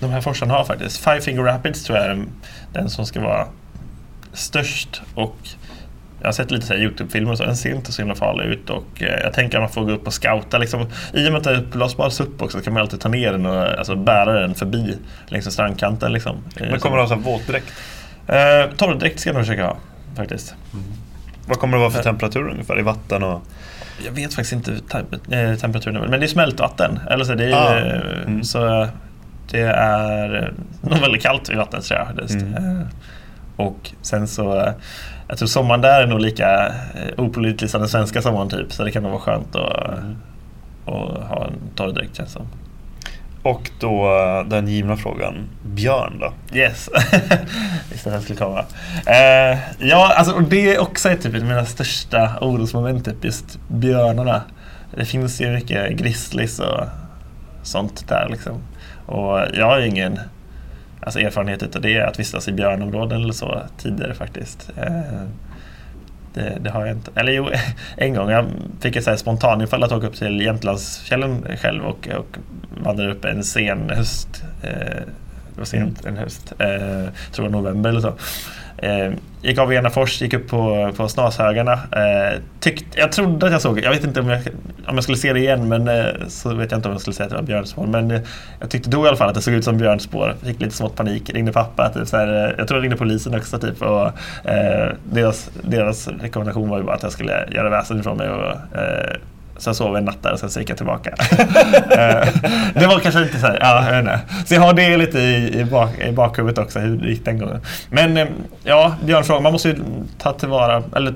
de 0.00 0.10
här 0.10 0.20
forskarna 0.20 0.54
har 0.54 0.64
faktiskt. 0.64 1.04
Five 1.04 1.20
Finger 1.20 1.42
Rapids 1.42 1.84
tror 1.84 1.98
jag 1.98 2.06
är 2.06 2.24
den 2.72 2.90
som 2.90 3.06
ska 3.06 3.20
vara 3.20 3.46
störst 4.32 5.02
och 5.14 5.36
jag 6.22 6.28
har 6.28 6.32
sett 6.32 6.50
lite 6.50 6.74
Youtube-filmer 6.74 7.30
och 7.30 7.38
så, 7.38 7.44
den 7.44 7.56
ser 7.56 7.74
inte 7.74 7.92
så 7.92 8.02
himla 8.02 8.14
farlig 8.14 8.44
ut 8.44 8.70
och 8.70 9.02
eh, 9.02 9.20
jag 9.22 9.32
tänker 9.32 9.58
att 9.58 9.62
man 9.62 9.70
får 9.70 9.84
gå 9.84 9.92
upp 9.92 10.06
och 10.06 10.14
scouta. 10.14 10.58
Liksom. 10.58 10.86
I 11.12 11.28
och 11.28 11.32
med 11.32 11.38
att 11.38 11.44
det 11.44 11.50
är 11.50 11.58
uppblåsbar 11.58 12.10
SUP 12.10 12.42
också 12.42 12.60
kan 12.60 12.72
man 12.72 12.82
alltid 12.82 13.00
ta 13.00 13.08
ner 13.08 13.32
den 13.32 13.46
och 13.46 13.78
alltså, 13.78 13.96
bära 13.96 14.40
den 14.40 14.54
förbi 14.54 14.98
längs 15.26 15.52
strandkanten. 15.52 16.12
Liksom. 16.12 16.36
Men 16.60 16.80
kommer 16.80 16.96
du 16.96 17.02
ha 17.02 17.16
våtdräkt? 17.16 17.72
Eh, 18.26 18.76
torrdräkt 18.76 19.20
ska 19.20 19.30
jag 19.30 19.34
nog 19.34 19.44
försöka 19.44 19.64
ha 19.64 19.76
faktiskt. 20.16 20.54
Mm. 20.72 20.84
Vad 21.46 21.58
kommer 21.58 21.76
det 21.76 21.80
vara 21.80 21.90
för 21.90 22.02
temperatur 22.02 22.48
ungefär 22.48 22.78
i 22.78 22.82
vatten? 22.82 23.22
Och... 23.22 23.42
Jag 24.04 24.12
vet 24.12 24.34
faktiskt 24.34 24.52
inte 24.52 24.72
eh, 25.36 25.54
temperaturen 25.54 26.10
men 26.10 26.20
det 26.20 26.26
är 26.26 26.28
smältvatten. 26.28 27.00
Eller 27.10 27.24
så, 27.24 27.34
det 27.34 27.44
är, 27.44 27.54
ah. 27.54 27.78
mm. 28.26 28.44
så 28.44 28.88
det 29.50 29.60
är 29.76 30.54
nog 30.80 30.98
väldigt 30.98 31.22
kallt 31.22 31.50
i 31.50 31.54
vattnet 31.54 31.84
tror 31.84 32.00
jag. 32.00 32.30
Mm. 32.30 32.86
Och 33.56 33.90
sen 34.02 34.28
så 34.28 34.74
jag 35.32 35.38
tror 35.38 35.48
sommaren 35.48 35.80
där 35.80 36.02
är 36.02 36.06
nog 36.06 36.20
lika 36.20 36.66
eh, 36.66 37.24
opålitlig 37.24 37.70
som 37.70 37.80
den 37.80 37.88
svenska 37.88 38.22
sommaren 38.22 38.48
typ. 38.48 38.72
Så 38.72 38.84
det 38.84 38.90
kan 38.90 39.02
nog 39.02 39.12
vara 39.12 39.22
skönt 39.22 39.56
att, 39.56 39.98
mm. 39.98 40.16
att 40.86 41.28
ha 41.28 41.46
en 41.46 41.74
torrdräkt 41.74 42.16
känns 42.16 42.32
som. 42.32 42.46
Och 43.42 43.70
då 43.80 44.18
eh, 44.18 44.48
den 44.48 44.68
givna 44.68 44.96
frågan, 44.96 45.34
björn 45.64 46.18
då? 46.20 46.32
Yes, 46.58 46.88
visste 47.90 48.08
att 48.08 48.14
den 48.14 48.22
skulle 48.22 48.38
komma. 48.38 48.64
Eh, 49.06 49.58
ja, 49.78 50.14
alltså, 50.16 50.34
och 50.34 50.42
det 50.42 50.74
är 50.74 50.80
också 50.80 51.10
ett 51.10 51.22
typ, 51.22 51.32
mina 51.32 51.64
största 51.64 52.38
orosmoment, 52.40 53.04
typ, 53.04 53.24
just 53.24 53.58
björnarna. 53.68 54.42
Det 54.96 55.04
finns 55.04 55.40
ju 55.40 55.50
mycket 55.50 55.96
grizzlies 55.96 56.58
och 56.58 56.84
sånt 57.62 58.08
där 58.08 58.28
liksom. 58.30 58.58
Och 59.06 59.40
jag 59.54 59.66
har 59.66 59.80
ingen 59.80 60.18
alltså 61.02 61.20
erfarenhet 61.20 61.76
av 61.76 61.82
det, 61.82 62.00
att 62.00 62.18
vistas 62.18 62.48
i 62.48 62.52
björnområden 62.52 63.22
eller 63.22 63.32
så 63.32 63.62
tidigare 63.78 64.14
faktiskt. 64.14 64.70
Eh, 64.76 65.22
det, 66.34 66.58
det, 66.60 66.70
har 66.70 66.86
jag 66.86 66.96
inte. 66.96 67.10
Eller 67.14 67.32
jo, 67.32 67.48
en 67.96 68.14
gång. 68.14 68.30
Jag 68.30 68.46
fick 68.80 68.96
ett 68.96 69.18
spontaninfall 69.18 69.82
att 69.82 69.92
åka 69.92 70.06
upp 70.06 70.14
till 70.14 70.40
Jämtlandsfjällen 70.40 71.46
själv 71.56 71.84
och, 71.84 72.08
och 72.18 72.38
vandra 72.84 73.12
upp 73.12 73.24
en 73.24 73.44
sen 73.44 73.90
höst. 73.90 74.44
Eh, 74.62 75.02
det 75.54 75.60
var 75.60 75.64
sent 75.64 76.04
en 76.04 76.16
höst. 76.16 76.52
Eh, 76.58 77.12
tror 77.32 77.46
jag 77.46 77.52
november 77.52 77.90
eller 77.90 78.00
så. 78.00 78.14
Eh, 78.76 79.12
gick 79.42 79.58
av 79.58 79.72
Enafors, 79.72 80.22
gick 80.22 80.34
upp 80.34 80.48
på, 80.48 80.92
på 80.96 81.08
Snashögarna. 81.08 81.72
Eh, 81.72 82.40
tyckt, 82.60 82.86
jag 82.96 83.12
trodde 83.12 83.46
att 83.46 83.52
jag 83.52 83.62
såg, 83.62 83.80
jag 83.80 83.90
vet 83.90 84.04
inte 84.04 84.20
om 84.20 84.28
jag, 84.28 84.40
om 84.86 84.94
jag 84.94 85.02
skulle 85.02 85.18
se 85.18 85.32
det 85.32 85.38
igen 85.38 85.68
men 85.68 85.88
eh, 85.88 86.04
så 86.28 86.54
vet 86.54 86.70
jag 86.70 86.78
inte 86.78 86.88
om 86.88 86.92
jag 86.92 87.00
skulle 87.00 87.14
säga 87.14 87.24
att 87.24 87.30
det 87.30 87.36
var 87.36 87.42
björnspår. 87.42 87.86
Men 87.86 88.10
eh, 88.10 88.20
jag 88.60 88.70
tyckte 88.70 88.90
då 88.90 89.04
i 89.04 89.08
alla 89.08 89.16
fall 89.16 89.28
att 89.28 89.34
det 89.34 89.40
såg 89.40 89.54
ut 89.54 89.64
som 89.64 89.78
björnspår. 89.78 90.34
Fick 90.44 90.60
lite 90.60 90.76
smått 90.76 90.96
panik, 90.96 91.30
ringde 91.30 91.52
pappa. 91.52 91.88
Typ, 91.88 92.08
så 92.08 92.16
här, 92.16 92.28
eh, 92.28 92.54
jag 92.58 92.68
tror 92.68 92.78
jag 92.78 92.84
ringde 92.84 92.96
polisen 92.96 93.34
också. 93.34 93.58
Typ, 93.58 93.82
och, 93.82 94.06
eh, 94.48 94.92
deras, 95.04 95.50
deras 95.62 96.08
rekommendation 96.08 96.68
var 96.68 96.78
ju 96.78 96.84
bara 96.84 96.96
att 96.96 97.02
jag 97.02 97.12
skulle 97.12 97.48
göra 97.50 97.70
väsen 97.70 98.00
ifrån 98.00 98.16
mig 98.16 98.28
och 98.28 98.78
eh, 98.78 99.16
så 99.56 99.68
jag 99.68 99.76
sov 99.76 99.96
en 99.96 100.04
natt 100.04 100.22
där 100.22 100.32
och 100.32 100.38
sen 100.38 100.50
så 100.50 100.60
gick 100.60 100.70
jag 100.70 100.76
tillbaka. 100.76 101.14
Eh, 101.92 102.28
det 102.74 102.86
var 102.86 102.98
kanske 102.98 103.22
inte 103.22 103.38
så 103.38 103.46
här, 103.46 103.58
ja, 103.60 103.84
jag 103.84 103.92
vet 103.92 104.00
inte. 104.00 104.20
Så 104.46 104.54
jag 104.54 104.60
har 104.60 104.72
det 104.72 104.96
lite 104.96 105.18
i, 105.18 105.60
i, 105.60 105.64
bak, 105.64 105.98
i 105.98 106.12
bakhuvudet 106.12 106.58
också, 106.58 106.78
hur 106.78 106.96
det 106.96 107.08
gick 107.08 107.24
den 107.24 107.38
gången. 107.38 107.60
Men 107.90 108.16
eh, 108.16 108.26
ja, 108.64 108.94
björnfråga, 109.04 109.40
man 109.40 109.52
måste 109.52 109.68
ju 109.68 109.76
ta 110.18 110.32
tillvara, 110.32 110.82
eller 110.96 111.14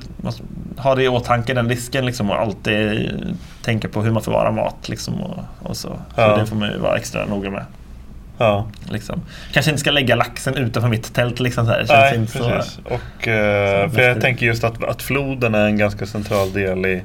ha 0.76 0.94
det 0.94 1.02
i 1.02 1.08
åtanke, 1.08 1.54
den 1.54 1.68
risken 1.68 2.06
liksom 2.06 2.30
och 2.30 2.40
alltid 2.40 3.10
tänka 3.62 3.88
på 3.88 4.02
hur 4.02 4.10
man 4.10 4.22
förvarar 4.22 4.52
mat 4.52 4.88
liksom 4.88 5.20
och, 5.20 5.38
och 5.62 5.76
så. 5.76 5.98
Ja. 6.16 6.28
Så 6.30 6.40
det 6.40 6.46
får 6.46 6.56
man 6.56 6.70
ju 6.70 6.78
vara 6.78 6.96
extra 6.96 7.26
noga 7.26 7.50
med. 7.50 7.64
Ja. 8.38 8.66
Liksom. 8.90 9.22
Kanske 9.52 9.70
inte 9.70 9.80
ska 9.80 9.90
lägga 9.90 10.14
laxen 10.14 10.54
utanför 10.56 10.88
mitt 10.88 11.14
tält. 11.14 11.40
Liksom 11.40 11.66
så 11.66 11.72
här. 11.72 11.86
Nej, 11.88 12.16
inte 12.16 12.32
precis. 12.32 12.72
Så, 12.72 12.94
och, 12.94 13.26
uh, 13.26 13.90
för 13.90 14.00
jag 14.00 14.20
tänker 14.20 14.46
just 14.46 14.64
att, 14.64 14.84
att 14.84 15.02
floden 15.02 15.54
är 15.54 15.66
en 15.66 15.78
ganska 15.78 16.06
central 16.06 16.52
del 16.52 16.86
i, 16.86 17.02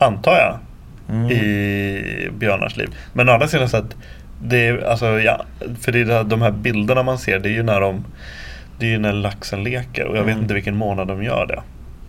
antar 0.00 0.36
jag, 0.36 0.58
mm. 1.16 1.30
i 1.30 2.28
björnars 2.38 2.76
liv. 2.76 2.88
Men 3.12 3.28
å 3.28 3.32
andra 3.32 3.48
sidan 3.48 3.68
så 3.68 3.76
att 3.76 3.96
det 4.42 4.68
är, 4.68 4.80
alltså, 4.80 5.20
ja, 5.20 5.44
för 5.80 5.92
det 5.92 6.00
är 6.00 6.24
de 6.24 6.42
här 6.42 6.50
bilderna 6.50 7.02
man 7.02 7.18
ser, 7.18 7.38
det 7.38 7.48
är 7.48 7.52
ju 7.52 7.62
när 7.62 7.80
de 7.80 8.04
det 8.78 8.86
är 8.86 8.90
ju 8.90 8.98
när 8.98 9.12
laxen 9.12 9.64
leker 9.64 10.04
och 10.04 10.16
jag 10.16 10.22
mm. 10.22 10.34
vet 10.34 10.42
inte 10.42 10.54
vilken 10.54 10.76
månad 10.76 11.08
de 11.08 11.22
gör 11.22 11.46
det. 11.46 11.62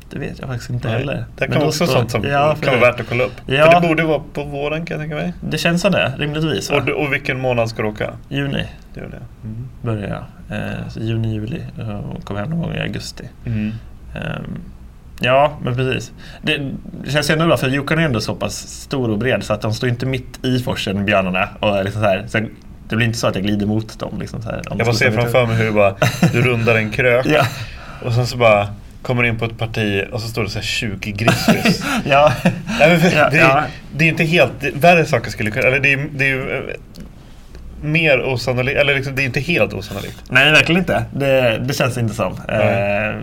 Det 0.09 0.19
vet 0.19 0.39
jag 0.39 0.47
faktiskt 0.47 0.69
inte 0.69 0.88
Nej. 0.88 0.97
heller. 0.97 1.26
Det 1.38 1.47
kan 1.47 1.55
vara 1.55 1.68
också 1.68 1.85
står, 1.85 1.95
sånt 1.95 2.11
som 2.11 2.23
ja, 2.23 2.55
kan 2.61 2.80
vara 2.80 2.91
värt 2.91 2.99
att 2.99 3.09
kolla 3.09 3.23
upp. 3.23 3.31
Ja, 3.45 3.65
för 3.65 3.81
det 3.81 3.88
borde 3.88 4.03
vara 4.03 4.22
på 4.34 4.43
våren 4.43 4.85
kan 4.85 4.99
jag 4.99 5.09
tänka 5.09 5.15
mig. 5.15 5.34
Det 5.49 5.57
känns 5.57 5.81
som 5.81 5.91
det, 5.91 6.13
rimligtvis. 6.18 6.69
Och, 6.69 6.89
och 6.89 7.13
vilken 7.13 7.39
månad 7.39 7.69
ska 7.69 7.81
du 7.81 7.88
åka? 7.88 8.13
Juni. 8.30 8.65
Juni. 8.95 9.15
Mm. 9.43 9.69
Börjar 9.81 10.26
jag. 10.47 10.57
Eh, 10.57 10.97
juni, 10.97 11.34
juli 11.34 11.61
och 12.15 12.23
kommer 12.23 12.39
hem 12.39 12.49
någon 12.49 12.59
gång 12.61 12.73
i 12.73 12.80
augusti. 12.80 13.23
Mm. 13.45 13.73
Um, 14.15 14.61
Ja, 15.23 15.57
men 15.64 15.76
precis. 15.76 16.11
Det, 16.41 16.72
det 17.03 17.11
känns 17.11 17.30
ändå 17.30 17.45
bra 17.45 17.57
för 17.57 17.69
Jukon 17.69 17.99
är 17.99 18.03
ändå 18.03 18.22
så 18.22 18.35
pass 18.35 18.56
stor 18.56 19.10
och 19.10 19.18
bred 19.18 19.43
så 19.43 19.53
att 19.53 19.61
de 19.61 19.73
står 19.73 19.89
inte 19.89 20.06
mitt 20.06 20.45
i 20.45 20.60
forsen, 20.60 21.06
björnarna. 21.06 21.49
Och 21.60 21.84
liksom 21.84 22.02
så 22.02 22.07
här, 22.07 22.26
sen, 22.27 22.49
det 22.89 22.95
blir 22.95 23.07
inte 23.07 23.19
så 23.19 23.27
att 23.27 23.35
jag 23.35 23.43
glider 23.43 23.65
mot 23.65 23.99
dem. 23.99 24.19
Liksom 24.19 24.41
så 24.41 24.49
här, 24.49 24.61
jag 24.69 24.77
bara 24.77 24.93
ser 24.93 25.11
framför 25.11 25.45
mig 25.45 25.56
hur 25.56 25.65
du, 25.65 25.72
bara, 25.72 25.95
du 26.34 26.41
rundar 26.41 26.76
en 26.76 26.91
krök 26.91 27.26
ja. 27.30 27.45
och 28.06 28.14
sen 28.14 28.27
så 28.27 28.38
bara 28.38 28.68
kommer 29.02 29.23
in 29.23 29.39
på 29.39 29.45
ett 29.45 29.57
parti 29.57 30.03
och 30.11 30.22
så 30.22 30.27
står 30.27 30.43
det 30.43 30.49
så 30.49 30.61
20 30.61 31.11
grizzlies. 31.11 31.84
ja. 32.06 32.34
Nej, 32.80 32.98
det, 32.98 33.14
ja, 33.15 33.30
ja. 33.34 33.64
det, 33.95 34.06
är 34.06 34.10
inte 34.10 34.23
helt, 34.23 34.52
det, 34.60 34.72
värre 34.76 35.06
saker 35.06 35.31
skulle 35.31 35.52
kunna, 35.52 35.68
eller 35.68 35.80
det 35.80 35.93
är, 35.93 36.07
det 36.14 36.31
är 36.31 36.76
mer 37.82 38.24
osannolikt, 38.24 38.80
eller 38.80 38.95
liksom, 38.95 39.16
det 39.16 39.22
är 39.22 39.26
inte 39.26 39.40
helt 39.40 39.74
osannolikt. 39.74 40.24
Nej, 40.30 40.52
verkligen 40.52 40.82
inte. 40.82 41.06
Det, 41.14 41.58
det 41.58 41.74
känns 41.74 41.98
inte 41.98 42.14
som. 42.14 42.34
Eh, 42.48 43.16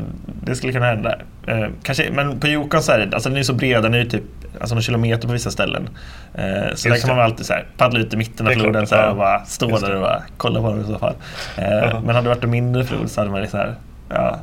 det 0.42 0.56
skulle 0.56 0.72
kunna 0.72 0.86
hända. 0.86 1.18
Eh, 1.46 1.66
kanske, 1.82 2.10
men 2.12 2.40
på 2.40 2.48
Yukon 2.48 2.82
så 2.82 2.92
är 2.92 2.98
det, 2.98 3.14
alltså 3.14 3.28
den 3.28 3.38
är 3.38 3.42
så 3.42 3.52
bred, 3.52 3.82
den 3.82 3.94
är 3.94 3.98
ju 3.98 4.04
typ 4.04 4.22
alltså 4.60 4.74
någon 4.74 4.82
kilometer 4.82 5.26
på 5.26 5.32
vissa 5.32 5.50
ställen. 5.50 5.88
Eh, 6.34 6.44
så 6.74 6.88
Just 6.88 7.02
där 7.02 7.08
kan 7.08 7.16
man 7.16 7.24
alltid 7.24 7.46
så 7.46 7.52
här, 7.52 7.66
paddla 7.76 8.00
ut 8.00 8.14
i 8.14 8.16
mitten 8.16 8.46
av 8.46 8.52
floden 8.52 8.86
så 8.86 8.94
här, 8.94 9.10
och 9.10 9.16
bara 9.16 9.44
stå 9.44 9.78
där 9.78 9.94
och 9.94 10.00
bara 10.00 10.22
kolla 10.36 10.60
på 10.60 10.70
dem 10.70 10.80
i 10.80 10.84
så 10.84 10.98
fall. 10.98 11.14
Eh, 11.56 11.64
ja. 11.68 12.00
Men 12.00 12.14
hade 12.14 12.28
det 12.28 12.34
varit 12.34 12.44
en 12.44 12.50
mindre 12.50 12.84
flod 12.84 13.10
så 13.10 13.20
hade 13.20 13.30
man 13.30 13.40
liksom 13.40 13.60
ja, 14.08 14.38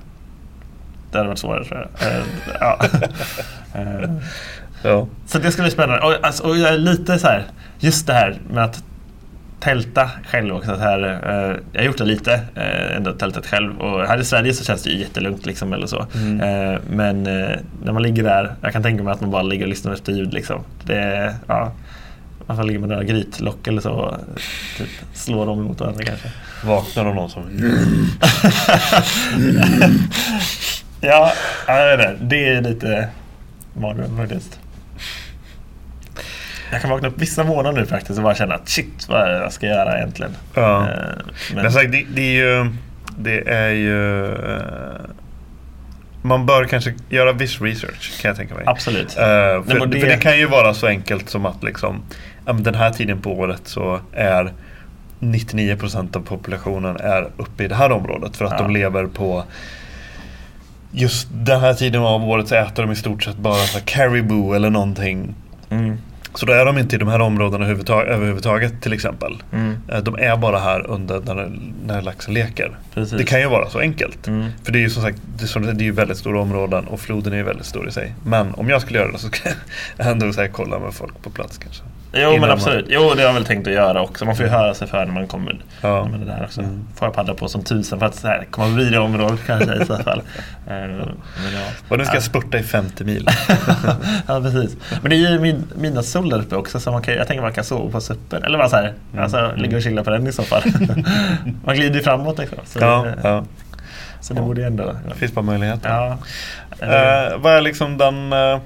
det 1.12 1.18
hade 1.18 1.28
varit 1.30 1.40
svårare 1.40 1.66
tror 1.66 1.88
jag. 2.00 2.12
Eh, 2.12 2.24
ja. 2.60 2.80
Eh, 3.78 4.10
ja. 4.84 5.08
Så 5.28 5.40
det 5.40 5.52
ska 5.52 5.62
bli 5.62 5.72
spännande. 5.72 6.06
Och, 6.06 6.26
alltså, 6.26 6.44
och 6.44 6.58
jag 6.58 6.74
är 6.74 6.78
lite 6.78 7.20
så 7.20 7.28
här, 7.28 7.44
just 7.80 8.08
det 8.08 8.14
här 8.14 8.38
med 8.50 8.64
att 8.64 8.84
tälta 9.66 10.10
själv 10.28 10.56
också. 10.56 10.76
Så 10.76 10.82
här, 10.82 11.04
eh, 11.04 11.58
jag 11.72 11.82
har 11.82 11.86
gjort 11.86 11.98
det 11.98 12.06
lite, 12.06 12.34
eh, 12.56 12.96
ändå 12.96 13.12
tältat 13.12 13.46
själv. 13.46 13.82
Och 13.82 14.08
här 14.08 14.18
i 14.18 14.26
Sverige 14.26 14.54
så 14.54 14.64
känns 14.64 14.84
det 14.84 14.90
ju 14.90 15.00
jättelugnt 15.00 15.46
liksom, 15.46 15.74
eller 15.74 15.88
så. 15.88 16.08
Mm. 16.16 16.42
Eh, 16.42 16.80
men 16.90 17.24
när 17.84 17.92
man 17.92 18.04
ligger 18.04 18.24
där, 18.24 18.56
jag 18.62 18.74
kan 18.74 18.84
tänka 18.84 19.04
mig 19.04 19.14
att 19.14 19.22
man 19.22 19.32
bara 19.32 19.42
ligger 19.42 19.64
och 19.66 19.70
lyssnar 19.70 19.94
efter 19.94 20.14
ljud. 20.14 20.34
Liksom. 20.34 20.64
Det, 20.84 21.36
ja, 21.48 21.72
man 22.48 22.58
får 22.58 22.64
ligga 22.64 22.80
med 22.80 22.90
några 22.90 23.04
grytlock 23.04 23.68
eller 23.68 23.82
så 23.82 23.92
och 23.92 24.14
typ, 24.78 24.88
slå 25.14 25.46
dem 25.46 25.64
mot 25.64 25.80
varandra 25.80 26.04
kanske. 26.04 26.32
Vaknar 26.66 27.06
av 27.06 27.16
någon 27.16 27.30
som... 27.30 27.44
ja, 31.02 31.32
jag 31.68 31.98
vet 31.98 32.10
inte. 32.10 32.26
Det 32.26 32.50
är 32.50 32.62
lite 32.62 33.10
mardröm 33.74 34.18
faktiskt. 34.18 34.60
Jag 36.76 36.82
kan 36.82 36.92
vakna 36.92 37.08
upp 37.08 37.22
vissa 37.22 37.44
månader 37.44 37.80
nu 37.80 37.86
faktiskt 37.86 38.18
och 38.18 38.24
bara 38.24 38.36
känna 38.36 38.56
att 38.56 38.70
shit, 38.70 39.10
vad 39.10 39.22
är 39.22 39.30
det 39.30 39.38
jag 39.38 39.54
ska 39.54 39.68
göra 39.68 39.98
egentligen? 39.98 40.32
Ja. 40.54 40.82
Eh, 40.82 40.96
men... 41.54 41.64
men 41.64 41.72
sagt, 41.72 41.92
det, 41.92 42.06
det, 42.16 42.22
är 42.22 42.34
ju... 42.34 42.70
Det 43.18 43.50
är 43.50 43.70
ju... 43.70 44.26
Eh, 44.26 44.62
man 46.22 46.46
bör 46.46 46.66
kanske 46.66 46.94
göra 47.10 47.32
viss 47.32 47.62
research 47.62 48.22
kan 48.22 48.30
jag 48.30 48.38
tänka 48.38 48.56
mig. 48.56 48.64
Absolut. 48.68 49.06
Uh, 49.08 49.14
för, 49.14 49.64
Nej, 49.68 49.88
det... 49.88 50.00
för, 50.00 50.08
det... 50.08 50.18
kan 50.18 50.38
ju 50.38 50.46
vara 50.46 50.74
så 50.74 50.88
enkelt 50.88 51.30
som 51.30 51.46
att 51.46 51.64
liksom, 51.64 52.02
den 52.46 52.76
här 52.76 52.92
tiden 52.92 53.22
på 53.22 53.32
året 53.32 53.62
så 53.64 54.00
är 54.14 54.54
99% 55.20 56.18
av 56.18 56.22
populationen 56.22 56.98
är 56.98 57.30
uppe 57.38 57.64
i 57.64 57.68
det 57.68 57.76
här 57.76 57.92
området 57.92 58.38
för 58.38 58.46
att 58.46 58.52
ja. 58.52 58.58
de 58.58 58.72
lever 58.74 59.08
på 59.08 59.44
just 60.92 61.28
den 61.32 61.60
här 61.60 61.74
tiden 61.74 62.02
av 62.02 62.24
året 62.24 62.48
så 62.48 62.56
äter 62.56 62.84
de 62.84 62.92
i 62.92 62.96
stort 62.96 63.24
sett 63.24 63.38
bara 63.38 63.56
så 63.56 63.80
caribou 63.86 64.54
eller 64.54 64.70
någonting. 64.70 65.36
Mm. 65.70 65.98
Så 66.36 66.46
då 66.46 66.54
är 66.54 66.66
de 66.66 66.78
inte 66.78 66.96
i 66.96 67.00
de 67.00 67.08
här 67.08 67.22
områdena 67.22 67.66
överhuvudtaget 67.66 68.82
till 68.82 68.94
exempel. 68.94 69.44
Mm. 69.54 69.78
Eh, 69.88 70.04
de 70.04 70.16
är 70.16 70.38
bara 70.38 70.60
här 70.60 70.88
under 70.88 71.20
när, 71.20 71.60
när 71.86 72.02
laxen 72.02 72.34
leker. 72.34 72.78
Precis. 72.94 73.18
Det 73.18 73.24
kan 73.24 73.40
ju 73.40 73.48
vara 73.48 73.70
så 73.70 73.80
enkelt. 73.80 74.28
Mm. 74.28 74.50
För 74.64 74.72
det 74.72 74.80
är 74.80 74.82
ju 74.82 74.90
som 74.90 75.04
sagt 75.04 75.18
det 75.38 75.56
är, 75.58 75.82
ju 75.82 75.92
väldigt 75.92 76.18
stora 76.18 76.42
områden 76.42 76.88
och 76.88 77.00
floden 77.00 77.34
är 77.34 77.38
ju 77.38 77.44
väldigt 77.44 77.66
stor 77.66 77.88
i 77.88 77.92
sig. 77.92 78.16
Men 78.26 78.54
om 78.54 78.70
jag 78.70 78.82
skulle 78.82 79.00
göra 79.00 79.12
det 79.12 79.18
så 79.18 79.28
skulle 79.28 79.56
jag 79.98 80.08
ändå 80.08 80.34
så 80.34 80.48
kolla 80.52 80.80
med 80.80 80.94
folk 80.94 81.24
på 81.24 81.30
plats 81.30 81.58
kanske. 81.58 81.84
Jo 82.16 82.38
men 82.40 82.52
absolut. 82.52 82.86
Jo 82.90 83.02
det 83.02 83.22
har 83.22 83.28
jag 83.28 83.34
väl 83.34 83.46
tänkt 83.46 83.68
att 83.68 83.74
göra 83.74 84.02
också. 84.02 84.26
Man 84.26 84.36
får 84.36 84.46
ju 84.46 84.52
höra 84.52 84.74
sig 84.74 84.88
för 84.88 85.06
när 85.06 85.14
man 85.14 85.28
kommer. 85.28 85.60
Ja. 85.82 86.06
Med 86.06 86.20
det 86.20 86.26
där 86.26 86.44
också. 86.44 86.62
Mm. 86.62 86.88
Får 86.96 87.08
jag 87.08 87.16
paddla 87.16 87.34
på 87.34 87.48
som 87.48 87.64
tusen 87.64 88.00
för 88.00 88.06
att 88.06 88.16
så 88.16 88.28
här, 88.28 88.46
komma 88.50 88.68
förbi 88.68 88.90
det 88.90 89.00
området 89.00 89.40
kanske 89.46 89.76
i 89.76 89.86
så 89.86 89.98
fall. 90.04 90.22
Eh, 90.68 90.74
men, 90.74 91.18
ja. 91.54 91.62
Och 91.90 91.98
nu 91.98 92.06
ska 92.06 92.14
jag 92.14 92.24
spurta 92.24 92.58
i 92.58 92.64
50 92.64 93.04
mil. 93.04 93.28
ja 94.28 94.42
precis. 94.42 94.78
Men 95.02 95.10
det 95.10 95.16
är 95.16 95.32
ju 95.32 95.40
min, 95.40 95.64
mina 95.76 96.04
sol 96.04 96.30
där 96.30 96.40
uppe 96.40 96.56
också 96.56 96.80
så 96.80 96.92
man 96.92 97.02
kan, 97.02 97.14
jag 97.14 97.28
tänker 97.28 97.42
man 97.42 97.54
kan 97.54 97.64
sova 97.64 97.92
på 97.92 98.02
suppen. 98.02 98.44
Eller 98.44 98.58
bara 98.58 98.70
så 98.70 98.76
här, 98.76 98.94
mm. 99.14 99.24
alltså 99.24 99.52
ligga 99.58 99.78
och 99.78 99.84
chilla 99.84 100.04
på 100.04 100.10
den 100.10 100.28
i 100.28 100.32
så 100.32 100.44
fall. 100.44 100.64
man 101.66 101.76
glider 101.76 101.96
ju 101.96 102.02
framåt 102.02 102.38
liksom. 102.38 102.60
Så, 102.66 102.80
ja, 102.80 103.08
ja. 103.24 103.46
så 104.22 104.34
det 104.34 104.42
borde 104.42 104.62
ju 104.62 104.68
ändå... 104.68 104.96
Det 105.10 105.16
finns 105.16 105.34
bara 105.34 105.46
möjligheter. 105.46 105.90
Ja. 105.90 106.18
Uh, 106.82 107.38
vad 107.38 107.54
är 107.54 107.62
liksom 107.62 107.98
den 107.98 108.34
uh, 108.34 108.60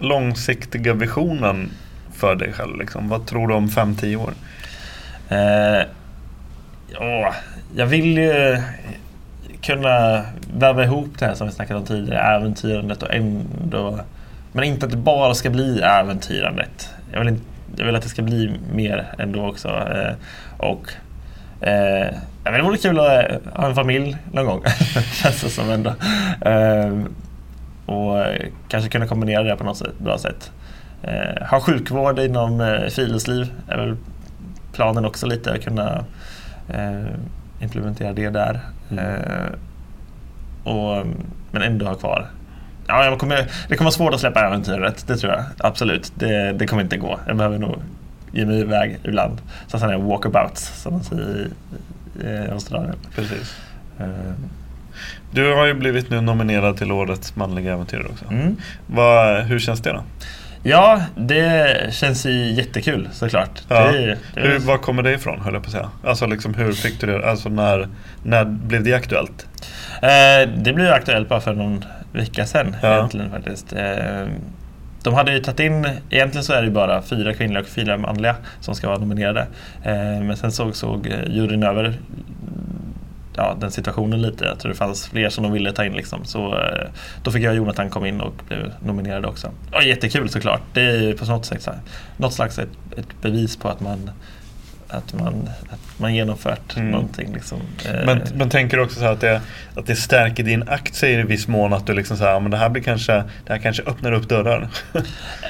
långsiktiga 0.00 0.94
visionen 0.94 1.70
för 2.16 2.34
dig 2.34 2.52
själv? 2.52 2.78
Liksom? 2.78 3.08
Vad 3.08 3.26
tror 3.26 3.48
du 3.48 3.54
om 3.54 3.68
5-10 3.68 4.16
år? 4.16 4.32
Eh, 5.28 5.86
ja, 6.92 7.34
jag 7.76 7.86
vill 7.86 8.18
ju 8.18 8.62
kunna 9.62 10.24
väva 10.54 10.84
ihop 10.84 11.08
det 11.18 11.26
här 11.26 11.34
som 11.34 11.46
vi 11.46 11.52
snackade 11.52 11.80
om 11.80 11.86
tidigare, 11.86 12.36
äventyrandet 12.36 13.02
och 13.02 13.14
ändå... 13.14 14.00
Men 14.52 14.64
inte 14.64 14.86
att 14.86 14.92
det 14.92 14.98
bara 14.98 15.34
ska 15.34 15.50
bli 15.50 15.80
äventyrandet. 15.80 16.90
Jag 17.12 17.18
vill, 17.18 17.28
inte, 17.28 17.44
jag 17.76 17.86
vill 17.86 17.96
att 17.96 18.02
det 18.02 18.08
ska 18.08 18.22
bli 18.22 18.58
mer 18.72 19.14
ändå 19.18 19.48
också. 19.48 19.68
Eh, 19.68 20.14
och 20.56 20.92
eh, 21.60 22.14
det 22.44 22.62
vore 22.62 22.76
kul 22.76 23.00
att 23.00 23.06
eh, 23.06 23.52
ha 23.52 23.66
en 23.68 23.74
familj 23.74 24.16
någon 24.32 24.46
gång. 24.46 24.62
Känns 25.12 25.42
det 25.42 25.50
som 25.50 25.70
ändå. 25.70 25.94
Eh, 26.40 26.98
och 27.86 28.24
kanske 28.68 28.90
kunna 28.90 29.06
kombinera 29.06 29.42
det 29.42 29.56
på 29.56 29.64
något 29.64 29.76
sätt, 29.76 29.98
bra 29.98 30.18
sätt. 30.18 30.50
Eh, 31.02 31.46
ha 31.50 31.60
sjukvård 31.60 32.18
inom 32.18 32.60
eh, 32.60 32.88
friluftsliv 32.88 33.52
är 33.68 33.76
väl 33.76 33.96
planen 34.72 35.04
också 35.04 35.26
lite, 35.26 35.52
att 35.52 35.64
kunna 35.64 36.04
eh, 36.68 37.06
implementera 37.60 38.12
det 38.12 38.30
där. 38.30 38.60
Mm. 38.90 39.04
Eh, 39.04 39.52
och, 40.64 41.06
men 41.50 41.62
ändå 41.62 41.86
ha 41.86 41.94
kvar 41.94 42.30
Ja, 42.86 43.04
jag 43.04 43.18
kommer, 43.18 43.36
det 43.68 43.76
kommer 43.76 43.86
vara 43.86 43.90
svårt 43.90 44.14
att 44.14 44.20
släppa 44.20 44.46
äventyret, 44.46 45.06
det 45.06 45.16
tror 45.16 45.32
jag. 45.32 45.44
Absolut, 45.58 46.12
det, 46.14 46.52
det 46.52 46.66
kommer 46.66 46.82
inte 46.82 46.96
gå. 46.96 47.20
Jag 47.26 47.36
behöver 47.36 47.58
nog 47.58 47.76
ge 48.32 48.46
mig 48.46 48.60
iväg 48.60 48.98
ibland. 49.04 49.40
Så 49.66 49.76
att 49.76 49.82
säga 49.82 49.98
walkabouts, 49.98 50.82
som 50.82 50.92
man 50.92 51.04
säger 51.04 51.46
i, 52.20 52.26
i 52.26 52.50
Australien. 52.50 52.96
Precis. 53.14 53.56
Uh, 54.00 54.06
du 55.30 55.54
har 55.54 55.66
ju 55.66 55.74
blivit 55.74 56.10
nu 56.10 56.20
nominerad 56.20 56.76
till 56.76 56.92
Årets 56.92 57.36
manliga 57.36 57.72
äventyrare 57.72 58.06
också. 58.06 58.24
Mm. 58.30 58.56
Vad, 58.86 59.42
hur 59.42 59.58
känns 59.58 59.80
det 59.80 59.92
då? 59.92 60.02
Ja, 60.68 61.02
det 61.16 61.94
känns 61.94 62.26
ju 62.26 62.52
jättekul 62.52 63.08
såklart. 63.12 63.62
Ja. 63.68 63.92
Det, 63.92 64.18
det 64.34 64.40
hur, 64.40 64.58
var 64.58 64.78
kommer 64.78 65.02
det 65.02 65.12
ifrån 65.12 65.40
höll 65.40 65.54
jag 65.54 65.62
på 65.62 65.66
att 65.66 65.72
säga? 65.72 65.90
Alltså 66.04 66.26
liksom, 66.26 66.54
hur 66.54 66.72
fick 66.72 67.00
du 67.00 67.06
det? 67.06 67.30
Alltså 67.30 67.48
när, 67.48 67.88
när 68.22 68.44
blev 68.44 68.82
det 68.82 68.94
aktuellt? 68.94 69.46
Eh, 70.02 70.50
det 70.56 70.72
blev 70.72 70.92
aktuellt 70.92 71.28
bara 71.28 71.40
för 71.40 71.54
någon 71.54 71.84
vecka 72.12 72.46
sedan 72.46 72.76
ja. 72.82 72.94
egentligen 72.94 73.30
faktiskt. 73.30 73.72
Eh, 73.72 74.26
de 75.02 75.14
hade 75.14 75.32
ju 75.32 75.38
tagit 75.38 75.60
in, 75.60 75.88
egentligen 76.10 76.44
så 76.44 76.52
är 76.52 76.62
det 76.62 76.70
bara 76.70 77.02
fyra 77.02 77.34
kvinnliga 77.34 77.60
och 77.60 77.68
fyra 77.68 77.98
manliga 77.98 78.36
som 78.60 78.74
ska 78.74 78.88
vara 78.88 78.98
nominerade. 78.98 79.46
Eh, 79.84 80.22
men 80.22 80.36
sen 80.36 80.52
såg, 80.52 80.76
såg 80.76 81.06
juryn 81.26 81.62
över 81.62 81.94
ja, 83.36 83.56
den 83.60 83.70
situationen 83.70 84.22
lite. 84.22 84.44
Jag 84.44 84.58
tror 84.58 84.72
det 84.72 84.78
fanns 84.78 85.08
fler 85.08 85.30
som 85.30 85.44
de 85.44 85.52
ville 85.52 85.72
ta 85.72 85.84
in. 85.84 85.92
Liksom. 85.92 86.24
Så, 86.24 86.58
eh, 86.58 86.88
då 87.22 87.30
fick 87.30 87.42
jag 87.42 87.50
och 87.50 87.56
Jonathan 87.56 87.90
komma 87.90 88.08
in 88.08 88.20
och 88.20 88.34
blev 88.48 88.72
nominerade 88.80 89.28
också. 89.28 89.50
Ja, 89.72 89.82
jättekul 89.82 90.28
såklart. 90.28 90.62
Det 90.72 90.82
är 90.82 91.14
på 91.14 91.24
något 91.24 91.46
sätt 91.46 91.68
något 92.16 92.34
slags 92.34 92.58
ett, 92.58 92.68
ett 92.96 93.22
bevis 93.22 93.56
på 93.56 93.68
att 93.68 93.80
man 93.80 94.10
att 94.88 95.14
man, 95.14 95.48
att 95.70 96.00
man 96.00 96.14
genomfört 96.14 96.76
mm. 96.76 96.90
någonting. 96.90 97.32
Liksom. 97.34 97.58
Men, 98.04 98.22
men 98.34 98.50
tänker 98.50 98.76
du 98.76 98.82
också 98.82 99.00
så 99.00 99.06
att 99.06 99.20
det, 99.20 99.40
att 99.74 99.86
det 99.86 99.96
stärker 99.96 100.42
din 100.42 100.68
aktie 100.68 101.20
i 101.20 101.22
viss 101.22 101.48
mån? 101.48 101.72
Att 101.72 101.86
du 101.86 101.94
liksom 101.94 102.16
så 102.16 102.24
här, 102.24 102.40
men 102.40 102.50
det 102.50 102.56
här 102.56 102.68
blir 102.68 102.82
kanske, 102.82 103.12
det 103.46 103.52
här 103.52 103.58
kanske 103.58 103.82
öppnar 103.82 104.12
upp 104.12 104.28
dörrar? 104.28 104.68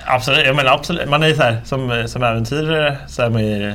absolut, 0.05 0.47
jag 0.47 0.57
menar, 0.57 0.75
absolut. 0.75 1.09
Man 1.09 1.23
är 1.23 1.35
så 1.35 1.43
här, 1.43 1.61
som, 1.65 2.05
som 2.07 2.23
äventyrare 2.23 2.97
så 3.09 3.23
är 3.23 3.31
man 3.31 3.47
ju 3.47 3.75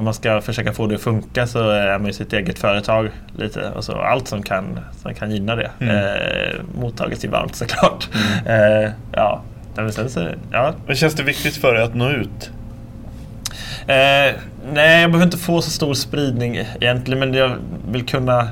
om 0.00 0.04
man 0.04 0.14
ska 0.14 0.40
försöka 0.40 0.72
få 0.72 0.86
det 0.86 0.94
att 0.94 1.00
funka 1.00 1.46
så 1.46 1.70
är 1.70 1.98
man 1.98 2.06
ju 2.06 2.12
sitt 2.12 2.32
eget 2.32 2.58
företag 2.58 3.10
lite. 3.36 3.70
Och 3.70 3.84
så 3.84 3.92
allt 3.92 4.28
som 4.28 4.42
kan, 4.42 4.80
som 5.02 5.14
kan 5.14 5.30
gynna 5.30 5.56
det 5.56 5.70
mm. 5.80 5.96
eh, 5.96 6.60
mottages 6.74 7.24
ju 7.24 7.28
varmt 7.28 7.56
såklart. 7.56 8.08
Mm. 8.14 8.30
Eh, 8.84 8.90
ja. 9.12 9.42
Men, 9.76 9.92
sen 9.92 10.10
så, 10.10 10.28
ja. 10.52 10.74
men 10.86 10.96
känns 10.96 11.14
det 11.14 11.22
viktigt 11.22 11.56
för 11.56 11.74
dig 11.74 11.82
att 11.82 11.94
nå 11.94 12.10
ut? 12.10 12.50
Eh, 13.86 14.34
nej, 14.72 15.00
jag 15.00 15.10
behöver 15.10 15.22
inte 15.22 15.38
få 15.38 15.62
så 15.62 15.70
stor 15.70 15.94
spridning 15.94 16.56
egentligen 16.56 17.18
men 17.18 17.34
jag 17.34 17.56
vill 17.90 18.06
kunna 18.06 18.48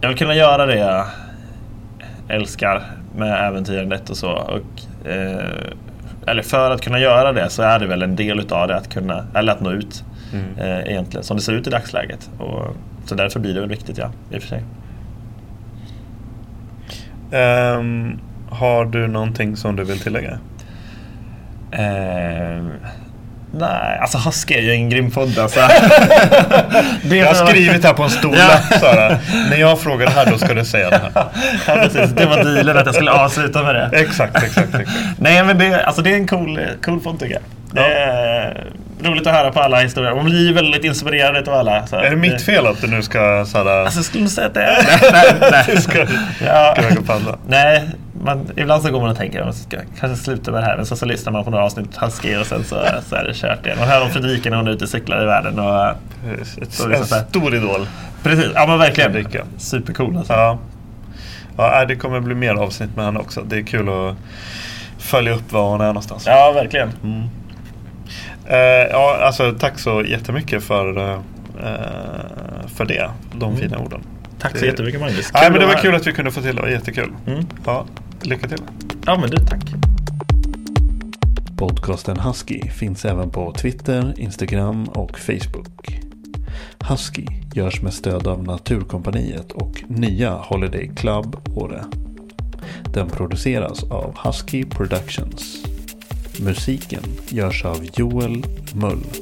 jag 0.00 0.08
vill 0.08 0.18
kunna 0.18 0.34
göra 0.34 0.66
det 0.66 0.76
jag 0.76 1.06
älskar 2.28 2.82
med 3.16 3.48
äventyrandet 3.48 4.10
och 4.10 4.16
så. 4.16 4.30
Och, 4.30 5.06
eh, 5.10 5.72
eller 6.26 6.42
för 6.42 6.70
att 6.70 6.80
kunna 6.80 6.98
göra 6.98 7.32
det 7.32 7.50
så 7.50 7.62
är 7.62 7.78
det 7.78 7.86
väl 7.86 8.02
en 8.02 8.16
del 8.16 8.40
utav 8.40 8.68
det 8.68 8.76
att 8.76 8.92
kunna, 8.92 9.26
eller 9.34 9.52
att 9.52 9.60
nå 9.60 9.70
ut. 9.70 10.04
Mm. 10.32 10.58
Eh, 10.58 10.90
egentligen, 10.92 11.24
som 11.24 11.36
det 11.36 11.42
ser 11.42 11.52
ut 11.52 11.66
i 11.66 11.70
dagsläget. 11.70 12.30
Och, 12.38 12.76
så 13.04 13.14
därför 13.14 13.40
blir 13.40 13.54
det 13.54 13.60
väl 13.60 13.68
viktigt, 13.68 13.98
ja, 13.98 14.12
i 14.30 14.38
och 14.38 14.42
för 14.42 14.48
sig. 14.48 14.62
Um, 17.32 18.20
har 18.50 18.84
du 18.84 19.08
någonting 19.08 19.56
som 19.56 19.76
du 19.76 19.84
vill 19.84 20.00
tillägga? 20.00 20.38
Um, 21.78 22.72
Nej, 23.54 23.98
alltså 24.00 24.18
Husky 24.18 24.54
är 24.54 24.60
ju 24.60 24.72
en 24.72 24.90
grym 24.90 25.10
podd 25.10 25.38
alltså. 25.38 25.60
jag 27.10 27.26
har 27.26 27.46
skrivit 27.46 27.84
här 27.84 27.92
på 27.92 28.02
en 28.02 28.10
stor 28.10 28.34
lapp 28.36 28.80
Sara. 28.80 29.18
När 29.50 29.56
jag 29.56 29.80
frågar 29.80 30.06
det 30.06 30.12
här 30.12 30.30
då 30.30 30.38
ska 30.38 30.54
du 30.54 30.64
säga 30.64 30.90
det 30.90 30.96
här. 30.96 31.10
ja, 31.66 31.74
precis. 31.74 32.10
Det 32.10 32.26
var 32.26 32.36
dealen 32.36 32.76
att 32.76 32.86
jag 32.86 32.94
skulle 32.94 33.10
avsluta 33.10 33.62
med 33.62 33.74
det. 33.74 33.90
exakt, 33.92 34.42
exakt, 34.42 34.74
exakt. 34.74 34.90
Nej 35.18 35.44
men 35.44 35.58
det, 35.58 35.84
alltså, 35.84 36.02
det 36.02 36.12
är 36.12 36.16
en 36.16 36.26
cool, 36.26 36.60
cool 36.84 37.00
podd 37.00 37.20
tycker 37.20 37.34
jag. 37.34 37.42
Det 37.72 37.94
är 37.94 38.64
roligt 39.04 39.26
att 39.26 39.34
höra 39.34 39.52
på 39.52 39.60
alla 39.60 39.80
historier. 39.80 40.14
Man 40.14 40.24
blir 40.24 40.52
väldigt 40.52 40.84
inspirerad 40.84 41.48
av 41.48 41.54
alla. 41.54 41.86
Så. 41.86 41.96
Är 41.96 42.10
det 42.10 42.16
mitt 42.16 42.42
fel 42.42 42.66
att 42.66 42.80
du 42.80 42.86
nu 42.86 43.02
ska 43.02 43.44
såhär... 43.46 43.66
Alltså 43.66 43.98
jag 43.98 44.04
skulle 44.04 44.28
säga 44.28 44.46
att 44.46 44.54
det 44.54 44.62
är 44.62 44.82
nej, 45.12 45.34
nej, 45.40 45.64
nej. 45.68 45.82
ska, 45.82 46.06
ja. 46.46 46.76
ska 46.76 47.36
Nej, 47.46 47.88
man, 48.24 48.50
ibland 48.56 48.82
så 48.82 48.90
går 48.90 49.00
man 49.00 49.10
och 49.10 49.16
tänker 49.16 49.40
att 49.40 49.56
ska 49.56 49.76
kanske 50.00 50.24
sluta 50.24 50.50
med 50.50 50.62
det 50.62 50.66
här. 50.66 50.76
Men 50.76 50.86
så, 50.86 50.96
så 50.96 51.06
lyssnar 51.06 51.32
man 51.32 51.44
på 51.44 51.50
några 51.50 51.64
avsnitt 51.64 51.96
Husky 51.96 52.36
och 52.36 52.46
sen 52.46 52.64
så, 52.64 52.86
så 53.08 53.16
är 53.16 53.24
det 53.24 53.34
kört 53.34 53.66
igen. 53.66 53.78
Man 53.78 53.88
hör 53.88 54.02
om 54.02 54.10
Fredrika 54.10 54.50
när 54.50 54.56
hon 54.56 54.68
är 54.68 54.72
ute 54.72 54.84
och 54.84 54.90
cyklar 54.90 55.22
i 55.22 55.26
världen. 55.26 55.58
Och, 55.58 55.88
Ett, 56.62 56.72
så, 56.72 56.90
en 56.90 57.04
stor 57.04 57.54
idol. 57.54 57.86
Precis, 58.22 58.50
ja 58.54 58.66
men 58.66 58.78
verkligen. 58.78 59.26
Supercool 59.58 60.16
alltså. 60.16 60.32
Ja. 60.32 60.58
ja, 61.56 61.84
det 61.84 61.96
kommer 61.96 62.20
bli 62.20 62.34
mer 62.34 62.54
avsnitt 62.54 62.96
med 62.96 63.04
henne 63.04 63.20
också. 63.20 63.42
Det 63.42 63.56
är 63.56 63.62
kul 63.62 63.88
att 63.88 64.16
följa 64.98 65.32
upp 65.32 65.52
var 65.52 65.70
hon 65.70 65.80
är 65.80 65.86
någonstans. 65.86 66.26
Ja, 66.26 66.52
verkligen. 66.52 66.90
Mm. 67.04 67.28
Uh, 68.52 68.58
ja, 68.90 69.18
alltså 69.22 69.54
tack 69.58 69.78
så 69.78 70.02
jättemycket 70.02 70.62
för, 70.62 70.98
uh, 70.98 71.18
för 72.76 72.84
det. 72.84 73.10
De 73.34 73.50
mm. 73.50 73.56
fina 73.56 73.78
orden. 73.78 74.00
Tack 74.38 74.58
så 74.58 74.66
jättemycket 74.66 75.00
Magnus. 75.00 75.30
Nej, 75.34 75.50
men 75.50 75.60
det 75.60 75.66
var 75.66 75.74
kul 75.74 75.94
att 75.94 76.06
vi 76.06 76.12
kunde 76.12 76.30
få 76.30 76.40
till 76.40 76.50
det. 76.50 76.56
Det 76.56 76.62
var 76.62 76.68
jättekul. 76.68 77.12
Mm. 77.26 77.46
Ja, 77.66 77.86
lycka 78.22 78.48
till. 78.48 78.62
Ja, 79.06 79.18
men 79.20 79.30
du, 79.30 79.36
tack. 79.36 79.62
Podcasten 81.56 82.20
Husky 82.20 82.60
finns 82.70 83.04
även 83.04 83.30
på 83.30 83.52
Twitter, 83.52 84.14
Instagram 84.16 84.88
och 84.88 85.18
Facebook. 85.18 86.00
Husky 86.88 87.26
görs 87.54 87.82
med 87.82 87.94
stöd 87.94 88.26
av 88.26 88.44
Naturkompaniet 88.44 89.52
och 89.52 89.82
nya 89.88 90.30
Holiday 90.30 90.90
Club 90.96 91.36
Åre. 91.54 91.84
Den 92.94 93.08
produceras 93.08 93.82
av 93.82 94.16
Husky 94.24 94.64
Productions. 94.64 95.71
Musiken 96.40 97.02
görs 97.28 97.64
av 97.64 97.86
Joel 97.96 98.44
Mull. 98.74 99.21